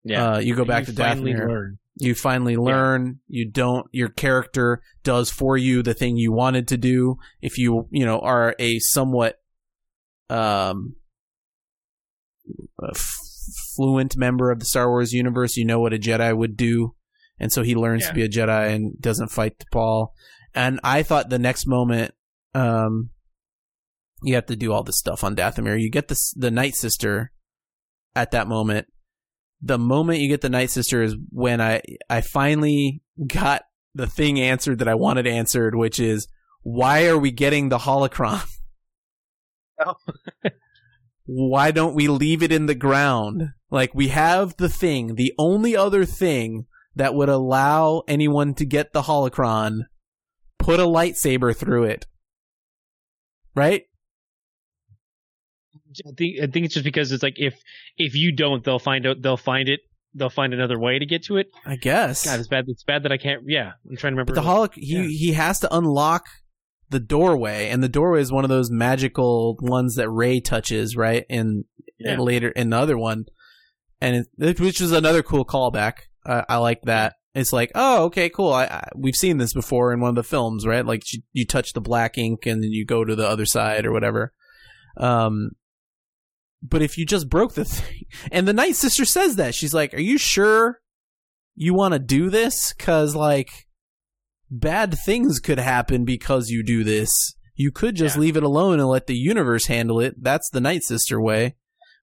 yeah 0.03 0.33
Uh, 0.33 0.39
you 0.39 0.55
go 0.55 0.65
back 0.65 0.87
You 0.87 0.93
to 0.93 1.01
Dathomir 1.01 1.47
learn. 1.47 1.77
you 1.97 2.13
finally 2.13 2.57
learn 2.57 3.19
you 3.27 3.49
don't 3.49 3.87
your 3.91 4.09
character 4.09 4.81
does 5.03 5.31
for 5.31 5.57
you 5.57 5.81
the 5.81 5.93
thing 5.93 6.17
you 6.17 6.31
wanted 6.31 6.67
to 6.67 6.77
do 6.77 7.15
if 7.41 7.57
you 7.57 7.87
you 7.89 8.05
know 8.05 8.19
are 8.19 8.53
a 8.59 8.77
somewhat 8.79 9.39
um 10.29 10.95
f- 12.83 13.17
fluent 13.75 14.15
member 14.17 14.51
of 14.51 14.59
the 14.59 14.65
Star 14.65 14.89
Wars 14.89 15.13
universe 15.13 15.55
you 15.57 15.65
know 15.65 15.79
what 15.79 15.93
a 15.93 15.97
Jedi 15.97 16.35
would 16.35 16.55
do 16.57 16.95
and 17.39 17.51
so 17.51 17.63
he 17.63 17.75
learns 17.75 18.03
Yeah. 18.03 18.07
to 18.09 18.13
be 18.15 18.23
a 18.23 18.29
Jedi 18.29 18.73
and 18.73 18.99
doesn't 18.99 19.29
fight 19.31 19.63
Paul 19.71 20.13
and 20.53 20.79
I 20.83 21.03
thought 21.03 21.29
the 21.29 21.39
next 21.39 21.67
moment 21.67 22.13
um 22.53 23.09
you 24.23 24.35
have 24.35 24.45
to 24.47 24.55
do 24.55 24.71
all 24.71 24.83
this 24.83 24.97
stuff 24.97 25.23
on 25.23 25.35
Dathomir 25.35 25.79
you 25.81 25.89
get 25.89 26.07
the 26.07 26.19
the 26.35 26.51
Night 26.51 26.75
Sister 26.75 27.31
at 28.15 28.31
that 28.31 28.47
moment 28.47 28.87
the 29.61 29.77
moment 29.79 30.19
you 30.19 30.29
get 30.29 30.41
the 30.41 30.49
Night 30.49 30.69
Sister 30.69 31.01
is 31.01 31.15
when 31.31 31.59
I 31.61 31.81
I 32.09 32.21
finally 32.21 33.01
got 33.27 33.63
the 33.93 34.07
thing 34.07 34.39
answered 34.39 34.79
that 34.79 34.89
I 34.89 34.95
wanted 34.95 35.25
answered, 35.25 35.73
which 35.73 35.99
is 36.01 36.27
why 36.63 37.07
are 37.07 37.17
we 37.17 37.31
getting 37.31 37.69
the 37.69 37.77
holocron? 37.77 38.45
Oh. 39.79 39.95
why 41.25 41.71
don't 41.71 41.95
we 41.95 42.07
leave 42.07 42.43
it 42.43 42.51
in 42.51 42.65
the 42.65 42.75
ground? 42.75 43.49
Like 43.69 43.93
we 43.93 44.09
have 44.09 44.57
the 44.57 44.69
thing, 44.69 45.15
the 45.15 45.33
only 45.37 45.75
other 45.75 46.05
thing 46.05 46.65
that 46.95 47.13
would 47.13 47.29
allow 47.29 48.03
anyone 48.07 48.53
to 48.55 48.65
get 48.65 48.93
the 48.93 49.03
holocron, 49.03 49.81
put 50.59 50.79
a 50.79 50.85
lightsaber 50.85 51.55
through 51.55 51.85
it. 51.85 52.05
Right? 53.55 53.83
I 56.05 56.11
think 56.17 56.41
I 56.41 56.47
think 56.47 56.65
it's 56.65 56.73
just 56.73 56.83
because 56.83 57.11
it's 57.11 57.23
like 57.23 57.35
if 57.37 57.55
if 57.97 58.15
you 58.15 58.35
don't, 58.35 58.63
they'll 58.63 58.79
find 58.79 59.07
out 59.07 59.21
they'll 59.21 59.37
find 59.37 59.69
it 59.69 59.79
they'll 60.13 60.29
find 60.29 60.53
another 60.53 60.79
way 60.79 60.99
to 60.99 61.05
get 61.05 61.23
to 61.25 61.37
it. 61.37 61.47
I 61.65 61.75
guess. 61.75 62.25
God, 62.25 62.39
it's 62.39 62.49
bad. 62.49 62.65
It's 62.67 62.83
bad 62.83 63.03
that 63.03 63.11
I 63.11 63.17
can't. 63.17 63.43
Yeah, 63.45 63.73
I'm 63.89 63.95
trying 63.97 64.11
to 64.11 64.15
remember. 64.15 64.33
But 64.33 64.35
the 64.35 64.47
holo 64.47 64.69
he 64.73 64.95
yeah. 64.95 65.03
he 65.03 65.33
has 65.33 65.61
to 65.61 65.73
unlock 65.75 66.25
the 66.89 66.99
doorway, 66.99 67.69
and 67.69 67.83
the 67.83 67.89
doorway 67.89 68.21
is 68.21 68.31
one 68.31 68.43
of 68.45 68.49
those 68.49 68.69
magical 68.71 69.57
ones 69.61 69.95
that 69.95 70.09
Rey 70.09 70.39
touches, 70.39 70.95
right? 70.95 71.25
In, 71.29 71.65
Yeah. 71.99 72.13
in 72.13 72.19
later 72.19 72.49
in 72.49 72.69
the 72.69 72.77
other 72.77 72.97
one, 72.97 73.25
and 74.01 74.25
it, 74.37 74.59
which 74.59 74.81
is 74.81 74.91
another 74.91 75.23
cool 75.23 75.45
callback. 75.45 75.93
Uh, 76.25 76.43
I 76.49 76.57
like 76.57 76.81
that. 76.83 77.15
It's 77.33 77.51
like, 77.51 77.71
oh, 77.75 78.05
okay, 78.05 78.29
cool. 78.29 78.53
I, 78.53 78.65
I 78.65 78.87
we've 78.95 79.15
seen 79.15 79.37
this 79.39 79.53
before 79.53 79.91
in 79.93 79.99
one 79.99 80.09
of 80.09 80.15
the 80.15 80.23
films, 80.23 80.65
right? 80.65 80.85
Like 80.85 81.01
you, 81.11 81.21
you 81.33 81.45
touch 81.45 81.73
the 81.73 81.81
black 81.81 82.17
ink 82.17 82.45
and 82.45 82.63
then 82.63 82.71
you 82.71 82.85
go 82.85 83.03
to 83.03 83.15
the 83.15 83.27
other 83.27 83.45
side 83.45 83.85
or 83.85 83.91
whatever. 83.91 84.31
Um, 84.97 85.51
but 86.63 86.81
if 86.81 86.97
you 86.97 87.05
just 87.05 87.29
broke 87.29 87.53
the 87.53 87.65
thing, 87.65 88.03
and 88.31 88.47
the 88.47 88.53
Night 88.53 88.75
Sister 88.75 89.05
says 89.05 89.35
that 89.35 89.53
she's 89.55 89.73
like, 89.73 89.93
"Are 89.93 89.99
you 89.99 90.17
sure 90.17 90.79
you 91.55 91.73
want 91.73 91.93
to 91.93 91.99
do 91.99 92.29
this? 92.29 92.73
Because 92.77 93.15
like." 93.15 93.49
Bad 94.59 94.95
things 95.05 95.39
could 95.39 95.59
happen 95.59 96.05
because 96.05 96.49
you 96.49 96.63
do 96.63 96.83
this. 96.83 97.35
You 97.55 97.71
could 97.71 97.95
just 97.95 98.15
Yeah. 98.15 98.21
leave 98.21 98.37
it 98.37 98.43
alone 98.43 98.79
and 98.79 98.87
let 98.87 99.07
the 99.07 99.15
universe 99.15 99.67
handle 99.67 99.99
it. 99.99 100.15
That's 100.21 100.49
the 100.49 100.61
Night 100.61 100.83
Sister 100.83 101.19
way, 101.21 101.55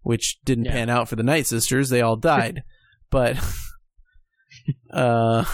which 0.02 0.38
didn't 0.44 0.66
Yeah. 0.66 0.72
pan 0.72 0.90
out 0.90 1.08
for 1.08 1.16
the 1.16 1.22
Night 1.22 1.46
Sisters. 1.46 1.88
They 1.88 2.00
all 2.02 2.16
died. 2.16 2.62
but 3.10 3.36
uh 4.92 5.44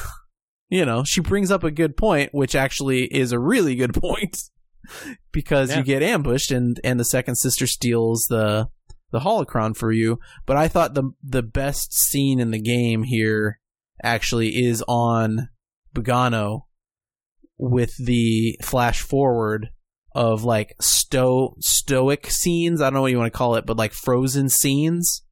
you 0.70 0.84
know, 0.84 1.02
she 1.02 1.22
brings 1.22 1.50
up 1.50 1.64
a 1.64 1.70
good 1.70 1.96
point, 1.96 2.34
which 2.34 2.54
actually 2.54 3.04
is 3.04 3.32
a 3.32 3.38
really 3.38 3.74
good 3.74 3.94
point 3.94 4.36
because 5.32 5.70
Yeah. 5.70 5.78
you 5.78 5.84
get 5.84 6.02
ambushed 6.02 6.50
and 6.50 6.78
and 6.84 6.98
the 7.00 7.04
second 7.04 7.36
sister 7.36 7.66
steals 7.66 8.26
the 8.28 8.68
the 9.10 9.20
holocron 9.20 9.76
for 9.76 9.92
you. 9.92 10.18
But 10.46 10.56
I 10.56 10.68
thought 10.68 10.94
the 10.94 11.10
the 11.22 11.42
best 11.42 11.92
scene 11.94 12.38
in 12.40 12.50
the 12.50 12.60
game 12.60 13.04
here 13.04 13.60
actually 14.02 14.62
is 14.64 14.82
on 14.86 15.48
Bogano 15.94 16.62
with 17.58 17.92
the 17.98 18.56
flash 18.62 19.00
forward 19.02 19.68
of 20.14 20.44
like 20.44 20.74
sto 20.80 21.54
stoic 21.60 22.30
scenes. 22.30 22.80
I 22.80 22.86
don't 22.86 22.94
know 22.94 23.02
what 23.02 23.10
you 23.10 23.18
want 23.18 23.32
to 23.32 23.36
call 23.36 23.56
it, 23.56 23.66
but 23.66 23.76
like 23.76 23.92
frozen 23.92 24.48
scenes. 24.48 25.22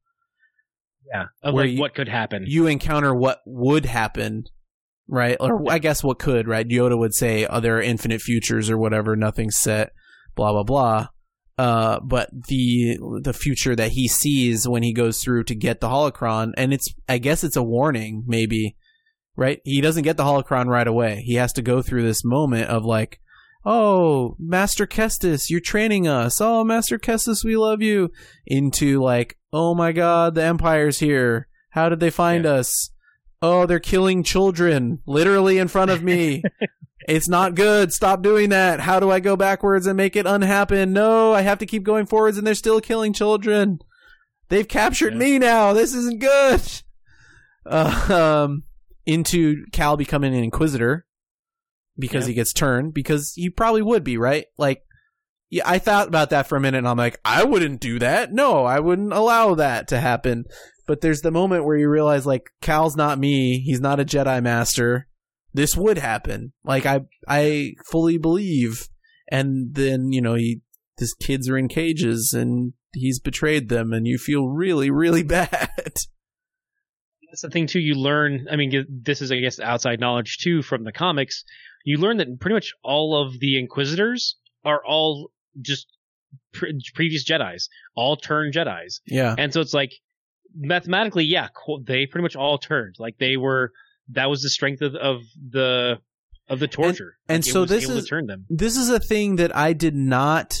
yeah, 1.11 1.25
of 1.41 1.53
where 1.53 1.65
like 1.65 1.73
you- 1.73 1.79
what 1.79 1.95
could 1.95 2.09
happen. 2.09 2.43
You 2.47 2.67
encounter 2.67 3.13
what 3.13 3.39
would 3.45 3.85
happen, 3.85 4.43
right? 5.07 5.37
Or 5.39 5.71
I 5.71 5.79
guess 5.79 6.03
what 6.03 6.19
could, 6.19 6.47
right? 6.47 6.67
Yoda 6.67 6.97
would 6.97 7.13
say, 7.13 7.45
"Oh, 7.45 7.59
there 7.59 7.77
are 7.77 7.81
infinite 7.81 8.21
futures 8.21 8.69
or 8.69 8.77
whatever. 8.77 9.15
Nothing's 9.15 9.57
set." 9.57 9.91
Blah 10.35 10.51
blah 10.51 10.63
blah. 10.63 11.07
Uh, 11.57 11.99
but 12.01 12.29
the 12.47 12.99
the 13.23 13.33
future 13.33 13.75
that 13.75 13.93
he 13.93 14.07
sees 14.07 14.67
when 14.67 14.83
he 14.83 14.93
goes 14.93 15.23
through 15.23 15.43
to 15.45 15.55
get 15.55 15.79
the 15.81 15.87
holocron, 15.89 16.51
and 16.55 16.71
it's 16.71 16.87
I 17.09 17.17
guess 17.17 17.43
it's 17.43 17.55
a 17.55 17.63
warning, 17.63 18.23
maybe, 18.27 18.76
right? 19.37 19.61
He 19.63 19.79
doesn't 19.79 20.03
get 20.03 20.17
the 20.17 20.23
holocron 20.23 20.65
right 20.65 20.87
away. 20.87 21.21
He 21.25 21.35
has 21.35 21.53
to 21.53 21.61
go 21.61 21.81
through 21.81 22.03
this 22.03 22.25
moment 22.25 22.67
of 22.67 22.83
like, 22.83 23.21
oh, 23.65 24.35
Master 24.39 24.85
Kestis, 24.85 25.49
you're 25.49 25.61
training 25.61 26.07
us. 26.07 26.41
Oh, 26.41 26.63
Master 26.65 26.97
Kestis, 26.97 27.45
we 27.45 27.55
love 27.55 27.81
you. 27.81 28.11
Into 28.45 29.01
like, 29.01 29.37
oh 29.53 29.73
my 29.75 29.93
God, 29.93 30.35
the 30.35 30.43
Empire's 30.43 30.99
here. 30.99 31.47
How 31.69 31.87
did 31.87 31.99
they 31.99 32.09
find 32.09 32.45
us? 32.45 32.89
Oh, 33.41 33.65
they're 33.67 33.79
killing 33.79 34.23
children 34.23 34.99
literally 35.05 35.59
in 35.59 35.67
front 35.67 35.91
of 35.91 36.01
me. 36.01 36.41
it's 37.07 37.29
not 37.29 37.53
good. 37.53 37.93
Stop 37.93 38.23
doing 38.23 38.49
that. 38.49 38.79
How 38.79 38.99
do 38.99 39.11
I 39.11 39.19
go 39.19 39.35
backwards 39.35 39.85
and 39.85 39.95
make 39.95 40.15
it 40.15 40.25
unhappen? 40.25 40.91
No, 40.91 41.33
I 41.33 41.41
have 41.41 41.59
to 41.59 41.67
keep 41.67 41.83
going 41.83 42.07
forwards 42.07 42.37
and 42.39 42.47
they're 42.47 42.55
still 42.55 42.81
killing 42.81 43.13
children. 43.13 43.79
They've 44.49 44.67
captured 44.67 45.13
Yeah. 45.13 45.19
me 45.19 45.39
now. 45.39 45.73
This 45.73 45.93
isn't 45.93 46.19
good. 46.19 46.61
Uh, 47.65 48.45
um, 48.47 48.63
into 49.07 49.65
Cal 49.71 49.97
becoming 49.97 50.35
an 50.35 50.43
Inquisitor 50.43 51.05
because 51.97 52.25
Yeah. 52.25 52.29
he 52.29 52.33
gets 52.35 52.53
turned 52.53 52.93
because 52.93 53.33
he 53.35 53.49
probably 53.49 53.81
would 53.81 54.03
be 54.03 54.17
right. 54.17 54.45
Like, 54.57 54.83
yeah, 55.49 55.63
I 55.65 55.79
thought 55.79 56.07
about 56.09 56.29
that 56.31 56.47
for 56.47 56.57
a 56.57 56.59
minute 56.59 56.79
and 56.79 56.87
I'm 56.87 56.97
like, 56.97 57.19
I 57.25 57.43
wouldn't 57.45 57.79
do 57.79 57.97
that. 57.99 58.31
No, 58.33 58.65
I 58.65 58.79
wouldn't 58.79 59.13
allow 59.13 59.55
that 59.55 59.87
to 59.87 59.99
happen. 59.99 60.43
But 60.85 61.01
there's 61.01 61.21
the 61.21 61.31
moment 61.31 61.65
where 61.65 61.77
you 61.77 61.89
realize 61.89 62.25
like 62.25 62.49
Cal's 62.61 62.95
not 62.95 63.17
me. 63.17 63.59
He's 63.59 63.81
not 63.81 63.99
a 63.99 64.05
Jedi 64.05 64.43
Master. 64.43 65.07
This 65.53 65.75
would 65.75 65.97
happen. 65.97 66.53
Like 66.63 66.85
I, 66.85 67.01
I 67.27 67.73
fully 67.89 68.17
believe. 68.17 68.87
And 69.29 69.73
then 69.73 70.11
you 70.11 70.21
know 70.21 70.35
he, 70.35 70.61
his 70.97 71.13
kids 71.13 71.49
are 71.49 71.57
in 71.57 71.67
cages 71.67 72.33
and 72.33 72.73
he's 72.93 73.19
betrayed 73.19 73.67
them, 73.69 73.91
and 73.91 74.07
you 74.07 74.17
feel 74.17 74.47
really, 74.47 74.89
really 74.89 75.23
bad. 75.37 75.95
That's 77.29 77.41
the 77.41 77.49
thing 77.49 77.67
too. 77.67 77.79
You 77.79 77.95
learn. 77.95 78.47
I 78.49 78.55
mean, 78.55 78.85
this 78.89 79.21
is 79.21 79.31
I 79.31 79.37
guess 79.39 79.59
outside 79.59 79.99
knowledge 79.99 80.37
too 80.39 80.61
from 80.61 80.83
the 80.83 80.91
comics. 80.91 81.43
You 81.85 81.97
learn 81.97 82.17
that 82.17 82.39
pretty 82.39 82.53
much 82.55 82.73
all 82.83 83.21
of 83.21 83.39
the 83.39 83.57
Inquisitors 83.59 84.35
are 84.65 84.81
all 84.85 85.31
just 85.61 85.87
pre- 86.53 86.79
previous 86.93 87.23
Jedi's, 87.25 87.69
all 87.95 88.15
turned 88.17 88.53
Jedi's. 88.53 89.01
yeah, 89.05 89.35
And 89.37 89.53
so 89.53 89.61
it's 89.61 89.73
like 89.73 89.91
mathematically, 90.55 91.23
yeah, 91.25 91.47
they 91.85 92.05
pretty 92.05 92.23
much 92.23 92.35
all 92.35 92.57
turned. 92.57 92.95
Like 92.99 93.17
they 93.19 93.37
were 93.37 93.71
that 94.09 94.29
was 94.29 94.41
the 94.41 94.49
strength 94.49 94.81
of, 94.81 94.95
of 94.95 95.21
the 95.49 95.99
of 96.49 96.59
the 96.59 96.67
torture. 96.67 97.17
and 97.27 97.43
Like, 97.43 97.49
it 97.49 97.51
so 97.51 97.65
this 97.65 97.83
is- 97.89 98.09
this 98.49 98.77
is 98.77 98.89
a 98.89 98.99
thing 98.99 99.35
that 99.37 99.53
I 99.55 99.73
did 99.73 99.95
not. 99.95 100.57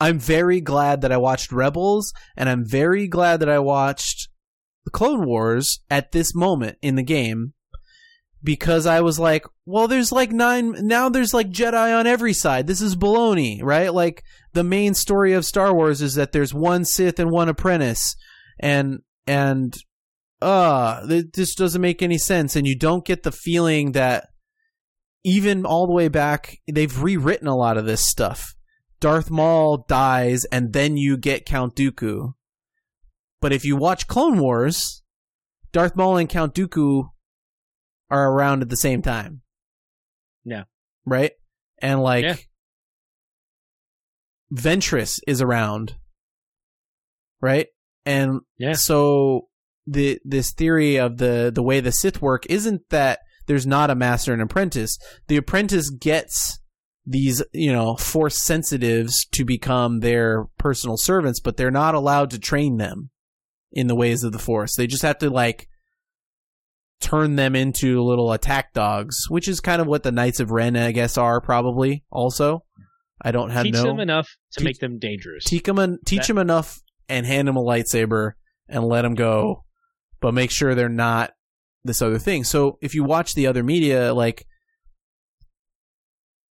I'm 0.00 0.18
very 0.18 0.60
glad 0.62 1.02
that 1.02 1.12
I 1.12 1.18
watched 1.18 1.52
Rebels, 1.52 2.12
and 2.36 2.48
I'm 2.48 2.64
very 2.66 3.06
glad 3.06 3.40
that 3.40 3.50
I 3.50 3.58
watched 3.58 4.29
Clone 4.90 5.26
Wars 5.26 5.80
at 5.90 6.12
this 6.12 6.34
moment 6.34 6.78
in 6.82 6.96
the 6.96 7.02
game 7.02 7.54
because 8.42 8.86
I 8.86 9.00
was 9.00 9.18
like, 9.18 9.44
well, 9.66 9.88
there's 9.88 10.12
like 10.12 10.32
nine 10.32 10.74
now. 10.86 11.08
There's 11.08 11.34
like 11.34 11.50
Jedi 11.50 11.98
on 11.98 12.06
every 12.06 12.32
side. 12.32 12.66
This 12.66 12.80
is 12.80 12.96
baloney, 12.96 13.60
right? 13.62 13.92
Like 13.92 14.24
the 14.52 14.64
main 14.64 14.94
story 14.94 15.32
of 15.32 15.44
Star 15.44 15.74
Wars 15.74 16.02
is 16.02 16.14
that 16.14 16.32
there's 16.32 16.54
one 16.54 16.84
Sith 16.84 17.18
and 17.18 17.30
one 17.30 17.48
apprentice, 17.48 18.16
and 18.58 19.00
and 19.26 19.74
uh, 20.40 21.06
th- 21.06 21.32
this 21.34 21.54
doesn't 21.54 21.82
make 21.82 22.02
any 22.02 22.18
sense. 22.18 22.56
And 22.56 22.66
you 22.66 22.78
don't 22.78 23.04
get 23.04 23.22
the 23.22 23.32
feeling 23.32 23.92
that 23.92 24.28
even 25.22 25.66
all 25.66 25.86
the 25.86 25.94
way 25.94 26.08
back, 26.08 26.58
they've 26.70 27.02
rewritten 27.02 27.46
a 27.46 27.56
lot 27.56 27.76
of 27.76 27.84
this 27.84 28.08
stuff. 28.08 28.54
Darth 29.00 29.30
Maul 29.30 29.84
dies, 29.88 30.44
and 30.46 30.72
then 30.72 30.96
you 30.96 31.16
get 31.16 31.46
Count 31.46 31.74
Dooku. 31.74 32.34
But 33.40 33.52
if 33.52 33.64
you 33.64 33.76
watch 33.76 34.06
Clone 34.06 34.38
Wars, 34.38 35.02
Darth 35.72 35.96
Maul 35.96 36.16
and 36.16 36.28
Count 36.28 36.54
Dooku 36.54 37.04
are 38.10 38.32
around 38.32 38.62
at 38.62 38.68
the 38.68 38.76
same 38.76 39.02
time. 39.02 39.42
Yeah. 40.44 40.64
Right? 41.06 41.32
And 41.80 42.02
like 42.02 42.24
Yeah. 42.24 42.36
Ventress 44.52 45.20
is 45.26 45.40
around. 45.40 45.94
Right? 47.40 47.68
And 48.04 48.40
Yeah. 48.58 48.72
so 48.72 49.48
the 49.86 50.20
this 50.24 50.52
theory 50.52 50.96
of 50.98 51.18
the 51.18 51.50
the 51.54 51.62
way 51.62 51.80
the 51.80 51.92
Sith 51.92 52.20
work 52.20 52.44
isn't 52.46 52.82
that 52.90 53.20
there's 53.46 53.66
not 53.66 53.90
a 53.90 53.94
master 53.94 54.32
and 54.32 54.42
apprentice. 54.42 54.98
The 55.28 55.36
apprentice 55.36 55.90
gets 55.90 56.60
these, 57.06 57.42
you 57.52 57.72
know, 57.72 57.96
force 57.96 58.42
sensitives 58.44 59.24
to 59.32 59.44
become 59.44 60.00
their 60.00 60.46
personal 60.58 60.96
servants, 60.96 61.40
but 61.40 61.56
they're 61.56 61.70
not 61.70 61.94
allowed 61.94 62.30
to 62.30 62.38
train 62.38 62.76
them 62.76 63.10
in 63.72 63.86
the 63.86 63.94
ways 63.94 64.24
of 64.24 64.32
the 64.32 64.38
force. 64.38 64.74
They 64.74 64.86
just 64.86 65.02
have 65.02 65.18
to 65.18 65.30
like 65.30 65.68
turn 67.00 67.36
them 67.36 67.56
into 67.56 68.02
little 68.02 68.32
attack 68.32 68.72
dogs, 68.74 69.16
which 69.28 69.48
is 69.48 69.60
kind 69.60 69.80
of 69.80 69.86
what 69.86 70.02
the 70.02 70.12
Knights 70.12 70.40
of 70.40 70.50
Ren, 70.50 70.76
I 70.76 70.92
guess, 70.92 71.16
are 71.16 71.40
probably 71.40 72.04
also. 72.10 72.64
I 73.22 73.32
don't 73.32 73.50
have 73.50 73.64
Teach 73.64 73.74
no 73.74 73.82
them 73.84 74.00
enough 74.00 74.28
to 74.52 74.58
Teach- 74.60 74.64
make 74.64 74.78
them 74.80 74.98
dangerous. 74.98 75.44
teach 75.44 75.64
them 75.64 75.78
en- 75.78 75.98
teach 76.04 76.20
That- 76.22 76.28
them 76.28 76.38
enough 76.38 76.80
and 77.08 77.26
hand 77.26 77.48
them 77.48 77.56
a 77.56 77.62
lightsaber 77.62 78.32
and 78.68 78.84
let 78.84 79.02
them 79.02 79.14
go, 79.14 79.64
but 80.20 80.32
make 80.34 80.50
sure 80.50 80.74
they're 80.74 80.88
not 80.88 81.32
this 81.84 82.00
other 82.02 82.18
thing. 82.18 82.44
So 82.44 82.78
if 82.82 82.94
you 82.94 83.04
watch 83.04 83.34
the 83.34 83.46
other 83.46 83.62
media, 83.62 84.12
like 84.14 84.46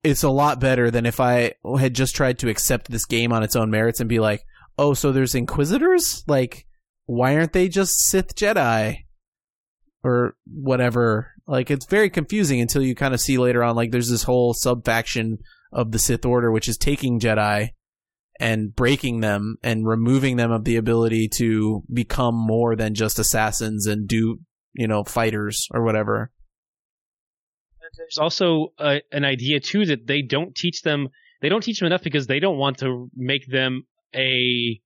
it's 0.04 0.24
a 0.24 0.30
lot 0.30 0.60
better 0.60 0.90
than 0.90 1.06
if 1.06 1.20
I 1.20 1.54
had 1.80 1.94
just 1.94 2.16
tried 2.16 2.40
to 2.40 2.50
accept 2.50 2.90
this 2.90 3.06
game 3.06 3.32
on 3.32 3.44
its 3.44 3.56
own 3.56 3.70
merits 3.70 4.00
and 4.00 4.10
be 4.10 4.20
like, 4.20 4.44
oh, 4.78 4.94
so 4.96 5.12
there's 5.12 5.36
Inquisitors? 5.36 6.24
Like, 6.28 6.66
why 7.06 7.36
aren't 7.36 7.54
they 7.54 7.68
just 7.68 7.94
Sith 8.10 8.36
Jedi? 8.36 9.06
Or 10.04 10.36
whatever. 10.48 11.34
Like, 11.48 11.70
it's 11.70 11.86
very 11.86 12.10
confusing 12.10 12.60
until 12.60 12.82
you 12.82 12.96
kind 12.96 13.14
of 13.14 13.22
see 13.22 13.38
later 13.38 13.64
on, 13.64 13.76
like, 13.76 13.92
there's 13.92 14.10
this 14.10 14.24
whole 14.24 14.54
sub 14.54 14.84
faction 14.84 15.38
of 15.72 15.92
the 15.92 16.00
Sith 16.00 16.26
Order, 16.26 16.52
which 16.52 16.68
is 16.68 16.78
taking 16.78 17.20
Jedi 17.20 17.70
and 18.40 18.76
breaking 18.76 19.20
them 19.20 19.58
and 19.62 19.88
removing 19.88 20.38
them 20.38 20.52
of 20.52 20.64
the 20.64 20.76
ability 20.76 21.30
to 21.36 21.84
become 21.94 22.36
more 22.36 22.76
than 22.76 22.96
just 22.96 23.20
assassins 23.20 23.86
and 23.86 24.08
do, 24.08 24.40
you 24.74 24.88
know, 24.88 25.04
fighters 25.04 25.68
or 25.72 25.84
whatever. 25.84 26.32
There's 27.98 28.18
also 28.18 28.74
a, 28.80 29.02
an 29.12 29.26
idea 29.26 29.60
too 29.60 29.86
that 29.86 30.08
they 30.08 30.22
don't 30.22 30.56
teach 30.56 30.82
them. 30.82 31.10
They 31.42 31.50
don't 31.50 31.62
teach 31.62 31.80
them 31.80 31.88
enough 31.88 32.04
because 32.04 32.26
they 32.26 32.40
don't 32.40 32.58
want 32.58 32.80
to 32.80 33.10
make 33.16 33.46
them 33.48 33.84
a, 34.16 34.82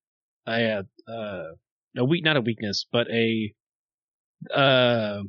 a 0.48 0.84
uh, 1.08 1.44
a 1.98 2.06
weak 2.06 2.24
not 2.24 2.38
a 2.38 2.42
weakness, 2.42 2.86
but 2.92 3.08
a 3.10 3.54
uh 4.54 5.20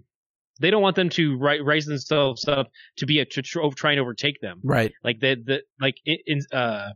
they 0.61 0.71
don't 0.71 0.83
want 0.83 0.97
them 0.97 1.11
to 1.11 1.37
ri- 1.39 1.61
raise 1.61 1.85
themselves 1.87 2.49
up 2.49 2.69
to 2.97 3.07
be 3.07 3.21
a 3.21 3.25
to 3.27 3.43
tr- 3.43 3.61
try 3.75 3.93
and 3.93 4.01
overtake 4.01 4.41
them. 4.41 4.61
Right. 4.65 4.93
Like 5.05 5.21
the 5.21 5.37
the 5.45 5.63
like 5.81 5.97
in, 6.05 6.17
in 6.27 6.41
uh 6.53 6.91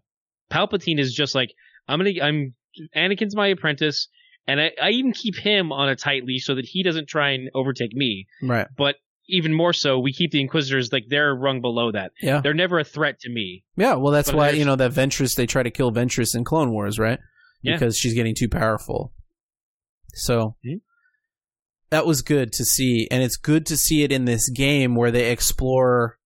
Palpatine 0.50 0.98
is 0.98 1.14
just 1.14 1.34
like 1.34 1.52
I'm 1.88 1.98
gonna 1.98 2.12
I'm 2.22 2.54
Anakin's 2.96 3.34
my 3.34 3.48
apprentice, 3.48 4.08
and 4.46 4.60
I, 4.60 4.70
I 4.80 4.90
even 4.90 5.12
keep 5.12 5.36
him 5.36 5.72
on 5.72 5.88
a 5.88 5.96
tight 5.96 6.24
leash 6.24 6.44
so 6.44 6.54
that 6.54 6.64
he 6.64 6.82
doesn't 6.82 7.08
try 7.08 7.30
and 7.30 7.50
overtake 7.54 7.92
me. 7.92 8.26
Right. 8.42 8.68
But 8.76 8.96
even 9.28 9.52
more 9.52 9.72
so, 9.72 9.98
we 9.98 10.12
keep 10.12 10.30
the 10.30 10.40
Inquisitors 10.40 10.92
like 10.92 11.04
they're 11.08 11.34
rung 11.34 11.60
below 11.60 11.92
that. 11.92 12.12
Yeah. 12.20 12.40
They're 12.40 12.54
never 12.54 12.78
a 12.78 12.84
threat 12.84 13.20
to 13.20 13.30
me. 13.30 13.64
Yeah. 13.76 13.94
Well, 13.94 14.12
that's 14.12 14.30
But 14.30 14.36
why 14.36 14.50
you 14.50 14.64
know 14.64 14.76
that 14.76 14.92
Ventress 14.92 15.34
they 15.36 15.46
try 15.46 15.62
to 15.62 15.70
kill 15.70 15.92
Ventress 15.92 16.34
in 16.34 16.44
Clone 16.44 16.70
Wars, 16.72 16.98
right? 16.98 17.18
Yeah. 17.62 17.74
Because 17.74 17.96
she's 17.96 18.14
getting 18.14 18.34
too 18.34 18.48
powerful. 18.48 19.12
So 20.14 20.56
Mhm. 20.64 20.80
that 21.90 22.06
was 22.06 22.22
good 22.22 22.52
to 22.52 22.64
see, 22.64 23.08
and 23.10 23.22
it's 23.22 23.36
good 23.36 23.66
to 23.66 23.76
see 23.76 24.02
it 24.02 24.12
in 24.12 24.24
this 24.24 24.48
game 24.50 24.94
where 24.94 25.10
they 25.10 25.30
explore. 25.30 26.18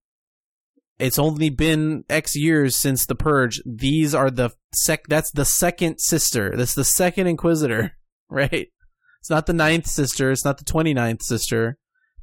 It's 0.99 1.19
only 1.19 1.51
been 1.51 2.05
X 2.09 2.37
years 2.37 2.77
since 2.77 3.05
the 3.07 3.15
purge. 3.17 3.61
These 3.67 4.15
are 4.15 4.31
the 4.31 4.51
sec. 4.75 5.09
That's 5.09 5.31
the 5.33 5.45
second 5.45 5.99
sister. 5.99 6.55
That's 6.57 6.75
the 6.75 6.85
second 6.85 7.27
Inquisitor, 7.27 7.97
right? 8.29 8.69
It's 9.21 9.31
not 9.31 9.47
the 9.47 9.53
ninth 9.55 9.87
sister. 9.87 10.31
It's 10.31 10.45
not 10.45 10.59
the 10.59 10.65
29th 10.65 11.23
sister. 11.23 11.79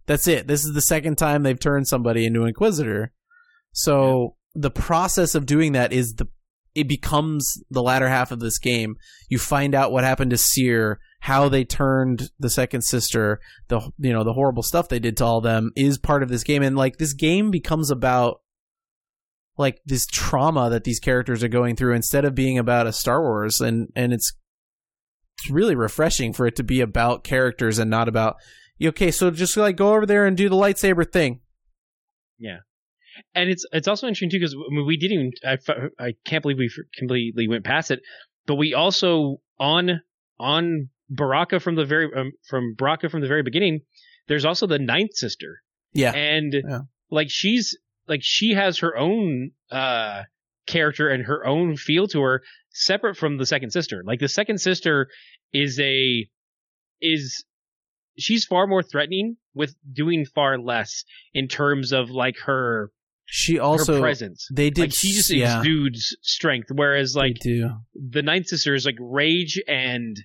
That's 0.06 0.28
it. 0.28 0.48
This 0.48 0.64
is 0.64 0.74
the 0.74 0.82
second 0.82 1.18
time 1.18 1.44
they've 1.44 1.60
turned 1.60 1.88
somebody 1.88 2.26
into 2.26 2.42
an 2.42 2.48
Inquisitor. 2.50 3.12
So 3.74 4.36
the 4.54 4.72
process 4.72 5.36
of 5.36 5.46
doing 5.46 5.72
that 5.74 5.92
is 5.94 6.14
the 6.14 6.28
it 6.74 6.88
becomes 6.88 7.52
the 7.70 7.84
latter 7.84 8.08
half 8.08 8.32
of 8.32 8.40
this 8.40 8.58
game. 8.58 8.96
You 9.30 9.40
find 9.40 9.76
out 9.76 9.92
what 9.92 10.06
happened 10.06 10.32
to 10.32 10.38
Cere, 10.38 11.00
how 11.22 11.48
they 11.50 11.64
turned 11.64 12.32
the 12.40 12.50
second 12.50 12.82
sister, 12.82 13.40
the 13.68 13.80
you 13.98 14.12
know 14.12 14.24
the 14.24 14.34
horrible 14.34 14.64
stuff 14.64 14.90
they 14.90 15.00
did 15.00 15.18
to 15.18 15.26
all 15.26 15.42
them 15.42 15.72
is 15.76 15.98
part 15.98 16.24
of 16.24 16.30
this 16.30 16.44
game, 16.44 16.64
and 16.64 16.76
like 16.76 16.98
this 16.98 17.14
game 17.14 17.52
becomes 17.52 17.90
about 17.92 18.42
like 19.58 19.80
this 19.86 20.06
trauma 20.06 20.70
that 20.70 20.84
these 20.84 21.00
characters 21.00 21.44
are 21.44 21.48
going 21.48 21.76
through 21.76 21.94
instead 21.94 22.26
of 22.26 22.36
being 22.36 22.58
about 22.58 22.88
a 22.88 22.94
Star 22.94 23.22
Wars, 23.22 23.60
and 23.60 23.90
and 23.96 24.14
it's 24.14 24.34
it's 25.38 25.50
really 25.50 25.76
refreshing 25.76 26.34
for 26.34 26.46
it 26.46 26.56
to 26.56 26.64
be 26.64 26.82
about 26.82 27.24
characters 27.24 27.80
and 27.80 27.90
not 27.90 28.08
about 28.08 28.36
okay, 28.84 29.12
so 29.12 29.30
just 29.30 29.56
like 29.56 29.76
go 29.76 29.94
over 29.94 30.06
there 30.06 30.26
and 30.26 30.36
do 30.36 30.50
the 30.50 30.56
lightsaber 30.56 31.10
thing. 31.10 31.40
Yeah. 32.40 32.58
And 33.36 33.50
it's 33.50 33.66
it's 33.72 33.88
also 33.88 34.08
interesting 34.08 34.32
too 34.32 34.40
because 34.40 34.56
I 34.56 34.74
mean, 34.74 34.88
we 34.88 34.98
didn't 34.98 35.34
I, 35.46 36.04
I 36.04 36.14
can't 36.26 36.42
believe 36.42 36.58
we 36.58 36.72
completely 36.98 37.48
went 37.48 37.64
past 37.64 37.92
it 37.92 38.00
but 38.48 38.56
we 38.56 38.74
also 38.74 39.42
on 39.60 40.02
on 40.40 40.90
Bracca 41.14 41.62
from 41.62 41.76
the 41.76 41.86
very 41.86 42.10
um, 42.16 42.32
from 42.48 42.76
Bracca 42.78 43.10
from 43.10 43.22
the 43.22 43.28
very 43.28 43.44
beginning 43.44 43.82
there's 44.28 44.46
also 44.46 44.68
the 44.68 44.80
ninth 44.80 45.14
sister. 45.16 45.62
Yeah, 45.94 46.12
and 46.14 46.54
Yeah. 46.54 46.80
like 47.10 47.30
she's 47.30 47.78
like 48.08 48.22
she 48.24 48.54
has 48.54 48.80
her 48.80 48.96
own 48.98 49.52
uh 49.72 50.24
character 50.68 51.10
and 51.10 51.26
her 51.26 51.46
own 51.46 51.76
feel 51.76 52.08
to 52.08 52.22
her 52.22 52.44
separate 52.70 53.18
from 53.18 53.38
the 53.38 53.46
second 53.46 53.72
sister. 53.72 54.04
Like 54.06 54.20
the 54.20 54.30
second 54.30 54.60
sister 54.60 55.08
is 55.52 55.80
a 55.80 56.28
is 57.02 57.44
she's 58.18 58.46
far 58.46 58.68
more 58.68 58.84
threatening 58.84 59.38
with 59.54 59.76
doing 59.92 60.26
far 60.26 60.58
less 60.60 61.04
in 61.34 61.48
terms 61.48 61.92
of 61.92 62.10
like 62.10 62.38
her 62.46 62.92
she 63.26 63.56
her 63.56 63.62
also 63.64 64.00
presence. 64.00 64.48
they 64.54 64.70
did 64.70 64.82
like 64.82 64.94
she 64.94 65.14
just 65.14 65.30
yeah, 65.34 65.60
exudes 65.60 66.16
strength, 66.22 66.68
whereas 66.74 67.16
like 67.16 67.38
the 67.44 68.22
ninth 68.22 68.48
sister 68.48 68.76
is 68.76 68.86
like 68.86 68.98
rage 69.00 69.60
and 69.68 70.16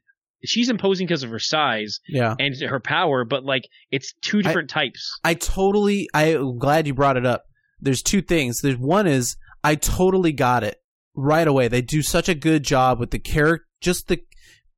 she's 0.49 0.69
imposing 0.69 1.07
because 1.07 1.23
of 1.23 1.31
her 1.31 1.39
size 1.39 2.01
yeah. 2.09 2.35
and 2.39 2.55
her 2.61 2.81
power, 2.81 3.25
but 3.25 3.45
like 3.45 3.69
it's 3.91 4.13
two 4.23 4.43
different 4.43 4.71
types. 4.71 5.19
I 5.25 5.35
totally. 5.35 6.09
I'm 6.15 6.59
glad 6.59 6.87
you 6.87 6.95
brought 6.95 7.17
it 7.17 7.27
up. 7.27 7.45
There's 7.81 8.03
two 8.03 8.23
things. 8.23 8.61
There's 8.61 8.79
one 8.79 9.07
is 9.07 9.37
I 9.63 9.75
totally 9.75 10.33
got 10.33 10.65
it 10.65 10.79
right 11.15 11.47
away. 11.47 11.69
They 11.69 11.83
do 11.83 12.03
such 12.03 12.29
a 12.29 12.35
good 12.35 12.63
job 12.63 13.01
with 13.01 13.11
the 13.11 13.19
character. 13.19 13.67
Just 13.81 14.09
the 14.09 14.21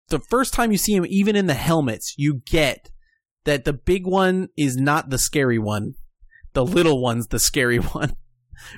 the 0.09 0.21
first 0.31 0.55
time 0.55 0.73
you 0.73 0.79
see 0.79 0.95
him, 0.95 1.07
even 1.09 1.37
in 1.37 1.47
the 1.47 1.55
helmets, 1.55 2.15
you 2.17 2.41
get 2.47 2.91
that 3.45 3.65
the 3.65 3.73
big 3.73 4.07
one 4.07 4.49
is 4.57 4.77
not 4.77 5.11
the 5.11 5.19
scary 5.19 5.59
one. 5.59 5.95
The 6.55 6.65
little 6.65 7.01
one's 7.01 7.29
the 7.29 7.39
scary 7.39 7.77
one, 7.79 8.17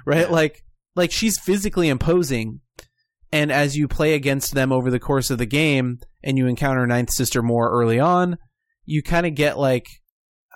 right? 0.04 0.30
Like 0.30 0.64
like 0.96 1.12
she's 1.12 1.38
physically 1.38 1.88
imposing. 1.88 2.60
And 3.32 3.52
as 3.52 3.76
you 3.76 3.86
play 3.86 4.14
against 4.14 4.54
them 4.54 4.72
over 4.72 4.90
the 4.90 4.98
course 4.98 5.30
of 5.30 5.38
the 5.38 5.46
game, 5.46 5.98
and 6.22 6.36
you 6.36 6.46
encounter 6.46 6.86
Ninth 6.86 7.12
Sister 7.12 7.42
more 7.42 7.70
early 7.70 7.98
on, 8.00 8.38
you 8.84 9.02
kind 9.02 9.26
of 9.26 9.34
get 9.34 9.58
like 9.58 9.86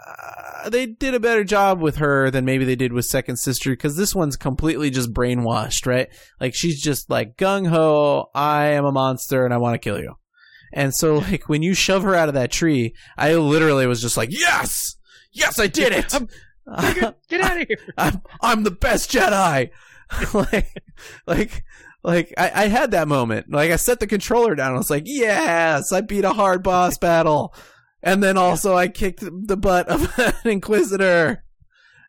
uh, 0.07 0.69
they 0.71 0.87
did 0.87 1.15
a 1.15 1.21
better 1.21 1.45
job 1.45 1.81
with 1.81 1.97
her 1.97 2.31
than 2.31 2.45
maybe 2.45 2.65
they 2.65 2.77
did 2.77 2.93
with 2.93 3.05
Second 3.05 3.37
Sister 3.37 3.71
because 3.71 3.97
this 3.97 4.15
one's 4.15 4.37
completely 4.37 4.91
just 4.91 5.13
brainwashed, 5.13 5.87
right? 5.87 6.09
Like 6.41 6.55
she's 6.55 6.83
just 6.83 7.09
like 7.09 7.37
gung 7.37 7.69
ho, 7.69 8.27
I 8.35 8.67
am 8.69 8.85
a 8.85 8.93
monster 8.93 9.45
and 9.45 9.55
I 9.55 9.59
want 9.59 9.75
to 9.75 9.79
kill 9.79 10.01
you. 10.01 10.15
And 10.73 10.93
so 10.95 11.17
like 11.19 11.49
when 11.49 11.63
you 11.63 11.75
shove 11.75 12.03
her 12.03 12.15
out 12.15 12.29
of 12.29 12.35
that 12.35 12.51
tree, 12.51 12.95
I 13.17 13.35
literally 13.37 13.87
was 13.87 14.03
just 14.03 14.17
like, 14.17 14.31
yes, 14.33 14.97
yes, 15.33 15.59
I 15.59 15.69
did 15.69 15.93
it. 15.93 16.13
I'm- 16.13 16.29
Get 17.29 17.41
out 17.43 17.61
of 17.61 17.69
here! 17.69 17.77
I'm 17.99 18.23
I'm 18.41 18.63
the 18.63 18.71
best 18.71 19.13
Jedi. 19.13 19.69
like 20.33 20.83
like 21.27 21.63
like 22.05 22.33
I, 22.39 22.51
I 22.65 22.69
had 22.69 22.93
that 22.93 23.09
moment. 23.09 23.47
Like 23.51 23.71
I 23.73 23.77
set 23.77 23.99
the 23.99 24.07
controller 24.07 24.55
down. 24.55 24.75
I 24.75 24.79
was 24.79 24.91
like, 24.91 25.05
yes, 25.07 25.91
I 25.93 26.03
beat 26.03 26.25
a 26.25 26.33
hard 26.33 26.63
boss 26.63 26.99
battle. 26.99 27.55
And 28.03 28.23
then 28.23 28.37
also 28.37 28.77
I 28.77 28.89
kicked 28.89 29.21
the 29.23 29.57
butt 29.57 29.89
of 29.89 30.13
an 30.19 30.35
Inquisitor. 30.45 31.43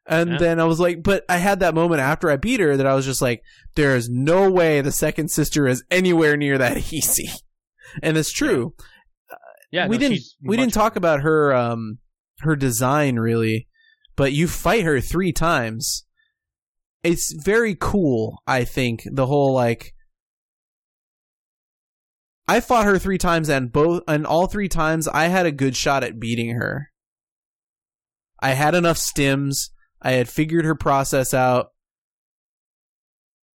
And 0.07 0.31
Yeah. 0.31 0.37
then 0.37 0.59
I 0.59 0.65
was 0.65 0.79
like, 0.79 1.01
but 1.01 1.23
I 1.29 1.37
had 1.37 1.61
that 1.61 1.73
moment 1.73 2.01
after 2.01 2.29
I 2.29 2.35
beat 2.35 2.59
her 2.59 2.77
that 2.77 2.85
I 2.85 2.93
was 2.93 3.05
just 3.05 3.21
like, 3.21 3.41
there 3.75 3.95
is 3.95 4.07
no 4.09 4.51
way 4.51 4.81
the 4.81 4.91
second 4.91 5.29
sister 5.31 5.67
is 5.67 5.83
anywhere 5.89 6.37
near 6.37 6.57
that 6.59 6.77
easy. 6.93 7.29
And 8.03 8.17
it's 8.17 8.31
true 8.31 8.73
Yeah, 9.71 9.87
we 9.87 9.95
no, 9.95 9.99
didn't 10.01 10.19
we 10.43 10.57
didn't 10.57 10.73
talk 10.73 10.95
about 10.95 11.21
her 11.21 11.53
um 11.55 11.99
her 12.39 12.55
design 12.57 13.15
really, 13.17 13.67
but 14.15 14.33
you 14.33 14.47
fight 14.47 14.83
her 14.83 14.99
three 14.99 15.31
times. 15.31 16.04
It's 17.05 17.31
very 17.33 17.77
cool, 17.79 18.41
I 18.47 18.63
think. 18.63 19.03
The 19.05 19.27
whole 19.27 19.53
like 19.53 19.93
I 22.47 22.59
fought 22.59 22.85
her 22.85 22.97
three 22.97 23.19
times 23.19 23.47
and 23.47 23.71
both 23.71 24.01
and 24.07 24.25
all 24.25 24.47
three 24.47 24.67
times 24.67 25.07
I 25.07 25.25
had 25.25 25.45
a 25.45 25.51
good 25.51 25.75
shot 25.75 26.03
at 26.03 26.19
beating 26.19 26.55
her. 26.55 26.89
I 28.41 28.53
had 28.53 28.73
enough 28.73 28.97
stims. 28.97 29.69
I 30.01 30.13
had 30.13 30.27
figured 30.27 30.65
her 30.65 30.73
process 30.73 31.31
out. 31.31 31.67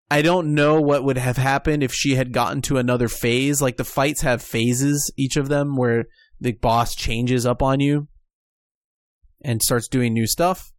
I 0.10 0.24
don't 0.24 0.56
know 0.56 0.82
what 0.82 1.04
would 1.04 1.18
have 1.20 1.38
happened 1.38 1.84
if 1.84 1.94
she 1.94 2.16
had 2.16 2.34
gotten 2.34 2.64
to 2.64 2.78
another 2.78 3.08
phase. 3.08 3.62
Like 3.62 3.78
the 3.78 3.84
fights 3.84 4.22
have 4.22 4.42
phases, 4.42 5.12
each 5.18 5.38
of 5.38 5.50
them, 5.50 5.76
where 5.76 6.06
the 6.40 6.54
boss 6.54 6.96
changes 6.96 7.46
up 7.46 7.62
on 7.62 7.80
you 7.80 8.08
and 9.44 9.62
starts 9.62 9.88
doing 9.88 10.14
new 10.14 10.26
stuff. 10.26 10.72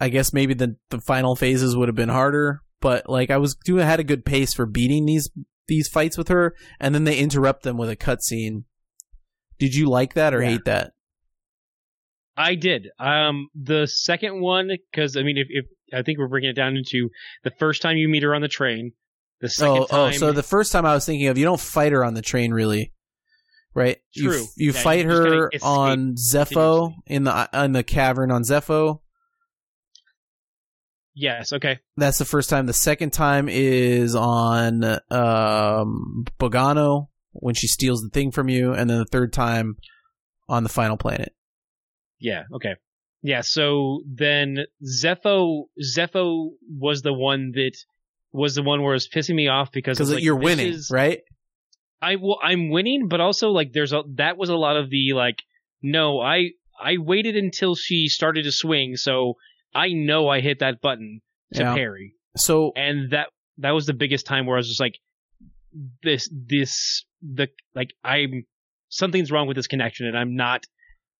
I 0.00 0.08
guess 0.08 0.32
maybe 0.32 0.54
the 0.54 0.76
the 0.90 1.00
final 1.00 1.36
phases 1.36 1.76
would 1.76 1.88
have 1.88 1.94
been 1.96 2.08
harder, 2.08 2.60
but 2.80 3.08
like 3.08 3.30
I 3.30 3.36
was 3.38 3.54
doing, 3.64 3.82
I 3.84 3.86
had 3.88 4.00
a 4.00 4.04
good 4.04 4.24
pace 4.24 4.52
for 4.54 4.66
beating 4.66 5.06
these 5.06 5.30
these 5.68 5.88
fights 5.88 6.18
with 6.18 6.28
her, 6.28 6.54
and 6.80 6.94
then 6.94 7.04
they 7.04 7.16
interrupt 7.18 7.62
them 7.62 7.76
with 7.78 7.88
a 7.88 7.96
cutscene. 7.96 8.64
Did 9.58 9.74
you 9.74 9.88
like 9.88 10.14
that 10.14 10.34
or 10.34 10.42
Yeah. 10.42 10.50
hate 10.50 10.64
that? 10.64 10.92
I 12.36 12.54
did. 12.54 12.88
Um, 12.98 13.48
the 13.54 13.86
second 13.86 14.40
one, 14.40 14.70
because 14.90 15.16
I 15.16 15.22
mean, 15.22 15.36
if, 15.36 15.46
if 15.50 15.66
I 15.96 16.02
think 16.02 16.18
we're 16.18 16.28
bringing 16.28 16.50
it 16.50 16.56
down 16.56 16.76
into 16.76 17.10
the 17.44 17.50
first 17.58 17.82
time 17.82 17.96
you 17.96 18.08
meet 18.08 18.22
her 18.22 18.34
on 18.34 18.40
the 18.42 18.48
train, 18.48 18.92
the 19.40 19.48
second 19.50 19.76
Oh, 19.82 19.86
time. 19.86 19.98
oh, 19.98 20.10
so 20.12 20.32
the 20.32 20.42
first 20.42 20.72
time 20.72 20.86
I 20.86 20.94
was 20.94 21.04
thinking 21.04 21.28
of 21.28 21.36
you 21.36 21.44
don't 21.44 21.60
fight 21.60 21.92
her 21.92 22.04
on 22.04 22.14
the 22.14 22.22
train 22.22 22.52
really, 22.52 22.92
right? 23.74 23.98
You 24.14 24.30
True. 24.30 24.42
f- 24.44 24.48
You, 24.56 24.72
Yeah, 24.72 24.80
fight 24.82 25.04
her 25.04 25.50
on 25.62 26.14
Zeffo 26.14 26.94
in 27.06 27.24
the 27.24 27.48
in 27.52 27.72
the 27.72 27.82
cavern 27.82 28.30
on 28.30 28.42
Zeffo. 28.44 29.01
Yes, 31.14 31.52
okay, 31.52 31.78
That's 31.96 32.18
the 32.18 32.24
first 32.24 32.48
time. 32.48 32.66
The 32.66 32.72
second 32.72 33.12
time 33.12 33.48
is 33.50 34.14
on 34.14 34.82
um, 35.10 36.24
Bogano 36.40 37.08
when 37.32 37.54
she 37.54 37.66
steals 37.66 38.00
the 38.02 38.08
thing 38.08 38.30
from 38.30 38.48
you, 38.48 38.72
and 38.72 38.88
then 38.88 38.98
the 38.98 39.04
third 39.04 39.32
time 39.32 39.76
on 40.48 40.62
the 40.62 40.68
final 40.68 40.96
planet. 40.96 41.34
yeah, 42.18 42.44
okay, 42.54 42.76
yeah. 43.22 43.42
So 43.42 44.02
then 44.06 44.58
Zeffo, 44.84 45.64
Zeffo 45.82 46.50
was 46.70 47.02
the 47.02 47.12
one 47.12 47.52
that 47.54 47.72
was 48.32 48.54
the 48.54 48.62
one 48.62 48.82
where 48.82 48.92
it 48.92 48.96
was 48.96 49.08
pissing 49.08 49.34
me 49.34 49.48
off 49.48 49.70
because 49.72 49.98
Because 49.98 50.14
like, 50.14 50.22
you're 50.22 50.36
winning, 50.36 50.68
is- 50.72 50.90
right? 50.90 51.20
I 52.00 52.16
well, 52.16 52.38
I'm 52.42 52.70
winning, 52.70 53.06
but 53.08 53.20
also 53.20 53.50
like 53.50 53.72
there's 53.72 53.92
a 53.92 54.02
that 54.16 54.36
was 54.36 54.48
a 54.48 54.56
lot 54.56 54.76
of 54.76 54.90
the 54.90 55.12
like 55.14 55.36
no, 55.82 56.20
I 56.20 56.50
I 56.82 56.96
waited 56.98 57.36
until 57.36 57.74
she 57.76 58.08
started 58.08 58.44
to 58.44 58.52
swing, 58.52 58.96
so 58.96 59.34
I 59.74 59.88
know 59.92 60.28
I 60.28 60.40
hit 60.40 60.58
that 60.60 60.80
button 60.80 61.20
to 61.54 61.62
Yeah. 61.62 61.74
parry, 61.74 62.14
So 62.36 62.72
and 62.76 63.10
that 63.10 63.28
that 63.58 63.70
was 63.72 63.86
the 63.86 63.94
biggest 63.94 64.26
time 64.26 64.46
where 64.46 64.56
I 64.56 64.60
was 64.60 64.68
just 64.68 64.80
like 64.80 64.98
this 66.02 66.28
this 66.32 67.04
the 67.22 67.48
like 67.74 67.90
I'm 68.04 68.44
something's 68.88 69.30
wrong 69.30 69.46
with 69.46 69.56
this 69.56 69.66
connection, 69.66 70.06
and 70.06 70.16
I'm 70.16 70.34
not. 70.36 70.64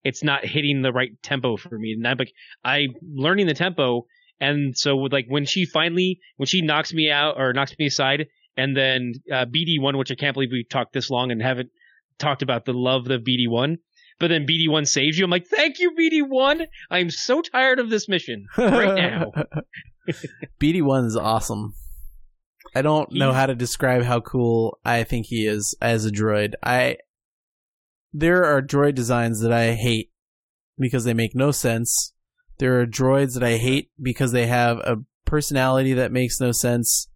It's 0.05 0.25
not 0.25 0.45
hitting 0.45 0.83
the 0.83 0.93
right 0.93 1.11
tempo 1.23 1.57
for 1.57 1.79
me, 1.79 1.93
and 1.93 2.07
I'm 2.07 2.17
like 2.19 2.33
I'm 2.65 2.95
learning 3.15 3.47
the 3.47 3.55
tempo, 3.55 4.07
and 4.41 4.77
so 4.77 4.97
with 4.97 5.13
like 5.13 5.27
when 5.29 5.45
she 5.47 5.65
finally 5.65 6.19
when 6.37 6.47
she 6.47 6.61
knocks 6.61 6.93
me 6.93 7.11
out 7.11 7.37
or 7.39 7.53
knocks 7.53 7.75
me 7.79 7.87
aside, 7.87 8.27
and 8.57 8.77
then 8.77 9.13
uh, 9.33 9.45
BD 9.47 9.81
one, 9.81 9.97
which 9.97 10.11
I 10.11 10.17
can't 10.17 10.35
believe 10.35 10.51
we 10.51 10.65
talked 10.69 10.93
this 10.93 11.09
long 11.09 11.31
and 11.31 11.41
haven't 11.41 11.71
talked 12.19 12.43
about 12.43 12.65
the 12.65 12.73
love 12.73 13.09
of 13.11 13.21
BD 13.23 13.49
one. 13.49 13.79
But 14.23 14.29
then 14.29 14.47
BD 14.47 14.69
one 14.69 14.87
saves 14.87 15.19
you. 15.19 15.25
I'm 15.25 15.33
like, 15.33 15.49
thank 15.49 15.81
you, 15.81 15.91
BD 15.99 16.23
one. 16.25 16.69
I'm 16.93 17.11
so 17.11 17.43
tired 17.43 17.81
of 17.81 17.91
this 17.91 18.09
mission 18.09 18.47
right 18.57 18.95
now. 18.97 19.33
BD 20.61 20.81
one 20.81 21.07
is 21.07 21.17
awesome. 21.17 21.75
I 22.73 22.83
don't 22.83 23.11
know 23.11 23.33
how 23.33 23.47
to 23.47 23.57
describe 23.57 24.05
how 24.05 24.21
cool 24.21 24.79
I 24.85 25.03
think 25.03 25.27
he 25.27 25.45
is 25.45 25.77
as 25.83 26.07
a 26.07 26.13
droid. 26.13 26.53
I 26.63 26.99
there 28.13 28.45
are 28.45 28.63
droid 28.63 28.95
designs 28.95 29.41
that 29.41 29.53
I 29.53 29.73
hate 29.73 30.13
because 30.79 31.03
they 31.03 31.15
make 31.15 31.35
no 31.35 31.51
sense. 31.51 32.13
There 32.61 32.81
are 32.81 32.87
droids 32.87 33.35
that 33.35 33.43
I 33.43 33.57
hate 33.57 33.91
because 34.01 34.31
they 34.31 34.47
have 34.47 34.79
a 34.79 34.99
personality 35.25 35.95
that 35.95 36.13
makes 36.13 36.39
no 36.39 36.53
sense. 36.53 37.09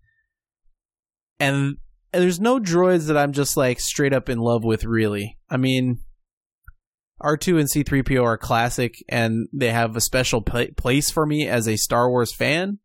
And 1.39 1.77
there's 2.12 2.41
no 2.41 2.59
droids 2.59 3.07
that 3.07 3.16
I'm 3.16 3.31
just 3.31 3.57
like 3.57 3.78
straight 3.78 4.12
up 4.12 4.28
in 4.28 4.39
love 4.39 4.65
with 4.65 4.83
really. 4.83 5.39
I 5.49 5.57
mean 5.57 6.01
R2 7.22 7.60
and 7.60 7.70
C3PO 7.70 8.22
are 8.22 8.36
classic 8.38 9.02
and 9.09 9.48
they 9.52 9.70
have 9.70 9.97
a 9.97 10.01
special 10.01 10.43
pla 10.43 10.64
place 10.76 11.10
for 11.10 11.24
me 11.26 11.48
as 11.48 11.66
a 11.66 11.76
Star 11.76 12.10
Wars 12.10 12.34
fan 12.34 12.78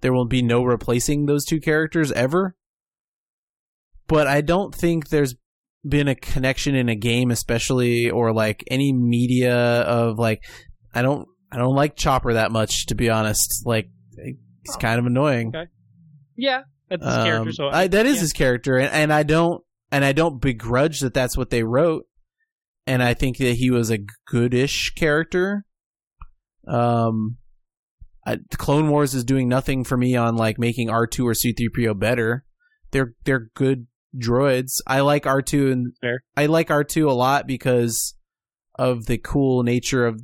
there 0.00 0.12
will 0.12 0.26
be 0.26 0.42
no 0.42 0.62
replacing 0.62 1.26
those 1.26 1.44
two 1.44 1.60
characters 1.60 2.10
ever. 2.12 2.56
But 4.06 4.26
I 4.26 4.40
don't 4.40 4.74
think 4.74 5.08
there's 5.08 5.34
been 5.86 6.08
a 6.08 6.14
connection 6.14 6.74
in 6.74 6.88
a 6.88 6.96
game, 6.96 7.30
especially 7.30 8.10
or 8.10 8.32
like 8.32 8.64
any 8.70 8.92
media 8.92 9.54
of 9.54 10.18
like 10.18 10.42
I 10.94 11.02
don't 11.02 11.28
I 11.52 11.58
don't 11.58 11.74
like 11.74 11.96
Chopper 11.96 12.34
that 12.34 12.50
much 12.50 12.86
to 12.86 12.94
be 12.94 13.10
honest. 13.10 13.62
Like 13.64 13.88
he's 14.16 14.76
kind 14.76 14.98
of 14.98 15.06
annoying. 15.06 15.48
Okay. 15.54 15.70
Yeah, 16.36 16.62
that's 16.88 17.04
his 17.04 17.14
Um, 17.14 17.24
character. 17.24 17.52
So 17.52 17.68
I, 17.68 17.86
that 17.86 18.06
is 18.06 18.16
yeah. 18.16 18.20
his 18.22 18.32
character, 18.32 18.78
and, 18.78 18.92
and 18.92 19.12
I 19.12 19.22
don't 19.22 19.62
and 19.92 20.04
I 20.04 20.12
don't 20.12 20.40
begrudge 20.40 21.00
that 21.00 21.14
that's 21.14 21.36
what 21.36 21.50
they 21.50 21.62
wrote, 21.62 22.06
and 22.90 23.04
I 23.04 23.14
think 23.14 23.36
that 23.36 23.54
he 23.54 23.70
was 23.70 23.88
a 23.88 24.00
goodish 24.26 24.94
character. 24.96 25.64
Um, 26.66 27.36
I, 28.26 28.38
Clone 28.58 28.90
Wars 28.90 29.14
is 29.14 29.22
doing 29.22 29.48
nothing 29.48 29.84
for 29.84 29.96
me 29.96 30.16
on 30.16 30.34
like 30.34 30.58
making 30.58 30.90
R 30.90 31.06
two 31.06 31.26
or 31.26 31.34
C 31.34 31.52
three 31.52 31.68
PO 31.68 31.94
better. 31.94 32.44
They're 32.90 33.14
they're 33.24 33.48
good 33.54 33.86
droids. 34.20 34.80
I 34.88 35.00
like 35.00 35.24
R 35.24 35.40
two 35.40 35.70
and 35.70 35.92
Fair. 36.00 36.24
I 36.36 36.46
like 36.46 36.72
R 36.72 36.82
two 36.82 37.08
a 37.08 37.12
lot 37.12 37.46
because 37.46 38.16
of 38.74 39.06
the 39.06 39.18
cool 39.18 39.62
nature 39.62 40.04
of 40.04 40.20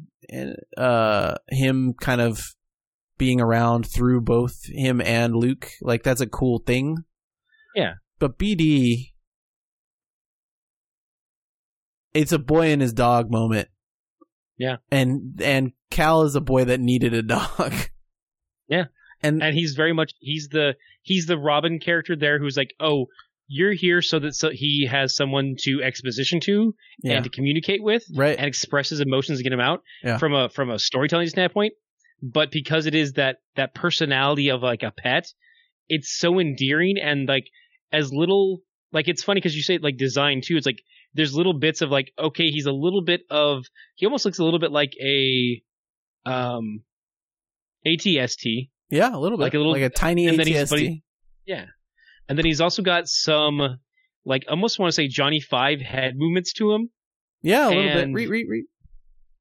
uh 0.76 1.36
him 1.48 1.94
kind 2.00 2.20
of 2.20 2.42
being 3.16 3.40
around 3.40 3.84
through 3.84 4.22
both 4.22 4.56
him 4.64 5.00
and 5.00 5.36
Luke. 5.36 5.70
Like 5.80 6.02
that's 6.02 6.20
a 6.20 6.26
cool 6.26 6.58
thing. 6.58 6.96
Yeah. 7.76 7.94
But 8.18 8.40
BD 8.40 9.12
it's 12.16 12.32
a 12.32 12.38
boy 12.38 12.68
and 12.72 12.82
his 12.82 12.92
dog 12.92 13.30
moment. 13.30 13.68
Yeah. 14.58 14.76
And 14.90 15.40
and 15.42 15.72
Cal 15.90 16.22
is 16.22 16.34
a 16.34 16.40
boy 16.40 16.64
that 16.64 16.80
needed 16.80 17.14
a 17.14 17.22
dog. 17.22 17.72
Yeah. 18.68 18.86
And, 19.22 19.44
and 19.44 19.54
he's 19.54 19.74
very 19.74 19.92
much 19.92 20.12
he's 20.18 20.48
the 20.48 20.74
he's 21.02 21.26
the 21.26 21.38
Robin 21.38 21.78
character 21.78 22.16
there 22.16 22.40
who's 22.40 22.56
like, 22.56 22.74
oh, 22.80 23.06
you're 23.46 23.72
here 23.72 24.02
so 24.02 24.18
that 24.18 24.34
so 24.34 24.50
he 24.50 24.88
has 24.90 25.14
someone 25.14 25.54
to 25.60 25.84
exposition 25.84 26.40
to 26.40 26.74
yeah. 27.04 27.14
and 27.14 27.24
to 27.24 27.30
communicate 27.30 27.80
with 27.80 28.02
right. 28.12 28.36
and 28.36 28.46
express 28.48 28.88
his 28.88 28.98
emotions 28.98 29.38
and 29.38 29.44
get 29.44 29.52
him 29.52 29.60
out 29.60 29.82
Yeah. 30.02 30.18
from 30.18 30.34
a 30.34 30.48
from 30.48 30.70
a 30.70 30.80
storytelling 30.80 31.28
standpoint. 31.28 31.74
But 32.20 32.50
because 32.50 32.86
it 32.86 32.96
is 32.96 33.12
that 33.12 33.36
that 33.54 33.72
personality 33.72 34.50
of 34.50 34.62
like 34.62 34.82
a 34.82 34.90
pet, 34.90 35.26
it's 35.88 36.18
so 36.18 36.40
endearing 36.40 36.96
and 37.00 37.28
like 37.28 37.46
as 37.92 38.12
little 38.12 38.62
like 38.92 39.06
it's 39.06 39.22
funny 39.22 39.38
because 39.38 39.54
you 39.54 39.62
say 39.62 39.78
like 39.78 39.96
design 39.96 40.40
too. 40.44 40.56
It's 40.56 40.66
like 40.66 40.82
there's 41.16 41.34
little 41.34 41.58
bits 41.58 41.80
of 41.82 41.90
like 41.90 42.12
okay, 42.18 42.44
he's 42.50 42.66
a 42.66 42.72
little 42.72 43.02
bit 43.02 43.22
of 43.30 43.64
he 43.96 44.06
almost 44.06 44.24
looks 44.24 44.38
a 44.38 44.44
little 44.44 44.60
bit 44.60 44.70
like 44.70 44.92
a 45.02 45.62
um 46.24 46.82
ATST 47.86 48.70
yeah, 48.90 49.14
a 49.14 49.18
little 49.18 49.36
bit. 49.38 49.44
like 49.44 49.54
a 49.54 49.58
little- 49.58 49.72
like 49.72 49.82
a 49.82 49.90
tiny 49.90 50.26
and 50.28 50.38
then 50.38 50.46
he's- 50.46 50.68
ATST. 50.68 50.70
but 50.70 50.78
he- 50.80 51.02
and 52.28 52.36
then 52.36 52.44
he's 52.44 52.60
also 52.60 52.82
got 52.82 53.06
some 53.08 53.78
like 54.24 54.44
I 54.48 54.50
almost 54.50 54.78
want 54.80 54.88
to 54.90 54.94
say 54.94 55.06
Johnny 55.08 55.40
Five 55.40 55.80
head 55.80 56.14
movements 56.16 56.52
to 56.54 56.72
him. 56.72 56.90
yeah, 57.42 57.68
a 57.68 57.70
little 57.70 57.84
bit. 57.84 57.96
and- 58.04 58.14
Read, 58.14 58.28
read, 58.28 58.46
read. 58.48 58.64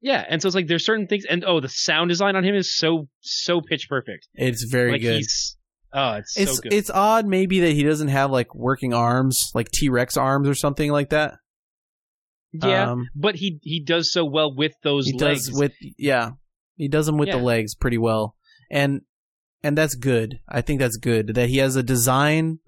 Yeah, 0.02 0.23
and 0.30 0.39
so 0.39 0.47
it's 0.47 0.56
like 0.56 0.68
there's 0.68 0.85
certain 0.85 1.07
things, 1.07 1.26
and 1.26 1.43
oh, 1.43 1.60
the 1.60 1.69
sound 1.69 2.10
design 2.10 2.35
on 2.35 2.43
him 2.43 2.53
is 2.53 2.77
so 2.77 3.07
so 3.22 3.60
pitch 3.61 3.88
perfect. 3.89 4.27
It's 4.35 4.64
very 4.69 4.91
like 4.91 5.02
good. 5.02 5.15
he's 5.18 5.57
oh, 5.93 6.14
it's, 6.18 6.38
It's 6.38 6.56
so 6.57 6.61
good. 6.61 6.73
it's 6.73 6.91
odd 6.91 7.26
maybe 7.26 7.61
that 7.61 7.72
he 7.72 7.81
doesn't 7.81 8.10
have 8.10 8.30
like 8.30 8.53
working 8.53 8.93
arms, 8.93 9.49
like 9.56 9.72
T 9.72 9.89
Rex 9.89 10.15
arms 10.15 10.47
or 10.47 10.53
something 10.53 10.91
like 10.91 11.10
that. 11.10 11.35
Yeah, 12.64 12.91
Um, 12.91 13.07
but 13.15 13.36
he 13.36 13.60
he 13.64 13.80
does 13.80 14.11
so 14.11 14.26
well 14.26 14.53
with 14.56 14.73
those 14.84 15.07
he 15.07 15.14
legs. 15.14 15.48
does 15.48 15.57
with 15.60 15.73
yeah, 15.98 16.32
he 16.76 16.88
does 16.88 17.06
them 17.06 17.18
with 17.18 17.30
the 17.30 17.38
legs 17.38 17.76
pretty 17.76 17.98
well, 17.98 18.36
and 18.72 19.02
and 19.64 19.77
that's 19.77 19.95
good. 19.95 20.40
I 20.48 20.61
think 20.61 20.80
that's 20.80 20.98
good 20.98 21.36
that 21.36 21.49
he 21.49 21.57
has 21.57 21.76
a 21.76 21.84
design. 21.84 22.60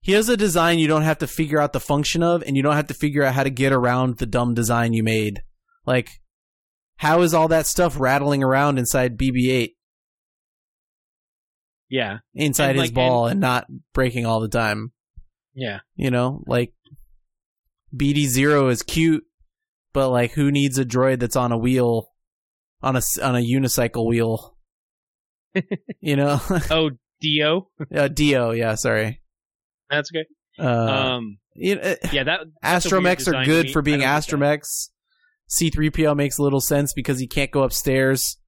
He 0.00 0.12
has 0.12 0.28
a 0.28 0.36
design 0.36 0.80
you 0.80 0.88
don't 0.88 1.02
have 1.02 1.18
to 1.18 1.28
figure 1.28 1.60
out 1.60 1.72
the 1.72 1.78
function 1.80 2.22
of, 2.24 2.42
and 2.42 2.56
you 2.56 2.62
don't 2.62 2.74
have 2.74 2.88
to 2.88 2.94
figure 2.94 3.22
out 3.22 3.34
how 3.34 3.44
to 3.44 3.50
get 3.50 3.72
around 3.72 4.18
the 4.18 4.26
dumb 4.26 4.52
design 4.52 4.92
you 4.92 5.04
made. 5.04 5.42
Like, 5.86 6.10
how 6.96 7.22
is 7.22 7.32
all 7.32 7.46
that 7.48 7.68
stuff 7.68 8.00
rattling 8.00 8.42
around 8.42 8.78
inside 8.80 9.16
BB-8, 9.16 9.74
yeah, 11.88 12.18
inside 12.34 12.70
And, 12.70 12.80
his 12.80 12.88
like, 12.88 12.94
ball, 12.94 13.26
and 13.26 13.40
not 13.40 13.66
breaking 13.92 14.26
all 14.26 14.40
the 14.40 14.48
time? 14.48 14.90
yeah, 15.54 15.80
You 15.94 16.10
know, 16.10 16.42
like 16.46 16.72
BD 17.94 18.26
Zero 18.26 18.68
is 18.68 18.82
cute, 18.82 19.24
but 19.92 20.10
like, 20.10 20.32
who 20.32 20.50
needs 20.50 20.78
a 20.78 20.84
droid 20.84 21.20
that's 21.20 21.36
on 21.36 21.52
a 21.52 21.58
wheel, 21.58 22.08
on 22.82 22.96
a 22.96 23.02
on 23.22 23.36
a 23.36 23.40
unicycle 23.40 24.06
wheel? 24.06 24.56
you 26.00 26.16
know, 26.16 26.40
oh 26.70 26.90
Dio, 27.20 27.68
uh, 27.94 28.08
Dio. 28.08 28.52
Yeah, 28.52 28.74
sorry. 28.74 29.20
that's 29.90 30.10
good. 30.10 30.26
Uh, 30.58 30.64
um, 30.66 31.38
you 31.54 31.76
know, 31.76 31.94
yeah, 32.12 32.24
that 32.24 32.40
astromechs 32.64 33.26
are 33.32 33.44
good 33.44 33.70
for 33.70 33.82
being 33.82 34.00
don't 34.00 34.08
get 34.08 34.26
that. 34.26 34.36
astromechs. 34.38 34.88
C3PO 35.50 36.16
makes 36.16 36.38
a 36.38 36.42
little 36.42 36.60
sense 36.60 36.94
because 36.94 37.18
he 37.18 37.26
can't 37.26 37.50
go 37.50 37.62
upstairs. 37.62 38.38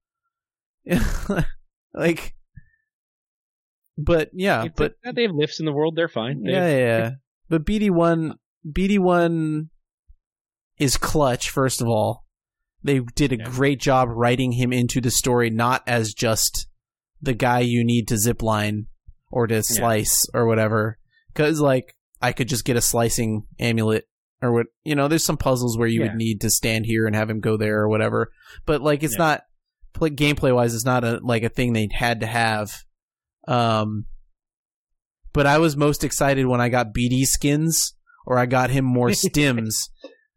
like, 1.93 2.33
but 3.97 4.29
yeah, 4.33 4.65
It's 4.65 4.75
but 4.75 4.95
they 5.13 5.23
have 5.23 5.31
lifts 5.31 5.59
in 5.59 5.65
the 5.65 5.71
world. 5.71 5.95
They're 5.95 6.07
fine. 6.07 6.43
They- 6.43 6.51
yeah, 6.51 6.67
yeah, 6.67 6.77
yeah. 6.77 7.09
But 7.47 7.65
BD 7.65 7.91
one, 7.91 8.35
BD 8.65 8.99
one 8.99 9.69
is 10.77 10.97
clutch. 10.97 11.49
First 11.49 11.81
of 11.81 11.87
all, 11.87 12.25
they 12.83 12.99
did 13.15 13.31
a 13.31 13.37
Yeah. 13.37 13.49
great 13.49 13.79
job 13.79 14.09
writing 14.11 14.53
him 14.53 14.71
into 14.73 15.01
the 15.01 15.11
story, 15.11 15.49
not 15.49 15.83
as 15.87 16.13
just 16.13 16.67
the 17.21 17.33
guy 17.33 17.59
you 17.59 17.83
need 17.83 18.07
to 18.09 18.17
zip 18.17 18.41
line 18.41 18.87
or 19.31 19.47
to 19.47 19.63
slice 19.63 20.15
or 20.33 20.45
whatever. 20.47 20.97
Because 21.27 21.59
like 21.59 21.95
I 22.21 22.31
could 22.31 22.47
just 22.47 22.65
get 22.65 22.77
a 22.77 22.81
slicing 22.81 23.43
amulet 23.59 24.05
or 24.41 24.51
what 24.53 24.67
you 24.83 24.95
know. 24.95 25.07
There's 25.07 25.25
some 25.25 25.37
puzzles 25.37 25.77
where 25.77 25.87
you 25.87 26.01
Yeah. 26.01 26.07
would 26.09 26.17
need 26.17 26.41
to 26.41 26.49
stand 26.49 26.85
here 26.85 27.05
and 27.07 27.15
have 27.15 27.29
him 27.29 27.39
go 27.39 27.57
there 27.57 27.79
or 27.81 27.89
whatever. 27.89 28.31
But 28.65 28.81
like 28.81 29.03
it's 29.03 29.13
Yeah. 29.15 29.25
not 29.25 29.41
play, 29.93 30.09
gameplay 30.09 30.53
wise. 30.53 30.73
It's 30.75 30.85
not 30.85 31.03
a 31.03 31.19
like 31.23 31.43
a 31.43 31.49
thing 31.49 31.73
they 31.73 31.87
had 31.91 32.19
to 32.21 32.27
have. 32.27 32.83
Um, 33.47 34.05
but 35.33 35.45
I 35.47 35.57
was 35.57 35.75
most 35.77 36.03
excited 36.03 36.45
when 36.45 36.61
I 36.61 36.69
got 36.69 36.93
BD 36.93 37.25
skins 37.25 37.94
or 38.25 38.37
I 38.37 38.45
got 38.45 38.69
him 38.69 38.85
more 38.85 39.09
stims. 39.09 39.75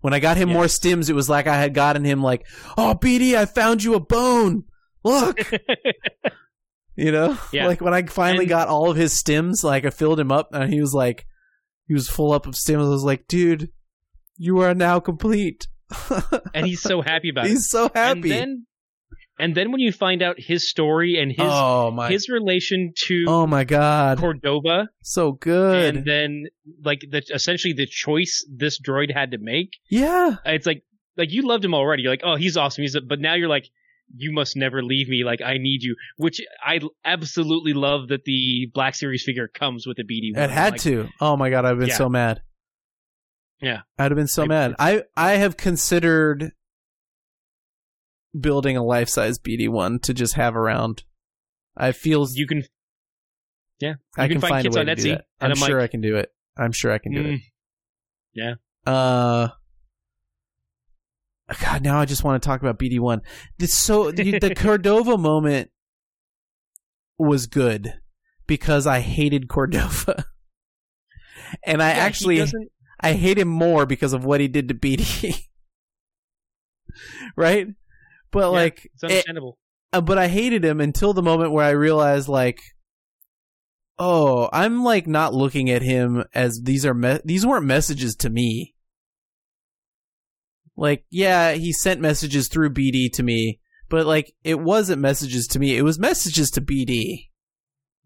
when 0.00 0.12
I 0.14 0.20
got 0.20 0.36
him 0.36 0.48
Yeah. 0.48 0.54
more 0.54 0.64
stims, 0.64 1.08
it 1.10 1.14
was 1.14 1.28
like 1.28 1.46
I 1.46 1.56
had 1.60 1.74
gotten 1.74 2.04
him 2.04 2.22
like, 2.22 2.46
"Oh, 2.76 2.94
BD, 3.00 3.34
I 3.34 3.46
found 3.46 3.82
you 3.82 3.94
a 3.94 4.00
bone. 4.00 4.64
Look." 5.04 5.38
you 6.96 7.12
know? 7.12 7.38
Yeah. 7.52 7.66
Like 7.66 7.80
when 7.80 7.94
I 7.94 8.02
finally 8.04 8.44
And- 8.44 8.48
got 8.50 8.68
all 8.68 8.90
of 8.90 8.96
his 8.96 9.14
stims, 9.20 9.62
like 9.64 9.84
I 9.84 9.90
filled 9.90 10.20
him 10.20 10.32
up 10.32 10.48
and 10.52 10.72
he 10.72 10.80
was 10.80 10.94
like 10.94 11.26
he 11.86 11.94
was 11.94 12.08
full 12.08 12.32
up 12.32 12.46
of 12.46 12.54
stims. 12.54 12.84
I 12.84 12.88
was 12.88 13.04
like, 13.04 13.26
"Dude, 13.28 13.70
you 14.36 14.58
are 14.60 14.74
now 14.74 15.00
complete." 15.00 15.68
and 16.54 16.66
he's 16.66 16.82
so 16.82 17.00
happy 17.06 17.30
about 17.30 17.46
it. 17.46 17.50
He's 17.50 17.68
so 17.68 17.90
happy. 17.94 18.20
And 18.20 18.24
then, 18.30 18.66
and 19.38 19.54
then 19.54 19.70
when 19.72 19.80
you 19.80 19.92
find 19.92 20.22
out 20.22 20.36
his 20.38 20.68
story 20.68 21.18
and 21.20 21.30
his 21.30 21.38
oh 21.40 21.90
my 21.90 22.10
his 22.10 22.28
relation 22.28 22.92
to 23.06 23.24
Oh 23.28 23.46
my 23.46 23.64
god. 23.64 24.18
Cordova, 24.18 24.88
So 25.02 25.32
good. 25.32 25.96
and 25.96 26.04
then 26.06 26.44
like 26.84 27.00
the 27.10 27.22
essentially 27.32 27.72
the 27.72 27.86
choice 27.86 28.44
this 28.54 28.80
droid 28.80 29.12
had 29.12 29.30
to 29.32 29.38
make. 29.38 29.70
yeah. 29.90 30.36
It's 30.44 30.66
like 30.66 30.82
like 31.16 31.32
you 31.32 31.42
loved 31.46 31.64
him 31.64 31.74
already. 31.74 32.02
You're 32.02 32.12
like, 32.12 32.22
oh, 32.24 32.36
he's 32.36 32.56
awesome. 32.56 32.82
He's 32.82 32.94
a, 32.94 33.00
but 33.00 33.18
now 33.20 33.34
you're 33.34 33.48
like, 33.48 33.68
you 34.16 34.32
must 34.32 34.56
never 34.56 34.82
leave 34.82 35.08
me. 35.08 35.22
Like 35.24 35.40
I 35.42 35.58
need 35.58 35.82
you. 35.82 35.96
Which 36.16 36.40
I 36.64 36.80
absolutely 37.04 37.72
love 37.74 38.08
that 38.08 38.24
the 38.24 38.70
Black 38.72 38.94
Series 38.94 39.22
figure 39.24 39.48
comes 39.48 39.86
with 39.86 39.98
a 39.98 40.02
BD. 40.04 40.36
It 40.36 40.50
had 40.50 40.72
like, 40.74 40.80
to. 40.82 41.08
Oh 41.20 41.36
my 41.36 41.50
god, 41.50 41.64
I've 41.64 41.78
been 41.78 41.88
Yeah. 41.88 41.96
so 41.96 42.08
mad. 42.08 42.40
Yeah. 43.60 43.80
I'd 43.98 44.10
have 44.12 44.16
been 44.16 44.28
so 44.28 44.44
I- 44.44 44.46
mad. 44.46 44.74
I 44.78 45.02
I 45.16 45.32
have 45.32 45.56
considered 45.56 46.52
building 48.40 48.76
a 48.76 48.82
life 48.84 49.08
size 49.08 49.38
BD 49.38 49.68
one 49.68 49.98
to 50.00 50.14
just 50.14 50.34
have 50.34 50.56
around. 50.56 51.04
I 51.76 51.92
feel 51.92 52.26
You 52.32 52.46
can. 52.46 52.64
Yeah, 53.80 53.94
I 54.16 54.24
you 54.24 54.28
can, 54.30 54.34
can 54.36 54.40
find 54.40 54.50
find 54.50 54.64
kits 54.64 54.76
a 54.76 54.78
way 54.78 54.80
on 54.80 54.86
to 54.86 54.92
Etsy, 54.96 55.02
do 55.04 55.08
that. 55.10 55.24
and 55.40 55.52
I'm, 55.52 55.62
I'm 55.62 55.68
sure 55.68 55.78
like- 55.78 55.84
I 55.84 55.88
can 55.88 56.00
do 56.00 56.16
it. 56.16 56.32
I'm 56.56 56.72
sure 56.72 56.90
I 56.92 56.98
can 56.98 57.12
do 57.12 57.20
it. 57.20 57.24
Mm, 57.34 57.40
yeah. 58.34 58.54
Uh, 58.84 59.48
God, 61.62 61.82
now 61.82 62.00
I 62.00 62.04
just 62.04 62.24
want 62.24 62.42
to 62.42 62.46
talk 62.46 62.60
about 62.60 62.78
BD 62.78 62.98
one. 62.98 63.22
This 63.58 63.72
so 63.72 64.10
the, 64.10 64.38
the 64.38 64.54
Cordova 64.56 65.16
moment 65.16 65.70
was 67.18 67.46
good 67.46 67.94
because 68.48 68.86
I 68.86 69.00
hated 69.00 69.48
Cordova, 69.48 70.24
and 71.62 71.80
I 71.82 71.90
Yeah, 71.90 71.96
actually 71.96 72.44
I 73.00 73.12
hate 73.12 73.38
him 73.38 73.48
more 73.48 73.86
because 73.86 74.12
of 74.12 74.24
what 74.24 74.40
he 74.40 74.48
did 74.48 74.66
to 74.68 74.74
BD. 74.74 75.44
right? 77.36 77.68
But 78.30 78.40
Yeah, 78.40 78.46
like, 78.46 78.84
it's 78.94 79.02
it- 79.02 79.06
understandable. 79.10 79.58
uh, 79.92 80.00
but 80.00 80.18
I 80.18 80.28
hated 80.28 80.64
him 80.64 80.80
until 80.80 81.12
the 81.14 81.22
moment 81.22 81.52
where 81.52 81.64
I 81.64 81.70
realized 81.70 82.28
like 82.28 82.60
oh, 84.00 84.48
I'm 84.52 84.84
like 84.84 85.08
not 85.08 85.34
looking 85.34 85.70
at 85.70 85.82
him 85.82 86.22
as 86.32 86.60
these 86.62 86.86
are 86.86 86.94
me- 86.94 87.18
these 87.24 87.44
weren't 87.44 87.66
messages 87.66 88.14
to 88.16 88.30
me. 88.30 88.76
Like, 90.76 91.04
yeah, 91.10 91.52
he 91.54 91.72
sent 91.72 92.00
messages 92.00 92.48
through 92.48 92.70
BD 92.70 93.10
to 93.14 93.22
me, 93.24 93.58
but 93.88 94.06
like 94.06 94.32
it 94.44 94.60
wasn't 94.60 95.00
messages 95.00 95.48
to 95.48 95.58
me. 95.58 95.76
It 95.76 95.82
was 95.82 95.98
messages 95.98 96.50
to 96.50 96.60
BD. 96.60 97.30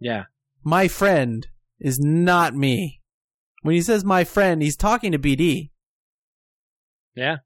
yeah. 0.00 0.24
My 0.64 0.86
friend 0.88 1.46
is 1.80 1.98
not 2.00 2.54
me. 2.54 3.00
When 3.62 3.74
he 3.74 3.82
says 3.82 4.04
my 4.04 4.22
friend, 4.24 4.62
he's 4.62 4.76
talking 4.76 5.10
to 5.12 5.18
BD. 5.18 5.70
Yeah. 7.16 7.38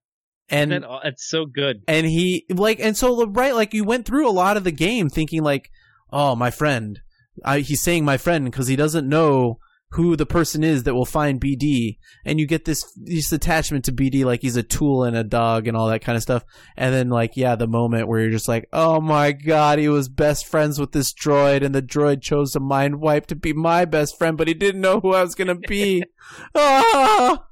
And 0.48 0.72
it's 1.04 1.28
so 1.28 1.46
good. 1.46 1.82
and 1.88 2.06
he 2.06 2.46
like 2.50 2.78
and 2.80 2.96
so 2.96 3.26
right 3.26 3.54
like 3.54 3.74
you 3.74 3.84
went 3.84 4.06
through 4.06 4.28
a 4.28 4.30
lot 4.30 4.56
of 4.56 4.64
the 4.64 4.72
game 4.72 5.08
thinking 5.08 5.42
like 5.42 5.70
oh 6.12 6.36
my 6.36 6.50
friend 6.50 7.00
I, 7.44 7.60
he's 7.60 7.82
saying 7.82 8.04
my 8.04 8.16
friend 8.16 8.44
because 8.44 8.68
he 8.68 8.76
doesn't 8.76 9.08
know 9.08 9.58
who 9.90 10.16
the 10.16 10.26
person 10.26 10.64
is 10.64 10.82
that 10.82 10.94
will 10.94 11.04
find 11.04 11.40
bd 11.40 11.96
and 12.24 12.40
you 12.40 12.46
get 12.46 12.64
this 12.64 12.82
this 12.96 13.32
attachment 13.32 13.84
to 13.84 13.92
bd 13.92 14.24
like 14.24 14.42
he's 14.42 14.56
a 14.56 14.62
tool 14.62 15.04
and 15.04 15.16
a 15.16 15.22
dog 15.24 15.66
and 15.68 15.76
all 15.76 15.88
that 15.88 16.02
kind 16.02 16.16
of 16.16 16.22
stuff 16.22 16.44
and 16.76 16.92
then 16.94 17.08
like 17.08 17.36
yeah 17.36 17.54
the 17.54 17.68
moment 17.68 18.08
where 18.08 18.20
you're 18.20 18.30
just 18.30 18.48
like 18.48 18.68
oh 18.72 19.00
my 19.00 19.32
god 19.32 19.78
he 19.78 19.88
was 19.88 20.08
best 20.08 20.46
friends 20.46 20.78
with 20.80 20.92
this 20.92 21.12
droid 21.14 21.64
and 21.64 21.74
the 21.74 21.82
droid 21.82 22.20
chose 22.20 22.52
to 22.52 22.60
mind 22.60 23.00
wipe 23.00 23.26
to 23.26 23.36
be 23.36 23.52
my 23.52 23.84
best 23.84 24.18
friend 24.18 24.36
but 24.36 24.48
he 24.48 24.54
didn't 24.54 24.80
know 24.80 25.00
who 25.00 25.12
i 25.12 25.22
was 25.22 25.34
gonna 25.34 25.54
be 25.54 26.02
ah! 26.54 27.46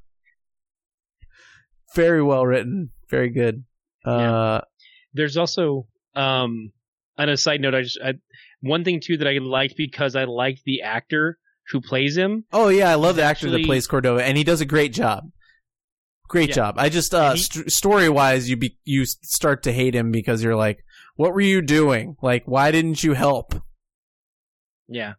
Very 1.94 2.22
well 2.22 2.44
written 2.44 2.90
very 3.08 3.30
good 3.30 3.64
uh 4.04 4.60
There's 5.12 5.36
also 5.36 5.86
um 6.14 6.72
on 7.16 7.28
a 7.28 7.36
side 7.36 7.60
note, 7.60 7.74
I 7.74 7.82
just 7.82 7.98
I, 8.04 8.14
one 8.60 8.82
thing 8.84 9.00
too 9.00 9.16
that 9.18 9.28
I 9.28 9.38
liked 9.38 9.74
because 9.76 10.16
I 10.16 10.24
liked 10.24 10.62
the 10.64 10.82
actor 10.82 11.38
who 11.70 11.80
plays 11.80 12.16
him. 12.16 12.44
Oh 12.52 12.68
yeah, 12.68 12.90
I 12.90 12.96
love 12.96 13.16
the 13.16 13.22
actor 13.22 13.48
that 13.50 13.64
plays 13.64 13.86
Cordova, 13.86 14.24
and 14.24 14.36
he 14.36 14.42
does 14.44 14.60
a 14.60 14.66
great 14.66 14.92
job. 14.92 15.30
Great 16.28 16.48
Yeah. 16.48 16.54
job. 16.56 16.74
I 16.78 16.88
just 16.88 17.14
uh, 17.14 17.32
he- 17.34 17.38
st- 17.40 17.70
story 17.70 18.08
wise, 18.08 18.50
you 18.50 18.56
be 18.56 18.76
you 18.84 19.04
start 19.06 19.62
to 19.64 19.72
hate 19.72 19.94
him 19.94 20.10
because 20.10 20.42
you're 20.42 20.56
like, 20.56 20.78
what 21.16 21.32
were 21.32 21.40
you 21.40 21.62
doing? 21.62 22.16
Like, 22.20 22.42
why 22.46 22.70
didn't 22.72 23.04
you 23.04 23.12
help? 23.14 23.54
Yeah. 24.88 25.14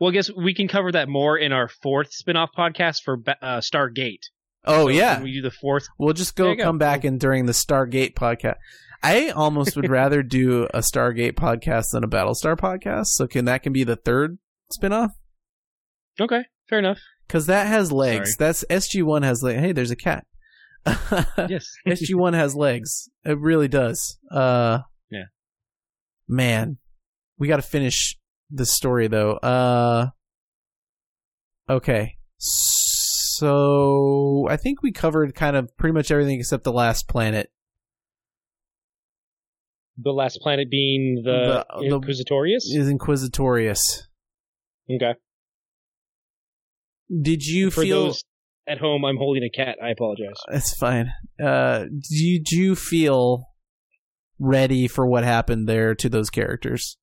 Well, 0.00 0.10
I 0.10 0.14
guess 0.14 0.30
we 0.32 0.54
can 0.54 0.68
cover 0.68 0.92
that 0.92 1.08
more 1.08 1.36
in 1.38 1.52
our 1.52 1.68
fourth 1.68 2.12
spin-off 2.12 2.50
podcast 2.56 3.02
for 3.04 3.18
uh, 3.42 3.58
Stargate. 3.60 4.22
Oh 4.66 4.84
So 4.84 4.88
yeah, 4.88 5.22
we 5.22 5.32
do 5.32 5.42
the 5.42 5.50
fourth. 5.50 5.86
we'll 5.98 6.12
just 6.14 6.34
go 6.36 6.50
you 6.50 6.56
go. 6.56 6.64
come 6.64 6.78
back 6.78 7.04
and 7.04 7.18
during 7.20 7.46
the 7.46 7.52
Stargate 7.52 8.14
podcast. 8.14 8.56
I 9.02 9.28
almost 9.30 9.76
would 9.76 9.88
rather 9.90 10.22
do 10.22 10.64
a 10.74 10.78
Stargate 10.80 11.34
podcast 11.34 11.86
than 11.92 12.02
a 12.02 12.08
Battlestar 12.08 12.56
podcast. 12.56 13.06
So 13.08 13.26
can 13.26 13.44
that 13.44 13.62
can 13.62 13.72
be 13.72 13.84
the 13.84 13.96
third 13.96 14.38
spinoff? 14.76 15.10
Okay, 16.20 16.44
fair 16.68 16.78
enough. 16.80 16.98
Because 17.26 17.46
that 17.46 17.66
has 17.66 17.92
legs. 17.92 18.36
That's 18.36 18.64
SG 18.70 19.02
One 19.02 19.22
has 19.22 19.42
like. 19.42 19.56
Hey, 19.56 19.72
there's 19.72 19.90
a 19.90 19.96
cat. 19.96 20.24
Yes. 21.48 21.66
SG 21.86 22.14
One 22.14 22.32
has 22.34 22.54
legs. 22.54 23.08
It 23.24 23.38
really 23.38 23.68
does. 23.68 24.18
Uh, 24.30 24.80
Yeah. 25.10 25.24
Man, 26.28 26.78
we 27.38 27.48
got 27.48 27.56
to 27.56 27.62
finish 27.62 28.16
the 28.50 28.64
story 28.66 29.08
though. 29.08 29.32
Uh, 29.32 30.08
okay. 31.68 32.16
So 32.38 32.85
I 33.42 34.56
think 34.56 34.82
we 34.82 34.92
covered 34.92 35.34
kind 35.34 35.56
of 35.56 35.76
pretty 35.76 35.92
much 35.94 36.10
everything 36.10 36.38
except 36.38 36.64
the 36.64 36.72
last 36.72 37.08
planet. 37.08 37.50
the 39.98 40.10
last 40.12 40.40
planet 40.42 40.70
being 40.70 41.22
the, 41.24 41.64
The- 41.70 41.88
the- 41.88 41.96
Inquisitorius. 41.96 42.64
Is 42.76 42.88
Inquisitorius. 42.92 43.80
okay. 44.90 45.14
Did 47.22 47.46
you 47.46 47.70
For 47.70 47.82
feel? 47.82 48.04
those 48.06 48.22
at 48.66 48.78
home, 48.78 49.04
I'm 49.04 49.16
holding 49.16 49.44
a 49.44 49.48
cat. 49.50 49.76
I 49.82 49.90
apologize. 49.90 50.34
It's 50.48 50.76
fine. 50.76 51.12
Uh, 51.42 51.84
did 52.10 52.50
you 52.50 52.74
feel 52.74 53.44
ready 54.40 54.86
for 54.88 55.06
what 55.06 55.22
happened 55.24 55.68
there 55.68 55.94
to 55.94 56.08
those 56.08 56.30
characters? 56.30 56.98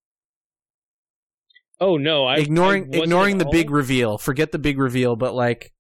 Oh 1.80 1.98
no, 1.98 2.26
I 2.26 2.36
ignoring 2.36 2.94
I 2.94 2.98
ignoring 3.00 3.38
the 3.40 3.48
big 3.50 3.70
reveal. 3.72 4.18
Forget 4.18 4.52
the 4.52 4.60
big 4.60 4.78
reveal, 4.78 5.16
but 5.16 5.34
like 5.34 5.72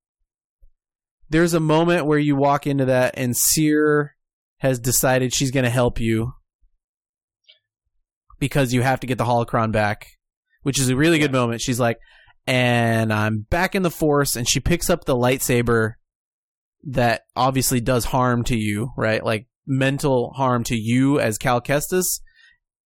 there's 1.29 1.53
a 1.53 1.59
moment 1.59 2.05
where 2.05 2.19
you 2.19 2.35
walk 2.35 2.67
into 2.67 2.85
that 2.85 3.15
and 3.17 3.35
Cere 3.35 4.15
has 4.57 4.79
decided 4.79 5.33
she's 5.33 5.51
going 5.51 5.65
to 5.65 5.69
help 5.69 5.99
you 5.99 6.33
because 8.39 8.73
you 8.73 8.81
have 8.81 8.99
to 8.99 9.07
get 9.07 9.17
the 9.17 9.25
holocron 9.25 9.71
back, 9.71 10.07
which 10.63 10.79
is 10.79 10.89
a 10.89 10.95
really 10.95 11.19
good 11.19 11.31
moment. 11.31 11.61
She's 11.61 11.79
like, 11.79 11.97
"And 12.45 13.13
I'm 13.13 13.45
back 13.49 13.75
in 13.75 13.83
the 13.83 13.91
force," 13.91 14.35
and 14.35 14.47
she 14.47 14.59
picks 14.59 14.89
up 14.89 15.05
the 15.05 15.15
lightsaber 15.15 15.93
that 16.83 17.21
obviously 17.35 17.79
does 17.79 18.05
harm 18.05 18.43
to 18.45 18.57
you, 18.57 18.91
right? 18.97 19.23
Like 19.23 19.47
mental 19.65 20.33
harm 20.33 20.63
to 20.65 20.75
you 20.75 21.19
as 21.19 21.37
Cal 21.37 21.61
Kestis 21.61 22.19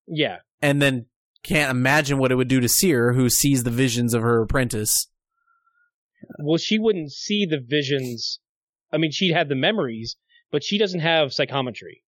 Yeah, 0.07 0.37
and 0.61 0.81
then 0.81 1.07
can't 1.43 1.71
imagine 1.71 2.17
what 2.17 2.31
it 2.31 2.35
would 2.35 2.47
do 2.47 2.59
to 2.59 2.69
Cere, 2.69 3.13
who 3.13 3.29
sees 3.29 3.63
the 3.63 3.71
visions 3.71 4.13
of 4.13 4.21
her 4.21 4.41
apprentice. 4.41 5.07
Well, 6.43 6.57
she 6.57 6.79
wouldn't 6.79 7.11
see 7.11 7.45
the 7.45 7.59
visions. 7.59 8.39
I 8.91 8.97
mean, 8.97 9.11
she'd 9.11 9.33
have 9.33 9.49
the 9.49 9.55
memories, 9.55 10.15
but 10.51 10.63
she 10.63 10.77
doesn't 10.77 11.01
have 11.01 11.33
psychometry. 11.33 12.03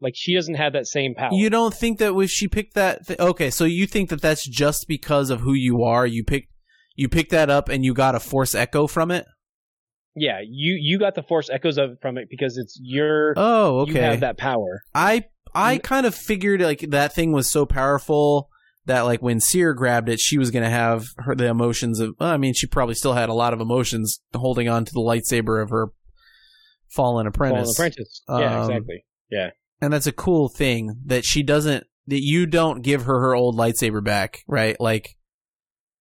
Like 0.00 0.14
she 0.16 0.34
doesn't 0.34 0.54
have 0.54 0.74
that 0.74 0.86
same 0.86 1.14
power. 1.14 1.30
You 1.32 1.50
don't 1.50 1.74
think 1.74 1.98
that 1.98 2.14
if 2.16 2.30
she 2.30 2.46
picked 2.46 2.74
that? 2.74 3.06
Th- 3.06 3.18
okay, 3.18 3.50
so 3.50 3.64
you 3.64 3.86
think 3.86 4.10
that 4.10 4.22
that's 4.22 4.46
just 4.48 4.86
because 4.86 5.30
of 5.30 5.40
who 5.40 5.54
you 5.54 5.82
are? 5.82 6.06
You 6.06 6.22
picked 6.24 6.52
you 6.94 7.08
picked 7.08 7.30
that 7.32 7.50
up 7.50 7.68
and 7.68 7.84
you 7.84 7.94
got 7.94 8.14
a 8.14 8.20
force 8.20 8.54
echo 8.54 8.86
from 8.86 9.10
it. 9.10 9.26
yeah, 10.14 10.38
you 10.48 10.78
you 10.80 10.98
got 11.00 11.14
the 11.16 11.22
force 11.24 11.50
echoes 11.50 11.78
of 11.78 11.98
from 12.00 12.16
it 12.16 12.28
because 12.30 12.56
it's 12.56 12.78
your 12.80 13.34
Oh, 13.36 13.86
you 13.86 13.92
okay. 13.92 14.02
have 14.02 14.20
that 14.20 14.36
power. 14.38 14.82
I 14.94 15.24
I 15.52 15.78
kind 15.78 16.06
of 16.06 16.14
figured 16.14 16.60
like 16.60 16.80
that 16.90 17.12
thing 17.12 17.32
was 17.32 17.50
so 17.50 17.66
powerful 17.66 18.50
that 18.88 19.02
like 19.02 19.22
when 19.22 19.38
Cere 19.38 19.72
grabbed 19.74 20.08
it, 20.08 20.18
she 20.18 20.36
was 20.38 20.50
gonna 20.50 20.68
have 20.68 21.06
her 21.18 21.34
the 21.34 21.46
emotions 21.46 22.00
of. 22.00 22.14
Well, 22.18 22.28
I 22.30 22.36
mean, 22.36 22.52
she 22.54 22.66
probably 22.66 22.94
still 22.96 23.12
had 23.14 23.28
a 23.28 23.34
lot 23.34 23.52
of 23.52 23.60
emotions 23.60 24.20
holding 24.34 24.68
on 24.68 24.84
to 24.84 24.92
the 24.92 25.00
lightsaber 25.00 25.62
of 25.62 25.70
her 25.70 25.88
fallen 26.94 27.26
apprentice. 27.26 27.76
Fallen 27.76 27.92
apprentice. 27.92 28.22
yeah, 28.28 28.62
Um, 28.64 28.70
exactly. 28.70 29.04
and 29.80 29.92
that's 29.92 30.06
a 30.06 30.12
cool 30.12 30.48
thing 30.48 30.96
that 31.06 31.24
she 31.24 31.42
doesn't 31.42 31.86
that 32.08 32.22
you 32.22 32.46
don't 32.46 32.82
give 32.82 33.02
her 33.02 33.20
her 33.20 33.34
old 33.34 33.56
lightsaber 33.56 34.02
back, 34.02 34.40
right? 34.48 34.78
Like 34.80 35.16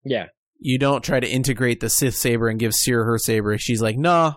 Yeah, 0.03 0.27
you 0.59 0.79
don't 0.79 1.03
try 1.03 1.19
to 1.19 1.29
integrate 1.29 1.81
the 1.81 1.89
Sith 1.89 2.15
saber 2.15 2.47
and 2.47 2.59
give 2.59 2.73
Cere 2.73 3.03
her 3.03 3.17
saber. 3.19 3.57
She's 3.57 3.81
like, 3.81 3.97
nah, 3.97 4.35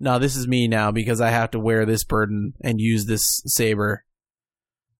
nah, 0.00 0.18
this 0.18 0.36
is 0.36 0.48
me 0.48 0.66
now 0.68 0.90
because 0.90 1.20
I 1.20 1.30
have 1.30 1.52
to 1.52 1.60
wear 1.60 1.86
this 1.86 2.02
burden 2.04 2.54
and 2.60 2.80
use 2.80 3.06
this 3.06 3.40
saber." 3.46 4.04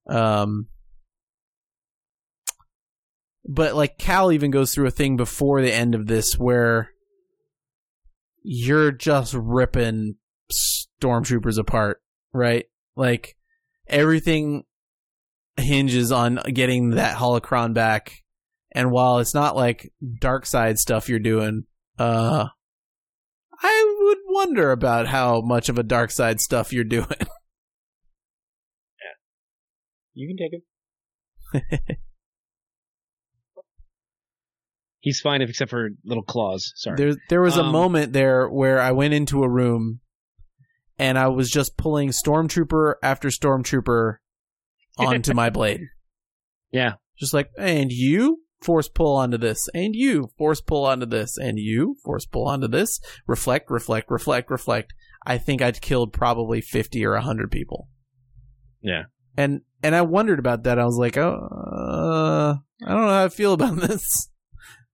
Um, 0.09 0.69
but 3.49 3.75
like 3.75 3.97
Cal 3.97 4.31
even 4.31 4.51
goes 4.51 4.75
through 4.75 4.87
a 4.87 4.93
thing 4.93 5.16
before 5.16 5.62
the 5.62 5.73
end 5.73 5.95
of 5.95 6.07
this 6.07 6.39
where 6.39 6.91
you're 8.43 8.93
just 8.93 9.33
ripping 9.35 10.16
stormtroopers 10.53 11.59
apart, 11.59 12.03
right? 12.35 12.66
Like 12.95 13.37
everything 13.89 14.65
hinges 15.57 16.12
on 16.12 16.39
getting 16.53 16.91
that 16.91 17.16
holocron 17.16 17.73
back. 17.73 18.23
And 18.73 18.91
while 18.91 19.19
it's 19.19 19.35
not 19.35 19.57
like 19.57 19.93
dark 20.20 20.45
side 20.45 20.79
stuff 20.79 21.09
you're 21.09 21.19
doing, 21.19 21.65
uh 21.99 22.49
I 23.61 23.97
would 24.03 24.19
wonder 24.27 24.70
about 24.73 25.07
how 25.07 25.41
much 25.41 25.70
of 25.70 25.79
a 25.79 25.83
dark 25.83 26.11
side 26.11 26.39
stuff 26.39 26.70
you're 26.73 26.85
doing. 26.85 27.07
Yeah. 27.11 27.27
You 30.12 30.29
can 30.29 30.37
take 30.37 30.53
it. 30.53 31.99
He's 35.01 35.20
fine 35.20 35.43
if 35.43 35.49
except 35.51 35.70
for 35.70 35.91
little 36.05 36.25
claws. 36.25 36.73
Sorry. 36.77 36.97
There, 36.97 37.16
there 37.29 37.41
was 37.41 37.57
a 37.57 37.62
Um, 37.62 37.73
moment 37.73 38.12
there 38.12 38.49
where 38.49 38.81
I 38.81 38.91
went 38.93 39.15
into 39.15 39.43
a 39.45 39.49
room, 39.49 40.01
and 40.99 41.16
I 41.19 41.29
was 41.29 41.51
just 41.51 41.77
pulling 41.77 42.09
stormtrooper 42.11 42.95
after 43.03 43.29
stormtrooper 43.29 44.16
onto 44.99 45.35
my 45.35 45.51
blade. 45.51 45.81
yeah. 46.73 46.95
Just 47.19 47.35
like, 47.35 47.51
and 47.59 47.91
you 47.91 48.43
force 48.62 48.89
pull 48.89 49.16
onto 49.16 49.39
this, 49.39 49.69
and 49.75 49.95
you 49.95 50.31
force 50.39 50.61
pull 50.61 50.85
onto 50.85 51.07
this, 51.07 51.37
and 51.37 51.59
you 51.59 51.97
force 52.05 52.27
pull 52.27 52.47
onto 52.49 52.69
this. 52.69 53.01
Reflect, 53.27 53.70
reflect, 53.70 54.09
reflect, 54.11 54.51
reflect. 54.51 54.95
I 55.27 55.37
think 55.39 55.61
I'd 55.61 55.81
killed 55.81 56.12
probably 56.12 56.61
fifty 56.61 57.05
or 57.05 57.16
hundred 57.16 57.51
people. 57.51 57.89
Yeah. 58.83 59.05
And 59.37 59.62
and 59.83 59.95
I 59.97 60.03
wondered 60.03 60.39
about 60.39 60.62
that. 60.65 60.79
I 60.79 60.85
was 60.85 60.97
like, 60.97 61.16
oh, 61.16 61.33
uh, 61.33 62.55
I 62.87 62.89
don't 62.93 63.03
know 63.03 63.09
how 63.09 63.25
I 63.25 63.29
feel 63.29 63.53
about 63.53 63.77
this. 63.81 64.29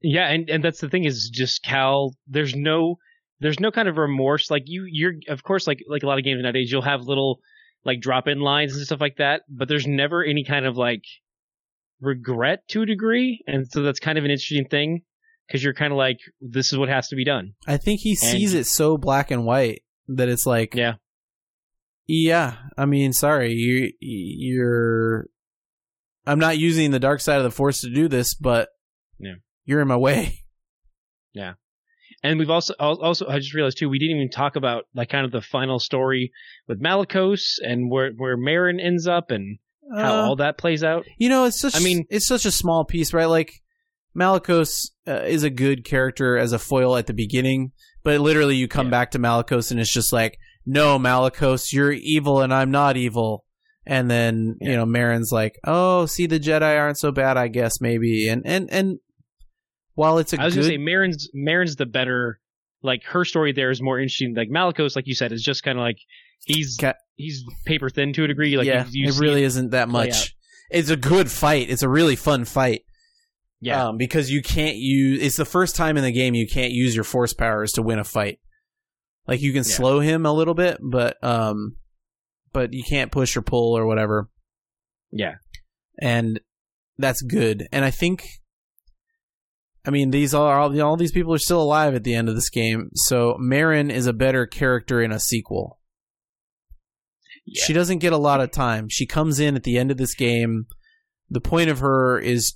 Yeah, 0.06 0.30
and, 0.30 0.50
and 0.50 0.62
that's 0.62 0.80
the 0.80 0.90
thing 0.90 1.04
is 1.04 1.30
just 1.32 1.62
Cal. 1.64 2.14
There's 2.26 2.54
no 2.54 2.98
there's 3.40 3.58
no 3.58 3.70
kind 3.70 3.88
of 3.88 3.96
remorse. 3.96 4.50
Like 4.50 4.64
you, 4.66 4.84
you're 4.86 5.14
of 5.28 5.42
course 5.42 5.66
like 5.66 5.80
like 5.88 6.02
a 6.02 6.06
lot 6.06 6.18
of 6.18 6.24
games 6.24 6.42
nowadays, 6.42 6.70
you'll 6.70 6.82
have 6.82 7.02
little 7.02 7.40
like 7.84 8.00
drop 8.00 8.28
in 8.28 8.40
lines 8.40 8.76
and 8.76 8.84
stuff 8.84 9.00
like 9.00 9.16
that, 9.16 9.42
but 9.48 9.66
there's 9.68 9.86
never 9.86 10.22
any 10.22 10.44
kind 10.44 10.66
of 10.66 10.76
like 10.76 11.02
regret 12.00 12.60
to 12.68 12.82
a 12.82 12.86
degree, 12.86 13.42
and 13.46 13.66
so 13.66 13.82
that's 13.82 13.98
kind 13.98 14.18
of 14.18 14.24
an 14.24 14.30
interesting 14.30 14.66
thing 14.68 15.02
because 15.46 15.62
you're 15.64 15.74
kind 15.74 15.92
of 15.92 15.96
like 15.96 16.18
this 16.40 16.72
is 16.72 16.78
what 16.78 16.88
has 16.88 17.08
to 17.08 17.16
be 17.16 17.24
done. 17.24 17.54
I 17.66 17.76
think 17.78 18.00
he 18.00 18.14
sees 18.14 18.54
it 18.54 18.66
so 18.66 18.96
black 18.98 19.30
and 19.30 19.44
white 19.44 19.82
that 20.08 20.28
it's 20.28 20.46
like, 20.46 20.74
Yeah. 20.74 20.94
yeah. 22.06 22.56
I 22.76 22.84
mean, 22.86 23.12
sorry, 23.12 23.52
you 23.52 23.92
you're. 24.00 25.26
I'm 26.26 26.38
not 26.38 26.58
using 26.58 26.90
the 26.90 26.98
dark 27.00 27.20
side 27.20 27.38
of 27.38 27.44
the 27.44 27.50
force 27.50 27.80
to 27.82 27.90
do 27.90 28.08
this, 28.08 28.34
but 28.34 28.68
Yeah. 29.18 29.34
You're 29.64 29.80
in 29.80 29.88
my 29.88 29.96
way. 29.96 30.40
Yeah. 31.36 31.54
And 32.22 32.38
we've 32.38 32.48
also 32.48 32.74
also 32.78 33.26
I 33.26 33.40
just 33.40 33.54
realized 33.54 33.78
too 33.78 33.88
we 33.88 33.98
didn't 33.98 34.16
even 34.18 34.30
talk 34.30 34.54
about 34.54 34.84
like 34.94 35.08
kind 35.08 35.26
of 35.26 35.32
the 35.32 35.40
final 35.42 35.80
story 35.80 36.30
with 36.68 36.80
Malicos 36.80 37.56
and 37.60 37.90
where 37.90 38.12
where 38.16 38.36
Merrin 38.38 38.80
ends 38.80 39.08
up 39.08 39.32
and 39.32 39.58
how 39.96 40.14
Uh, 40.14 40.22
all 40.28 40.36
that 40.36 40.58
plays 40.58 40.84
out. 40.84 41.06
You 41.18 41.28
know, 41.28 41.44
it's 41.46 41.58
such. 41.60 41.74
I 41.74 41.80
mean- 41.80 42.06
it's 42.08 42.28
such 42.28 42.44
a 42.46 42.52
small 42.52 42.84
piece, 42.84 43.12
right? 43.12 43.24
Like 43.24 43.50
Malicos 44.16 44.90
uh, 45.08 45.22
is 45.26 45.42
a 45.42 45.50
good 45.50 45.84
character 45.84 46.36
as 46.38 46.52
a 46.52 46.58
foil 46.58 46.96
at 46.96 47.06
the 47.08 47.12
beginning, 47.14 47.72
but 48.04 48.20
literally 48.20 48.54
you 48.56 48.68
come 48.68 48.86
Yeah. 48.86 48.90
back 48.92 49.10
to 49.12 49.18
Malicos 49.18 49.70
and 49.72 49.80
it's 49.80 49.92
just 49.92 50.12
like, 50.12 50.38
no, 50.64 50.98
Malicos, 50.98 51.72
you're 51.72 51.92
evil 51.92 52.40
and 52.40 52.54
I'm 52.54 52.70
not 52.70 52.96
evil. 52.96 53.44
And 53.86 54.08
then 54.10 54.56
you 54.60 54.76
know 54.76 54.86
Merrin's 54.86 55.32
like, 55.32 55.58
oh, 55.64 56.06
see, 56.06 56.26
the 56.26 56.38
Jedi 56.40 56.78
aren't 56.78 56.98
so 56.98 57.10
bad, 57.10 57.36
I 57.36 57.48
guess 57.48 57.80
maybe. 57.80 58.28
And 58.28 58.42
and 58.46 58.70
and 58.70 58.98
while 59.94 60.18
it's 60.18 60.32
a 60.32 60.40
I 60.40 60.44
was 60.46 60.54
good, 60.54 60.60
gonna 60.62 60.72
say 60.74 60.78
Merrin's 60.78 61.28
Merrin's 61.34 61.76
the 61.76 61.86
better 61.86 62.40
like 62.82 63.02
her 63.04 63.24
story 63.24 63.52
there 63.52 63.70
is 63.70 63.80
more 63.82 63.98
interesting. 63.98 64.34
Like 64.36 64.48
Malicos, 64.50 64.94
like 64.96 65.06
you 65.06 65.14
said, 65.14 65.32
is 65.32 65.42
just 65.42 65.62
kind 65.62 65.78
of 65.78 65.82
like 65.82 65.98
he's 66.44 66.76
Ca- 66.80 66.94
he's 67.16 67.42
paper 67.66 67.88
thin 67.90 68.12
to 68.14 68.24
a 68.24 68.26
degree. 68.26 68.56
Like 68.56 68.66
yeah, 68.66 68.84
you, 68.90 69.04
you 69.04 69.08
it 69.10 69.18
really 69.18 69.42
isn't 69.44 69.70
that 69.70 69.88
much. 69.88 70.34
It's 70.70 70.90
a 70.90 70.96
good 70.96 71.30
fight. 71.30 71.70
It's 71.70 71.82
a 71.82 71.88
really 71.88 72.16
fun 72.16 72.44
fight. 72.44 72.82
yeah 73.60 73.86
um, 73.88 73.96
because 73.96 74.30
you 74.30 74.42
can't 74.42 74.76
use. 74.76 75.22
It's 75.22 75.36
the 75.36 75.44
first 75.44 75.76
time 75.76 75.96
in 75.96 76.02
the 76.04 76.12
game 76.12 76.34
you 76.34 76.46
can't 76.46 76.72
use 76.72 76.94
your 76.94 77.04
force 77.04 77.32
powers 77.32 77.72
to 77.72 77.82
win 77.82 77.98
a 77.98 78.04
fight. 78.04 78.38
Like 79.26 79.40
you 79.40 79.52
can 79.52 79.64
Yeah. 79.66 79.74
slow 79.76 80.00
him 80.00 80.26
a 80.26 80.32
little 80.32 80.54
bit, 80.54 80.78
but 80.82 81.22
um, 81.24 81.76
but 82.52 82.72
you 82.72 82.82
can't 82.82 83.10
push 83.12 83.36
or 83.36 83.42
pull 83.42 83.76
or 83.76 83.86
whatever, 83.86 84.28
yeah 85.12 85.36
and 86.00 86.40
that's 86.98 87.22
good. 87.22 87.66
And 87.72 87.84
I 87.84 87.90
think, 87.90 88.26
I 89.86 89.90
mean, 89.90 90.10
these 90.10 90.32
are 90.32 90.58
all 90.58 90.80
all 90.80 90.96
these 90.96 91.12
people 91.12 91.34
are 91.34 91.38
still 91.38 91.62
alive 91.62 91.94
at 91.94 92.04
the 92.04 92.14
end 92.14 92.28
of 92.28 92.34
this 92.34 92.48
game, 92.48 92.90
so 92.94 93.36
Merrin 93.40 93.90
is 93.90 94.06
a 94.06 94.12
better 94.14 94.46
character 94.46 95.02
in 95.02 95.12
a 95.12 95.20
sequel. 95.20 95.78
yeah 97.44 97.64
She 97.64 97.74
doesn't 97.74 97.98
get 97.98 98.12
a 98.12 98.18
lot 98.18 98.40
of 98.40 98.50
time. 98.50 98.88
She 98.88 99.06
comes 99.06 99.38
in 99.38 99.56
at 99.56 99.62
the 99.62 99.76
end 99.76 99.90
of 99.90 99.98
this 99.98 100.14
game. 100.14 100.66
The 101.28 101.40
point 101.40 101.68
of 101.68 101.80
her 101.80 102.18
is 102.18 102.54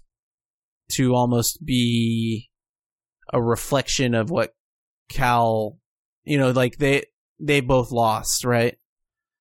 to 0.92 1.14
almost 1.14 1.64
be 1.64 2.50
a 3.32 3.42
reflection 3.42 4.14
of 4.14 4.30
what 4.30 4.54
Cal, 5.10 5.78
you 6.24 6.38
know, 6.38 6.50
like 6.50 6.78
they 6.78 7.04
they 7.38 7.60
both 7.60 7.90
lost, 7.90 8.44
right? 8.44 8.78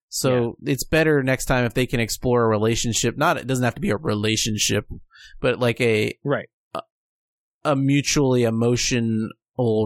So 0.09 0.57
it's 0.63 0.83
better 0.85 1.21
next 1.21 1.45
time 1.45 1.65
if 1.65 1.73
they 1.73 1.85
can 1.85 1.99
explore 1.99 2.43
a 2.43 2.49
relationship. 2.49 3.17
Not 3.17 3.37
it 3.37 3.47
doesn't 3.47 3.63
have 3.63 3.75
to 3.75 3.81
be 3.81 3.91
a 3.91 3.97
relationship, 3.97 4.87
but 5.39 5.59
like 5.59 5.79
a 5.79 6.17
right 6.25 6.49
a 7.67 7.75
mutually 7.75 8.43
emotional 8.43 9.29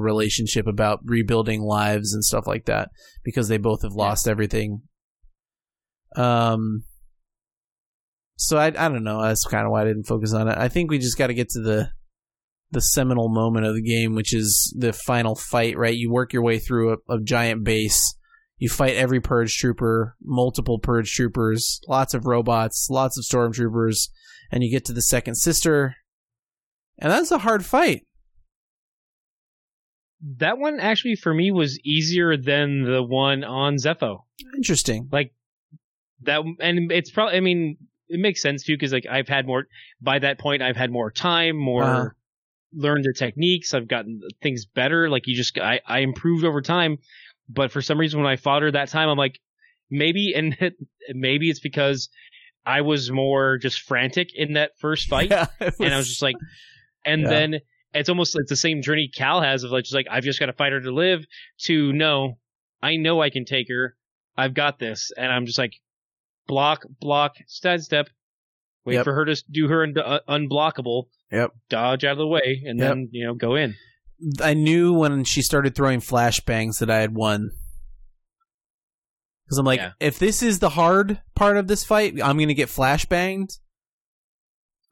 relationship 0.02 0.68
about 0.68 1.00
rebuilding 1.04 1.62
lives 1.62 2.14
and 2.14 2.24
stuff 2.24 2.46
like 2.46 2.66
that 2.66 2.90
because 3.24 3.48
they 3.48 3.58
both 3.58 3.82
have 3.82 3.94
lost 3.94 4.28
everything. 4.28 4.82
Um 6.16 6.84
so 8.38 8.58
I 8.58 8.68
I 8.68 8.90
don't 8.90 9.04
know, 9.04 9.22
that's 9.22 9.46
kind 9.46 9.66
of 9.66 9.72
why 9.72 9.82
I 9.82 9.86
didn't 9.86 10.08
focus 10.08 10.34
on 10.34 10.48
it. 10.48 10.58
I 10.58 10.68
think 10.68 10.90
we 10.90 11.00
just 11.00 11.18
got 11.18 11.28
to 11.28 11.34
get 11.34 11.50
to 11.50 11.62
the 11.62 11.90
the 12.72 12.82
seminal 12.82 13.28
moment 13.28 13.66
of 13.66 13.76
the 13.76 13.82
game 13.82 14.16
which 14.16 14.34
is 14.34 14.74
the 14.78 14.94
final 14.94 15.36
fight, 15.36 15.78
right? 15.78 15.96
You 15.96 16.12
work 16.12 16.34
your 16.34 16.44
way 16.44 16.60
through 16.60 16.94
a, 16.94 17.16
a 17.16 17.22
giant 17.22 17.64
base. 17.64 18.00
You 18.58 18.70
fight 18.70 18.96
every 18.96 19.20
purge 19.20 19.56
trooper, 19.56 20.16
multiple 20.22 20.78
purge 20.78 21.12
troopers, 21.12 21.82
lots 21.88 22.14
of 22.14 22.28
robots, 22.28 22.88
lots 22.92 23.18
of 23.18 23.26
stormtroopers, 23.26 24.10
and 24.52 24.64
you 24.64 24.70
get 24.70 24.86
to 24.86 24.94
the 24.94 25.02
second 25.02 25.36
sister 25.36 25.96
and 27.02 27.12
that's 27.12 27.32
a 27.32 27.40
hard 27.40 27.66
fight. 27.66 28.04
that 30.38 30.58
one 30.60 30.80
actually 30.80 31.16
for 31.16 31.34
me 31.34 31.52
was 31.52 31.80
easier 31.84 32.38
than 32.38 32.84
the 32.84 33.02
one 33.02 33.44
on 33.44 33.76
Zeffo. 33.78 34.20
Interesting. 34.56 35.10
Like 35.12 35.34
that, 36.22 36.42
and 36.60 36.92
it's 36.92 37.10
probably 37.10 37.38
I 37.38 37.40
mean 37.40 37.78
it 38.08 38.20
makes 38.20 38.42
sense 38.42 38.64
too 38.64 38.74
because 38.74 38.94
like 38.94 39.08
I've 39.10 39.28
had 39.28 39.48
more 39.48 39.66
by 40.02 40.20
that 40.20 40.38
point 40.40 40.62
I've 40.62 40.76
had 40.78 40.92
more 40.92 41.10
time, 41.12 41.56
more 41.58 41.84
Uh-huh. 41.84 42.10
learned 42.74 43.06
the 43.06 43.14
techniques. 43.18 43.74
I've 43.74 43.88
gotten 43.88 44.22
things 44.44 44.66
better. 44.66 45.10
Like 45.10 45.26
you 45.28 45.36
just 45.36 45.58
I 45.58 45.82
I 45.88 46.00
improved 46.00 46.46
over 46.46 46.62
time, 46.62 46.98
but 47.50 47.72
for 47.72 47.82
some 47.82 48.00
reason 48.00 48.22
when 48.22 48.30
I 48.32 48.36
fought 48.36 48.62
her 48.62 48.72
that 48.72 48.90
time 48.90 49.10
I'm 49.10 49.18
like 49.18 49.40
maybe 49.90 50.34
and 50.36 50.56
it, 50.60 50.76
maybe 51.10 51.50
it's 51.50 51.60
because 51.60 52.10
I 52.64 52.82
was 52.82 53.10
more 53.12 53.58
just 53.58 53.82
frantic 53.82 54.30
in 54.36 54.54
that 54.54 54.72
first 54.78 55.08
fight. 55.10 55.32
Yeah, 55.32 55.48
it 55.60 55.74
and 55.80 55.92
I 55.94 55.98
was 55.98 56.08
just 56.10 56.22
like, 56.22 56.36
and 57.06 57.22
Yeah. 57.22 57.30
then 57.30 57.60
it's 57.94 58.10
almost 58.10 58.36
it's 58.40 58.50
the 58.50 58.56
same 58.56 58.82
journey 58.82 59.10
Cal 59.14 59.42
has 59.42 59.64
of 59.64 59.72
like 59.72 59.84
just 59.84 59.94
like 59.94 60.08
I've 60.10 60.24
just 60.24 60.40
got 60.40 60.46
to 60.48 60.54
fight 60.54 60.72
her 60.72 60.82
to 60.82 60.92
live. 60.92 61.26
To 61.64 61.92
no, 61.94 62.38
I 62.82 62.96
know 62.98 63.22
I 63.22 63.30
can 63.30 63.46
take 63.46 63.68
her. 63.70 63.96
I've 64.38 64.54
got 64.54 64.80
this, 64.80 65.12
and 65.18 65.32
I'm 65.32 65.46
just 65.46 65.58
like 65.58 65.74
block, 66.48 66.84
block, 67.00 67.36
side 67.48 67.84
step, 67.84 68.10
wait 68.86 68.96
Yep. 68.96 69.04
for 69.04 69.14
her 69.14 69.26
to 69.26 69.44
do 69.52 69.68
her 69.68 69.84
un- 69.84 69.98
uh, 69.98 70.20
unblockable. 70.28 71.06
Yep. 71.32 71.52
Dodge 71.70 72.04
out 72.06 72.14
of 72.14 72.18
the 72.18 72.28
way, 72.28 72.64
and 72.66 72.80
Yep. 72.80 72.88
then 72.90 73.10
you 73.12 73.26
know 73.26 73.34
go 73.34 73.56
in. 73.56 73.76
I 74.42 74.54
knew 74.54 74.94
when 74.94 75.24
she 75.24 75.42
started 75.42 75.76
throwing 75.76 76.00
flashbangs 76.00 76.80
that 76.80 76.90
I 76.90 77.00
had 77.00 77.16
won. 77.16 77.52
Because 79.46 79.58
I'm 79.58 79.66
like, 79.66 79.80
Yeah. 79.80 79.92
if 80.00 80.18
this 80.20 80.42
is 80.42 80.60
the 80.60 80.70
hard 80.70 81.20
part 81.36 81.58
of 81.58 81.68
this 81.68 81.84
fight, 81.84 82.14
I'm 82.24 82.38
going 82.38 82.48
to 82.48 82.54
get 82.54 82.70
flashbanged. 82.70 83.60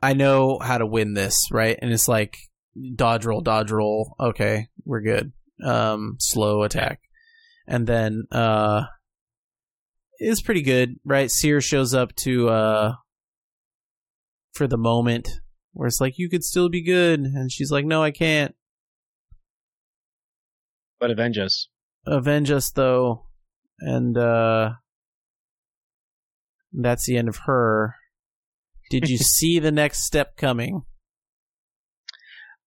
I 0.01 0.13
know 0.13 0.59
how 0.59 0.77
to 0.77 0.85
win 0.85 1.13
this, 1.13 1.35
right? 1.51 1.77
And 1.81 1.91
it's 1.91 2.07
like 2.07 2.38
dodge 2.95 3.26
roll, 3.26 3.41
dodge 3.41 3.71
roll. 3.71 4.15
Okay, 4.19 4.67
we're 4.85 5.01
good. 5.01 5.34
Um, 5.63 6.15
slow 6.19 6.63
attack, 6.63 7.01
and 7.67 7.85
then 7.85 8.23
uh, 8.31 8.84
it's 10.19 10.41
pretty 10.41 10.61
good, 10.61 10.95
right? 11.03 11.30
Cere 11.30 11.59
shows 11.61 11.93
up 11.93 12.15
to 12.17 12.49
uh 12.49 12.93
for 14.53 14.67
the 14.67 14.77
moment 14.77 15.27
where 15.73 15.88
it's 15.88 16.01
like 16.01 16.17
you 16.17 16.30
could 16.30 16.43
still 16.43 16.69
be 16.69 16.84
good, 16.84 17.19
and 17.19 17.51
she's 17.51 17.71
like, 17.71 17.85
no, 17.85 18.01
I 18.01 18.11
can't. 18.11 18.55
But 20.99 21.11
avenge 21.11 21.38
us. 21.38 21.67
avenge 22.05 22.51
us 22.51 22.71
though 22.71 23.26
and 23.80 24.17
uh 24.17 24.71
that's 26.73 27.05
the 27.05 27.17
end 27.17 27.30
of 27.30 27.38
her 27.45 27.95
did 28.89 29.09
you 29.09 29.17
see 29.37 29.59
the 29.59 29.71
next 29.71 30.05
step 30.05 30.35
coming 30.37 30.81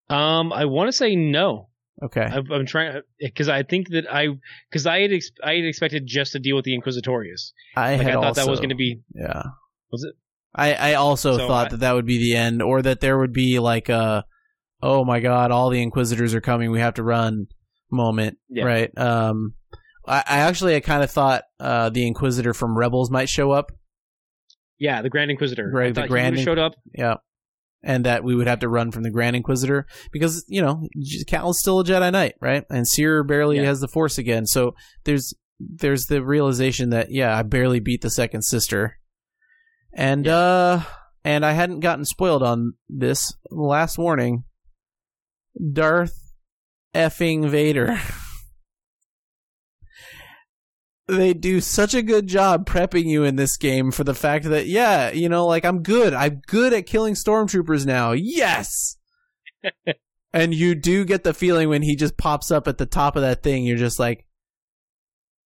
Um, 0.08 0.52
I 0.52 0.66
want 0.66 0.88
to 0.88 0.92
say 0.92 1.16
no. 1.16 1.68
okay 2.02 2.22
I, 2.22 2.36
I'm 2.54 2.66
trying 2.66 3.00
because 3.20 3.48
I 3.48 3.62
think 3.62 3.88
that 3.90 4.04
I 4.12 4.28
because 4.70 4.86
I 4.86 5.00
had 5.00 5.12
ex- 5.12 5.30
I 5.42 5.54
had 5.56 5.64
expected 5.64 6.04
just 6.06 6.32
to 6.32 6.38
deal 6.38 6.56
with 6.56 6.64
the 6.64 6.74
Inquisitorius. 6.78 7.52
i 7.76 7.92
Like 7.96 8.02
had 8.02 8.10
I 8.10 8.14
thought 8.14 8.24
also, 8.24 8.44
that 8.44 8.50
was 8.50 8.60
going 8.60 8.70
to 8.70 8.74
be 8.76 9.00
yeah 9.14 9.42
was 9.90 10.04
it? 10.04 10.14
i 10.54 10.74
i 10.74 10.94
also 10.94 11.36
So 11.38 11.46
thought 11.48 11.66
I- 11.66 11.70
that 11.70 11.80
that 11.80 11.92
would 11.94 12.06
be 12.06 12.18
the 12.18 12.36
end 12.36 12.62
or 12.62 12.82
that 12.82 13.00
there 13.00 13.18
would 13.18 13.32
be 13.32 13.58
like 13.58 13.88
a 13.88 14.24
oh 14.82 15.04
my 15.04 15.20
god 15.20 15.50
all 15.50 15.70
the 15.70 15.80
inquisitors 15.80 16.34
are 16.34 16.40
coming 16.40 16.70
we 16.70 16.80
have 16.80 16.94
to 16.94 17.02
run 17.02 17.46
moment 17.90 18.38
Yeah. 18.50 18.64
right 18.64 18.98
um 18.98 19.54
I, 20.06 20.18
I 20.26 20.38
actually 20.40 20.74
I 20.74 20.80
kind 20.80 21.04
of 21.04 21.10
thought 21.12 21.44
uh, 21.60 21.88
the 21.90 22.04
Inquisitor 22.08 22.52
from 22.54 22.76
Rebels 22.76 23.08
might 23.08 23.28
show 23.28 23.52
up. 23.52 23.70
Yeah, 24.82 25.00
the 25.00 25.08
Grand 25.10 25.30
Inquisitor. 25.30 25.70
Right, 25.72 25.94
the 25.94 26.02
he 26.02 26.08
Grand 26.08 26.40
showed 26.40 26.58
up. 26.58 26.74
Yeah, 26.92 27.14
and 27.84 28.04
that 28.04 28.24
we 28.24 28.34
would 28.34 28.48
have 28.48 28.58
to 28.60 28.68
run 28.68 28.90
from 28.90 29.04
the 29.04 29.10
Grand 29.10 29.36
Inquisitor 29.36 29.86
because 30.10 30.44
you 30.48 30.60
know 30.60 30.88
Cal 31.28 31.50
is 31.50 31.60
still 31.60 31.78
a 31.78 31.84
Jedi 31.84 32.10
Knight, 32.10 32.34
right? 32.40 32.64
And 32.68 32.86
Cere 32.88 33.22
barely 33.22 33.58
Yeah. 33.58 33.64
has 33.66 33.78
the 33.80 33.86
Force 33.86 34.18
again, 34.18 34.44
so 34.44 34.74
there's 35.04 35.32
there's 35.60 36.06
the 36.06 36.24
realization 36.24 36.90
that 36.90 37.12
yeah, 37.12 37.36
I 37.36 37.42
barely 37.42 37.78
beat 37.78 38.00
the 38.02 38.10
second 38.10 38.42
sister, 38.42 38.98
and 39.94 40.26
uh, 40.26 40.80
and 41.24 41.46
I 41.46 41.52
hadn't 41.52 41.78
gotten 41.80 42.04
spoiled 42.04 42.42
on 42.42 42.72
this. 42.88 43.32
Last 43.52 43.98
warning: 43.98 44.42
Darth 45.72 46.18
effing 46.92 47.48
Vader. 47.48 48.00
they 51.08 51.34
do 51.34 51.60
such 51.60 51.94
a 51.94 52.02
good 52.02 52.26
job 52.26 52.66
prepping 52.66 53.04
you 53.06 53.24
in 53.24 53.36
this 53.36 53.56
game 53.56 53.90
for 53.90 54.04
the 54.04 54.14
fact 54.14 54.44
that 54.46 54.66
yeah, 54.66 55.10
you 55.10 55.28
know, 55.28 55.46
like 55.46 55.64
I'm 55.64 55.82
good. 55.82 56.14
I'm 56.14 56.40
good 56.46 56.72
at 56.72 56.86
killing 56.86 57.14
stormtroopers 57.14 57.84
now. 57.86 58.12
Yes. 58.12 58.96
and 60.32 60.54
you 60.54 60.74
do 60.74 61.04
get 61.04 61.24
the 61.24 61.34
feeling 61.34 61.68
when 61.68 61.82
he 61.82 61.96
just 61.96 62.16
pops 62.16 62.50
up 62.50 62.66
at 62.68 62.78
the 62.78 62.86
top 62.86 63.16
of 63.16 63.22
that 63.22 63.42
thing, 63.42 63.64
you're 63.64 63.76
just 63.76 63.98
like 63.98 64.26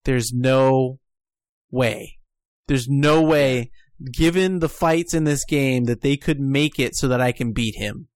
there's 0.04 0.32
no 0.32 0.98
way. 1.70 2.18
There's 2.68 2.88
no 2.88 3.22
way 3.22 3.70
given 4.12 4.58
the 4.58 4.68
fights 4.68 5.14
in 5.14 5.24
this 5.24 5.44
game 5.44 5.84
that 5.84 6.02
they 6.02 6.16
could 6.16 6.38
make 6.38 6.78
it 6.78 6.94
so 6.94 7.08
that 7.08 7.20
I 7.20 7.32
can 7.32 7.52
beat 7.52 7.76
him. 7.76 8.08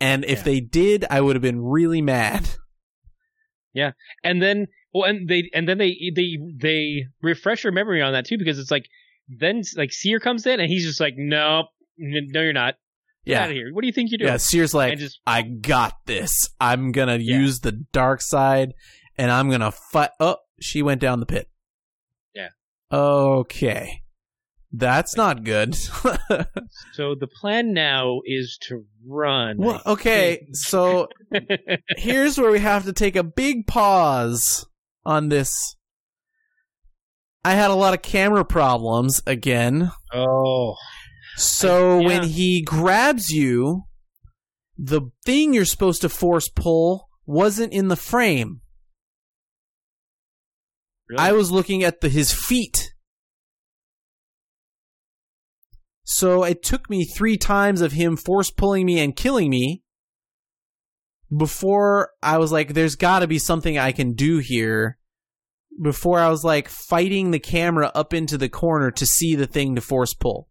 And 0.00 0.24
if 0.24 0.38
Yeah. 0.38 0.44
they 0.44 0.60
did, 0.60 1.04
I 1.10 1.20
would 1.20 1.36
have 1.36 1.42
been 1.42 1.60
really 1.60 2.00
mad. 2.02 2.48
Yeah. 3.72 3.92
And 4.22 4.40
then 4.40 4.68
well 4.94 5.04
and 5.08 5.28
they 5.28 5.50
and 5.52 5.68
then 5.68 5.76
they 5.78 6.12
they 6.14 6.38
they 6.56 7.06
refresh 7.22 7.64
your 7.64 7.72
memory 7.72 8.00
on 8.00 8.12
that 8.12 8.24
too 8.24 8.38
because 8.38 8.58
it's 8.58 8.70
like 8.70 8.86
then 9.28 9.62
like 9.76 9.92
Cere 9.92 10.20
comes 10.20 10.46
in 10.46 10.60
and 10.60 10.68
he's 10.70 10.84
just 10.84 11.00
like 11.00 11.14
nope 11.16 11.66
n- 12.00 12.28
no 12.30 12.40
you're 12.42 12.52
not 12.52 12.74
get 13.26 13.42
out 13.42 13.50
of 13.50 13.54
here 13.56 13.70
what 13.72 13.80
do 13.80 13.86
you 13.86 13.92
think 13.92 14.10
you're 14.10 14.18
doing 14.18 14.30
Yeah, 14.30 14.36
Cere's 14.36 14.74
like, 14.74 14.98
just 14.98 15.18
I 15.26 15.42
got 15.42 15.94
this. 16.06 16.50
I'm 16.60 16.92
gonna 16.92 17.16
Yeah. 17.16 17.38
use 17.38 17.60
the 17.60 17.72
dark 17.72 18.20
side, 18.20 18.74
and 19.18 19.30
I'm 19.30 19.48
gonna 19.50 19.72
fight. 19.72 20.10
Oh, 20.20 20.36
she 20.60 20.82
went 20.82 21.00
down 21.00 21.20
the 21.20 21.26
pit. 21.26 21.48
Yeah. 22.34 22.48
Okay, 22.92 24.02
that's 24.72 25.16
not 25.16 25.42
good. 25.44 25.74
so 26.92 27.14
the 27.18 27.28
plan 27.40 27.72
now 27.72 28.20
is 28.26 28.58
to 28.68 28.84
run 29.06 29.56
well, 29.58 29.80
okay, 29.86 30.46
so 30.52 31.08
here's 31.96 32.36
where 32.38 32.50
we 32.50 32.58
have 32.60 32.84
to 32.84 32.92
take 32.92 33.16
a 33.16 33.22
big 33.24 33.66
pause 33.66 34.66
on 35.04 35.28
this. 35.28 35.76
I 37.44 37.52
had 37.52 37.70
a 37.70 37.74
lot 37.74 37.94
of 37.94 38.02
camera 38.02 38.44
problems 38.44 39.20
again. 39.26 39.92
oh 40.12 40.74
So 41.36 42.00
yeah. 42.00 42.06
when 42.06 42.22
he 42.24 42.62
grabs 42.62 43.28
you, 43.28 43.82
the 44.78 45.02
thing 45.24 45.52
you're 45.52 45.64
supposed 45.66 46.00
to 46.02 46.08
force 46.08 46.48
pull 46.48 47.08
wasn't 47.26 47.72
in 47.72 47.88
the 47.88 47.96
frame. 47.96 48.60
really? 51.08 51.22
I 51.22 51.32
was 51.32 51.50
looking 51.50 51.84
at 51.84 52.00
the 52.00 52.08
his 52.08 52.32
feet. 52.32 52.94
So 56.04 56.44
it 56.44 56.62
took 56.62 56.90
me 56.90 57.04
three 57.04 57.36
times 57.36 57.80
of 57.80 57.92
him 57.92 58.16
force 58.16 58.50
pulling 58.50 58.84
me 58.86 59.00
and 59.00 59.16
killing 59.16 59.50
me 59.50 59.83
before 61.36 62.10
I 62.22 62.38
was 62.38 62.52
like, 62.52 62.74
there's 62.74 62.96
got 62.96 63.20
to 63.20 63.26
be 63.26 63.38
something 63.38 63.78
I 63.78 63.92
can 63.92 64.12
do 64.14 64.38
here. 64.38 64.98
Before 65.82 66.20
I 66.20 66.28
was 66.28 66.44
like 66.44 66.68
fighting 66.68 67.30
the 67.32 67.40
camera 67.40 67.90
up 67.94 68.14
into 68.14 68.38
the 68.38 68.48
corner 68.48 68.90
to 68.92 69.04
see 69.06 69.34
the 69.34 69.46
thing 69.46 69.74
to 69.74 69.80
force 69.80 70.14
pull. 70.14 70.48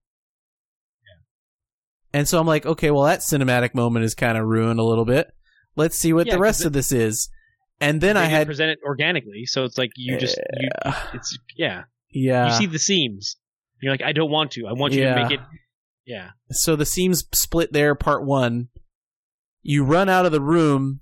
And 2.14 2.28
so 2.28 2.40
I'm 2.40 2.46
like, 2.48 2.66
okay, 2.66 2.92
well, 2.92 3.04
that 3.04 3.22
cinematic 3.22 3.74
moment 3.74 4.06
is 4.06 4.14
kind 4.16 4.38
of 4.38 4.46
ruined 4.46 4.80
a 4.80 4.84
little 4.84 5.06
bit. 5.06 5.28
Let's 5.76 5.98
see 5.98 6.14
what 6.14 6.28
Yeah, 6.28 6.34
the 6.36 6.40
rest 6.42 6.62
it- 6.62 6.68
of 6.68 6.74
this 6.74 6.92
is. 6.92 7.30
And 7.82 8.00
then 8.00 8.16
I 8.18 8.26
had, 8.26 8.48
present 8.48 8.70
it 8.70 8.80
organically 8.86 9.46
so 9.46 9.64
it's 9.66 9.78
like 9.78 9.92
you 9.98 10.18
just 10.18 10.38
you, 10.38 10.70
it's 11.14 11.38
yeah 11.58 11.84
yeah. 12.12 12.46
you 12.48 12.54
see 12.54 12.66
the 12.68 12.80
seams 12.80 13.36
you're 13.82 13.92
like 13.92 14.02
I 14.04 14.14
don't 14.14 14.30
want 14.32 14.52
to 14.52 14.68
I 14.68 14.74
want 14.74 14.94
you 14.94 15.02
Yeah. 15.02 15.16
to 15.16 15.22
make 15.24 15.32
it 15.32 15.40
yeah 16.06 16.30
so 16.52 16.78
the 16.78 16.86
seams 16.86 17.26
split 17.34 17.74
there 17.74 17.94
part 17.96 18.24
one 18.26 18.70
you 19.64 19.84
run 19.84 20.10
out 20.10 20.26
of 20.26 20.32
the 20.32 20.42
room 20.42 21.00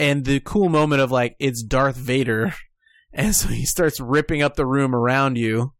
and 0.00 0.24
the 0.24 0.40
cool 0.40 0.70
moment 0.70 1.02
of 1.02 1.12
like 1.12 1.36
it's 1.38 1.62
darth 1.62 1.96
vader 1.96 2.54
and 3.12 3.36
so 3.36 3.48
he 3.48 3.64
starts 3.64 4.00
ripping 4.00 4.42
up 4.42 4.56
the 4.56 4.66
room 4.66 4.94
around 4.94 5.36
you 5.36 5.74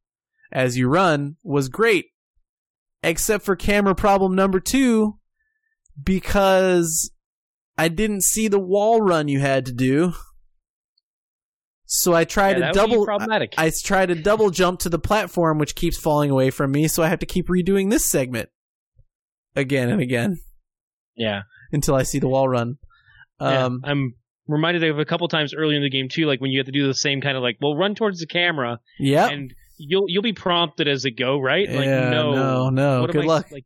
as 0.53 0.77
you 0.77 0.89
run 0.89 1.37
was 1.43 1.69
great. 1.69 2.07
Except 3.03 3.45
for 3.45 3.57
camera 3.57 3.95
problem 3.95 4.35
number 4.35 4.61
two 4.61 5.19
because 6.03 7.11
i 7.77 7.89
didn't 7.89 8.23
see 8.23 8.49
the 8.49 8.59
wall 8.59 9.01
run 9.01 9.27
you 9.29 9.41
had 9.41 9.65
to 9.67 9.73
do. 9.73 10.13
So 11.87 12.13
i 12.13 12.25
tried 12.25 12.51
yeah, 12.51 12.55
to 12.55 12.61
that 12.61 12.83
would 12.83 12.87
be 12.87 12.93
double 12.93 13.05
problematic. 13.07 13.55
I 13.57 13.73
try 13.83 14.05
to 14.05 14.15
double 14.15 14.51
jump 14.51 14.81
to 14.81 14.91
the 14.91 14.99
platform, 14.99 15.59
which 15.59 15.75
keeps 15.75 15.99
falling 15.99 16.31
away 16.31 16.51
from 16.51 16.73
me, 16.73 16.89
so 16.89 17.03
I 17.03 17.09
have 17.09 17.21
to 17.21 17.27
keep 17.27 17.49
redoing 17.49 17.91
this 17.91 18.09
segment 18.09 18.51
again 19.57 19.89
and 19.89 20.03
again. 20.03 20.37
Yeah 21.17 21.43
until 21.73 21.95
I 21.95 22.03
see 22.05 22.19
the 22.19 22.29
wall 22.29 22.49
run. 22.49 22.77
Yeah, 23.41 23.65
Um, 23.67 23.81
I'm 23.85 24.15
reminded 24.47 24.85
of 24.85 24.99
a 24.99 25.05
couple 25.05 25.27
times 25.29 25.55
earlier 25.55 25.77
in 25.77 25.83
the 25.83 25.91
game 25.91 26.09
too, 26.11 26.27
like 26.27 26.41
when 26.41 26.51
you 26.51 26.59
have 26.59 26.67
to 26.67 26.73
do 26.73 26.87
the 26.87 26.95
same 26.95 27.21
kind 27.21 27.37
of 27.37 27.43
like, 27.43 27.57
well, 27.61 27.77
run 27.77 27.95
towards 27.95 28.21
the 28.21 28.27
camera, 28.27 28.81
Yeah. 28.99 29.29
and 29.29 29.53
you'll 29.79 30.05
you'll 30.09 30.23
be 30.23 30.33
prompted 30.33 30.89
as 30.89 31.05
it 31.05 31.13
go, 31.13 31.39
right? 31.41 31.69
Like, 31.71 31.87
yeah, 31.87 32.11
no, 32.11 32.33
no, 32.33 32.71
no. 32.71 33.07
Good 33.07 33.23
I- 33.25 33.27
luck. 33.27 33.51
Like, 33.51 33.65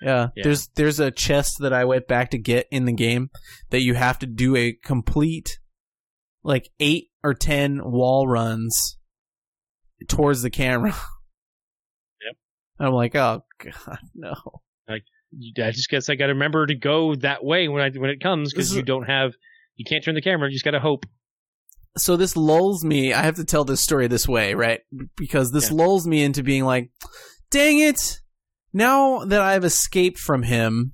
yeah. 0.00 0.28
Yeah. 0.34 0.44
there's 0.44 0.68
there's 0.76 1.00
a 1.00 1.10
chest 1.10 1.56
that 1.60 1.72
I 1.74 1.84
went 1.84 2.08
back 2.08 2.30
to 2.30 2.38
get 2.38 2.66
in 2.70 2.86
the 2.86 2.92
game 2.92 3.28
that 3.68 3.82
you 3.82 3.92
have 3.94 4.18
to 4.20 4.26
do 4.26 4.56
a 4.56 4.72
complete 4.72 5.58
like 6.42 6.70
eight 6.80 7.08
or 7.22 7.34
ten 7.34 7.80
wall 7.84 8.26
runs 8.26 8.96
towards 10.08 10.40
the 10.42 10.48
camera. 10.50 10.94
Yep. 12.24 12.36
And 12.78 12.88
I'm 12.88 12.94
like, 12.94 13.14
oh 13.14 13.42
god, 13.62 13.98
no. 14.14 14.34
you- 14.88 15.00
I 15.62 15.70
just 15.70 15.88
guess 15.90 16.08
I 16.08 16.14
got 16.16 16.26
to 16.26 16.32
remember 16.32 16.66
to 16.66 16.74
go 16.74 17.14
that 17.16 17.44
way 17.44 17.68
when 17.68 17.82
I 17.82 17.90
when 17.96 18.10
it 18.10 18.20
comes 18.22 18.52
because 18.52 18.74
you 18.74 18.82
don't 18.82 19.04
have, 19.04 19.32
you 19.76 19.84
can't 19.84 20.04
turn 20.04 20.14
the 20.14 20.22
camera. 20.22 20.48
You 20.48 20.54
just 20.54 20.64
got 20.64 20.72
to 20.72 20.80
hope. 20.80 21.06
so 21.96 22.16
this 22.16 22.36
lulls 22.36 22.84
me. 22.84 23.12
I 23.12 23.22
have 23.22 23.36
to 23.36 23.44
tell 23.44 23.64
this 23.64 23.82
story 23.82 24.06
this 24.06 24.28
way, 24.28 24.54
right? 24.54 24.80
Because 25.16 25.50
this 25.52 25.70
Yeah. 25.70 25.76
lulls 25.76 26.06
me 26.06 26.22
into 26.22 26.42
being 26.42 26.64
like, 26.64 26.90
dang 27.50 27.78
it. 27.78 28.20
Now 28.72 29.24
that 29.24 29.40
I've 29.40 29.64
escaped 29.64 30.18
from 30.18 30.42
him, 30.44 30.92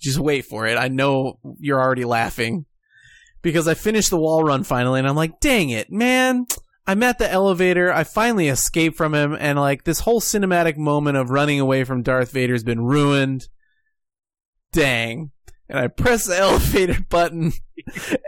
just 0.00 0.18
wait 0.18 0.44
for 0.44 0.66
it. 0.66 0.76
I 0.78 0.86
know 0.88 1.40
you're 1.58 1.80
already 1.82 2.04
laughing 2.04 2.66
because 3.42 3.66
I 3.66 3.74
finished 3.74 4.10
the 4.10 4.18
wall 4.20 4.44
run 4.44 4.62
finally 4.62 5.00
and 5.00 5.08
I'm 5.08 5.16
like, 5.16 5.40
dang 5.40 5.70
it, 5.70 5.90
man. 5.90 6.46
I'm 6.86 7.02
at 7.02 7.18
the 7.18 7.30
elevator. 7.30 7.92
I 7.92 8.04
finally 8.04 8.48
escaped 8.48 8.96
from 8.96 9.14
him 9.14 9.36
and 9.38 9.58
like 9.58 9.84
this 9.84 10.00
whole 10.00 10.20
cinematic 10.20 10.76
moment 10.76 11.16
of 11.16 11.30
running 11.30 11.58
away 11.60 11.82
from 11.84 12.02
Darth 12.02 12.30
Vader's 12.30 12.62
been 12.64 12.80
ruined. 12.80 13.48
Dang. 14.72 15.30
And 15.68 15.78
I 15.78 15.88
press 15.88 16.26
the 16.26 16.36
elevator 16.38 16.98
button 17.10 17.52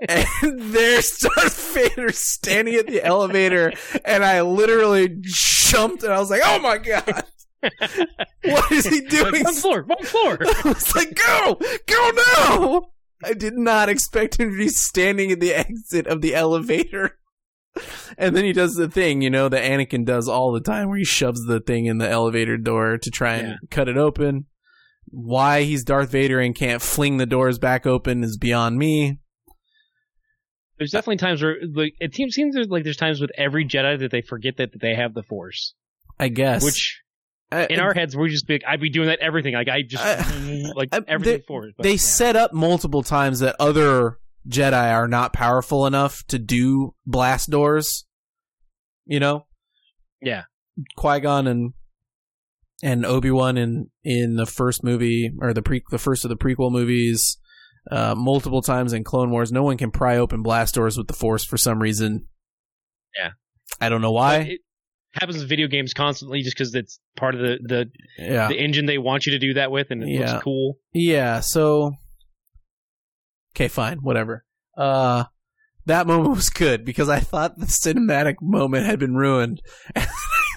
and 0.09 0.27
there's 0.73 1.19
Darth 1.19 1.75
Vader 1.75 2.13
standing 2.13 2.75
at 2.75 2.87
the 2.87 3.03
elevator, 3.05 3.73
and 4.05 4.25
I 4.25 4.43
literally 4.43 5.09
jumped, 5.21 6.03
and 6.03 6.13
I 6.13 6.19
was 6.19 6.31
like, 6.31 6.43
"Oh 6.45 6.59
my 6.61 6.79
god, 6.79 7.25
what 8.45 8.71
is 8.73 8.87
he 8.87 9.01
doing?" 9.01 9.43
One 9.45 9.55
floor, 9.55 9.83
one 9.83 10.03
floor. 10.05 10.39
I 10.41 10.63
was 10.69 10.95
like, 10.95 11.15
"Go, 11.15 11.59
go 11.87 12.11
now!" 12.39 12.83
I 13.25 13.33
did 13.35 13.55
not 13.57 13.89
expect 13.89 14.39
him 14.41 14.51
to 14.51 14.57
be 14.57 14.69
standing 14.69 15.31
at 15.33 15.41
the 15.41 15.55
exit 15.55 16.07
of 16.07 16.21
the 16.23 16.35
elevator. 16.35 17.19
And 18.19 18.35
then 18.37 18.45
he 18.45 18.53
does 18.53 18.75
the 18.75 18.89
thing, 18.89 19.23
you 19.23 19.31
know, 19.31 19.49
that 19.49 19.63
Anakin 19.63 20.05
does 20.05 20.27
all 20.29 20.53
the 20.53 20.61
time, 20.61 20.89
where 20.89 20.99
he 20.99 21.05
shoves 21.05 21.45
the 21.47 21.61
thing 21.61 21.87
in 21.87 21.99
the 21.99 22.09
elevator 22.09 22.57
door 22.57 22.99
to 22.99 23.11
try 23.11 23.35
and 23.35 23.49
Yeah. 23.49 23.57
cut 23.71 23.89
it 23.89 23.97
open. 23.97 24.47
Why 25.11 25.63
he's 25.63 25.85
Darth 25.85 26.11
Vader 26.11 26.39
and 26.41 26.55
can't 26.55 26.81
fling 26.81 27.17
the 27.17 27.27
doors 27.27 27.59
back 27.59 27.87
open 27.87 28.23
is 28.23 28.37
beyond 28.39 28.79
me. 28.79 29.19
There's 30.79 30.93
definitely 30.93 31.19
times 31.19 31.43
where 31.43 31.57
like 31.75 31.95
it 32.01 32.15
seems 32.15 32.35
seems 32.35 32.55
there's, 32.55 32.69
like 32.69 32.85
there's 32.85 32.97
times 32.97 33.21
with 33.21 33.31
every 33.37 33.67
Jedi 33.67 33.99
that 33.99 34.11
they 34.11 34.23
forget 34.23 34.57
that, 34.57 34.73
that 34.73 34.81
they 34.81 34.95
have 34.95 35.13
the 35.13 35.23
Force, 35.23 35.75
I 36.19 36.29
guess. 36.29 36.65
which 36.65 37.03
I- 37.53 37.67
in 37.67 37.81
our 37.81 37.93
heads 37.93 38.17
we 38.17 38.31
just 38.31 38.47
be 38.47 38.55
like, 38.55 38.63
I'd 38.67 38.81
be 38.81 38.89
doing 38.91 39.09
that 39.09 39.19
everything 39.21 39.55
like 39.55 39.69
I 39.69 39.83
just 39.83 40.03
I- 40.05 40.71
like 40.75 40.89
everything 41.07 41.39
they- 41.39 41.45
Force. 41.45 41.73
but 41.77 41.83
they 41.83 41.93
yeah. 41.93 41.97
set 41.99 42.37
up 42.37 42.53
multiple 42.55 43.03
times 43.03 43.41
that 43.41 43.57
other 43.61 44.19
Jedi 44.49 44.93
are 44.95 45.09
not 45.09 45.33
powerful 45.35 45.87
enough 45.87 46.25
to 46.29 46.39
do 46.39 46.95
blast 47.05 47.51
doors. 47.51 48.07
You 49.05 49.21
know, 49.21 49.47
Yeah. 50.23 50.45
Qui 50.97 51.21
Gon 51.21 51.47
and 51.47 51.73
and 52.83 53.05
Obi 53.05 53.31
Wan 53.31 53.57
in 53.59 53.91
in 54.05 54.37
the 54.37 54.47
first 54.47 54.83
movie 54.85 55.33
or 55.41 55.53
the 55.53 55.63
pre 55.63 55.83
the 55.91 55.99
first 55.99 56.25
of 56.25 56.29
the 56.29 56.37
prequel 56.37 56.71
movies, 56.73 57.39
uh, 57.91 58.15
multiple 58.17 58.63
times 58.63 58.93
in 58.93 59.05
Clone 59.05 59.31
Wars. 59.31 59.53
No 59.53 59.63
one 59.63 59.77
can 59.77 59.91
pry 59.91 60.17
open 60.17 60.43
blast 60.43 60.75
doors 60.75 60.97
with 60.97 61.07
the 61.09 61.13
Force 61.15 61.45
for 61.45 61.57
some 61.57 61.81
reason. 61.81 62.27
Yeah. 63.19 63.31
I 63.81 63.89
don't 63.89 64.01
know 64.03 64.11
But 64.13 64.15
why. 64.15 64.37
it- 64.39 64.61
happens 65.15 65.43
in 65.43 65.49
video 65.49 65.67
games 65.67 65.93
constantly, 65.93 66.41
just 66.43 66.57
because 66.57 66.73
it's 66.75 67.01
part 67.17 67.35
of 67.35 67.41
the 67.41 67.59
the, 67.63 67.91
Yeah. 68.17 68.47
the 68.49 68.55
engine 68.61 68.87
they 68.87 68.99
want 68.99 69.27
you 69.27 69.33
to 69.33 69.39
do 69.41 69.55
that 69.55 69.71
with, 69.73 69.91
and 69.91 70.03
it 70.05 70.09
Yeah. 70.09 70.33
looks 70.35 70.45
cool. 70.45 70.79
Yeah, 70.93 71.41
so 71.41 71.93
Okay, 73.57 73.67
fine, 73.69 73.99
whatever. 73.99 74.45
Uh 74.77 75.25
that 75.87 76.07
moment 76.07 76.31
was 76.37 76.51
good 76.51 76.85
because 76.85 77.09
I 77.09 77.19
thought 77.19 77.59
the 77.59 77.67
cinematic 77.67 78.37
moment 78.41 78.87
had 78.87 78.99
been 79.01 79.15
ruined. 79.17 79.61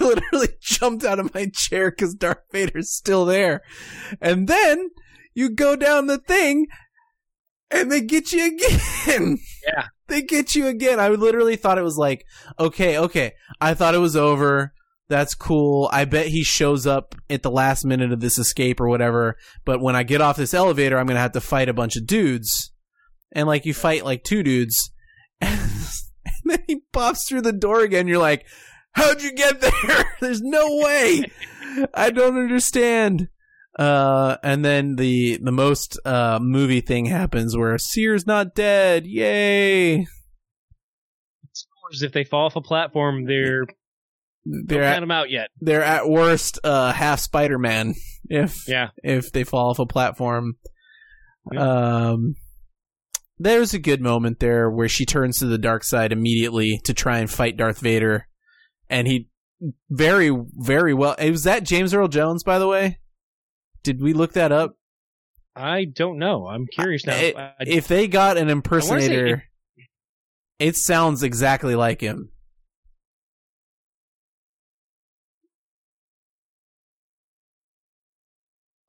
Literally 0.00 0.48
jumped 0.60 1.04
out 1.04 1.18
of 1.18 1.34
my 1.34 1.50
chair 1.52 1.90
cuz 1.90 2.14
Darth 2.14 2.38
Vader's 2.52 2.92
still 2.92 3.24
there. 3.24 3.62
And 4.20 4.48
then 4.48 4.90
you 5.34 5.50
go 5.50 5.76
down 5.76 6.06
the 6.06 6.18
thing 6.18 6.66
and 7.70 7.90
they 7.90 8.00
get 8.00 8.32
you 8.32 8.46
again. 8.46 9.38
Yeah. 9.66 9.84
They 10.08 10.20
get 10.20 10.54
you 10.54 10.66
again. 10.66 11.00
I 11.00 11.08
literally 11.08 11.56
thought 11.56 11.78
it 11.78 11.84
was 11.84 11.96
like, 11.96 12.26
okay, 12.60 12.98
okay. 12.98 13.32
I 13.62 13.72
thought 13.72 13.94
it 13.94 13.98
was 13.98 14.14
over. 14.14 14.74
That's 15.08 15.34
cool. 15.34 15.88
I 15.90 16.04
bet 16.04 16.26
he 16.26 16.44
shows 16.44 16.86
up 16.86 17.14
at 17.30 17.42
the 17.42 17.50
last 17.50 17.82
minute 17.86 18.12
of 18.12 18.20
this 18.20 18.36
escape 18.36 18.78
or 18.78 18.88
whatever. 18.88 19.36
But 19.64 19.80
when 19.80 19.96
I 19.96 20.02
get 20.02 20.20
off 20.20 20.36
this 20.36 20.52
elevator, 20.52 20.98
I'm 20.98 21.06
going 21.06 21.16
to 21.16 21.22
have 21.22 21.32
to 21.32 21.40
fight 21.40 21.70
a 21.70 21.74
bunch 21.74 21.96
of 21.96 22.06
dudes. 22.06 22.72
And 23.32 23.48
like 23.48 23.64
you 23.64 23.72
fight 23.72 24.04
like 24.04 24.22
two 24.24 24.42
dudes. 24.42 24.92
And 26.26 26.52
then 26.52 26.64
he 26.66 26.80
pops 26.92 27.28
through 27.28 27.42
the 27.42 27.52
door 27.52 27.80
again. 27.80 28.08
You're 28.08 28.18
like, 28.18 28.46
how'd 28.94 29.22
you 29.22 29.32
get 29.32 29.60
there? 29.60 30.04
There's 30.20 30.40
no 30.42 30.76
way. 30.82 31.24
I 31.92 32.10
don't 32.10 32.38
understand. 32.38 33.28
Uh, 33.78 34.36
and 34.42 34.64
then 34.64 34.94
the 34.96 35.38
the 35.42 35.50
most 35.50 35.98
uh 36.04 36.38
movie 36.40 36.80
thing 36.80 37.06
happens 37.06 37.56
where 37.56 37.76
Cere's 37.78 38.26
not 38.26 38.54
dead. 38.54 39.04
Yay! 39.06 40.06
If 42.00 42.12
they 42.12 42.24
fall 42.24 42.46
off 42.46 42.56
a 42.56 42.60
platform, 42.60 43.24
they're 43.26 43.66
They're 44.44 44.82
don't 44.82 44.92
at, 44.92 45.00
them 45.00 45.10
out 45.10 45.30
yet. 45.30 45.48
they're 45.60 45.82
at 45.82 46.08
worst 46.08 46.58
uh 46.64 46.92
half 46.92 47.20
Spider 47.20 47.58
Man 47.58 47.94
if 48.28 48.66
Yeah, 48.68 48.90
if 49.02 49.32
they 49.32 49.44
fall 49.44 49.70
off 49.70 49.78
a 49.78 49.86
platform. 49.86 50.54
Yeah. 51.52 52.10
Um, 52.10 52.34
there's 53.38 53.74
a 53.74 53.78
good 53.78 54.00
moment 54.00 54.38
there 54.40 54.70
where 54.70 54.88
she 54.88 55.04
turns 55.04 55.38
to 55.38 55.46
the 55.46 55.58
dark 55.58 55.84
side 55.84 56.12
immediately 56.12 56.80
to 56.84 56.94
try 56.94 57.18
and 57.18 57.30
fight 57.30 57.56
Darth 57.56 57.80
Vader, 57.80 58.28
and 58.90 59.06
he 59.06 59.28
very 59.90 60.30
very 60.54 60.94
well. 60.94 61.16
Was 61.18 61.44
that 61.44 61.64
James 61.64 61.94
Earl 61.94 62.08
Jones, 62.08 62.42
by 62.44 62.58
the 62.58 62.68
way? 62.68 62.98
Did 63.82 64.00
we 64.02 64.12
look 64.12 64.32
that 64.34 64.52
up? 64.52 64.76
I 65.56 65.84
don't 65.84 66.18
know. 66.18 66.46
I'm 66.48 66.66
curious 66.66 67.06
now. 67.06 67.14
It- 67.16 67.36
I- 67.36 67.52
if 67.60 67.86
they 67.86 68.08
got 68.08 68.36
an 68.36 68.48
impersonator, 68.48 69.44
it 70.58 70.76
sounds 70.76 71.22
exactly 71.22 71.74
like 71.74 72.00
him. 72.00 72.30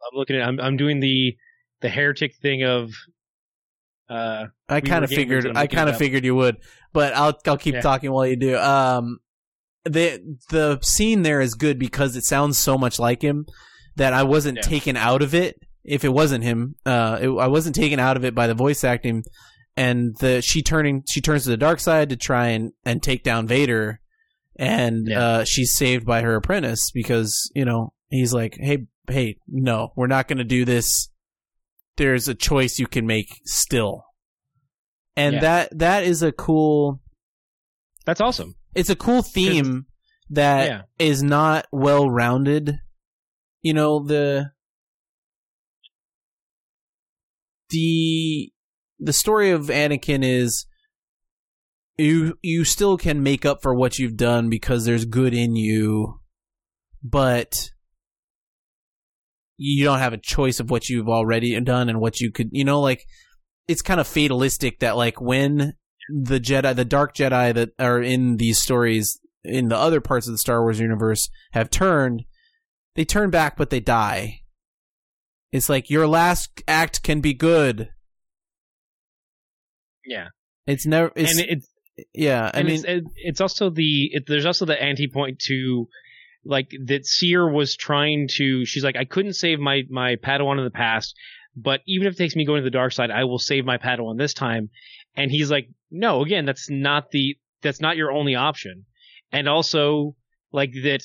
I'm 0.03 0.17
looking 0.17 0.35
at. 0.35 0.47
I'm, 0.47 0.59
I'm 0.59 0.77
doing 0.77 0.99
the 0.99 1.35
the 1.81 1.89
heretic 1.89 2.35
thing 2.41 2.63
of. 2.63 2.91
Uh, 4.07 4.45
I 4.69 4.81
kind 4.81 5.03
of 5.03 5.09
figured. 5.09 5.57
I 5.57 5.67
kind 5.67 5.89
of 5.89 5.97
figured 5.97 6.23
you 6.25 6.35
would, 6.35 6.57
but 6.93 7.15
I'll 7.15 7.37
I'll 7.47 7.57
keep 7.57 7.75
Yeah. 7.75 7.81
talking 7.81 8.11
while 8.11 8.27
you 8.27 8.35
do. 8.35 8.57
Um, 8.57 9.19
the 9.85 10.37
the 10.49 10.79
scene 10.81 11.21
there 11.21 11.41
is 11.41 11.53
good 11.53 11.79
because 11.79 12.15
it 12.15 12.25
sounds 12.25 12.57
so 12.57 12.77
much 12.77 12.99
like 12.99 13.21
him 13.21 13.45
that 13.95 14.13
I 14.13 14.23
wasn't 14.23 14.57
Yeah. 14.57 14.63
taken 14.63 14.97
out 14.97 15.21
of 15.21 15.33
it. 15.33 15.57
If 15.83 16.03
it 16.03 16.09
wasn't 16.13 16.43
him, 16.43 16.75
uh, 16.85 17.19
it, 17.21 17.29
I 17.29 17.47
wasn't 17.47 17.75
taken 17.75 17.99
out 17.99 18.17
of 18.17 18.25
it 18.25 18.33
by 18.33 18.47
the 18.47 18.55
voice 18.55 18.83
acting, 18.83 19.23
and 19.77 20.15
the 20.19 20.41
she 20.41 20.63
turning 20.63 21.03
she 21.07 21.21
turns 21.21 21.43
to 21.43 21.49
the 21.49 21.57
dark 21.57 21.79
side 21.79 22.09
to 22.09 22.15
try 22.15 22.47
and 22.47 22.71
and 22.83 23.03
take 23.03 23.23
down 23.23 23.45
Vader, 23.47 24.01
and 24.55 25.07
Yeah. 25.07 25.19
uh, 25.23 25.43
she's 25.45 25.75
saved 25.75 26.05
by 26.05 26.21
her 26.21 26.35
apprentice 26.35 26.89
because 26.91 27.51
you 27.53 27.65
know 27.65 27.93
he's 28.09 28.33
like, 28.33 28.57
hey 28.59 28.87
hey, 29.07 29.37
no, 29.47 29.89
we're 29.95 30.07
not 30.07 30.27
going 30.27 30.39
to 30.39 30.43
do 30.43 30.65
this. 30.65 31.09
There's 31.97 32.27
a 32.27 32.33
choice 32.33 32.79
you 32.79 32.87
can 32.87 33.05
make 33.05 33.29
still. 33.45 34.03
And 35.15 35.35
Yeah. 35.35 35.41
that 35.41 35.77
that 35.77 36.03
is 36.05 36.23
a 36.23 36.31
cool 36.31 36.99
that's 38.05 38.21
awesome. 38.21 38.55
It's 38.75 38.89
a 38.89 38.95
cool 38.95 39.23
theme 39.23 39.85
that 40.29 40.87
is 40.99 41.21
Yeah. 41.23 41.29
not 41.29 41.67
well 41.71 42.09
rounded. 42.09 42.79
You 43.61 43.73
know, 43.73 44.03
the 44.05 44.51
the 47.69 48.51
the 48.99 49.13
story 49.13 49.51
of 49.51 49.63
Anakin 49.67 50.23
is 50.23 50.65
you 51.97 52.37
you 52.41 52.63
still 52.63 52.97
can 52.97 53.23
make 53.23 53.45
up 53.45 53.61
for 53.61 53.73
what 53.73 53.97
you've 53.97 54.17
done 54.17 54.49
because 54.49 54.85
there's 54.85 55.05
good 55.05 55.33
in 55.33 55.55
you, 55.55 56.19
but 57.03 57.69
you 59.57 59.85
don't 59.85 59.99
have 59.99 60.13
a 60.13 60.17
choice 60.17 60.59
of 60.59 60.69
what 60.69 60.89
you've 60.89 61.07
already 61.07 61.57
done 61.61 61.87
and 61.87 62.01
what 62.01 62.19
you 62.19 62.29
could 62.29 62.49
you 62.51 62.65
know 62.65 62.81
like 62.81 63.05
it's 63.69 63.81
kind 63.81 64.01
of 64.01 64.07
fatalistic 64.07 64.79
that 64.79 64.97
like 64.97 65.21
when 65.21 65.73
the 66.09 66.39
Jedi 66.39 66.75
the 66.75 66.85
dark 66.85 67.15
Jedi 67.15 67.53
that 67.53 67.69
are 67.79 68.01
in 68.01 68.37
these 68.37 68.59
stories 68.59 69.19
in 69.43 69.69
the 69.69 69.77
other 69.77 70.01
parts 70.01 70.27
of 70.27 70.33
the 70.33 70.37
Star 70.37 70.61
Wars 70.61 70.79
universe 70.79 71.29
have 71.51 71.69
turned 71.69 72.23
they 72.95 73.05
turn 73.05 73.29
back 73.29 73.57
but 73.57 73.69
they 73.69 73.79
die 73.79 74.41
it's 75.51 75.69
like 75.69 75.89
your 75.89 76.07
last 76.07 76.63
act 76.67 77.03
can 77.03 77.21
be 77.21 77.33
good 77.33 77.89
Yeah, 80.05 80.27
it's 80.67 80.85
never 80.85 81.11
it's 81.15 81.39
and 81.39 81.49
it's 81.49 81.67
yeah 82.13 82.51
i 82.53 82.59
and 82.59 82.67
mean 82.67 82.83
it's, 82.85 83.07
it's 83.15 83.41
also 83.41 83.69
the 83.69 84.09
it, 84.11 84.23
there's 84.27 84.45
also 84.45 84.65
the 84.65 84.81
anti 84.81 85.07
point 85.07 85.39
to 85.39 85.87
like 86.45 86.71
that 86.85 87.05
Cere 87.05 87.49
was 87.51 87.75
trying 87.75 88.27
to. 88.37 88.65
She's 88.65 88.83
like, 88.83 88.95
I 88.95 89.05
couldn't 89.05 89.33
save 89.33 89.59
my 89.59 89.81
my 89.89 90.15
Padawan 90.15 90.59
in 90.59 90.63
the 90.63 90.71
past, 90.71 91.15
but 91.55 91.81
even 91.87 92.07
if 92.07 92.13
it 92.13 92.17
takes 92.17 92.35
me 92.35 92.45
going 92.45 92.61
to 92.61 92.63
the 92.63 92.69
dark 92.69 92.93
side, 92.93 93.11
I 93.11 93.23
will 93.25 93.39
save 93.39 93.65
my 93.65 93.77
Padawan 93.77 94.17
this 94.17 94.33
time. 94.33 94.69
And 95.17 95.31
he's 95.31 95.49
like, 95.49 95.69
No, 95.97 96.21
again, 96.21 96.45
that's 96.45 96.69
not 96.69 97.11
the 97.11 97.37
that's 97.61 97.79
not 97.81 97.97
your 97.97 98.11
only 98.11 98.35
option. 98.35 98.85
And 99.31 99.47
also 99.47 100.15
like 100.51 100.71
that 100.83 101.03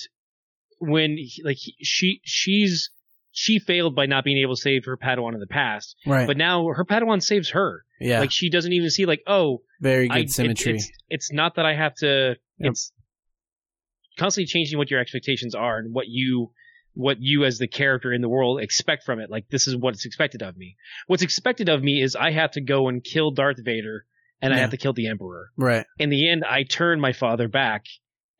when 0.78 1.16
like 1.44 1.58
she 1.82 2.20
she's 2.24 2.90
she 3.32 3.58
failed 3.60 3.94
by 3.94 4.06
not 4.06 4.24
being 4.24 4.38
able 4.38 4.56
to 4.56 4.60
save 4.60 4.84
her 4.86 4.96
Padawan 4.96 5.34
in 5.34 5.40
the 5.40 5.46
past, 5.46 5.96
right 6.06 6.26
but 6.26 6.36
now 6.36 6.66
her 6.68 6.84
Padawan 6.84 7.22
saves 7.22 7.50
her. 7.50 7.84
yeah 8.00 8.20
Like 8.20 8.32
she 8.32 8.50
doesn't 8.50 8.72
even 8.72 8.90
see 8.90 9.06
like, 9.06 9.22
oh, 9.26 9.62
very 9.80 10.08
good 10.08 10.16
I, 10.16 10.20
it- 10.20 10.30
symmetry 10.30 10.74
it's, 10.74 10.90
it's 11.08 11.32
not 11.32 11.54
that 11.54 11.64
I 11.66 11.74
have 11.74 11.94
to. 11.96 12.36
Yep. 12.58 12.70
It's 12.72 12.92
constantly 14.18 14.46
changing 14.46 14.78
what 14.78 14.90
your 14.90 15.00
expectations 15.00 15.54
are 15.54 15.78
and 15.78 15.94
what 15.94 16.06
you 16.08 16.52
what 16.94 17.18
you 17.20 17.44
as 17.44 17.58
the 17.58 17.68
character 17.68 18.12
in 18.12 18.20
the 18.20 18.28
world 18.28 18.60
expect 18.60 19.04
from 19.04 19.20
it. 19.20 19.30
Like 19.30 19.48
this 19.48 19.68
is 19.68 19.76
what's 19.76 20.04
expected 20.04 20.42
of 20.42 20.56
me. 20.56 20.76
What's 21.06 21.22
expected 21.22 21.68
of 21.68 21.82
me 21.82 22.02
is 22.02 22.16
I 22.16 22.32
have 22.32 22.50
to 22.52 22.60
go 22.60 22.88
and 22.88 23.02
kill 23.02 23.30
Darth 23.30 23.64
Vader 23.64 24.04
and 24.42 24.54
I 24.54 24.58
have 24.58 24.70
to 24.70 24.76
kill 24.76 24.92
the 24.92 25.08
Emperor. 25.08 25.50
right 25.56 25.86
In 25.98 26.10
the 26.10 26.28
end, 26.28 26.44
I 26.44 26.62
turn 26.62 27.00
my 27.00 27.12
father 27.12 27.48
back, 27.48 27.84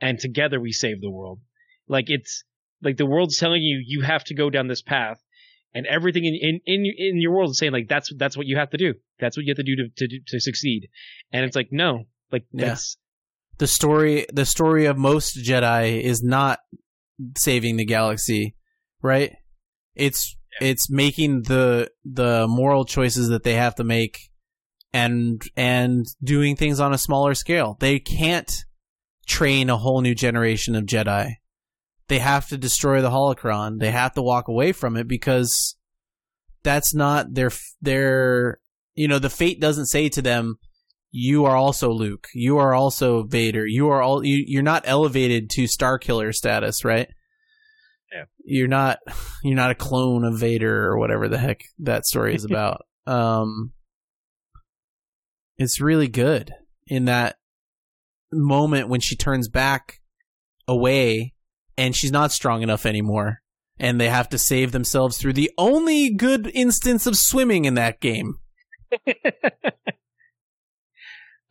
and 0.01 0.19
together 0.19 0.61
we 0.61 0.73
save 0.73 1.01
the 1.01 1.11
world. 1.11 1.41
Like 1.89 2.07
it's 2.09 2.45
like 2.83 2.97
the 2.97 3.07
world's 3.07 3.39
telling 3.39 3.63
you 3.63 3.83
you 3.85 4.03
have 4.03 4.25
to 4.25 4.35
go 4.35 4.51
down 4.51 4.69
this 4.69 4.83
path. 4.83 5.19
And 5.73 5.87
everything 5.87 6.25
in, 6.25 6.35
in, 6.35 6.61
in, 6.67 6.93
in 6.97 7.21
your 7.21 7.33
world 7.33 7.51
is 7.51 7.59
saying 7.59 7.73
like 7.73 7.89
that's 7.89 8.13
that's 8.17 8.37
what 8.37 8.47
you 8.47 8.57
have 8.57 8.71
to 8.71 8.77
do. 8.77 8.95
That's 9.21 9.37
what 9.37 9.47
you 9.47 9.51
have 9.53 9.59
to 9.59 9.63
do 9.63 9.77
to 9.77 9.89
to, 10.09 10.21
to 10.27 10.41
succeed. 10.41 10.89
And 11.33 11.45
it's 11.45 11.55
like 11.55 11.69
no, 11.71 12.05
like 12.33 12.45
Yeah. 12.53 12.77
the 13.59 13.69
story 13.69 14.27
the 14.33 14.47
story 14.47 14.87
of 14.87 14.97
most 14.99 15.37
Jedi 15.37 16.03
is 16.03 16.23
not 16.23 16.59
saving 17.37 17.77
the 17.77 17.85
galaxy, 17.85 18.57
right? 19.03 19.37
It's 19.95 20.37
it's 20.61 20.91
making 20.91 21.43
the 21.43 21.91
the 22.05 22.47
moral 22.49 22.85
choices 22.85 23.29
that 23.29 23.45
they 23.45 23.55
have 23.55 23.77
to 23.77 23.85
make 23.85 24.30
and 24.93 25.43
and 25.57 26.07
doing 26.23 26.57
things 26.57 26.81
on 26.81 26.93
a 26.93 26.99
smaller 26.99 27.35
scale. 27.35 27.77
They 27.81 27.99
can't 27.99 28.53
train 29.27 29.71
a 29.71 29.77
whole 29.77 30.01
new 30.01 30.15
generation 30.15 30.75
of 30.75 30.85
Jedi. 30.85 31.35
They 32.09 32.19
have 32.19 32.49
to 32.49 32.59
destroy 32.59 33.01
the 33.01 33.11
holocron. 33.11 33.79
They 33.79 33.93
have 33.93 34.15
to 34.15 34.23
walk 34.23 34.49
away 34.49 34.73
from 34.73 34.97
it 34.97 35.07
because 35.07 35.77
that's 36.63 36.95
not 36.95 37.35
their 37.35 37.51
their 37.81 38.61
you 38.95 39.09
know 39.09 39.19
the 39.19 39.31
fate 39.31 39.61
doesn't 39.61 39.87
say 39.87 40.09
to 40.11 40.23
them 40.23 40.59
you 41.13 41.45
are 41.45 41.57
also 41.57 41.91
Luke. 41.91 42.29
You 42.35 42.59
are 42.59 42.73
also 42.73 43.25
Vader. 43.25 43.67
You 43.67 43.89
are 43.89 44.01
all 44.01 44.25
you, 44.25 44.45
you're 44.47 44.63
not 44.63 44.85
elevated 44.87 45.51
to 45.51 45.67
Star 45.67 45.99
Killer 45.99 46.33
status, 46.33 46.85
right? 46.85 47.09
Yeah. 48.13 48.25
You're 48.45 48.69
not 48.69 48.99
you're 49.43 49.57
not 49.57 49.71
a 49.71 49.77
clone 49.77 50.25
of 50.25 50.39
Vader 50.39 50.87
or 50.87 50.99
whatever 50.99 51.29
the 51.29 51.39
heck 51.39 51.63
that 51.81 52.07
story 52.07 52.35
is 52.35 52.45
about. 52.51 52.83
um 53.07 53.73
it's 55.63 55.81
really 55.81 56.09
good 56.09 56.53
in 56.87 57.07
that 57.07 57.37
moment 58.33 58.89
when 58.89 59.01
she 59.01 59.17
turns 59.17 59.49
back 59.49 60.01
away 60.69 61.35
and 61.77 61.97
she's 61.97 62.13
not 62.13 62.33
strong 62.33 62.63
enough 62.63 62.87
anymore 62.87 63.41
and 63.81 64.01
they 64.01 64.09
have 64.09 64.29
to 64.29 64.39
save 64.39 64.73
themselves 64.73 65.17
through 65.17 65.33
the 65.33 65.51
only 65.57 66.11
good 66.11 66.51
instance 66.55 67.07
of 67.07 67.17
swimming 67.17 67.65
in 67.65 67.75
that 67.75 67.99
game. 68.01 68.35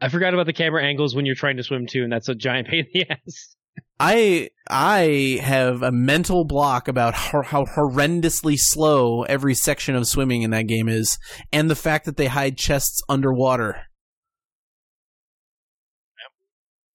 I 0.01 0.07
forgot 0.09 0.33
about 0.33 0.45
the 0.45 0.53
camera 0.53 0.83
angles 0.83 1.13
when 1.15 1.25
you're 1.25 1.35
trying 1.35 1.57
to 1.57 1.63
swim 1.63 1.87
too, 1.87 2.03
and 2.03 2.13
that's 2.13 2.29
a 2.29 2.35
giant 2.35 2.67
pain 2.67 2.85
in 2.93 3.01
the 3.01 3.09
ass. 3.09 3.55
I 3.99 4.49
I 4.69 5.39
have 5.41 5.81
a 5.81 5.91
mental 5.91 6.45
block 6.45 6.87
about 6.87 7.15
how, 7.15 7.41
how 7.41 7.65
horrendously 7.65 8.55
slow 8.57 9.23
every 9.23 9.55
section 9.55 9.95
of 9.95 10.07
swimming 10.07 10.43
in 10.43 10.51
that 10.51 10.67
game 10.67 10.87
is, 10.87 11.17
and 11.51 11.69
the 11.69 11.75
fact 11.75 12.05
that 12.05 12.15
they 12.15 12.27
hide 12.27 12.57
chests 12.57 13.01
underwater. 13.09 13.88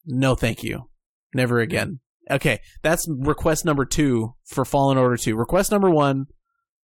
No, 0.06 0.34
thank 0.34 0.62
you. 0.62 0.88
Never 1.34 1.60
again. 1.60 2.00
Okay, 2.30 2.60
that's 2.82 3.06
request 3.08 3.64
number 3.64 3.84
two 3.84 4.34
for 4.46 4.64
Fallen 4.64 4.96
Order 4.96 5.16
2. 5.16 5.36
Request 5.36 5.70
number 5.70 5.90
one, 5.90 6.26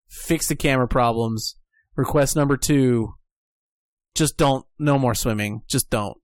fix 0.09 0.49
the 0.49 0.57
camera 0.57 0.89
problems. 0.89 1.57
Request 1.97 2.37
number 2.37 2.57
two, 2.57 3.15
just 4.15 4.37
don't, 4.37 4.65
no 4.79 4.99
more 4.99 5.15
swimming. 5.15 5.63
Just 5.69 5.91
don't. 5.91 6.17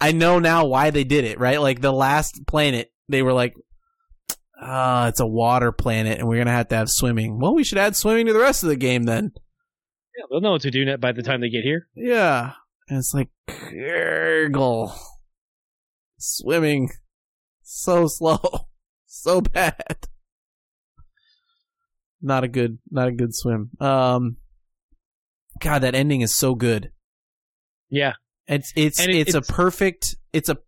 I 0.00 0.12
know 0.12 0.38
now 0.38 0.66
why 0.66 0.90
they 0.90 1.04
did 1.04 1.24
it, 1.24 1.38
right? 1.38 1.60
Like 1.60 1.80
the 1.80 1.92
last 1.92 2.46
planet, 2.46 2.90
they 3.08 3.22
were 3.22 3.32
like, 3.32 3.54
ah, 4.60 5.08
it's 5.08 5.20
a 5.20 5.26
water 5.26 5.72
planet 5.72 6.18
and 6.18 6.28
we're 6.28 6.36
going 6.36 6.46
to 6.46 6.52
have 6.52 6.68
to 6.68 6.76
have 6.76 6.88
swimming. 6.88 7.38
Well, 7.38 7.54
we 7.54 7.64
should 7.64 7.78
add 7.78 7.96
swimming 7.96 8.26
to 8.26 8.32
the 8.32 8.38
rest 8.38 8.62
of 8.62 8.68
the 8.68 8.76
game 8.76 9.04
then. 9.04 9.32
Yeah, 10.16 10.24
they'll 10.30 10.40
know 10.40 10.52
what 10.52 10.62
to 10.62 10.70
do 10.70 10.96
by 10.98 11.12
the 11.12 11.22
time 11.22 11.40
they 11.40 11.48
get 11.48 11.64
here. 11.64 11.88
Yeah. 11.94 12.52
And 12.88 12.98
it's 12.98 13.12
like, 13.14 13.28
gurgle. 13.70 14.94
Swimming 16.18 16.90
so 17.62 18.06
slow, 18.08 18.40
so 19.06 19.40
bad. 19.40 19.96
Not 22.20 22.44
a 22.44 22.48
good, 22.48 22.78
not 22.90 23.08
a 23.08 23.12
good 23.12 23.34
swim. 23.34 23.70
Um, 23.80 24.38
God, 25.60 25.80
that 25.80 25.94
ending 25.94 26.22
is 26.22 26.36
so 26.36 26.54
good. 26.54 26.90
Yeah, 27.90 28.14
it's 28.46 28.72
it's 28.74 29.00
it, 29.00 29.10
it's, 29.10 29.34
it's, 29.34 29.48
a 29.48 29.52
perfect. 29.52 30.16
It's 30.32 30.48
a. 30.48 30.58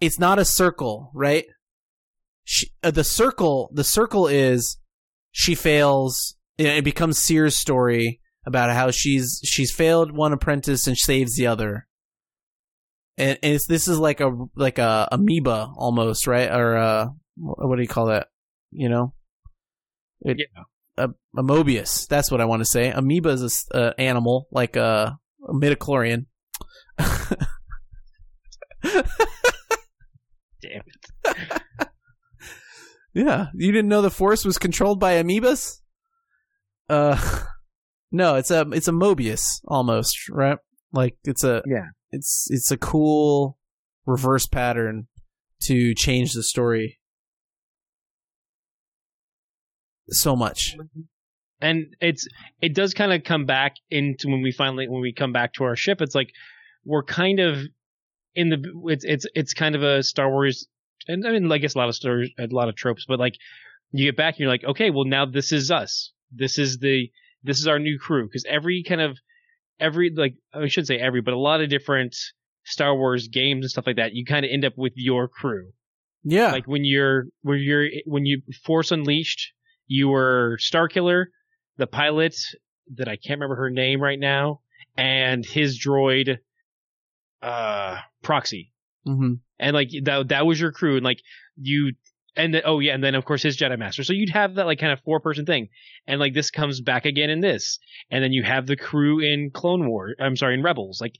It's 0.00 0.18
not 0.18 0.38
a 0.38 0.44
circle, 0.44 1.10
right? 1.14 1.46
She, 2.44 2.68
uh, 2.82 2.90
the 2.90 3.04
circle, 3.04 3.70
the 3.72 3.84
circle 3.84 4.26
is 4.26 4.78
she 5.32 5.54
fails. 5.54 6.36
It 6.58 6.84
becomes 6.84 7.18
Cere's 7.18 7.56
story 7.56 8.20
about 8.46 8.70
how 8.70 8.90
she's 8.90 9.40
she's 9.44 9.72
failed 9.72 10.12
one 10.12 10.32
apprentice 10.32 10.86
and 10.86 10.96
saves 10.96 11.36
the 11.36 11.46
other 11.46 11.86
and, 13.18 13.38
it's 13.42 13.66
this 13.66 13.88
is 13.88 13.98
like 13.98 14.20
a 14.20 14.30
like 14.56 14.78
a 14.78 15.08
amoeba 15.12 15.70
almost, 15.76 16.26
right? 16.26 16.50
Or 16.50 16.76
uh, 16.76 17.06
what 17.36 17.76
do 17.76 17.82
you 17.82 17.88
call 17.88 18.06
that? 18.06 18.28
You 18.70 18.88
know, 18.88 19.14
it, 20.22 20.38
yeah. 20.38 20.62
a, 20.96 21.08
a 21.36 21.42
Mobius. 21.42 22.06
That's 22.08 22.30
what 22.30 22.40
I 22.40 22.46
want 22.46 22.60
to 22.60 22.66
say. 22.66 22.90
Amoeba 22.90 23.30
is 23.30 23.66
a 23.72 23.76
uh, 23.76 23.92
animal 23.98 24.48
like 24.50 24.76
a, 24.76 25.18
a 25.46 25.52
midichlorian. 25.52 26.26
Damn 30.62 30.82
it. 30.86 31.36
yeah, 33.14 33.46
you 33.54 33.72
didn't 33.72 33.88
know 33.88 34.02
the 34.02 34.10
force 34.10 34.44
was 34.44 34.58
controlled 34.58 35.00
by 35.00 35.14
amoebas? 35.22 35.80
Uh, 36.88 37.44
no, 38.12 38.36
it's 38.36 38.50
a 38.50 38.66
it's 38.72 38.88
a 38.88 38.92
Mobius 38.92 39.44
almost, 39.66 40.28
right? 40.30 40.58
Like 40.92 41.16
it's 41.24 41.44
a 41.44 41.62
yeah 41.66 41.88
it's 42.12 42.46
it's 42.50 42.70
a 42.70 42.76
cool 42.76 43.58
reverse 44.06 44.46
pattern 44.46 45.08
to 45.62 45.94
change 45.94 46.32
the 46.32 46.42
story 46.42 46.98
so 50.08 50.36
much. 50.36 50.76
And 51.60 51.96
it's 52.00 52.26
it 52.60 52.74
does 52.74 52.94
kind 52.94 53.12
of 53.12 53.24
come 53.24 53.46
back 53.46 53.76
into 53.90 54.28
when 54.28 54.42
we 54.42 54.52
finally 54.52 54.88
when 54.88 55.00
we 55.00 55.12
come 55.12 55.32
back 55.32 55.54
to 55.54 55.64
our 55.64 55.76
ship. 55.76 56.00
It's 56.00 56.14
like 56.14 56.30
we're 56.84 57.04
kind 57.04 57.40
of 57.40 57.58
in 58.34 58.50
the 58.50 58.62
it's 58.86 59.04
it's 59.04 59.26
it's 59.34 59.54
kind 59.54 59.74
of 59.74 59.82
a 59.82 60.02
Star 60.02 60.28
Wars 60.28 60.66
and 61.08 61.26
I 61.26 61.32
mean 61.32 61.50
I 61.50 61.58
guess 61.58 61.74
a 61.74 61.78
lot 61.78 61.88
of 61.88 61.94
stories 61.94 62.30
a 62.38 62.46
lot 62.48 62.68
of 62.68 62.76
tropes, 62.76 63.06
but 63.06 63.18
like 63.18 63.34
you 63.92 64.06
get 64.06 64.16
back 64.16 64.34
and 64.34 64.40
you're 64.40 64.48
like, 64.48 64.64
okay, 64.64 64.90
well 64.90 65.04
now 65.04 65.24
this 65.24 65.52
is 65.52 65.70
us. 65.70 66.12
This 66.32 66.58
is 66.58 66.78
the 66.78 67.10
this 67.44 67.58
is 67.58 67.66
our 67.66 67.78
new 67.78 67.98
crew 67.98 68.26
because 68.26 68.44
every 68.48 68.82
kind 68.82 69.00
of 69.00 69.18
every 69.80 70.10
like 70.14 70.34
I 70.54 70.68
should 70.68 70.86
say 70.86 70.98
every, 70.98 71.20
but 71.20 71.34
a 71.34 71.38
lot 71.38 71.60
of 71.60 71.70
different 71.70 72.16
Star 72.64 72.94
Wars 72.94 73.28
games 73.28 73.64
and 73.64 73.70
stuff 73.70 73.86
like 73.86 73.96
that, 73.96 74.14
you 74.14 74.24
kind 74.24 74.44
of 74.44 74.50
end 74.52 74.64
up 74.64 74.74
with 74.76 74.92
your 74.96 75.28
crew. 75.28 75.70
Yeah. 76.24 76.52
Like 76.52 76.66
when 76.66 76.84
you're 76.84 77.26
when 77.42 77.58
you're 77.58 77.88
when 78.06 78.26
you 78.26 78.42
Force 78.64 78.90
Unleashed, 78.90 79.52
you 79.86 80.08
were 80.08 80.58
Starkiller, 80.60 81.26
the 81.76 81.86
pilot 81.86 82.36
that 82.94 83.08
I 83.08 83.16
can't 83.16 83.40
remember 83.40 83.56
her 83.56 83.70
name 83.70 84.00
right 84.00 84.18
now, 84.18 84.60
and 84.96 85.44
his 85.44 85.78
droid, 85.78 86.38
uh, 87.42 87.98
Proxy. 88.22 88.72
Mm-hmm. 89.06 89.34
And 89.58 89.74
like 89.74 89.90
that 90.04 90.28
that 90.28 90.46
was 90.46 90.60
your 90.60 90.72
crew, 90.72 90.96
and 90.96 91.04
like 91.04 91.20
you 91.56 91.92
and 92.36 92.54
then, 92.54 92.62
oh 92.64 92.78
yeah, 92.80 92.94
and 92.94 93.02
then 93.02 93.14
of 93.14 93.24
course 93.24 93.42
his 93.42 93.56
Jedi 93.56 93.78
Master. 93.78 94.04
So 94.04 94.12
you'd 94.12 94.30
have 94.30 94.54
that 94.54 94.66
like 94.66 94.78
kind 94.78 94.92
of 94.92 95.00
four 95.00 95.20
person 95.20 95.46
thing, 95.46 95.68
and 96.06 96.20
like 96.20 96.34
this 96.34 96.50
comes 96.50 96.80
back 96.80 97.04
again 97.04 97.30
in 97.30 97.40
this, 97.40 97.78
and 98.10 98.22
then 98.22 98.32
you 98.32 98.42
have 98.42 98.66
the 98.66 98.76
crew 98.76 99.20
in 99.20 99.50
Clone 99.50 99.88
War. 99.88 100.14
I'm 100.20 100.36
sorry, 100.36 100.54
in 100.54 100.62
Rebels. 100.62 101.00
Like 101.00 101.14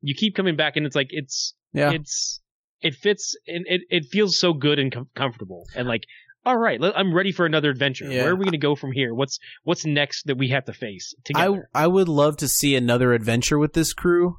you 0.00 0.14
keep 0.14 0.34
coming 0.34 0.56
back, 0.56 0.76
and 0.76 0.86
it's 0.86 0.96
like 0.96 1.08
it's 1.10 1.54
yeah, 1.72 1.92
it's 1.92 2.40
it 2.80 2.94
fits 2.94 3.36
and 3.46 3.64
it 3.68 3.82
it 3.90 4.04
feels 4.10 4.38
so 4.38 4.52
good 4.52 4.78
and 4.78 4.92
com- 4.92 5.08
comfortable, 5.14 5.64
and 5.74 5.86
like 5.88 6.04
all 6.46 6.58
right, 6.58 6.78
I'm 6.82 7.14
ready 7.14 7.32
for 7.32 7.46
another 7.46 7.70
adventure. 7.70 8.04
Yeah. 8.04 8.22
Where 8.22 8.32
are 8.32 8.36
we 8.36 8.44
going 8.44 8.52
to 8.52 8.58
go 8.58 8.74
from 8.76 8.92
here? 8.92 9.14
What's 9.14 9.38
what's 9.62 9.86
next 9.86 10.26
that 10.26 10.36
we 10.36 10.48
have 10.50 10.66
to 10.66 10.72
face 10.72 11.14
together? 11.24 11.68
I 11.74 11.84
I 11.84 11.86
would 11.86 12.08
love 12.08 12.36
to 12.38 12.48
see 12.48 12.76
another 12.76 13.12
adventure 13.12 13.58
with 13.58 13.72
this 13.72 13.92
crew 13.92 14.38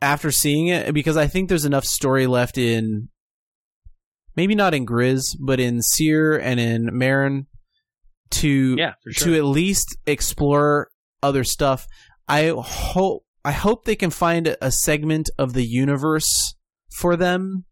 after 0.00 0.30
seeing 0.30 0.68
it 0.68 0.94
because 0.94 1.16
I 1.16 1.26
think 1.26 1.48
there's 1.48 1.64
enough 1.64 1.84
story 1.84 2.26
left 2.26 2.56
in 2.56 3.08
maybe 4.36 4.54
not 4.54 4.74
in 4.74 4.86
Greez, 4.86 5.36
but 5.38 5.60
in 5.60 5.82
Cere 5.82 6.36
and 6.36 6.60
in 6.60 6.90
Merrin 6.90 7.46
to 8.30 8.76
yeah, 8.78 8.94
sure. 9.08 9.28
to 9.28 9.36
at 9.36 9.44
least 9.44 9.96
explore 10.06 10.90
other 11.22 11.44
stuff. 11.44 11.86
I 12.28 12.52
hope 12.56 13.24
I 13.44 13.52
hope 13.52 13.84
they 13.84 13.96
can 13.96 14.10
find 14.10 14.56
a 14.60 14.70
segment 14.70 15.30
of 15.38 15.52
the 15.52 15.64
universe 15.64 16.54
for 16.92 17.16
them 17.16 17.64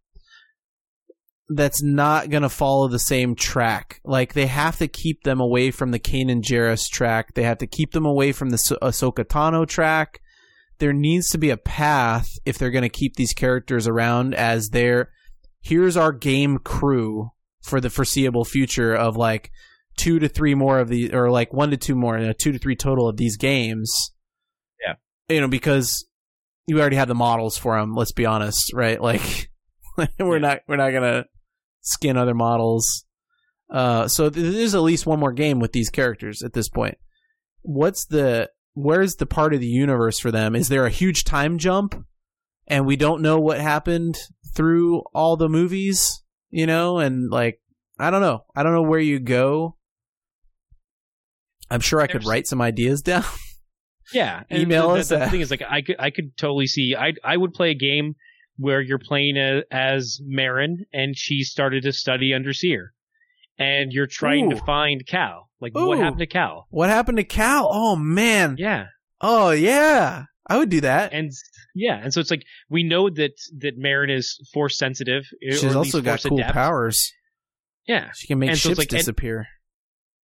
that's 1.49 1.83
not 1.83 2.31
going 2.31 2.43
to 2.43 2.49
follow 2.49 2.89
the 2.89 2.99
same 2.99 3.35
track. 3.35 4.01
Like 4.05 4.33
they 4.33 4.47
have 4.47 4.79
to 4.79 4.89
keep 4.89 5.23
them 5.23 5.41
away 5.41 5.71
from 5.71 5.91
the 5.91 5.99
Kanan 5.99 6.43
Jarrus 6.43 6.89
track. 6.89 7.35
They 7.35 7.45
have 7.45 7.59
to 7.59 7.67
keep 7.67 7.93
them 7.93 8.05
away 8.05 8.33
from 8.33 8.51
the 8.51 8.57
Ahsoka 8.83 9.25
Tano 9.25 9.67
track. 9.67 10.21
There 10.79 10.93
needs 10.93 11.29
to 11.29 11.39
be 11.39 11.51
a 11.51 11.57
path 11.57 12.27
if 12.45 12.59
they're 12.59 12.71
going 12.71 12.83
to 12.83 12.89
keep 12.89 13.15
these 13.15 13.33
characters 13.33 13.87
around 13.87 14.35
as 14.35 14.71
their 14.71 15.11
here's 15.67 15.97
our 15.97 16.13
game 16.13 16.59
crew 16.59 17.31
for 17.63 17.81
the 17.81 17.91
foreseeable 17.91 18.45
future 18.45 18.95
of 18.95 19.17
like 19.17 19.51
two 19.97 20.19
to 20.21 20.29
three 20.29 20.55
more 20.55 20.79
of 20.79 20.89
these, 20.89 21.13
or 21.13 21.31
like 21.31 21.53
one 21.53 21.71
to 21.71 21.77
two 21.77 21.97
more, 21.97 22.19
you 22.19 22.27
know, 22.27 22.33
two 22.33 22.53
to 22.53 22.59
three 22.59 22.77
total 22.77 23.09
of 23.09 23.17
these 23.17 23.37
games. 23.37 24.13
Yeah, 24.85 24.95
you 25.29 25.41
know, 25.41 25.49
because 25.49 26.07
you 26.67 26.81
already 26.81 26.97
have 26.97 27.09
the 27.09 27.15
models 27.15 27.59
for 27.59 27.79
them. 27.79 27.95
Let's 27.95 28.13
be 28.13 28.27
honest, 28.27 28.73
right? 28.73 29.01
Like 29.01 29.51
we're 30.19 30.37
yeah. 30.37 30.39
not 30.39 30.59
we're 30.69 30.77
not 30.77 30.91
gonna 30.91 31.25
skin 31.81 32.17
other 32.17 32.35
models. 32.35 33.05
Uh, 33.69 34.07
so 34.07 34.31
there's 34.31 34.77
at 34.77 34.83
least 34.83 35.07
one 35.07 35.19
more 35.19 35.33
game 35.33 35.59
with 35.59 35.73
these 35.73 35.91
characters 35.91 36.43
at 36.43 36.53
this 36.53 36.69
point. 36.69 36.99
What's 37.63 38.07
the 38.07 38.51
where's 38.75 39.17
the 39.17 39.27
part 39.27 39.55
of 39.55 39.61
the 39.61 39.67
universe 39.67 40.21
for 40.21 40.31
them? 40.31 40.55
Is 40.55 40.69
there 40.69 40.87
a 40.87 40.91
huge 40.91 41.25
time 41.25 41.59
jump? 41.59 42.07
and 42.69 42.87
we 42.87 42.97
don't 42.97 43.23
know 43.23 43.39
what 43.39 43.61
happened 43.61 44.19
through 44.57 45.03
all 45.15 45.37
the 45.37 45.49
movies, 45.49 46.23
you 46.51 46.67
know, 46.67 46.99
and 46.99 47.31
like 47.31 47.61
I 47.99 48.11
don't 48.11 48.23
know. 48.23 48.45
I 48.57 48.63
don't 48.63 48.73
know 48.73 48.83
where 48.83 48.99
you 48.99 49.21
go. 49.21 49.77
I'm 51.71 51.81
sure 51.81 52.01
I 52.01 52.07
There's, 52.07 52.25
could 52.25 52.29
write 52.29 52.47
some 52.47 52.61
ideas 52.61 53.03
down. 53.03 53.25
Yeah, 54.13 54.45
email 54.53 54.91
the, 54.91 55.01
us. 55.01 55.09
The, 55.09 55.19
the 55.19 55.31
thing 55.31 55.41
is, 55.41 55.51
like, 55.51 55.63
I 55.69 55.83
could 55.83 55.97
I 55.99 56.11
could 56.11 56.37
totally 56.37 56.69
see. 56.69 56.95
I 56.97 57.15
I 57.25 57.37
would 57.37 57.53
play 57.53 57.71
a 57.71 57.75
game 57.75 58.15
where 58.57 58.81
you're 58.81 59.01
playing 59.01 59.37
a, 59.37 59.63
as 59.69 60.21
Merrin, 60.25 60.85
and 60.93 61.17
she 61.17 61.43
started 61.43 61.83
to 61.83 61.93
study 61.93 62.33
under 62.33 62.53
Cere, 62.53 62.93
and 63.59 63.93
you're 63.93 64.07
trying 64.07 64.47
Ooh. 64.47 64.55
to 64.55 64.65
find 64.65 65.05
Cal. 65.05 65.51
Like, 65.61 65.77
Ooh. 65.77 65.89
what 65.89 65.99
happened 65.99 66.21
to 66.21 66.27
Cal? 66.27 66.69
What 66.71 66.89
happened 66.89 67.19
to 67.19 67.25
Cal? 67.25 67.69
Oh 67.69 67.97
man. 67.97 68.55
Yeah. 68.61 68.87
Oh 69.21 69.51
yeah. 69.51 70.27
I 70.47 70.57
would 70.59 70.69
do 70.69 70.83
that. 70.83 71.13
And 71.13 71.33
yeah, 71.77 72.01
and 72.03 72.13
so 72.13 72.21
it's 72.21 72.31
like 72.31 72.47
we 72.71 72.83
know 72.83 73.11
that 73.11 73.39
that 73.59 73.79
Merrin 73.79 74.11
is 74.11 74.41
force 74.55 74.79
sensitive. 74.79 75.25
She's 75.43 75.77
also 75.77 76.01
got 76.01 76.23
cool 76.23 76.39
adept. 76.39 76.55
powers. 76.55 77.13
Yeah, 77.87 78.11
she 78.15 78.27
can 78.27 78.39
make 78.39 78.49
and 78.49 78.59
ships 78.59 78.77
so 78.77 78.81
like, 78.81 78.89
disappear. 78.89 79.39
And, 79.39 79.47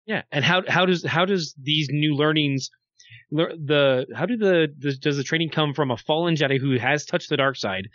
yeah, 0.05 0.21
and 0.31 0.45
how 0.45 0.61
how 0.67 0.85
does 0.85 1.03
how 1.03 1.25
does 1.25 1.55
these 1.59 1.87
new 1.89 2.15
learnings 2.15 2.69
the 3.31 4.05
how 4.15 4.27
do 4.27 4.37
the, 4.37 4.67
the 4.77 4.95
does 4.95 5.17
the 5.17 5.23
training 5.23 5.49
come 5.49 5.73
from 5.73 5.89
a 5.89 5.97
fallen 5.97 6.35
Jedi 6.35 6.59
who 6.59 6.77
has 6.77 7.03
touched 7.03 7.29
the 7.29 7.37
dark 7.37 7.55
side 7.55 7.87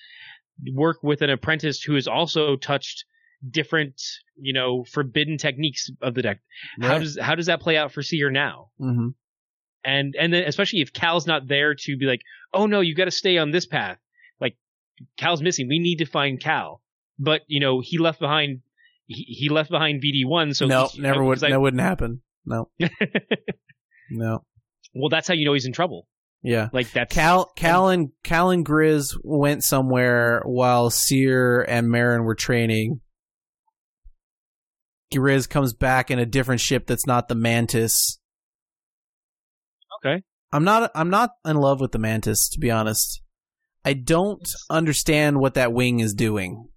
work 0.72 0.98
with 1.04 1.22
an 1.22 1.30
apprentice 1.30 1.80
who 1.80 1.94
has 1.94 2.08
also 2.08 2.56
touched 2.56 3.04
different 3.48 4.00
you 4.36 4.52
know 4.52 4.84
forbidden 4.92 5.38
techniques 5.38 5.90
of 6.02 6.14
the 6.14 6.22
deck? 6.22 6.40
Right. 6.80 6.88
How 6.88 6.98
does 6.98 7.16
how 7.20 7.36
does 7.36 7.46
that 7.46 7.60
play 7.60 7.76
out 7.76 7.92
for 7.92 8.02
Cere 8.02 8.32
now? 8.32 8.70
Mm-hmm 8.80 9.10
and 9.84 10.14
and 10.18 10.32
then 10.32 10.44
especially 10.44 10.80
if 10.80 10.92
Cal's 10.92 11.26
not 11.26 11.46
there 11.48 11.74
to 11.74 11.96
be 11.96 12.06
like, 12.06 12.20
oh 12.52 12.66
no, 12.66 12.80
you 12.80 12.94
got 12.94 13.04
to 13.06 13.10
stay 13.10 13.38
on 13.38 13.50
this 13.50 13.66
path. 13.66 13.98
Like 14.40 14.56
Cal's 15.16 15.42
missing. 15.42 15.68
We 15.68 15.78
need 15.78 15.96
to 15.96 16.06
find 16.06 16.40
Cal. 16.40 16.80
but 17.18 17.42
you 17.46 17.60
know 17.60 17.80
he 17.80 17.98
left 17.98 18.18
behind 18.20 18.60
he, 19.06 19.22
he 19.28 19.48
left 19.48 19.70
behind 19.70 20.02
BD 20.02 20.24
one. 20.26 20.54
So 20.54 20.66
no, 20.66 20.88
never 20.98 21.22
would. 21.22 21.42
I- 21.44 21.50
That 21.50 21.60
wouldn't 21.60 21.82
happen. 21.82 22.22
No, 22.46 22.68
no. 24.10 24.44
well, 24.94 25.08
that's 25.08 25.26
how 25.28 25.34
you 25.34 25.44
know 25.46 25.54
he's 25.54 25.66
in 25.66 25.72
trouble. 25.72 26.06
Yeah. 26.42 26.68
Like 26.74 26.90
that's 26.92 27.14
Cal, 27.14 27.46
Cal, 27.56 27.88
and 27.88 28.10
Cal 28.22 28.50
and 28.50 28.66
Greez 28.66 29.16
went 29.22 29.64
somewhere 29.64 30.42
while 30.44 30.90
Cere 30.90 31.62
and 31.62 31.86
Merrin 31.88 32.24
were 32.24 32.34
training. 32.34 33.00
Greez 35.12 35.48
comes 35.48 35.72
back 35.72 36.10
in 36.10 36.18
a 36.18 36.26
different 36.26 36.60
ship 36.60 36.86
that's 36.86 37.06
not 37.06 37.28
the 37.28 37.34
Mantis. 37.34 38.18
Okay. 40.04 40.22
I'm 40.52 40.64
not. 40.64 40.90
I'm 40.94 41.10
not 41.10 41.30
in 41.44 41.56
love 41.56 41.80
with 41.80 41.92
the 41.92 41.98
Mantis, 41.98 42.48
to 42.50 42.60
be 42.60 42.70
honest. 42.70 43.22
I 43.84 43.92
don't 43.92 44.48
understand 44.70 45.38
what 45.38 45.54
that 45.54 45.72
wing 45.72 46.00
is 46.00 46.14
doing. 46.14 46.68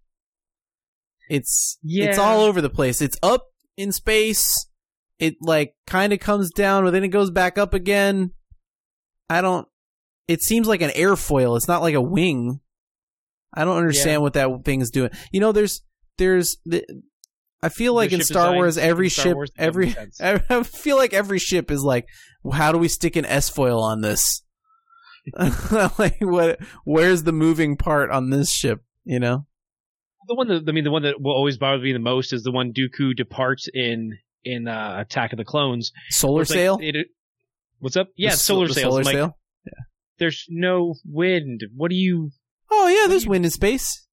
It's 1.29 1.77
it's 2.09 2.17
all 2.17 2.41
over 2.41 2.61
the 2.61 2.69
place. 2.69 3.01
It's 3.01 3.17
up 3.21 3.47
in 3.75 3.91
space. 3.91 4.67
It 5.19 5.35
like 5.41 5.73
kind 5.85 6.13
of 6.13 6.19
comes 6.19 6.51
down, 6.51 6.83
but 6.83 6.91
then 6.91 7.03
it 7.03 7.09
goes 7.09 7.31
back 7.31 7.57
up 7.57 7.73
again. 7.73 8.31
I 9.29 9.41
don't. 9.41 9.67
It 10.27 10.41
seems 10.41 10.67
like 10.67 10.81
an 10.81 10.91
airfoil. 10.91 11.55
It's 11.57 11.67
not 11.67 11.81
like 11.81 11.95
a 11.95 12.01
wing. 12.01 12.59
I 13.53 13.63
don't 13.65 13.77
understand 13.77 14.21
what 14.21 14.33
that 14.33 14.49
thing 14.65 14.81
is 14.81 14.91
doing. 14.91 15.11
You 15.31 15.39
know, 15.39 15.51
there's 15.51 15.81
there's 16.17 16.57
the. 16.65 16.85
I 17.61 17.69
feel 17.69 17.93
like 17.93 18.11
in 18.11 18.21
Star 18.21 18.45
design 18.47 18.55
Wars, 18.55 18.77
every 18.77 19.07
in 19.07 19.09
Star 19.11 19.45
ship, 19.45 19.53
every. 19.57 19.95
I 20.21 20.63
feel 20.63 20.97
like 20.97 21.13
every 21.13 21.39
ship 21.39 21.71
is 21.71 21.83
like, 21.83 22.05
how 22.53 22.71
do 22.71 22.77
we 22.77 22.87
stick 22.87 23.15
an 23.15 23.25
S 23.25 23.49
foil 23.49 23.81
on 23.81 24.01
this? 24.01 24.43
like, 25.97 26.17
what? 26.21 26.59
Where's 26.85 27.23
the 27.23 27.33
moving 27.33 27.75
part 27.77 28.11
on 28.11 28.29
this 28.29 28.51
ship? 28.51 28.83
You 29.03 29.19
know? 29.19 29.45
the 30.27 30.35
one 30.35 30.47
that 30.49 30.63
I 30.67 30.71
mean 30.71 30.83
the 30.83 30.91
one 30.91 31.03
that 31.03 31.21
will 31.21 31.33
always 31.33 31.57
bother 31.57 31.81
me 31.81 31.93
the 31.93 31.99
most 31.99 32.33
is 32.33 32.43
the 32.43 32.51
one 32.51 32.73
Dooku 32.73 33.15
departs 33.15 33.67
in 33.73 34.17
in 34.43 34.67
uh, 34.67 34.97
Attack 34.99 35.33
of 35.33 35.37
the 35.37 35.45
Clones. 35.45 35.91
Solar 36.09 36.39
like, 36.39 36.47
sail. 36.47 36.77
it- 36.81 37.07
what's 37.79 37.97
up? 37.97 38.09
Yeah, 38.15 38.31
The 38.31 38.37
solar 38.37 38.67
the 38.67 38.73
sails. 38.73 38.83
Solar 38.91 38.99
I'm 38.99 39.05
like, 39.05 39.13
sail. 39.13 39.37
There's 40.19 40.45
no 40.49 40.95
wind. 41.05 41.61
What 41.75 41.89
do 41.89 41.95
you? 41.95 42.31
Oh 42.71 42.87
yeah, 42.87 43.07
there's 43.07 43.25
you- 43.25 43.31
wind 43.31 43.45
in 43.45 43.51
space. 43.51 44.07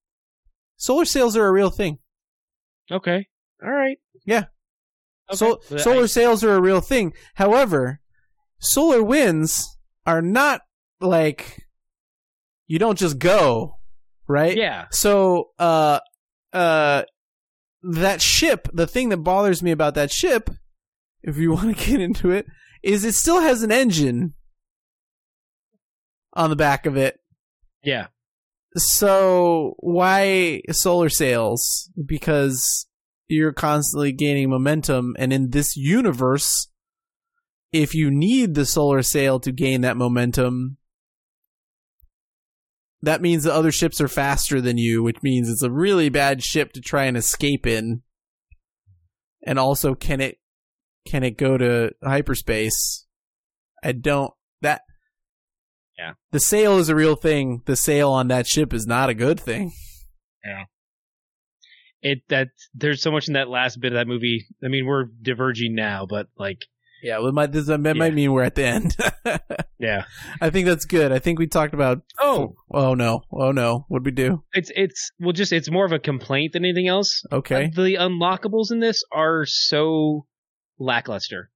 Solar 0.76 1.04
sails 1.04 1.36
are 1.36 1.46
a 1.46 1.52
real 1.52 1.70
thing. 1.70 1.98
Okay, 2.90 3.26
all 3.62 3.70
right. 3.70 3.98
Yeah. 4.24 4.44
Okay. 5.30 5.36
So, 5.36 5.60
solar 5.76 6.04
I- 6.04 6.06
sails 6.06 6.42
are 6.44 6.54
a 6.54 6.60
real 6.60 6.80
thing. 6.80 7.12
However, 7.34 8.00
solar 8.58 9.02
winds 9.02 9.78
are 10.06 10.22
not 10.22 10.62
like 11.00 11.66
you 12.66 12.78
don't 12.78 12.98
just 12.98 13.18
go, 13.18 13.76
right? 14.28 14.56
yeah, 14.56 14.86
So, 14.90 15.50
uh, 15.58 16.00
uh, 16.52 17.02
that 17.82 18.22
ship, 18.22 18.68
the 18.72 18.86
thing 18.86 19.10
that 19.10 19.18
bothers 19.18 19.62
me 19.62 19.70
about 19.70 19.94
that 19.96 20.10
ship, 20.10 20.48
if 21.22 21.36
you 21.36 21.52
want 21.54 21.76
to 21.76 21.84
get 21.90 22.00
into 22.00 22.30
it, 22.30 22.46
is 22.82 23.04
it 23.04 23.14
still 23.14 23.40
has 23.40 23.62
an 23.62 23.72
engine 23.72 24.34
on 26.34 26.50
the 26.50 26.56
back 26.56 26.86
of 26.86 26.96
it. 26.96 27.18
yeah. 27.82 28.08
So, 28.76 29.74
why 29.78 30.60
solar 30.72 31.08
sails? 31.08 31.88
Because 32.04 32.86
you're 33.28 33.52
constantly 33.52 34.12
gaining 34.12 34.50
momentum, 34.50 35.14
and 35.18 35.32
in 35.32 35.50
this 35.50 35.76
universe, 35.76 36.68
if 37.72 37.94
you 37.94 38.10
need 38.10 38.54
the 38.54 38.66
solar 38.66 39.02
sail 39.02 39.40
to 39.40 39.52
gain 39.52 39.80
that 39.80 39.96
momentum, 39.96 40.76
that 43.02 43.20
means 43.20 43.44
the 43.44 43.52
other 43.52 43.72
ships 43.72 44.00
are 44.00 44.08
faster 44.08 44.60
than 44.60 44.78
you, 44.78 45.02
which 45.02 45.22
means 45.22 45.48
it's 45.48 45.62
a 45.62 45.70
really 45.70 46.08
bad 46.08 46.42
ship 46.42 46.72
to 46.72 46.80
try 46.80 47.04
and 47.04 47.16
escape 47.16 47.66
in. 47.66 48.02
And 49.46 49.58
also, 49.58 49.94
can 49.94 50.20
it 50.20 50.38
can 51.06 51.22
it 51.22 51.36
go 51.36 51.58
to 51.58 51.90
hyperspace? 52.02 53.06
I 53.82 53.92
don't 53.92 54.32
that. 54.62 54.82
Yeah. 55.98 56.12
The 56.32 56.40
sail 56.40 56.78
is 56.78 56.88
a 56.88 56.94
real 56.94 57.14
thing. 57.14 57.62
The 57.66 57.76
sail 57.76 58.10
on 58.10 58.28
that 58.28 58.46
ship 58.46 58.72
is 58.72 58.86
not 58.86 59.10
a 59.10 59.14
good 59.14 59.38
thing. 59.38 59.72
It 62.06 62.18
that 62.28 62.48
there's 62.74 63.02
so 63.02 63.10
much 63.10 63.26
in 63.28 63.34
that 63.34 63.48
last 63.48 63.80
bit 63.80 63.92
of 63.92 63.96
that 63.96 64.06
movie. 64.06 64.46
I 64.62 64.68
mean, 64.68 64.84
we're 64.86 65.06
diverging 65.22 65.74
now, 65.74 66.06
but 66.08 66.26
like, 66.38 66.58
Yeah, 67.02 67.18
well, 67.18 67.32
might, 67.32 67.50
this, 67.50 67.66
that 67.66 67.80
Yeah. 67.84 67.92
might 67.94 68.12
mean 68.14 68.30
we're 68.32 68.42
at 68.44 68.54
the 68.54 68.64
end. 68.64 68.96
yeah. 69.78 70.04
I 70.40 70.50
think 70.50 70.66
that's 70.66 70.84
good. 70.84 71.12
I 71.12 71.18
think 71.18 71.38
we 71.38 71.46
talked 71.46 71.72
about. 71.74 72.02
Oh, 72.20 72.54
Oh 72.70 72.92
no! 72.94 73.22
Oh 73.32 73.52
no! 73.52 73.86
What'd 73.88 74.04
we 74.04 74.12
do? 74.12 74.44
it's 74.52 74.70
it's 74.76 75.10
well, 75.18 75.32
just 75.32 75.50
it's 75.52 75.70
more 75.70 75.86
of 75.86 75.92
a 75.92 75.98
complaint 75.98 76.52
than 76.52 76.64
anything 76.64 76.88
else. 76.88 77.22
Okay. 77.32 77.64
Uh, 77.76 77.82
the 77.82 77.94
unlockables 77.98 78.70
in 78.70 78.80
this 78.80 79.02
are 79.10 79.44
so 79.46 80.26
lackluster. 80.78 81.50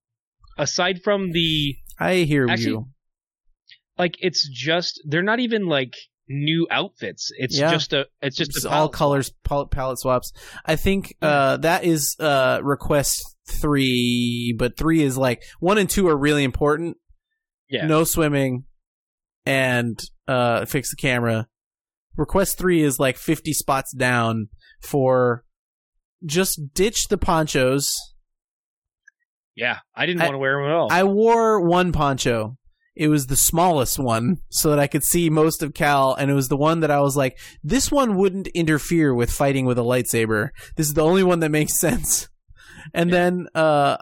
Aside 0.56 1.02
from 1.04 1.32
the 1.32 1.76
I 2.00 2.14
hear 2.24 2.46
Actually, 2.48 2.70
you. 2.70 2.88
like, 3.98 4.14
it's 4.20 4.48
just 4.48 5.00
they're 5.06 5.22
not 5.22 5.40
even 5.40 5.66
like 5.66 5.92
new 6.28 6.66
outfits. 6.70 7.30
It's 7.36 7.58
Yeah. 7.58 7.70
just 7.70 7.92
a 7.92 8.06
it's 8.22 8.36
just 8.36 8.56
It's 8.56 8.64
a 8.64 8.70
all 8.70 8.88
colors 8.88 9.32
pal- 9.44 9.66
palette 9.66 9.98
swaps. 9.98 10.32
I 10.64 10.76
think 10.76 11.14
uh, 11.22 11.56
that 11.58 11.84
is 11.84 12.16
uh, 12.20 12.60
request 12.62 13.22
three, 13.48 14.54
but 14.58 14.76
three 14.76 15.02
is 15.02 15.16
like 15.16 15.42
one 15.60 15.78
and 15.78 15.88
two 15.88 16.08
are 16.08 16.16
really 16.16 16.44
important. 16.44 16.96
Yeah. 17.70 17.86
No 17.86 18.04
swimming 18.04 18.64
and 19.46 19.98
uh, 20.26 20.64
fix 20.66 20.90
the 20.90 20.96
camera. 20.96 21.48
Request 22.16 22.58
three 22.58 22.82
is 22.82 22.98
like 22.98 23.16
fifty 23.16 23.52
spots 23.52 23.92
down 23.94 24.48
for 24.82 25.44
just 26.26 26.60
ditch 26.74 27.08
the 27.08 27.18
ponchos. 27.18 27.94
Yeah, 29.54 29.78
I 29.94 30.06
didn't 30.06 30.22
I- 30.22 30.26
want 30.26 30.34
to 30.34 30.38
wear 30.38 30.56
them 30.60 30.66
at 30.70 30.72
all. 30.76 30.88
I 30.92 31.04
wore 31.04 31.60
one 31.60 31.92
poncho. 31.92 32.56
It 32.98 33.08
was 33.08 33.26
the 33.26 33.36
smallest 33.36 33.98
one 33.98 34.38
so 34.50 34.70
that 34.70 34.78
I 34.78 34.86
could 34.88 35.04
see 35.04 35.30
most 35.30 35.62
of 35.62 35.72
Cal, 35.72 36.14
and 36.14 36.30
it 36.30 36.34
was 36.34 36.48
the 36.48 36.56
one 36.56 36.80
that 36.80 36.90
I 36.90 37.00
was 37.00 37.16
like, 37.16 37.38
this 37.62 37.90
one 37.92 38.16
wouldn't 38.16 38.48
interfere 38.48 39.14
with 39.14 39.30
fighting 39.30 39.66
with 39.66 39.78
a 39.78 39.82
lightsaber. 39.82 40.48
This 40.76 40.88
is 40.88 40.94
the 40.94 41.04
only 41.04 41.22
one 41.22 41.40
that 41.40 41.50
makes 41.50 41.78
sense. 41.80 42.28
And 42.92 43.12
then 43.12 43.46
uh, 43.54 43.98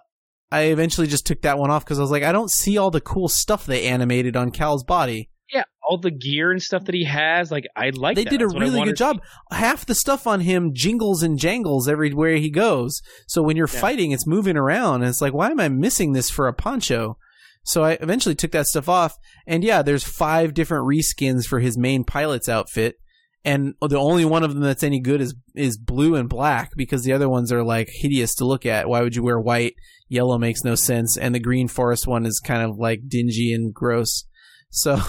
I 0.51 0.63
eventually 0.63 1.07
just 1.09 1.27
took 1.27 1.43
that 1.43 1.59
one 1.59 1.71
off 1.71 1.85
because 1.85 1.99
I 1.99 2.03
was 2.03 2.11
like, 2.11 2.23
I 2.23 2.33
don't 2.33 2.51
see 2.51 2.79
all 2.79 2.91
the 2.91 3.01
cool 3.01 3.29
stuff 3.29 3.67
they 3.67 3.87
animated 3.87 4.37
on 4.37 4.51
Cal's 4.51 4.85
body. 4.85 5.29
yeah, 5.53 5.65
all 5.89 5.99
the 5.99 6.11
gear 6.11 6.51
and 6.51 6.63
stuff 6.63 6.85
that 6.87 6.95
he 6.95 7.05
has, 7.05 7.51
like 7.53 7.67
I 7.77 7.91
like. 7.91 8.17
they 8.17 8.25
that. 8.25 8.31
did 8.31 8.43
a 8.43 8.47
That's 8.47 8.59
really 8.61 8.83
good 8.85 8.97
job. 8.97 9.21
Half 9.53 9.87
the 9.87 9.95
stuff 9.95 10.27
on 10.27 10.41
him 10.41 10.71
jingles 10.73 11.23
and 11.23 11.39
jangles 11.39 11.89
everywhere 11.89 12.37
he 12.37 12.51
goes. 12.51 13.01
So 13.29 13.43
when 13.43 13.57
you're 13.57 13.69
Yeah. 13.73 13.81
fighting, 13.81 14.11
it's 14.13 14.27
moving 14.27 14.57
around, 14.57 15.03
and 15.03 15.09
it's 15.11 15.21
like, 15.21 15.35
why 15.35 15.51
am 15.51 15.61
I 15.61 15.69
missing 15.69 16.13
this 16.13 16.31
for 16.31 16.49
a 16.49 16.55
poncho? 16.55 17.19
So 17.67 17.83
I 17.83 17.99
eventually 18.01 18.37
took 18.37 18.53
that 18.53 18.67
stuff 18.67 18.89
off, 18.89 19.17
and 19.47 19.65
yeah, 19.65 19.83
there's 19.83 20.05
five 20.05 20.55
different 20.55 20.87
reskins 20.87 21.47
for 21.47 21.59
his 21.59 21.77
main 21.77 22.05
pilot's 22.05 22.49
outfit, 22.49 22.97
and 23.45 23.75
the 23.81 23.99
only 23.99 24.25
one 24.25 24.45
of 24.45 24.55
them 24.55 24.63
that's 24.63 24.85
any 24.85 25.01
good 25.01 25.21
is 25.21 25.35
is 25.55 25.77
blue 25.77 26.15
and 26.15 26.29
black 26.29 26.71
because 26.77 27.03
the 27.03 27.13
other 27.13 27.29
ones 27.29 27.53
are 27.53 27.65
like 27.65 27.89
hideous 27.91 28.37
to 28.37 28.45
look 28.45 28.65
at. 28.65 28.89
Why 28.89 29.03
would 29.03 29.17
you 29.17 29.25
wear 29.25 29.41
white? 29.41 29.75
Yellow 30.09 30.39
makes 30.39 30.63
no 30.63 30.77
sense, 30.77 31.19
and 31.19 31.35
the 31.35 31.41
green 31.41 31.67
forest 31.67 32.07
one 32.07 32.25
is 32.25 32.39
kind 32.39 32.63
of 32.63 32.79
like 32.79 33.09
dingy 33.09 33.53
and 33.53 33.75
gross. 33.75 34.25
So, 34.71 35.01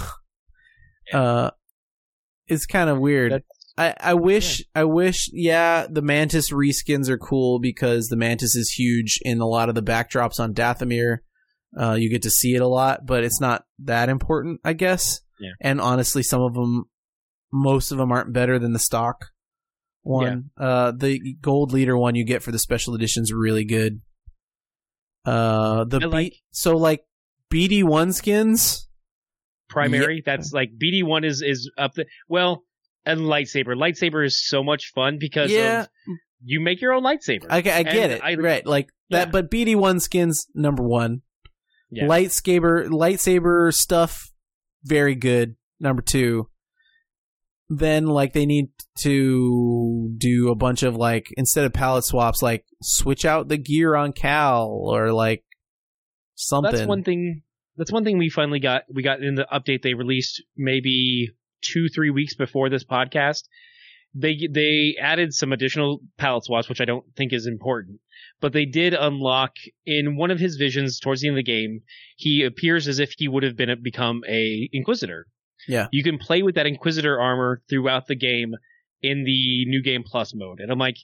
uh, 1.13 1.51
it's 2.47 2.65
kind 2.65 2.89
of 2.89 2.97
weird. 2.97 3.33
That's- 3.33 3.57
I, 3.77 3.93
I 3.99 4.13
wish 4.15 4.63
I 4.73 4.85
wish 4.85 5.29
yeah 5.31 5.85
the 5.87 6.01
mantis 6.01 6.51
reskins 6.51 7.09
are 7.09 7.17
cool 7.17 7.59
because 7.59 8.07
the 8.07 8.15
mantis 8.15 8.55
is 8.55 8.71
huge 8.71 9.19
in 9.21 9.39
a 9.39 9.45
lot 9.45 9.69
of 9.69 9.75
the 9.75 9.83
backdrops 9.83 10.39
on 10.39 10.55
Dathomir. 10.55 11.19
Uh, 11.75 11.93
you 11.99 12.09
get 12.09 12.21
to 12.23 12.29
see 12.29 12.53
it 12.55 12.61
a 12.61 12.67
lot, 12.67 13.05
but 13.05 13.23
it's 13.23 13.41
not 13.41 13.65
that 13.79 14.09
important, 14.09 14.59
I 14.63 14.73
guess. 14.73 15.21
Yeah. 15.39 15.51
And 15.61 15.81
honestly, 15.81 16.23
some 16.23 16.41
of 16.41 16.53
them, 16.53 16.85
most 17.51 17.91
of 17.91 17.97
them 17.97 18.11
aren't 18.11 18.33
better 18.33 18.57
than 18.59 18.73
the 18.73 18.79
stock 18.79 19.25
one. 20.01 20.49
Uh, 20.57 20.91
the 20.95 21.35
gold 21.41 21.71
leader 21.73 21.97
one 21.97 22.15
you 22.15 22.25
get 22.25 22.41
for 22.41 22.51
the 22.51 22.59
special 22.59 22.95
edition 22.95 23.23
is 23.23 23.33
really 23.33 23.65
good. 23.65 24.01
Uh, 25.25 25.83
the 25.83 25.99
like- 26.07 26.31
B- 26.31 26.41
so 26.51 26.77
like 26.77 27.01
BD 27.51 27.83
one 27.83 28.13
skins. 28.13 28.87
primary. 29.69 30.23
That's 30.25 30.53
like 30.53 30.69
BD 30.81 31.03
one 31.03 31.23
is 31.25 31.41
is 31.41 31.69
up 31.77 31.93
the 31.95 32.05
well, 32.29 32.63
and 33.05 33.21
lightsaber. 33.21 33.75
Lightsaber 33.75 34.25
is 34.25 34.41
so 34.47 34.63
much 34.63 34.91
fun 34.95 35.17
because 35.19 35.51
Yeah. 35.51 35.81
of 35.81 35.87
you 36.43 36.61
make 36.61 36.79
your 36.81 36.93
own 36.93 37.03
lightsaber. 37.03 37.45
I, 37.49 37.57
I 37.57 37.61
get 37.61 37.85
And 37.87 38.11
it, 38.13 38.21
I- 38.23 38.35
right? 38.35 38.65
Like 38.65 38.89
Yeah. 39.09 39.25
that, 39.25 39.31
but 39.33 39.51
BD 39.51 39.75
one 39.75 39.99
skins 39.99 40.47
number 40.55 40.83
one. 40.83 41.21
Yeah. 41.89 42.05
Lightsaber, 42.05 42.87
lightsaber 42.89 43.73
stuff, 43.73 44.31
very 44.83 45.15
good. 45.15 45.55
Number 45.79 46.01
two. 46.01 46.49
Then 47.69 48.05
like 48.05 48.31
they 48.31 48.45
need 48.45 48.69
to 48.99 50.13
do 50.17 50.49
a 50.49 50.55
bunch 50.55 50.83
of 50.83 50.95
like 50.95 51.27
instead 51.35 51.65
of 51.65 51.73
palette 51.73 52.05
swaps, 52.05 52.41
like 52.41 52.65
switch 52.81 53.25
out 53.25 53.49
the 53.49 53.57
gear 53.57 53.93
on 53.93 54.13
Cal 54.13 54.69
or 54.69 55.11
like 55.11 55.43
something. 56.35 56.71
That's 56.71 56.87
one 56.87 57.03
thing. 57.03 57.43
That's 57.75 57.91
one 57.91 58.05
thing 58.05 58.17
we 58.17 58.29
finally 58.29 58.59
got. 58.59 58.83
We 58.89 59.03
got 59.03 59.21
in 59.21 59.35
the 59.35 59.47
update 59.51 59.81
they 59.81 59.93
released 59.93 60.41
maybe 60.55 61.31
two, 61.61 61.89
three 61.93 62.09
weeks 62.09 62.35
before 62.35 62.69
this 62.69 62.85
podcast. 62.85 63.43
They 64.17 64.47
they 64.49 64.95
added 64.99 65.33
some 65.33 65.53
additional 65.53 65.99
palette 66.17 66.45
swaps, 66.45 66.69
which 66.69 66.81
I 66.81 66.85
don't 66.85 67.05
think 67.15 67.33
is 67.33 67.47
important. 67.47 67.99
But 68.39 68.53
they 68.53 68.65
did 68.65 68.93
unlock 68.93 69.53
in 69.85 70.15
one 70.15 70.31
of 70.31 70.39
his 70.39 70.57
visions 70.57 70.99
towards 70.99 71.21
the 71.21 71.27
end 71.27 71.37
of 71.37 71.43
the 71.45 71.51
game. 71.51 71.81
He 72.17 72.43
appears 72.43 72.87
as 72.87 72.99
if 72.99 73.13
he 73.17 73.27
would 73.27 73.43
have 73.43 73.55
been 73.55 73.81
become 73.81 74.23
a 74.27 74.69
Inquisitor. 74.73 75.27
Yeah. 75.67 75.87
you 75.91 76.03
can 76.03 76.17
play 76.17 76.43
with 76.43 76.55
that 76.55 76.67
Inquisitor 76.67 77.19
armor 77.19 77.61
throughout 77.69 78.07
the 78.07 78.15
game 78.15 78.53
in 79.01 79.23
the 79.23 79.65
new 79.65 79.81
game 79.81 80.03
plus 80.03 80.33
mode, 80.33 80.59
and 80.59 80.71
I'm 80.71 80.79
like, 80.79 80.97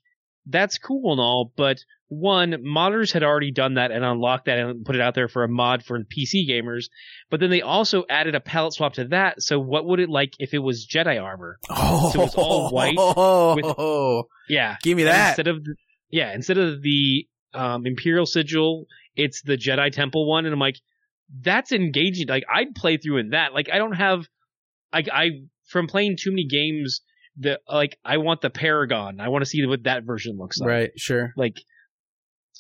that's 0.46 0.78
cool 0.78 1.12
and 1.12 1.20
all, 1.22 1.52
but 1.56 1.78
one, 2.10 2.52
modders 2.64 3.12
had 3.12 3.24
already 3.24 3.52
done 3.52 3.76
that 3.76 3.92
and 3.92 4.04
unlocked 4.06 4.46
that 4.46 4.60
and 4.60 4.86
put 4.86 4.96
it 4.96 5.02
out 5.02 5.16
there 5.16 5.28
for 5.28 5.44
a 5.44 5.48
mod 5.48 5.84
for 5.84 5.98
PC 6.00 6.48
gamers. 6.48 6.86
But 7.30 7.40
then 7.40 7.50
they 7.50 7.62
also 7.62 8.04
added 8.10 8.36
a 8.36 8.40
palette 8.40 8.74
swap 8.74 8.94
to 8.96 9.06
that. 9.06 9.42
So 9.42 9.60
what 9.60 9.86
would 9.86 10.00
it 10.00 10.10
like 10.10 10.34
if 10.40 10.54
it 10.54 10.60
was 10.60 10.86
Jedi 10.86 11.22
armor? 11.22 11.58
Oh, 11.70 12.12
So 12.14 12.22
it's 12.24 12.36
all 12.36 12.70
white 12.72 12.96
with, 13.56 14.26
Yeah. 14.50 14.76
give 14.84 14.96
me 14.98 15.04
that. 15.06 15.30
Instead 15.30 15.48
of 15.48 15.64
the, 15.64 15.76
yeah, 16.12 16.34
instead 16.34 16.58
of 16.60 16.82
the 16.84 17.28
um, 17.56 17.86
Imperial 17.88 18.26
sigil, 18.28 18.86
it's 19.16 19.42
the 19.42 19.58
Jedi 19.58 19.92
Temple 19.92 20.28
one, 20.30 20.46
and 20.46 20.54
I'm 20.54 20.60
like, 20.60 20.78
that's 21.42 21.72
engaging. 21.72 22.28
Like 22.28 22.44
I'd 22.54 22.76
play 22.76 22.98
through 22.98 23.18
in 23.18 23.30
that. 23.30 23.54
Like 23.54 23.70
I 23.74 23.78
don't 23.80 23.94
have, 23.94 24.28
I 24.92 25.04
I 25.12 25.30
from 25.68 25.88
playing 25.88 26.18
too 26.20 26.30
many 26.32 26.46
games. 26.46 27.02
The 27.38 27.60
like 27.68 27.98
I 28.06 28.18
want 28.18 28.42
the 28.42 28.50
Paragon. 28.50 29.20
I 29.20 29.30
want 29.30 29.44
to 29.44 29.50
see 29.50 29.66
what 29.66 29.84
that 29.84 30.04
version 30.04 30.38
looks 30.38 30.60
like. 30.60 30.68
right, 30.68 30.92
sure. 30.98 31.34
Like 31.36 31.58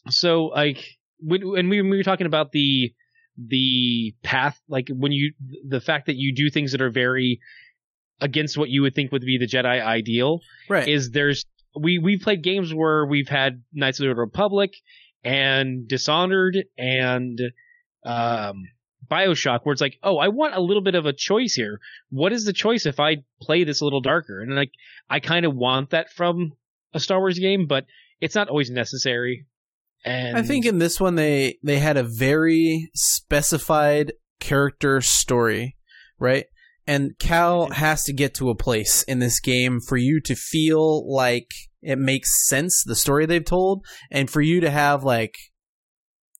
so 0.09 0.45
like 0.45 0.83
when 1.19 1.41
and 1.57 1.69
we, 1.69 1.81
we 1.81 1.97
were 1.97 2.03
talking 2.03 2.27
about 2.27 2.51
the 2.51 2.93
the 3.37 4.13
path 4.23 4.59
like 4.67 4.87
when 4.89 5.11
you 5.11 5.33
the 5.67 5.81
fact 5.81 6.07
that 6.07 6.15
you 6.15 6.33
do 6.35 6.49
things 6.49 6.71
that 6.71 6.81
are 6.81 6.89
very 6.91 7.39
against 8.21 8.57
what 8.57 8.69
you 8.69 8.81
would 8.83 8.93
think 8.95 9.11
would 9.11 9.21
be 9.23 9.37
the 9.37 9.47
Jedi 9.47 9.83
ideal 9.83 10.39
Right. 10.69 10.87
is 10.87 11.11
there's 11.11 11.45
we 11.79 11.97
we 11.99 12.17
played 12.17 12.43
games 12.43 12.73
where 12.73 13.05
we've 13.05 13.27
had 13.29 13.63
Knights 13.73 13.99
of 13.99 14.05
the 14.07 14.15
Republic 14.15 14.71
and 15.23 15.87
Dishonored 15.87 16.57
and 16.77 17.39
um 18.05 18.63
Bioshock 19.09 19.61
where 19.63 19.73
it's 19.73 19.81
like, 19.81 19.97
oh, 20.03 20.17
I 20.17 20.29
want 20.29 20.55
a 20.55 20.61
little 20.61 20.83
bit 20.83 20.95
of 20.95 21.05
a 21.05 21.13
choice 21.13 21.53
here. 21.53 21.79
What 22.09 22.33
is 22.33 22.45
the 22.45 22.53
choice 22.53 22.85
if 22.85 22.99
I 22.99 23.17
play 23.41 23.63
this 23.63 23.81
a 23.81 23.83
little 23.83 24.01
darker? 24.01 24.41
And 24.41 24.55
like 24.55 24.71
I 25.09 25.19
kind 25.19 25.45
of 25.45 25.55
want 25.55 25.91
that 25.91 26.11
from 26.11 26.53
a 26.93 26.99
Star 26.99 27.19
Wars 27.19 27.39
game, 27.39 27.67
but 27.67 27.85
it's 28.21 28.35
not 28.35 28.49
always 28.49 28.69
necessary. 28.69 29.45
And 30.05 30.37
I 30.37 30.41
think 30.41 30.65
in 30.65 30.79
this 30.79 30.99
one 30.99 31.15
they 31.15 31.57
they 31.63 31.79
had 31.79 31.97
a 31.97 32.03
very 32.03 32.89
specified 32.93 34.13
character 34.39 35.01
story, 35.01 35.77
right? 36.19 36.45
And 36.85 37.17
Cal 37.17 37.65
mm-hmm. 37.65 37.73
has 37.73 38.03
to 38.03 38.13
get 38.13 38.33
to 38.35 38.49
a 38.49 38.55
place 38.55 39.03
in 39.03 39.19
this 39.19 39.39
game 39.39 39.79
for 39.79 39.97
you 39.97 40.19
to 40.21 40.35
feel 40.35 41.09
like 41.11 41.49
it 41.81 41.97
makes 41.97 42.47
sense 42.47 42.83
the 42.85 42.95
story 42.95 43.25
they've 43.25 43.43
told 43.43 43.85
and 44.11 44.29
for 44.29 44.41
you 44.41 44.61
to 44.61 44.69
have 44.69 45.03
like 45.03 45.35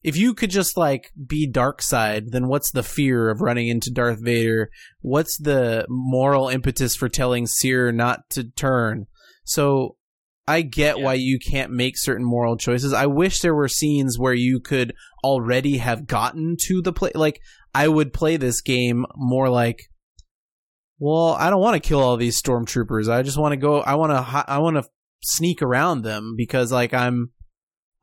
if 0.04 0.18
you 0.18 0.34
could 0.34 0.50
just 0.50 0.78
like 0.78 1.12
be 1.28 1.48
dark 1.48 1.82
side, 1.82 2.32
then 2.32 2.48
what's 2.48 2.72
the 2.72 2.84
fear 2.84 3.30
of 3.30 3.42
running 3.42 3.68
into 3.68 3.92
Darth 3.92 4.20
Vader? 4.22 4.70
What's 5.02 5.38
the 5.38 5.86
moral 5.90 6.50
impetus 6.50 6.96
for 6.96 7.10
telling 7.10 7.48
Cere 7.48 7.92
not 7.92 8.30
to 8.32 8.44
turn? 8.44 9.08
So 9.46 9.96
I 10.48 10.62
get 10.62 10.98
Yeah. 10.98 11.06
why 11.06 11.14
you 11.14 11.40
can't 11.40 11.72
make 11.72 11.98
certain 11.98 12.26
moral 12.26 12.58
choices. 12.58 12.92
I 12.92 13.06
wish 13.06 13.40
there 13.40 13.56
were 13.56 13.70
scenes 13.70 14.20
where 14.20 14.34
you 14.34 14.60
could 14.60 14.94
already 15.24 15.78
have 15.78 16.06
gotten 16.06 16.58
to 16.68 16.82
the 16.82 16.92
play. 16.92 17.12
Like 17.16 17.40
I 17.74 17.88
would 17.88 18.12
play 18.12 18.36
this 18.36 18.62
game 18.62 19.06
more 19.16 19.50
like, 19.50 19.80
well, 21.00 21.30
I 21.40 21.50
don't 21.50 21.62
want 21.62 21.82
to 21.82 21.88
kill 21.88 22.02
all 22.02 22.18
these 22.18 22.42
stormtroopers. 22.42 23.10
I 23.10 23.24
just 23.24 23.38
want 23.38 23.54
to 23.54 23.58
go. 23.58 23.82
I 23.82 23.96
want 23.96 24.12
to. 24.12 24.46
I 24.48 24.60
want 24.60 24.78
to 24.78 24.84
sneak 25.22 25.62
around 25.62 26.02
them 26.02 26.36
because 26.38 26.72
like 26.72 26.94
I'm, 26.94 27.32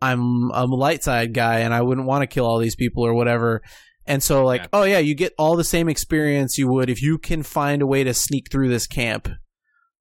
I'm 0.03 0.51
I'm 0.53 0.71
a 0.73 0.77
light 0.77 1.03
side 1.05 1.35
guy 1.35 1.61
and 1.61 1.75
I 1.75 1.83
wouldn't 1.83 2.07
want 2.07 2.23
to 2.23 2.27
kill 2.27 2.47
all 2.47 2.59
these 2.59 2.77
people 2.77 3.05
or 3.05 3.15
whatever. 3.15 3.63
And 4.07 4.23
so 4.23 4.45
like, 4.45 4.63
Yeah. 4.63 4.69
oh 4.73 4.83
yeah, 4.85 4.99
you 4.99 5.15
get 5.15 5.35
all 5.39 5.57
the 5.57 5.65
same 5.65 5.89
experience 5.89 6.57
you 6.59 6.69
would 6.71 6.89
if 6.91 7.03
you 7.03 7.19
can 7.19 7.43
find 7.43 7.83
a 7.83 7.87
way 7.87 8.03
to 8.05 8.15
sneak 8.15 8.51
through 8.51 8.69
this 8.69 8.87
camp 8.87 9.29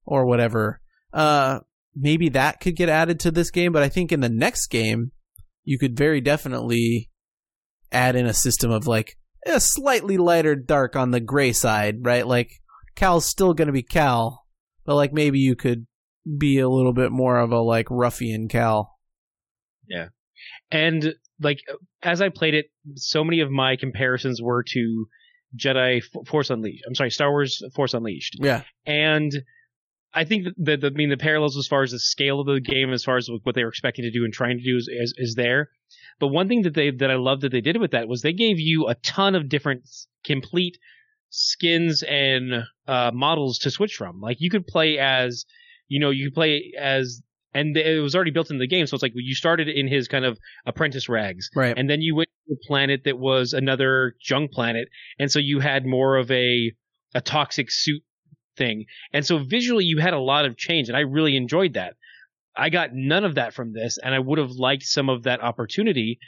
or 0.04 0.26
whatever. 0.26 0.80
Uh 1.12 1.60
maybe 1.94 2.28
that 2.30 2.60
could 2.60 2.76
get 2.76 2.88
added 2.88 3.20
to 3.20 3.30
this 3.30 3.50
game, 3.50 3.72
but 3.72 3.82
I 3.82 3.88
think 3.88 4.10
in 4.12 4.20
the 4.20 4.28
next 4.28 4.68
game 4.68 5.12
you 5.64 5.78
could 5.78 5.96
very 5.96 6.20
definitely 6.20 7.10
add 7.92 8.16
in 8.16 8.26
a 8.26 8.34
system 8.34 8.70
of 8.70 8.86
like 8.86 9.16
a 9.46 9.60
slightly 9.60 10.16
lighter 10.16 10.54
dark 10.54 10.96
on 10.96 11.10
the 11.10 11.20
gray 11.20 11.52
side, 11.52 11.96
right? 12.02 12.26
Like 12.26 12.50
Cal's 12.94 13.26
still 13.26 13.54
going 13.54 13.66
to 13.66 13.72
be 13.72 13.82
Cal, 13.82 14.44
but 14.84 14.94
like 14.94 15.12
maybe 15.12 15.38
you 15.38 15.56
could 15.56 15.86
be 16.38 16.58
a 16.58 16.68
little 16.68 16.92
bit 16.92 17.10
more 17.10 17.38
of 17.38 17.50
a 17.50 17.60
like 17.60 17.90
ruffian 17.90 18.48
Cal. 18.48 18.98
And 20.70 21.14
like 21.40 21.58
as 22.02 22.20
I 22.20 22.28
played 22.28 22.54
it, 22.54 22.66
so 22.94 23.24
many 23.24 23.40
of 23.40 23.50
my 23.50 23.76
comparisons 23.76 24.40
were 24.42 24.62
to 24.68 25.06
Jedi 25.56 26.02
Force 26.26 26.50
Unleashed. 26.50 26.84
I'm 26.86 26.94
sorry, 26.94 27.10
Star 27.10 27.30
Wars 27.30 27.62
Force 27.74 27.94
Unleashed, 27.94 28.36
Yeah. 28.40 28.62
and 28.86 29.32
I 30.12 30.24
think 30.24 30.48
that 30.58 30.80
the, 30.80 30.86
I 30.88 30.90
mean 30.90 31.10
the 31.10 31.16
parallels 31.16 31.56
as 31.56 31.66
far 31.68 31.82
as 31.82 31.92
the 31.92 31.98
scale 31.98 32.40
of 32.40 32.46
the 32.46 32.60
game, 32.60 32.92
as 32.92 33.04
far 33.04 33.16
as 33.16 33.28
what 33.42 33.54
they 33.54 33.62
were 33.62 33.68
expecting 33.70 34.04
to 34.04 34.10
do 34.10 34.24
and 34.24 34.32
trying 34.32 34.58
to 34.58 34.64
do 34.64 34.76
is, 34.76 34.88
is, 34.90 35.14
is 35.16 35.34
there. 35.36 35.70
But 36.18 36.28
one 36.28 36.48
thing 36.48 36.62
that 36.62 36.74
they 36.74 36.90
that 36.90 37.10
I 37.10 37.14
love 37.16 37.40
that 37.40 37.52
they 37.52 37.60
did 37.60 37.78
with 37.78 37.92
that 37.92 38.08
was 38.08 38.22
they 38.22 38.32
gave 38.32 38.58
you 38.58 38.88
a 38.88 38.94
ton 38.96 39.34
of 39.34 39.48
different 39.48 39.82
complete 40.24 40.78
skins 41.30 42.02
and 42.02 42.64
uh, 42.86 43.10
models 43.14 43.58
to 43.60 43.70
switch 43.70 43.94
from. 43.94 44.20
Like 44.20 44.40
you 44.40 44.50
could 44.50 44.66
play 44.66 44.98
as, 44.98 45.44
you 45.88 46.00
know, 46.00 46.10
you 46.10 46.26
could 46.26 46.34
play 46.34 46.72
as, 46.78 47.22
and 47.54 47.76
it 47.76 48.00
was 48.00 48.14
already 48.14 48.30
built 48.30 48.50
into 48.50 48.60
the 48.60 48.66
game. 48.68 48.86
So 48.86 48.94
it's 48.94 49.02
like 49.02 49.12
you 49.14 49.34
started 49.34 49.68
in 49.68 49.88
his 49.88 50.08
kind 50.08 50.24
of 50.24 50.38
apprentice 50.66 51.08
rags, 51.08 51.50
Right. 51.54 51.76
and 51.76 51.88
then 51.90 52.00
you 52.00 52.14
went 52.14 52.28
to 52.48 52.54
a 52.54 52.66
planet 52.66 53.02
that 53.04 53.18
was 53.18 53.52
another 53.52 54.14
junk 54.22 54.52
planet, 54.52 54.88
and 55.18 55.30
so 55.30 55.38
you 55.38 55.60
had 55.60 55.84
more 55.86 56.16
of 56.16 56.30
a 56.30 56.72
a 57.14 57.20
toxic 57.20 57.70
suit 57.70 58.02
thing, 58.56 58.84
and 59.12 59.26
so 59.26 59.38
visually 59.38 59.84
you 59.84 59.98
had 59.98 60.14
a 60.14 60.18
lot 60.20 60.44
of 60.44 60.56
change, 60.56 60.88
and 60.88 60.96
I 60.96 61.00
really 61.00 61.36
enjoyed 61.36 61.74
that. 61.74 61.94
I 62.56 62.68
got 62.68 62.90
none 62.92 63.24
of 63.24 63.36
that 63.36 63.54
from 63.54 63.72
this, 63.72 63.96
and 64.02 64.14
I 64.14 64.18
would 64.18 64.38
have 64.38 64.50
liked 64.50 64.82
some 64.82 65.08
of 65.08 65.22
that 65.24 65.42
opportunity. 65.42 66.18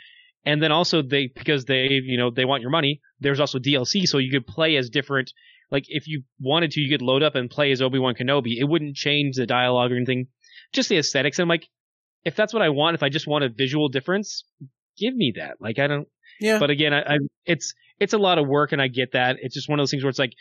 And 0.45 0.61
then 0.61 0.73
also 0.73 1.03
they 1.03 1.29
because 1.29 1.67
they 1.67 1.87
you 2.03 2.17
know 2.19 2.31
they 2.31 2.45
want 2.45 2.63
your 2.63 2.71
money. 2.71 3.01
There's 3.21 3.39
also 3.39 3.59
DLC, 3.61 4.07
so 4.07 4.19
you 4.19 4.31
could 4.31 4.47
play 4.47 4.77
as 4.77 4.91
different. 4.91 5.33
Like 5.71 5.85
if 5.89 6.09
you 6.09 6.23
wanted 6.41 6.73
to, 6.73 6.81
you 6.81 6.89
could 6.91 7.01
load 7.03 7.23
up 7.23 7.35
and 7.37 7.49
play 7.49 7.71
as 7.71 7.81
Obi 7.81 7.99
Wan 8.01 8.15
Kenobi. 8.15 8.57
It 8.59 8.65
wouldn't 8.65 8.97
change 8.97 9.37
the 9.37 9.47
dialogue 9.47 9.93
or 9.93 9.97
anything, 9.97 10.27
just 10.73 10.89
the 10.89 10.99
aesthetics. 10.99 11.39
And 11.39 11.45
I'm 11.45 11.49
like, 11.49 11.67
if 12.25 12.37
that's 12.37 12.53
what 12.53 12.63
I 12.63 12.69
want, 12.71 12.95
if 12.95 13.03
I 13.03 13.09
just 13.09 13.27
want 13.27 13.45
a 13.45 13.49
visual 13.49 13.89
difference, 13.89 14.45
give 14.99 15.15
me 15.15 15.35
that. 15.37 15.55
Like 15.61 15.79
I 15.79 15.87
don't. 15.87 16.09
Yeah. 16.41 16.59
But 16.59 16.71
again, 16.71 16.93
I, 16.93 17.01
I 17.01 17.19
it's 17.45 17.75
it's 18.01 18.13
a 18.15 18.19
lot 18.19 18.39
of 18.39 18.47
work, 18.49 18.73
and 18.73 18.81
I 18.83 18.89
get 18.89 19.13
that. 19.13 19.37
It's 19.41 19.55
just 19.55 19.69
one 19.69 19.79
of 19.79 19.83
those 19.83 19.91
things 19.91 20.03
where 20.03 20.11
it's 20.11 20.19
like 20.19 20.33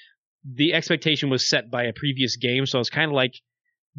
the 0.44 0.74
expectation 0.74 1.30
was 1.30 1.48
set 1.48 1.70
by 1.70 1.84
a 1.84 1.94
previous 1.94 2.38
game, 2.38 2.66
so 2.66 2.78
I 2.78 2.82
was 2.82 2.90
kind 2.90 3.10
of 3.12 3.16
like, 3.16 3.34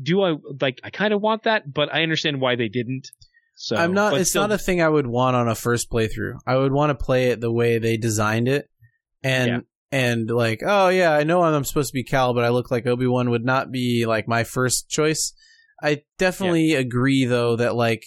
do 0.01 0.23
I 0.23 0.35
like? 0.61 0.81
I 0.83 0.91
kind 0.91 1.13
of 1.15 1.21
want 1.21 1.45
that, 1.45 1.73
but 1.73 1.93
I 1.95 2.03
understand 2.03 2.41
why 2.41 2.57
they 2.57 2.69
didn't. 2.69 3.09
So 3.55 3.77
I'm 3.77 3.93
not. 3.93 4.15
It's 4.15 4.31
still- 4.31 4.43
not 4.43 4.53
a 4.53 4.59
thing 4.59 4.81
I 4.83 4.89
would 4.89 5.07
want 5.07 5.37
on 5.37 5.49
a 5.49 5.55
first 5.55 5.91
playthrough. 5.91 6.39
I 6.47 6.57
would 6.57 6.73
want 6.73 6.91
to 6.91 7.05
play 7.05 7.31
it 7.31 7.41
the 7.41 7.53
way 7.53 7.79
they 7.79 7.97
designed 7.97 8.49
it, 8.49 8.69
and 9.23 9.49
Yeah. 9.49 9.59
and 9.93 10.31
like, 10.31 10.63
oh 10.67 10.89
yeah, 10.89 11.13
I 11.13 11.23
know 11.25 11.43
I'm 11.43 11.65
supposed 11.65 11.91
to 11.91 11.95
be 11.95 12.03
Cal, 12.05 12.35
but 12.35 12.45
I 12.45 12.49
look 12.49 12.71
like 12.71 12.87
Obi 12.87 13.07
Wan 13.07 13.31
would 13.31 13.45
not 13.45 13.71
be 13.71 14.07
like 14.07 14.27
my 14.27 14.43
first 14.45 14.89
choice. 14.89 15.35
I 15.83 16.03
definitely 16.19 16.75
agree 16.75 17.25
though 17.25 17.57
that 17.57 17.75
like, 17.75 18.05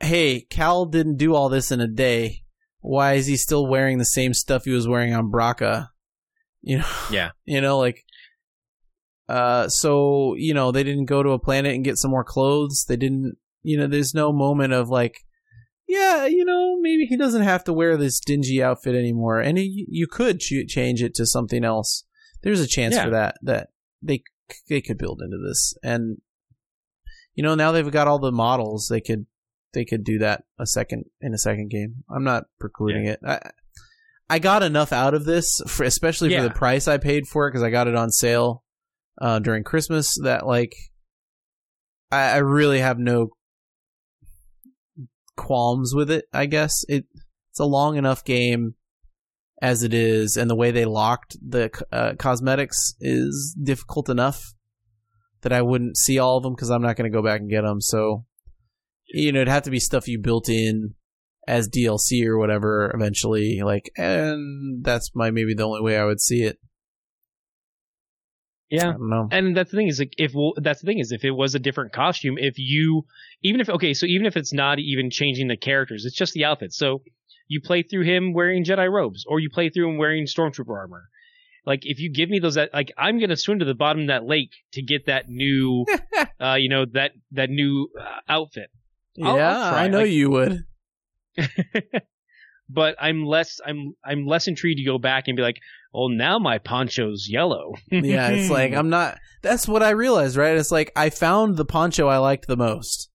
hey, 0.00 0.42
Cal 0.50 0.84
didn't 0.86 1.16
do 1.16 1.34
all 1.34 1.48
this 1.48 1.70
in 1.72 1.80
a 1.80 1.88
day. 1.88 2.42
Why 2.80 3.14
is 3.14 3.26
he 3.26 3.36
still 3.36 3.66
wearing 3.66 3.98
the 3.98 4.04
same 4.04 4.34
stuff 4.34 4.64
he 4.64 4.72
was 4.72 4.88
wearing 4.88 5.14
on 5.14 5.30
Bracca? 5.30 5.88
You 6.60 6.78
know. 6.78 6.86
Yeah. 7.10 7.30
You 7.44 7.60
know, 7.60 7.78
like. 7.78 8.04
Uh, 9.28 9.68
so 9.68 10.34
you 10.36 10.52
know 10.52 10.72
they 10.72 10.82
didn't 10.82 11.06
go 11.06 11.22
to 11.22 11.30
a 11.30 11.38
planet 11.38 11.74
and 11.74 11.84
get 11.84 11.96
some 11.96 12.10
more 12.10 12.24
clothes. 12.24 12.84
They 12.86 12.96
didn't 12.96 13.36
you 13.62 13.76
know, 13.78 13.86
there's 13.86 14.12
no 14.12 14.32
moment 14.32 14.72
of 14.72 14.88
like, 14.88 15.20
yeah, 15.86 16.26
you 16.26 16.44
know, 16.44 16.76
maybe 16.80 17.06
he 17.06 17.16
doesn't 17.16 17.42
have 17.42 17.62
to 17.64 17.72
wear 17.72 17.96
this 17.96 18.18
dingy 18.20 18.62
outfit 18.62 18.94
anymore, 18.96 19.38
and 19.40 19.56
he, 19.56 19.86
you 19.88 20.06
could 20.08 20.40
ch- 20.40 20.66
change 20.66 21.00
it 21.02 21.14
to 21.14 21.24
something 21.26 21.64
else. 21.64 22.04
There's 22.42 22.60
a 22.60 22.66
chance 22.66 22.94
Yeah. 22.96 23.04
for 23.04 23.10
that 23.10 23.36
that 23.42 23.68
they 24.02 24.24
they 24.68 24.80
could 24.80 24.98
build 24.98 25.20
into 25.22 25.38
this, 25.38 25.74
and 25.82 26.18
you 27.34 27.42
know, 27.42 27.54
now 27.54 27.72
they've 27.72 27.90
got 27.90 28.08
all 28.08 28.18
the 28.18 28.32
models. 28.32 28.88
They 28.90 29.00
could 29.00 29.26
they 29.72 29.84
could 29.84 30.04
do 30.04 30.18
that 30.18 30.44
a 30.58 30.66
second 30.66 31.04
in 31.20 31.34
a 31.34 31.38
second 31.38 31.70
game. 31.70 32.04
I'm 32.10 32.24
not 32.24 32.44
precluding 32.60 33.06
it. 33.06 33.20
I 33.26 33.50
I 34.28 34.38
got 34.38 34.62
enough 34.62 34.92
out 34.92 35.14
of 35.14 35.24
this, 35.24 35.60
for, 35.66 35.84
especially 35.84 36.34
for 36.34 36.42
the 36.42 36.50
price 36.50 36.88
I 36.88 36.96
paid 36.96 37.26
for 37.26 37.46
it 37.46 37.50
because 37.50 37.62
I 37.62 37.70
got 37.70 37.86
it 37.86 37.94
on 37.94 38.10
sale 38.10 38.64
uh, 39.20 39.40
during 39.40 39.62
Christmas. 39.62 40.14
That 40.22 40.46
like, 40.46 40.72
I, 42.10 42.30
I 42.30 42.36
really 42.38 42.80
have 42.80 42.98
no 42.98 43.30
qualms 45.36 45.94
with 45.94 46.10
it. 46.10 46.26
I 46.32 46.46
guess 46.46 46.84
it 46.88 47.04
it's 47.50 47.60
a 47.60 47.64
long 47.64 47.96
enough 47.96 48.24
game 48.24 48.74
as 49.62 49.82
it 49.82 49.94
is, 49.94 50.36
and 50.36 50.50
the 50.50 50.56
way 50.56 50.70
they 50.72 50.84
locked 50.84 51.36
the 51.40 51.70
uh, 51.90 52.12
cosmetics 52.18 52.94
is 53.00 53.56
difficult 53.62 54.10
enough. 54.10 54.42
that 55.42 55.52
I 55.52 55.62
wouldn't 55.62 55.96
see 55.96 56.18
all 56.18 56.36
of 56.36 56.42
them 56.42 56.52
because 56.54 56.70
I'm 56.70 56.82
not 56.82 56.96
going 56.96 57.10
to 57.10 57.16
go 57.16 57.22
back 57.22 57.40
and 57.40 57.48
get 57.50 57.62
them. 57.62 57.80
So, 57.80 58.26
you 59.06 59.32
know, 59.32 59.40
it'd 59.40 59.48
have 59.48 59.62
to 59.64 59.70
be 59.70 59.80
stuff 59.80 60.06
you 60.06 60.20
built 60.20 60.48
in 60.48 60.94
as 61.48 61.68
DLC 61.68 62.24
or 62.26 62.38
whatever 62.38 62.92
eventually. 62.94 63.60
Like, 63.64 63.90
and 63.96 64.84
that's 64.84 65.10
my 65.14 65.30
maybe 65.32 65.54
the 65.54 65.64
only 65.64 65.80
way 65.80 65.96
I 65.96 66.04
would 66.04 66.20
see 66.20 66.42
it. 66.42 66.58
I 68.70 68.74
Yeah. 68.76 68.92
don't 68.92 69.10
know. 69.10 69.28
And 69.30 69.56
that's 69.56 69.70
the 69.70 69.76
thing 69.76 69.88
is 69.88 69.98
like 69.98 70.14
if 70.16 70.32
well, 70.34 70.54
that's 70.56 70.80
the 70.80 70.86
thing 70.86 70.98
is 70.98 71.12
if 71.12 71.24
it 71.24 71.32
was 71.32 71.54
a 71.54 71.58
different 71.58 71.92
costume, 71.92 72.38
if 72.38 72.54
you 72.58 73.04
even 73.42 73.60
if 73.60 73.68
okay, 73.68 73.92
so 73.94 74.06
even 74.06 74.26
if 74.26 74.36
it's 74.36 74.52
not 74.52 74.78
even 74.78 75.10
changing 75.10 75.48
the 75.48 75.56
characters, 75.56 76.04
it's 76.06 76.16
just 76.16 76.32
the 76.32 76.44
outfit. 76.44 76.72
So 76.72 77.02
you 77.52 77.60
play 77.60 77.82
through 77.82 78.04
him 78.04 78.32
wearing 78.32 78.64
Jedi 78.64 78.90
robes, 78.90 79.24
or 79.28 79.38
you 79.40 79.50
play 79.50 79.68
through 79.70 79.88
him 79.90 79.98
wearing 79.98 80.24
stormtrooper 80.26 80.74
armor. 80.76 81.04
Like 81.64 81.80
if 81.82 82.00
you 82.00 82.12
give 82.12 82.28
me 82.28 82.38
those, 82.40 82.56
like 82.56 82.90
I'm 82.98 83.20
gonna 83.20 83.36
swim 83.36 83.58
to 83.60 83.64
the 83.64 83.74
bottom 83.74 84.02
of 84.02 84.08
that 84.08 84.24
lake 84.24 84.50
to 84.72 84.82
get 84.82 85.06
that 85.06 85.28
new, 85.28 85.84
uh, 86.40 86.54
you 86.58 86.68
know 86.68 86.86
that 86.94 87.12
that 87.32 87.50
new 87.50 87.88
uh, 88.00 88.20
outfit. 88.28 88.70
I'll- 89.22 89.30
I'll 89.32 89.36
yeah. 89.36 89.70
I 89.72 89.88
know 89.88 90.00
Like- 90.00 90.10
you 90.10 90.30
would. 90.30 90.64
but 92.68 92.96
I'm 93.00 93.24
less 93.24 93.60
I'm 93.64 93.94
I'm 94.04 94.26
less 94.26 94.48
intrigued 94.48 94.78
to 94.78 94.84
go 94.84 94.98
back 94.98 95.28
and 95.28 95.36
be 95.36 95.42
like, 95.42 95.58
oh 95.94 96.08
now 96.08 96.38
my 96.38 96.58
poncho's 96.58 97.26
yellow. 97.28 97.74
yeah, 97.90 98.28
it's 98.28 98.50
like 98.50 98.72
I'm 98.78 98.88
not. 98.90 99.18
That's 99.42 99.68
what 99.68 99.82
I 99.82 99.90
realized, 99.90 100.36
right? 100.36 100.56
It's 100.56 100.70
like 100.72 100.92
I 100.96 101.10
found 101.10 101.56
the 101.56 101.64
poncho 101.64 102.08
I 102.08 102.18
liked 102.18 102.46
the 102.46 102.56
most. 102.56 103.10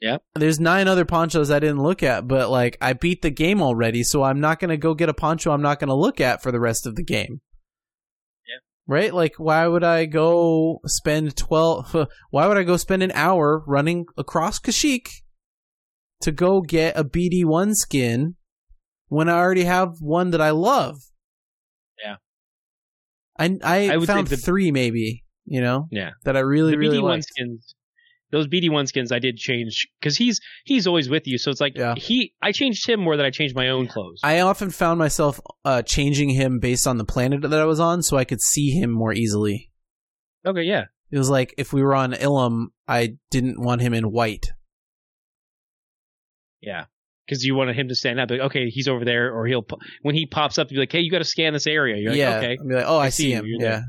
Yep. 0.00 0.22
There's 0.34 0.58
nine 0.58 0.88
other 0.88 1.04
ponchos 1.04 1.50
I 1.50 1.58
didn't 1.58 1.82
look 1.82 2.02
at, 2.02 2.26
but 2.26 2.48
like 2.50 2.78
I 2.80 2.94
beat 2.94 3.20
the 3.22 3.30
game 3.30 3.60
already, 3.60 4.02
so 4.02 4.22
I'm 4.22 4.40
not 4.40 4.58
gonna 4.58 4.76
go 4.78 4.94
get 4.94 5.08
a 5.10 5.14
poncho 5.14 5.52
I'm 5.52 5.60
not 5.62 5.78
gonna 5.78 5.94
look 5.94 6.20
at 6.20 6.42
for 6.42 6.50
the 6.50 6.60
rest 6.60 6.86
of 6.86 6.96
the 6.96 7.04
game. 7.04 7.40
Yep. 8.48 8.62
Right? 8.86 9.12
Like, 9.14 9.34
why 9.36 9.66
would 9.66 9.84
I 9.84 10.06
go 10.06 10.80
spend 10.86 11.36
twelve? 11.36 11.94
Why 12.30 12.46
would 12.46 12.56
I 12.56 12.62
go 12.62 12.76
spend 12.78 13.02
an 13.02 13.12
hour 13.12 13.62
running 13.66 14.06
across 14.16 14.58
Kashyyyk 14.58 15.08
to 16.22 16.32
go 16.32 16.62
get 16.62 16.96
a 16.98 17.04
BD 17.04 17.44
one 17.44 17.74
skin 17.74 18.36
when 19.08 19.28
I 19.28 19.34
already 19.34 19.64
have 19.64 19.96
one 20.00 20.30
that 20.30 20.40
I 20.40 20.50
love? 20.50 20.96
Yeah. 22.02 22.16
I 23.38 23.58
I, 23.62 23.96
I 23.96 24.04
found 24.06 24.28
the- 24.28 24.36
three 24.38 24.70
maybe, 24.70 25.24
you 25.44 25.60
know, 25.60 25.88
yeah. 25.90 26.12
that 26.24 26.38
I 26.38 26.40
really 26.40 26.74
really 26.76 27.00
one 27.00 27.20
skins, 27.20 27.74
those 28.32 28.46
BD 28.46 28.70
one 28.70 28.86
skins, 28.86 29.10
I 29.12 29.18
did 29.18 29.36
change 29.36 29.88
because 30.00 30.16
he's 30.16 30.40
he's 30.64 30.86
always 30.86 31.08
with 31.08 31.26
you. 31.26 31.36
So 31.38 31.50
it's 31.50 31.60
like 31.60 31.76
Yeah. 31.76 31.94
he, 31.96 32.34
I 32.42 32.52
changed 32.52 32.88
him 32.88 33.00
more 33.00 33.16
than 33.16 33.26
I 33.26 33.30
changed 33.30 33.54
my 33.56 33.68
own 33.68 33.86
clothes. 33.88 34.20
I 34.22 34.40
often 34.40 34.70
found 34.70 34.98
myself 34.98 35.40
uh, 35.64 35.82
changing 35.82 36.30
him 36.30 36.58
based 36.58 36.86
on 36.86 36.98
the 36.98 37.04
planet 37.04 37.42
that 37.42 37.52
I 37.60 37.64
was 37.64 37.80
on, 37.80 38.02
so 38.02 38.16
I 38.16 38.24
could 38.24 38.40
see 38.40 38.70
him 38.70 38.90
more 38.90 39.12
easily. 39.12 39.70
okay, 40.46 40.62
yeah, 40.62 40.84
It 41.10 41.18
was 41.18 41.28
like 41.30 41.54
if 41.58 41.72
we 41.72 41.82
were 41.82 41.94
on 41.94 42.12
Ilum, 42.12 42.66
I 42.88 43.16
didn't 43.30 43.60
want 43.60 43.80
him 43.82 43.92
in 43.94 44.04
white. 44.10 44.46
yeah, 46.60 46.84
because 47.26 47.44
you 47.44 47.54
wanted 47.54 47.76
him 47.76 47.88
to 47.88 47.94
stand 47.94 48.20
up. 48.20 48.30
Like, 48.30 48.40
okay, 48.40 48.68
he's 48.68 48.88
over 48.88 49.04
there, 49.04 49.32
or 49.32 49.46
he'll 49.46 49.66
when 50.02 50.14
he 50.14 50.26
pops 50.26 50.58
up, 50.58 50.70
you're 50.70 50.80
like, 50.82 50.92
hey, 50.92 51.00
you 51.00 51.10
got 51.10 51.18
to 51.18 51.24
scan 51.24 51.52
this 51.52 51.66
area. 51.66 51.96
You're 51.96 52.10
like, 52.10 52.18
yeah, 52.18 52.36
okay. 52.38 52.52
I'd 52.60 52.68
be 52.68 52.74
like, 52.74 52.84
oh, 52.86 52.98
I, 52.98 53.06
I 53.06 53.08
see 53.08 53.24
see 53.24 53.32
him. 53.32 53.44
Yeah, 53.46 53.82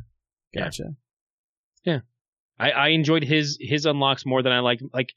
there. 0.53 0.69
Yeah. 1.83 1.99
I, 2.61 2.69
I 2.71 2.87
enjoyed 2.89 3.23
his 3.23 3.57
his 3.59 3.85
unlocks 3.85 4.25
more 4.25 4.41
than 4.43 4.51
I 4.51 4.59
like 4.59 4.79
like 4.93 5.09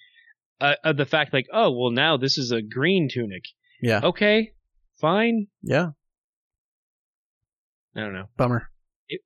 uh, 0.60 0.74
uh, 0.82 0.92
the 0.92 1.06
fact 1.06 1.32
like 1.32 1.46
oh 1.52 1.70
well 1.70 1.90
now 1.90 2.16
this 2.16 2.38
is 2.38 2.50
a 2.52 2.62
green 2.62 3.08
tunic. 3.12 3.44
Yeah, 3.82 4.00
Okay, 4.02 4.52
fine. 5.00 5.48
yeah. 5.62 5.88
I 7.96 8.00
don't 8.00 8.14
know. 8.14 8.26
Bummer. 8.36 8.70
It- 9.08 9.20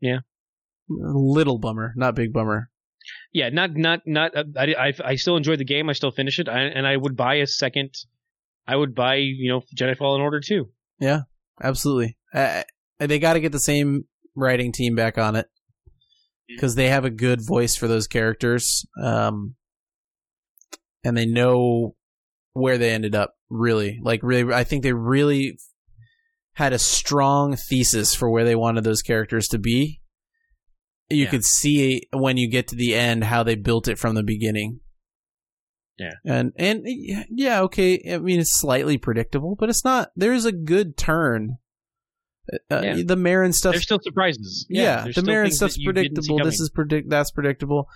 yeah. 0.00 0.18
little 0.88 1.58
bummer, 1.58 1.92
not 1.96 2.14
big 2.14 2.32
bummer. 2.32 2.70
Yeah, 3.32 3.50
not 3.50 3.74
not 3.74 4.00
not. 4.06 4.36
Uh, 4.36 4.44
I, 4.56 4.74
I 4.88 4.92
I 5.04 5.14
still 5.16 5.36
enjoyed 5.36 5.58
the 5.60 5.64
game. 5.64 5.88
I 5.88 5.92
still 5.92 6.10
finish 6.10 6.38
it, 6.38 6.48
I, 6.48 6.60
and 6.62 6.86
I 6.86 6.96
would 6.96 7.16
buy 7.16 7.36
a 7.36 7.46
second. 7.46 7.94
I 8.66 8.74
would 8.76 8.94
buy 8.94 9.16
you 9.16 9.48
know 9.50 9.62
Jedi 9.76 9.96
Fallen 9.96 10.20
Order 10.20 10.40
too. 10.40 10.70
Yeah, 10.98 11.22
absolutely. 11.62 12.16
Uh, 12.34 12.62
they 12.98 13.18
got 13.18 13.34
to 13.34 13.40
get 13.40 13.52
the 13.52 13.60
same 13.60 14.04
writing 14.34 14.72
team 14.72 14.94
back 14.96 15.18
on 15.18 15.36
it 15.36 15.46
because 16.48 16.74
they 16.74 16.88
have 16.88 17.04
a 17.04 17.10
good 17.10 17.40
voice 17.46 17.76
for 17.76 17.88
those 17.88 18.06
characters, 18.06 18.86
um, 19.02 19.54
and 21.04 21.16
they 21.16 21.26
know 21.26 21.94
where 22.52 22.78
they 22.78 22.90
ended 22.90 23.14
up. 23.14 23.34
Really, 23.48 24.00
like 24.02 24.20
really, 24.24 24.52
I 24.52 24.64
think 24.64 24.82
they 24.82 24.92
really 24.92 25.56
had 26.54 26.72
a 26.72 26.78
strong 26.80 27.54
thesis 27.56 28.14
for 28.14 28.28
where 28.30 28.44
they 28.44 28.56
wanted 28.56 28.82
those 28.82 29.02
characters 29.02 29.46
to 29.48 29.58
be. 29.58 30.00
You 31.08 31.24
Yeah. 31.24 31.30
could 31.30 31.44
see 31.44 32.02
when 32.12 32.36
you 32.36 32.50
get 32.50 32.66
to 32.68 32.76
the 32.76 32.94
end 32.94 33.22
how 33.24 33.44
they 33.44 33.54
built 33.54 33.86
it 33.86 33.98
from 33.98 34.16
the 34.16 34.24
beginning. 34.24 34.80
Yeah. 35.98 36.14
And 36.24 36.52
and 36.56 36.82
yeah, 37.30 37.60
okay. 37.62 38.00
I 38.12 38.18
mean, 38.18 38.40
it's 38.40 38.58
slightly 38.60 38.98
predictable, 38.98 39.54
but 39.56 39.68
it's 39.68 39.84
not. 39.84 40.10
There's 40.16 40.44
a 40.44 40.52
good 40.52 40.96
turn. 40.96 41.58
Uh, 42.70 42.80
Yeah. 42.82 42.94
The 43.04 43.16
Merrin 43.16 43.52
stuff. 43.54 43.72
There's 43.72 43.82
still 43.84 44.00
surprises. 44.02 44.66
yeah, 44.68 45.02
there's 45.04 45.16
the 45.16 45.22
Merrin 45.22 45.52
stuff's 45.52 45.76
you 45.76 45.92
didn't 45.92 46.22
see 46.22 46.28
predictable. 46.32 46.44
This 46.44 46.60
is 46.60 46.70
predict. 46.70 47.10
That's 47.10 47.30
predictable. 47.30 47.88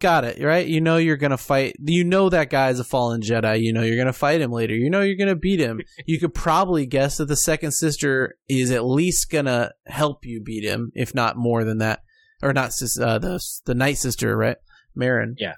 Got 0.00 0.24
it 0.24 0.42
right. 0.42 0.66
You 0.66 0.80
know 0.80 0.96
you're 0.96 1.18
gonna 1.18 1.36
fight. 1.36 1.76
You 1.84 2.02
know 2.02 2.30
that 2.30 2.48
guy's 2.48 2.80
a 2.80 2.84
fallen 2.84 3.20
Jedi. 3.20 3.60
You 3.62 3.72
know 3.74 3.82
you're 3.82 3.98
gonna 3.98 4.12
fight 4.12 4.40
him 4.40 4.50
later. 4.50 4.74
You 4.74 4.88
know 4.88 5.02
you're 5.02 5.18
gonna 5.18 5.36
beat 5.36 5.60
him. 5.60 5.80
you 6.06 6.18
could 6.18 6.32
probably 6.34 6.86
guess 6.86 7.18
that 7.18 7.26
the 7.26 7.36
second 7.36 7.72
sister 7.72 8.36
is 8.48 8.70
at 8.70 8.86
least 8.86 9.30
gonna 9.30 9.72
help 9.86 10.24
you 10.24 10.40
beat 10.42 10.64
him, 10.64 10.92
if 10.94 11.14
not 11.14 11.36
more 11.36 11.62
than 11.62 11.78
that, 11.78 12.00
or 12.42 12.54
not 12.54 12.72
sis- 12.72 12.98
uh, 12.98 13.18
the 13.18 13.38
the 13.66 13.74
night 13.74 13.98
sister, 13.98 14.34
right? 14.36 14.56
Merrin. 14.98 15.34
Yeah. 15.38 15.54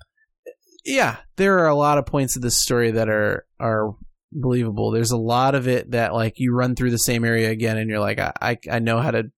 Yeah, 0.84 1.16
there 1.36 1.58
are 1.60 1.68
a 1.68 1.74
lot 1.76 1.98
of 1.98 2.06
points 2.06 2.34
of 2.34 2.42
this 2.42 2.60
story 2.60 2.90
that 2.92 3.08
are 3.08 3.46
are 3.60 3.92
believable. 4.32 4.90
There's 4.90 5.10
a 5.10 5.16
lot 5.16 5.54
of 5.54 5.68
it 5.68 5.90
that 5.92 6.14
like 6.14 6.34
you 6.36 6.54
run 6.54 6.74
through 6.74 6.90
the 6.90 6.98
same 6.98 7.24
area 7.24 7.50
again, 7.50 7.78
and 7.78 7.88
you're 7.88 8.00
like, 8.00 8.18
I 8.18 8.32
I, 8.40 8.58
I 8.70 8.78
know 8.78 9.00
how 9.00 9.10
to 9.10 9.30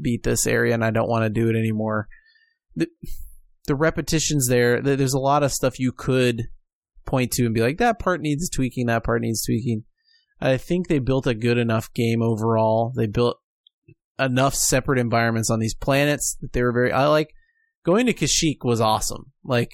beat 0.00 0.22
this 0.22 0.46
area, 0.46 0.74
and 0.74 0.84
I 0.84 0.90
don't 0.90 1.08
want 1.08 1.24
to 1.24 1.30
do 1.30 1.48
it 1.48 1.56
anymore. 1.56 2.08
The, 2.76 2.88
the 3.66 3.74
repetitions 3.74 4.48
there. 4.48 4.80
th- 4.80 4.98
There's 4.98 5.14
a 5.14 5.18
lot 5.18 5.42
of 5.42 5.52
stuff 5.52 5.78
you 5.78 5.92
could 5.92 6.48
point 7.04 7.32
to 7.32 7.44
and 7.44 7.54
be 7.54 7.60
like, 7.60 7.78
that 7.78 7.98
part 7.98 8.20
needs 8.20 8.48
tweaking. 8.48 8.86
That 8.86 9.04
part 9.04 9.20
needs 9.22 9.44
tweaking. 9.44 9.84
I 10.40 10.56
think 10.56 10.88
they 10.88 10.98
built 10.98 11.26
a 11.26 11.34
good 11.34 11.58
enough 11.58 11.92
game 11.92 12.22
overall. 12.22 12.92
They 12.96 13.06
built 13.06 13.38
enough 14.18 14.54
separate 14.54 14.98
environments 14.98 15.50
on 15.50 15.60
these 15.60 15.74
planets 15.74 16.36
that 16.40 16.52
they 16.52 16.62
were 16.62 16.72
very. 16.72 16.90
I 16.92 17.06
like 17.06 17.34
going 17.84 18.06
to 18.06 18.14
Kashyyyk 18.14 18.58
was 18.64 18.80
awesome. 18.80 19.32
Like, 19.44 19.70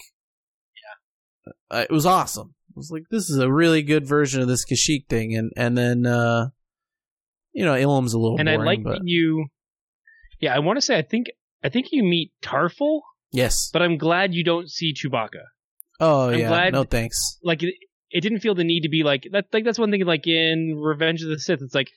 yeah, 1.70 1.78
uh, 1.78 1.82
it 1.88 1.92
was 1.92 2.04
awesome. 2.06 2.54
I 2.78 2.80
was 2.80 2.90
like, 2.90 3.04
this 3.10 3.28
is 3.28 3.38
a 3.38 3.50
really 3.50 3.82
good 3.82 4.06
version 4.06 4.40
of 4.40 4.48
this 4.48 4.64
Kashyyyk 4.64 5.08
thing, 5.08 5.34
and 5.34 5.52
and 5.56 5.76
then 5.76 6.06
uh, 6.06 6.48
you 7.52 7.64
know, 7.64 7.74
Ilum's 7.74 8.14
a 8.14 8.18
little 8.18 8.38
and 8.38 8.46
boring, 8.46 8.60
I 8.60 8.64
like 8.64 8.82
but 8.84 8.90
that 8.98 9.00
you. 9.04 9.46
Yeah, 10.40 10.54
I 10.54 10.60
want 10.60 10.76
to 10.76 10.80
say 10.80 10.96
I 10.96 11.02
think 11.02 11.26
I 11.64 11.68
think 11.68 11.88
you 11.90 12.04
meet 12.04 12.32
Tarfful, 12.42 13.00
yes. 13.32 13.70
but 13.72 13.82
I'm 13.82 13.98
glad 13.98 14.32
you 14.34 14.44
don't 14.44 14.70
see 14.70 14.94
Chewbacca. 14.94 15.42
Oh 16.00 16.30
I'm 16.30 16.38
yeah, 16.38 16.48
glad- 16.48 16.72
no 16.72 16.84
thanks. 16.84 17.16
Like 17.42 17.62
it, 17.62 17.74
it 18.10 18.20
didn't 18.20 18.40
feel 18.40 18.54
the 18.54 18.64
need 18.64 18.82
to 18.82 18.88
be 18.88 19.02
like 19.02 19.26
that. 19.32 19.46
Like 19.52 19.64
that's 19.64 19.78
one 19.78 19.90
thing. 19.90 20.04
Like 20.04 20.26
in 20.28 20.78
Revenge 20.80 21.22
of 21.22 21.28
the 21.28 21.38
Sith, 21.40 21.60
it's 21.62 21.74
like 21.74 21.90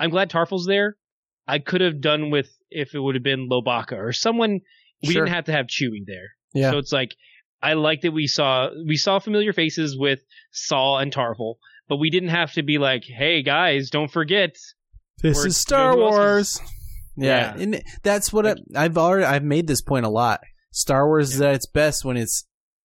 I'm 0.00 0.10
glad 0.10 0.30
Tarfful's 0.30 0.66
there. 0.66 0.96
I 1.46 1.60
could 1.60 1.80
have 1.80 2.00
done 2.00 2.30
with 2.30 2.50
if 2.70 2.94
it 2.94 2.98
would 2.98 3.14
have 3.14 3.24
been 3.24 3.48
Lowbacca 3.48 3.92
or 3.96 4.12
someone. 4.12 4.60
We 5.02 5.12
Sure. 5.12 5.24
didn't 5.24 5.36
have 5.36 5.44
to 5.44 5.52
have 5.52 5.66
Chewie 5.66 6.04
there. 6.04 6.30
Yeah. 6.52 6.72
So 6.72 6.78
it's 6.78 6.92
like 6.92 7.14
I 7.62 7.72
like 7.74 8.02
that 8.02 8.12
we 8.12 8.26
saw 8.26 8.68
we 8.86 8.96
saw 8.96 9.18
familiar 9.18 9.52
faces 9.52 9.96
with 9.98 10.20
Saw 10.52 10.98
and 10.98 11.12
Tarfful, 11.12 11.54
but 11.88 11.96
we 11.96 12.10
didn't 12.10 12.28
have 12.30 12.52
to 12.52 12.62
be 12.62 12.78
like, 12.78 13.04
"Hey 13.04 13.42
guys, 13.42 13.90
don't 13.90 14.10
forget." 14.10 14.56
This 15.22 15.44
is 15.44 15.56
Star 15.56 15.92
you 15.92 15.96
know, 15.98 16.02
Wars. 16.10 16.48
is- 16.48 16.60
Yeah, 17.16 17.56
Yeah. 17.56 17.62
and 17.62 17.82
that's 18.04 18.32
what 18.32 18.46
I, 18.46 18.54
I've 18.76 18.96
already 18.96 19.24
I've 19.24 19.42
made 19.42 19.66
this 19.66 19.82
point 19.82 20.06
a 20.06 20.10
lot. 20.10 20.40
Star 20.70 21.06
Wars 21.08 21.34
is 21.34 21.40
at 21.40 21.54
its 21.56 21.66
best 21.66 22.04
when 22.04 22.16
it's 22.16 22.44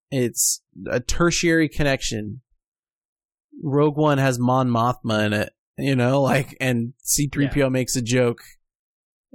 it's 0.09 0.61
a 0.89 0.99
tertiary 0.99 1.69
connection. 1.69 2.41
Rogue 3.61 3.97
One 3.97 4.17
has 4.17 4.39
Mon 4.39 4.67
Mothma 4.69 5.27
in 5.27 5.33
it, 5.33 5.53
you 5.77 5.95
know, 5.95 6.21
like 6.21 6.57
and 6.59 6.93
C-3PO 7.03 7.71
makes 7.71 7.95
a 7.95 8.01
joke 8.01 8.41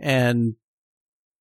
and 0.01 0.55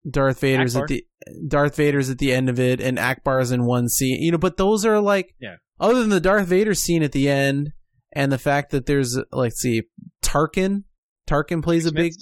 Darth 0.08 0.40
Vader's 0.40 0.74
Ackbar. 0.76 0.82
at 0.82 0.88
the 0.88 1.04
Darth 1.48 1.76
Vader's 1.76 2.10
at 2.10 2.18
the 2.18 2.32
end 2.32 2.48
of 2.48 2.58
it 2.60 2.80
and 2.80 2.98
Ackbar's 2.98 3.50
in 3.50 3.64
one 3.64 3.88
scene. 3.88 4.20
You 4.22 4.32
know, 4.32 4.38
but 4.38 4.56
those 4.56 4.84
are 4.84 5.00
like 5.00 5.34
Yeah. 5.40 5.56
other 5.80 6.00
than 6.00 6.10
the 6.10 6.20
Darth 6.20 6.46
Vader 6.48 6.74
scene 6.74 7.02
at 7.02 7.12
the 7.12 7.28
end 7.28 7.72
and 8.12 8.30
the 8.30 8.38
fact 8.38 8.70
that 8.70 8.86
there's 8.86 9.18
let's 9.32 9.60
see 9.60 9.82
Tarkin 10.22 10.84
Tarkin 11.28 11.62
plays 11.62 11.86
a 11.86 11.92
big 11.92 12.12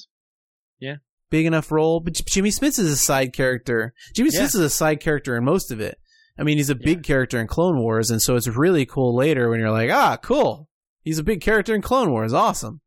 yeah, 0.81 0.97
big 1.31 1.47
enough 1.47 1.70
role. 1.70 2.01
But 2.01 2.15
Jimmy 2.27 2.51
Smits 2.51 2.78
is 2.78 2.90
a 2.90 2.97
side 2.97 3.32
character. 3.32 3.93
Jimmy 4.15 4.31
Yeah. 4.32 4.40
Smits 4.43 4.55
is 4.55 4.61
a 4.61 4.70
side 4.70 5.01
character 5.01 5.36
in 5.36 5.44
most 5.44 5.70
of 5.70 5.81
it. 5.81 5.98
I 6.39 6.43
mean, 6.43 6.56
he's 6.56 6.70
a 6.70 6.74
big 6.74 7.05
character 7.05 7.39
in 7.39 7.47
Clone 7.47 7.78
Wars, 7.78 8.11
and 8.11 8.20
so 8.20 8.35
it's 8.35 8.48
really 8.48 8.85
cool 8.86 9.15
later 9.15 9.48
when 9.48 9.61
you're 9.61 9.70
like, 9.70 9.90
ah, 9.90 10.16
cool. 10.16 10.69
He's 11.02 11.19
a 11.19 11.23
big 11.23 11.40
character 11.40 11.74
in 11.77 11.81
Clone 11.82 12.11
Wars, 12.11 12.32
awesome. 12.32 12.81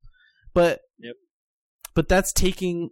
But 0.54 0.82
Yep. 1.00 1.16
but 1.96 2.10
that's 2.10 2.34
taking 2.34 2.90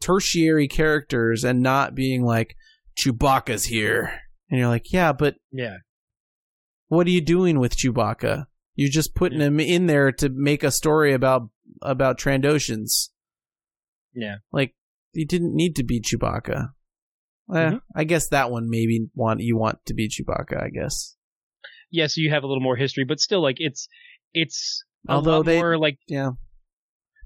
tertiary 0.00 0.68
characters 0.68 1.44
and 1.44 1.62
not 1.62 1.94
being 1.94 2.22
like 2.24 2.56
Chewbacca's 2.98 3.64
here. 3.64 4.20
And 4.50 4.58
you're 4.58 4.68
like, 4.68 4.92
yeah, 4.92 5.12
but 5.12 5.36
Yeah. 5.52 5.76
what 6.88 7.06
are 7.06 7.10
you 7.10 7.20
doing 7.20 7.58
with 7.60 7.76
Chewbacca? 7.76 8.46
You're 8.74 8.88
just 8.90 9.14
putting 9.14 9.40
him 9.40 9.60
in 9.60 9.86
there 9.86 10.10
to 10.12 10.28
make 10.28 10.62
a 10.64 10.70
story 10.70 11.12
about 11.12 11.50
about 11.82 12.18
Trandoshans. 12.18 13.10
Yeah. 14.14 14.36
Like 14.52 14.74
you 15.12 15.26
didn't 15.26 15.54
need 15.54 15.76
to 15.76 15.84
be 15.84 16.00
Chewbacca. 16.00 16.70
Eh, 17.54 17.70
Mhm. 17.70 17.80
I 17.94 18.04
guess 18.04 18.28
that 18.28 18.50
one 18.50 18.68
maybe 18.70 19.08
want 19.14 19.40
you 19.40 19.56
want 19.56 19.84
to 19.86 19.94
be 19.94 20.08
Chewbacca. 20.08 20.62
I 20.62 20.70
guess. 20.70 21.16
Yeah, 21.90 22.06
so 22.06 22.20
you 22.20 22.30
have 22.30 22.42
a 22.42 22.46
little 22.46 22.62
more 22.62 22.76
history, 22.76 23.04
but 23.04 23.20
still, 23.20 23.42
like 23.42 23.56
it's 23.58 23.88
it's 24.32 24.84
Although 25.08 25.42
they- 25.42 25.58
more 25.58 25.76
like 25.78 25.98
Yeah. 26.06 26.30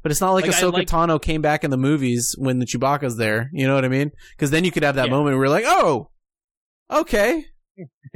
But 0.04 0.12
it's 0.12 0.20
not 0.20 0.32
like, 0.32 0.46
Like, 0.46 0.54
Ahsoka 0.54 0.72
like- 0.74 0.86
Tano 0.88 1.20
came 1.20 1.42
back 1.42 1.64
in 1.64 1.70
the 1.72 1.76
movies 1.76 2.36
when 2.38 2.60
the 2.60 2.66
Chewbacca's 2.66 3.16
there. 3.16 3.50
You 3.52 3.66
know 3.66 3.74
what 3.74 3.84
I 3.84 3.88
mean? 3.88 4.12
Because 4.36 4.52
then 4.52 4.64
you 4.64 4.70
could 4.70 4.84
have 4.84 4.94
that 4.94 5.06
Yeah. 5.06 5.10
moment 5.10 5.36
where 5.36 5.46
you're 5.46 5.48
like, 5.52 5.64
oh, 5.66 6.10
okay. 6.90 7.46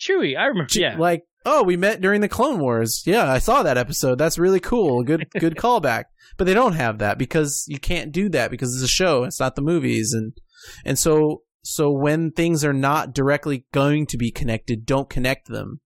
Chewie. 0.00 0.36
I 0.36 0.46
remember. 0.46 0.66
Ch- 0.68 0.76
Yeah, 0.78 0.96
Like, 0.98 1.22
oh, 1.46 1.62
we 1.62 1.76
met 1.76 2.00
during 2.00 2.20
the 2.20 2.28
Clone 2.28 2.58
Wars. 2.60 3.02
Yeah, 3.06 3.30
I 3.30 3.38
saw 3.38 3.62
that 3.62 3.78
episode. 3.78 4.18
That's 4.18 4.38
really 4.38 4.60
cool. 4.60 5.02
Good, 5.02 5.26
good 5.38 5.54
callback. 5.56 6.04
But 6.36 6.44
they 6.46 6.54
don't 6.54 6.74
have 6.74 6.98
that 6.98 7.18
because 7.18 7.64
you 7.68 7.78
can't 7.78 8.12
do 8.12 8.28
that 8.30 8.50
because 8.50 8.74
it's 8.74 8.84
a 8.84 8.88
show. 8.92 9.24
It's 9.24 9.40
not 9.40 9.56
the 9.56 9.62
movies, 9.62 10.12
and 10.12 10.32
and 10.84 10.98
so 10.98 11.42
so 11.64 11.90
when 11.90 12.30
things 12.30 12.64
are 12.64 12.72
not 12.72 13.12
directly 13.14 13.66
going 13.72 14.06
to 14.06 14.16
be 14.16 14.30
connected, 14.30 14.84
don't 14.86 15.08
connect 15.10 15.48
them. 15.48 15.80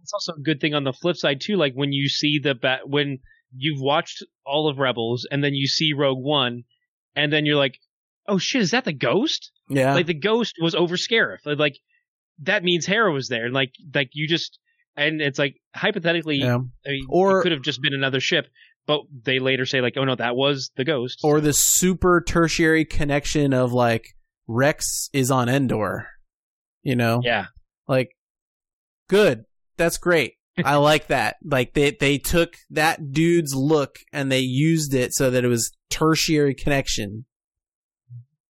It's 0.00 0.12
also 0.12 0.32
a 0.34 0.40
good 0.40 0.60
thing 0.60 0.74
on 0.74 0.84
the 0.84 0.92
flip 0.92 1.16
side 1.16 1.40
too. 1.40 1.56
Like 1.56 1.74
when 1.74 1.92
you 1.92 2.08
see 2.08 2.38
the 2.42 2.54
bat 2.54 2.80
when 2.88 3.18
you've 3.54 3.80
watched 3.80 4.24
all 4.46 4.68
of 4.68 4.78
Rebels 4.78 5.26
and 5.30 5.42
then 5.44 5.54
you 5.54 5.66
see 5.66 5.92
Rogue 5.92 6.22
One, 6.22 6.64
and 7.14 7.32
then 7.32 7.44
you're 7.44 7.56
like, 7.56 7.78
oh 8.26 8.38
shit, 8.38 8.62
is 8.62 8.70
that 8.70 8.84
the 8.84 8.92
Ghost? 8.92 9.50
Yeah, 9.68 9.94
Like 9.94 10.06
the 10.06 10.14
Ghost 10.14 10.56
was 10.60 10.74
over 10.74 10.96
Scarif. 10.96 11.38
Like 11.44 11.76
that 12.40 12.64
means 12.64 12.86
Hera 12.86 13.12
was 13.12 13.28
there. 13.28 13.46
And 13.46 13.54
Like 13.54 13.72
like 13.94 14.10
you 14.12 14.28
just 14.28 14.58
and 14.96 15.20
it's 15.20 15.38
like 15.38 15.56
hypothetically, 15.74 16.36
yeah. 16.38 16.56
Uh, 16.56 16.60
I 16.86 16.90
mean, 16.90 17.06
Or- 17.08 17.40
it 17.40 17.42
could 17.42 17.52
have 17.52 17.62
just 17.62 17.82
been 17.82 17.94
another 17.94 18.20
ship. 18.20 18.46
But 18.84 19.02
they 19.24 19.38
later 19.38 19.64
say 19.64 19.80
like, 19.80 19.94
oh 19.96 20.04
no, 20.04 20.16
that 20.16 20.34
was 20.34 20.72
the 20.76 20.84
Ghost. 20.84 21.20
Or 21.22 21.40
the 21.40 21.52
super 21.52 22.20
tertiary 22.26 22.84
connection 22.84 23.54
of 23.54 23.72
like 23.72 24.08
Rex 24.48 25.08
is 25.12 25.30
on 25.30 25.48
Endor. 25.48 26.08
You 26.82 26.96
know, 26.96 27.20
yeah, 27.22 27.46
like 27.86 28.10
good 29.08 29.44
that's 29.76 29.98
great. 29.98 30.34
I 30.64 30.76
like 30.76 31.06
that. 31.06 31.36
Like 31.44 31.72
they 31.72 31.92
they 31.92 32.18
took 32.18 32.56
that 32.70 33.12
dude's 33.12 33.54
look 33.54 33.96
and 34.12 34.30
they 34.30 34.40
used 34.40 34.94
it 34.94 35.14
so 35.14 35.30
that 35.30 35.44
it 35.44 35.48
was 35.48 35.72
tertiary 35.90 36.54
connection. 36.54 37.24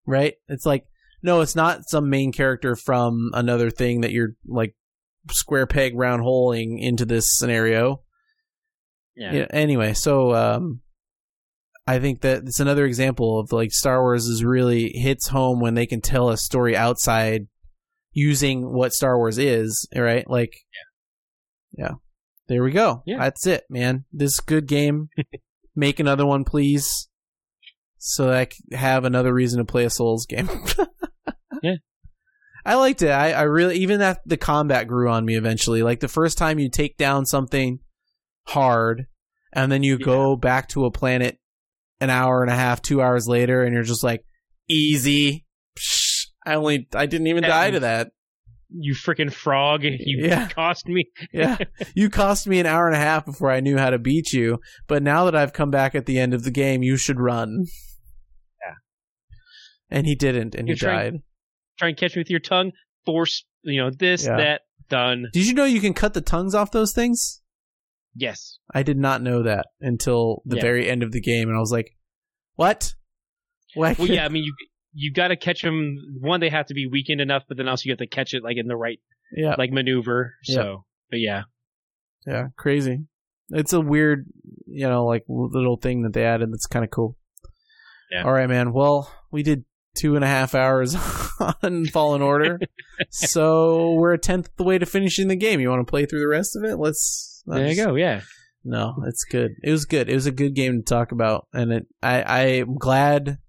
Right? 0.05 0.33
It's 0.47 0.65
like 0.65 0.85
no 1.21 1.41
it's 1.41 1.55
not 1.55 1.89
some 1.89 2.09
main 2.09 2.33
character 2.33 2.75
from 2.75 3.31
another 3.33 3.69
thing 3.69 4.01
that 4.01 4.11
you're 4.11 4.35
like 4.45 4.75
square 5.31 5.65
peg 5.65 5.97
round 5.97 6.21
holing 6.21 6.79
into 6.79 7.05
this 7.05 7.25
scenario. 7.37 8.01
Yeah, 9.15 9.31
yeah, 9.31 9.45
anyway 9.51 9.93
so 9.93 10.33
um 10.33 10.81
i 11.85 11.99
think 11.99 12.21
that 12.21 12.45
it's 12.47 12.59
another 12.59 12.83
example 12.83 13.39
of 13.39 13.51
like 13.51 13.71
star 13.71 14.01
wars 14.01 14.25
is 14.25 14.43
really 14.43 14.89
hits 14.91 15.27
home 15.27 15.59
when 15.59 15.75
they 15.75 15.85
can 15.85 16.01
tell 16.01 16.29
a 16.29 16.37
story 16.37 16.75
outside 16.75 17.45
using 18.11 18.73
what 18.73 18.91
star 18.91 19.19
wars 19.19 19.37
is 19.37 19.87
right? 19.95 20.27
Like 20.27 20.55
yeah 20.73 20.92
yeah. 21.77 21.91
There 22.47 22.63
we 22.63 22.71
go. 22.71 23.03
Yeah. 23.05 23.19
that's 23.19 23.47
it 23.47 23.63
man. 23.69 24.05
This 24.11 24.31
is 24.31 24.39
a 24.39 24.45
good 24.49 24.67
game. 24.67 25.09
Make 25.75 25.99
another 25.99 26.25
one 26.25 26.43
please. 26.43 27.09
So 27.97 28.31
i 28.31 28.45
can 28.45 28.77
have 28.77 29.05
another 29.05 29.33
reason 29.33 29.59
to 29.59 29.65
play 29.65 29.85
a 29.85 29.89
souls 29.89 30.25
game. 30.25 30.49
Yeah. 31.61 31.75
i 32.65 32.75
liked 32.75 33.01
it. 33.01 33.09
I, 33.09 33.31
I 33.31 33.43
really 33.43 33.77
even 33.77 33.99
that 33.99 34.19
the 34.25 34.35
combat 34.35 34.85
grew 34.87 35.09
on 35.09 35.23
me 35.23 35.37
eventually. 35.37 35.81
Like 35.81 36.01
the 36.01 36.09
first 36.09 36.37
time 36.37 36.59
you 36.59 36.69
take 36.69 36.97
down 36.97 37.25
something 37.25 37.79
hard 38.47 39.05
and 39.53 39.71
then 39.71 39.81
you 39.81 39.97
Yeah. 39.97 40.05
go 40.05 40.35
back 40.35 40.67
to 40.69 40.83
a 40.85 40.91
planet 40.91 41.39
an 42.01 42.09
hour 42.09 42.41
and 42.41 42.51
a 42.51 42.55
half 42.55 42.81
two 42.81 43.01
hours 43.01 43.27
later 43.29 43.63
and 43.63 43.73
you're 43.73 43.83
just 43.83 44.03
like 44.03 44.25
easy. 44.69 45.45
Psh, 45.79 46.25
i 46.45 46.55
only 46.55 46.87
i 46.93 47.05
didn't 47.05 47.27
even 47.27 47.43
Yeah. 47.43 47.49
die 47.49 47.71
to 47.71 47.79
that 47.81 48.11
you 48.75 48.93
freaking 48.95 49.31
frog! 49.31 49.83
You 49.83 50.27
Yeah. 50.27 50.47
cost 50.49 50.87
me. 50.87 51.05
yeah 51.33 51.57
you 51.95 52.09
cost 52.09 52.47
me 52.47 52.59
an 52.59 52.65
hour 52.65 52.87
and 52.87 52.95
a 52.95 52.99
half 52.99 53.25
before 53.25 53.51
i 53.51 53.59
knew 53.59 53.77
how 53.77 53.89
to 53.91 53.99
beat 53.99 54.33
you 54.33 54.59
but 54.87 55.03
now 55.03 55.25
that 55.25 55.35
i've 55.35 55.53
come 55.53 55.69
back 55.71 55.93
at 55.95 56.05
the 56.07 56.17
end 56.19 56.33
of 56.33 56.43
the 56.43 56.51
game 56.51 56.81
you 56.83 56.97
should 56.97 57.19
run 57.19 57.65
Yeah. 58.65 58.73
and 59.97 60.07
he 60.07 60.15
didn't 60.15 60.55
and 60.55 60.67
You're 60.67 60.75
he 60.75 60.79
trying- 60.79 61.11
died 61.11 61.21
Try 61.79 61.87
and 61.89 61.97
catch 61.97 62.15
me 62.15 62.19
with 62.19 62.29
your 62.29 62.39
tongue. 62.39 62.71
Force, 63.05 63.45
you 63.63 63.81
know, 63.81 63.89
this, 63.89 64.25
Yeah. 64.25 64.37
that, 64.37 64.61
done. 64.89 65.25
did 65.33 65.47
you 65.47 65.53
know 65.55 65.65
you 65.65 65.81
can 65.81 65.93
cut 65.95 66.13
the 66.13 66.21
tongues 66.21 66.53
off 66.55 66.71
those 66.71 66.93
things 66.93 67.41
Yes. 68.15 68.59
i 68.73 68.83
did 68.83 68.97
not 68.97 69.21
know 69.21 69.43
that 69.43 69.67
until 69.81 70.41
the 70.45 70.55
Yeah. 70.57 70.61
very 70.61 70.89
end 70.89 71.03
of 71.03 71.11
the 71.11 71.21
game 71.21 71.47
and 71.49 71.57
i 71.57 71.59
was 71.59 71.71
like 71.71 71.95
what 72.55 72.93
Why 73.75 73.95
Well, 73.97 74.07
yeah. 74.07 74.25
I 74.25 74.29
mean, 74.29 74.43
you 74.43 74.53
you 74.93 75.11
got 75.11 75.29
to 75.29 75.35
catch 75.35 75.61
them. 75.61 75.97
One, 76.19 76.39
they 76.39 76.49
have 76.49 76.67
to 76.67 76.73
be 76.73 76.87
weakened 76.87 77.21
enough, 77.21 77.43
but 77.47 77.57
then 77.57 77.67
also 77.67 77.83
you 77.85 77.91
have 77.91 77.99
to 77.99 78.07
catch 78.07 78.33
it 78.33 78.43
like 78.43 78.57
in 78.57 78.67
the 78.67 78.75
right 78.75 78.99
yeah 79.35 79.55
like 79.57 79.71
maneuver. 79.71 80.33
Yeah. 80.45 80.55
So, 80.55 80.85
but 81.09 81.19
yeah, 81.19 81.43
Yeah, 82.25 82.47
crazy. 82.57 83.05
It's 83.49 83.73
a 83.73 83.81
weird, 83.81 84.25
you 84.65 84.87
know, 84.87 85.05
like 85.05 85.23
little 85.27 85.77
thing 85.77 86.03
that 86.03 86.13
they 86.13 86.25
added 86.25 86.51
that's 86.51 86.67
kind 86.67 86.85
of 86.85 86.91
cool. 86.91 87.17
Yeah. 88.11 88.23
All 88.23 88.31
right, 88.31 88.47
man. 88.47 88.73
Well, 88.73 89.11
we 89.31 89.43
did 89.43 89.65
two 89.95 90.15
and 90.15 90.23
a 90.23 90.27
half 90.27 90.55
hours 90.55 90.95
on 91.63 91.85
Fallen 91.87 92.21
Order, 92.21 92.59
so 93.09 93.93
we're 93.93 94.13
a 94.13 94.17
tenth 94.17 94.47
of 94.47 94.55
the 94.57 94.63
way 94.63 94.77
to 94.77 94.85
finishing 94.85 95.27
the 95.27 95.35
game. 95.35 95.59
You 95.59 95.69
want 95.69 95.85
to 95.85 95.89
play 95.89 96.05
through 96.05 96.21
the 96.21 96.27
rest 96.27 96.55
of 96.55 96.63
it? 96.63 96.77
Let's. 96.77 97.43
there 97.45 97.67
you 97.67 97.75
go. 97.75 97.95
Yeah. 97.95 98.21
No, 98.63 99.03
it's 99.05 99.25
good. 99.25 99.51
It 99.61 99.71
was 99.71 99.85
good. 99.85 100.09
It 100.09 100.13
was 100.13 100.25
a 100.25 100.31
good 100.31 100.55
game 100.55 100.77
to 100.77 100.83
talk 100.83 101.11
about, 101.11 101.47
and 101.53 101.71
it. 101.71 101.87
I 102.01 102.21
I'm 102.61 102.75
glad. 102.77 103.39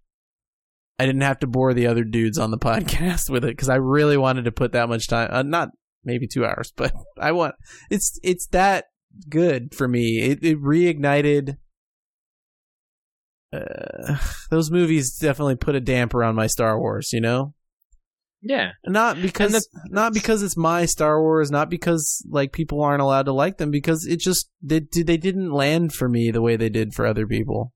I 0.98 1.06
didn't 1.06 1.22
have 1.22 1.40
to 1.40 1.46
bore 1.46 1.74
the 1.74 1.86
other 1.88 2.04
dudes 2.04 2.38
on 2.38 2.50
the 2.50 2.58
podcast 2.70 3.28
with 3.30 3.44
it 3.44 3.48
because 3.48 3.68
I 3.68 3.76
really 3.76 4.16
wanted 4.16 4.44
to 4.44 4.52
put 4.52 4.72
that 4.72 4.88
much 4.88 5.08
time. 5.08 5.28
Uh, 5.32 5.42
not 5.42 5.70
maybe 6.04 6.26
two 6.26 6.44
hours, 6.44 6.72
but 6.76 6.92
I 7.18 7.32
want. 7.32 7.54
It's 7.90 8.18
it's 8.22 8.46
that 8.48 8.84
good 9.28 9.74
for 9.74 9.88
me. 9.88 10.20
It 10.20 10.42
it 10.44 10.60
reignited. 10.62 11.56
Uh, 13.52 14.16
those 14.50 14.70
movies 14.70 15.16
definitely 15.18 15.56
put 15.56 15.74
a 15.74 15.80
damper 15.80 16.22
on 16.24 16.34
my 16.34 16.46
Star 16.46 16.78
Wars. 16.78 17.12
You 17.12 17.20
know, 17.20 17.54
Yeah. 18.42 18.72
not 18.86 19.20
because 19.20 19.52
that's- 19.52 19.68
not 19.90 20.12
because 20.12 20.42
it's 20.42 20.56
my 20.56 20.86
Star 20.86 21.20
Wars, 21.20 21.50
not 21.50 21.70
because 21.70 22.24
like 22.28 22.52
people 22.52 22.82
aren't 22.82 23.02
allowed 23.02 23.26
to 23.26 23.32
like 23.32 23.58
them, 23.58 23.70
because 23.70 24.06
it 24.06 24.20
just 24.20 24.48
they 24.62 24.80
they 24.80 25.16
didn't 25.16 25.52
land 25.52 25.92
for 25.92 26.08
me 26.08 26.30
the 26.30 26.42
way 26.42 26.56
they 26.56 26.68
did 26.68 26.94
for 26.94 27.06
other 27.06 27.26
people, 27.26 27.72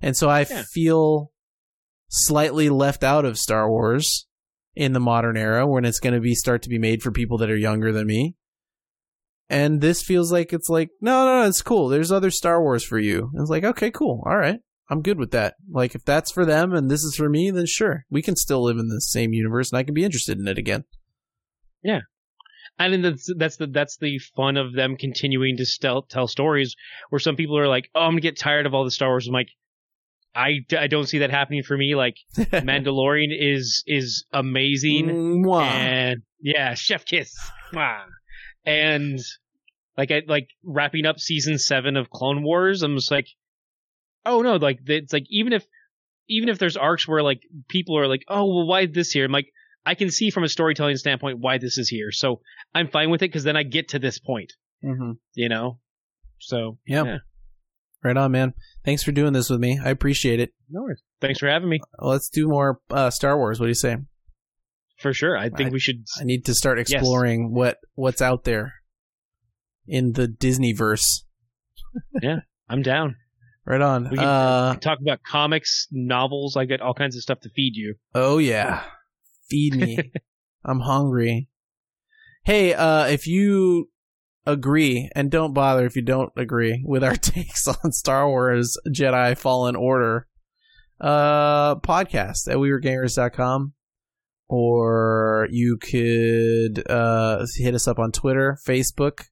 and 0.00 0.16
so 0.16 0.28
I 0.28 0.46
Yeah. 0.48 0.62
feel 0.72 1.30
slightly 2.10 2.68
left 2.68 3.02
out 3.02 3.24
of 3.24 3.38
Star 3.38 3.70
Wars 3.70 4.26
in 4.74 4.92
the 4.92 5.00
modern 5.00 5.36
era 5.36 5.66
when 5.66 5.84
it's 5.84 6.00
going 6.00 6.14
to 6.14 6.20
be 6.20 6.34
start 6.34 6.62
to 6.62 6.68
be 6.68 6.78
made 6.78 7.02
for 7.02 7.10
people 7.10 7.38
that 7.38 7.50
are 7.50 7.56
younger 7.56 7.92
than 7.92 8.06
me. 8.06 8.34
And 9.48 9.80
this 9.80 10.02
feels 10.02 10.30
like 10.30 10.52
it's 10.52 10.68
like 10.68 10.90
no, 11.00 11.24
no, 11.24 11.40
no, 11.40 11.48
it's 11.48 11.62
cool. 11.62 11.88
There's 11.88 12.12
other 12.12 12.30
Star 12.30 12.62
Wars 12.62 12.84
for 12.84 12.98
you. 12.98 13.30
And 13.32 13.42
it's 13.42 13.50
like 13.50 13.64
okay, 13.64 13.90
cool, 13.90 14.22
all 14.26 14.36
right. 14.36 14.60
I'm 14.88 15.02
good 15.02 15.18
with 15.18 15.30
that. 15.30 15.54
Like 15.70 15.94
if 15.94 16.04
that's 16.04 16.32
for 16.32 16.44
them 16.44 16.72
and 16.72 16.90
this 16.90 17.02
is 17.02 17.14
for 17.16 17.28
me, 17.28 17.50
then 17.50 17.66
sure, 17.66 18.04
we 18.10 18.22
can 18.22 18.36
still 18.36 18.62
live 18.62 18.78
in 18.78 18.88
the 18.88 19.00
same 19.00 19.32
universe, 19.32 19.70
and 19.72 19.78
I 19.78 19.84
can 19.84 19.94
be 19.94 20.04
interested 20.04 20.38
in 20.38 20.48
it 20.48 20.58
again. 20.58 20.84
I 22.78 22.88
mean, 22.88 23.02
that's 23.02 23.28
that's 23.36 23.56
the 23.56 23.66
that's 23.66 23.98
the 23.98 24.18
fun 24.34 24.56
of 24.56 24.72
them 24.72 24.96
continuing 24.96 25.56
to 25.58 25.66
tell 25.80 26.02
tell 26.02 26.26
stories 26.26 26.76
where 27.10 27.18
some 27.18 27.36
people 27.36 27.58
are 27.58 27.68
like, 27.68 27.90
"Oh, 27.94 28.00
I'm 28.00 28.12
gonna 28.12 28.22
get 28.22 28.38
tired 28.38 28.66
of 28.66 28.72
all 28.72 28.84
the 28.84 28.90
Star 28.90 29.10
Wars." 29.10 29.26
I'm 29.26 29.34
like, 29.34 29.50
I, 30.34 30.60
I 30.78 30.86
don't 30.86 31.06
see 31.08 31.18
that 31.18 31.30
happening 31.30 31.62
for 31.62 31.76
me. 31.76 31.94
Like, 31.94 32.16
Mandalorian 32.36 33.28
is 33.36 33.82
is 33.86 34.24
amazing, 34.32 35.08
Mwah. 35.44 35.62
and 35.62 36.22
yeah, 36.40 36.74
chef 36.74 37.04
kiss, 37.04 37.36
Mwah. 37.72 38.04
and 38.64 39.18
like 39.96 40.10
I 40.10 40.22
like 40.26 40.48
wrapping 40.64 41.04
up 41.06 41.18
season 41.18 41.58
seven 41.58 41.96
of 41.96 42.10
Clone 42.10 42.42
Wars. 42.42 42.82
I'm 42.82 42.96
just 42.96 43.10
like, 43.10 43.26
oh 44.24 44.42
no, 44.42 44.56
like 44.56 44.78
it's 44.86 45.12
like 45.12 45.26
even 45.30 45.52
if 45.52 45.66
even 46.28 46.48
if 46.48 46.58
there's 46.58 46.76
arcs 46.76 47.08
where 47.08 47.22
like 47.22 47.42
people 47.68 47.98
are 47.98 48.06
like, 48.06 48.22
oh 48.28 48.44
well, 48.46 48.66
why 48.66 48.86
this 48.86 49.10
here? 49.10 49.24
I'm 49.24 49.32
like, 49.32 49.48
I 49.84 49.94
can 49.94 50.10
see 50.10 50.30
from 50.30 50.44
a 50.44 50.48
storytelling 50.48 50.96
standpoint 50.96 51.38
why 51.40 51.58
this 51.58 51.76
is 51.76 51.88
here, 51.88 52.12
so 52.12 52.40
I'm 52.74 52.88
fine 52.88 53.10
with 53.10 53.22
it 53.22 53.28
because 53.30 53.44
then 53.44 53.56
I 53.56 53.64
get 53.64 53.88
to 53.88 53.98
this 53.98 54.18
point, 54.20 54.52
Mhm. 54.84 55.16
you 55.34 55.48
know. 55.48 55.80
So 56.38 56.78
Yeah. 56.86 57.04
Yeah. 57.04 57.18
Right 58.02 58.16
on, 58.16 58.32
man. 58.32 58.54
Thanks 58.84 59.02
for 59.02 59.12
doing 59.12 59.32
this 59.34 59.50
with 59.50 59.60
me. 59.60 59.78
I 59.82 59.90
appreciate 59.90 60.40
it. 60.40 60.52
no 60.70 60.82
worries. 60.82 61.02
Thanks 61.20 61.38
for 61.38 61.48
having 61.48 61.68
me. 61.68 61.80
Let's 61.98 62.30
do 62.30 62.48
more 62.48 62.80
uh, 62.90 63.10
Star 63.10 63.36
Wars. 63.36 63.60
What 63.60 63.66
do 63.66 63.70
you 63.70 63.74
say? 63.74 63.96
For 65.00 65.12
sure, 65.12 65.36
I 65.36 65.50
think 65.50 65.68
I- 65.70 65.72
we 65.72 65.80
should. 65.80 66.04
I 66.20 66.24
need 66.24 66.44
to 66.46 66.54
start 66.54 66.78
exploring 66.78 67.52
what 67.54 67.78
what's 67.94 68.22
out 68.22 68.44
there 68.44 68.74
in 69.86 70.12
the 70.12 70.26
Disney 70.28 70.72
verse. 70.72 71.24
Yeah, 72.22 72.40
I'm 72.68 72.82
down. 72.82 73.16
Right 73.66 73.80
on. 73.80 74.10
We 74.10 74.16
can 74.16 74.24
Uh, 74.26 74.74
talk 74.76 75.00
about 75.00 75.22
comics, 75.24 75.88
novels. 75.90 76.56
I 76.56 76.64
got 76.64 76.80
all 76.80 76.94
kinds 76.94 77.16
of 77.16 77.22
stuff 77.22 77.40
to 77.40 77.50
feed 77.50 77.74
you. 77.74 77.96
oh 78.14 78.38
yeah. 78.38 78.84
Feed 79.50 79.74
me. 79.74 79.98
I'm 80.64 80.80
hungry. 80.80 81.48
Hey, 82.44 82.72
uh, 82.74 83.06
if 83.06 83.26
you 83.26 83.89
agree, 84.46 85.10
and 85.14 85.30
don't 85.30 85.54
bother 85.54 85.86
if 85.86 85.96
you 85.96 86.02
don't 86.02 86.32
agree 86.36 86.82
with 86.86 87.04
our 87.04 87.16
takes 87.16 87.66
on 87.68 87.92
Star 87.92 88.28
Wars 88.28 88.76
Jedi 88.88 89.36
Fallen 89.36 89.76
Order, 89.76 90.26
uh, 91.00 91.76
podcast 91.76 92.48
at 92.48 92.56
wewergamers.com. 92.56 93.74
Or 94.48 95.46
you 95.50 95.76
could 95.76 96.82
uh, 96.90 97.46
hit 97.56 97.74
us 97.74 97.86
up 97.86 98.00
on 98.00 98.10
Twitter, 98.10 98.58
Facebook, 98.66 99.26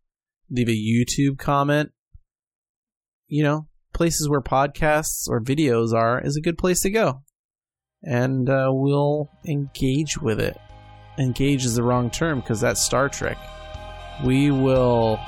leave 0.48 0.68
a 0.68 0.72
YouTube 0.72 1.39
comment. 1.39 1.90
You 3.26 3.43
know, 3.43 3.66
places 3.93 4.28
where 4.28 4.40
podcasts 4.40 5.28
or 5.28 5.40
videos 5.40 5.93
are 5.93 6.20
is 6.24 6.36
a 6.36 6.40
good 6.40 6.56
place 6.56 6.80
to 6.82 6.90
go. 6.90 7.22
And 8.05 8.48
uh, 8.48 8.68
we'll 8.70 9.28
engage 9.44 10.18
with 10.18 10.39
it 10.39 10.56
engage 11.18 11.64
is 11.64 11.74
the 11.74 11.82
wrong 11.82 12.10
term 12.10 12.40
because 12.40 12.60
that's 12.60 12.80
Star 12.80 13.09
Trek. 13.09 13.39
We 14.24 14.50
will. 14.50 15.20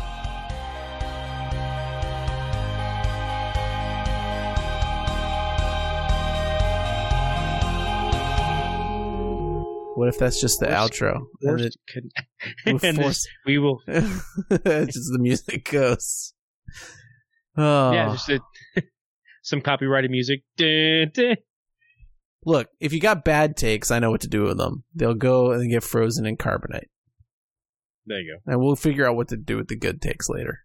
What 9.95 10.09
if 10.09 10.19
that's 10.19 10.41
just 10.41 10.61
the 10.61 10.67
outro? 10.67 11.21
And 12.65 12.81
Force 12.81 12.85
it, 12.85 12.89
and 12.89 12.99
force, 12.99 13.29
we 13.47 13.59
will. 13.59 13.81
it's 13.87 14.95
just 14.95 15.13
the 15.13 15.19
music 15.21 15.71
goes. 15.71 16.33
Oh. 17.57 17.93
Yeah, 17.93 18.09
ah. 18.09 18.13
just 18.13 18.31
a, 18.31 18.41
some 19.43 19.61
copyrighted 19.61 20.11
music. 20.11 20.41
Look, 22.47 22.69
if 22.81 22.93
you 22.93 23.01
got 23.01 23.25
bad 23.25 23.57
takes, 23.57 23.91
I 23.91 23.99
know 23.99 24.11
what 24.11 24.23
to 24.23 24.29
do 24.29 24.45
with 24.45 24.57
them. 24.57 24.85
They'll 24.95 25.15
go 25.15 25.53
and 25.53 25.71
get 25.71 25.85
frozen 25.85 26.27
in 26.27 26.37
carbonite. 26.37 26.89
There 28.07 28.21
you 28.21 28.39
go. 28.45 28.53
And 28.53 28.61
we'll 28.61 28.77
figure 28.77 29.09
out 29.09 29.17
what 29.17 29.29
to 29.29 29.37
do 29.37 29.57
with 29.57 29.69
the 29.69 29.77
good 29.77 30.01
takes 30.01 30.29
later. 30.29 30.61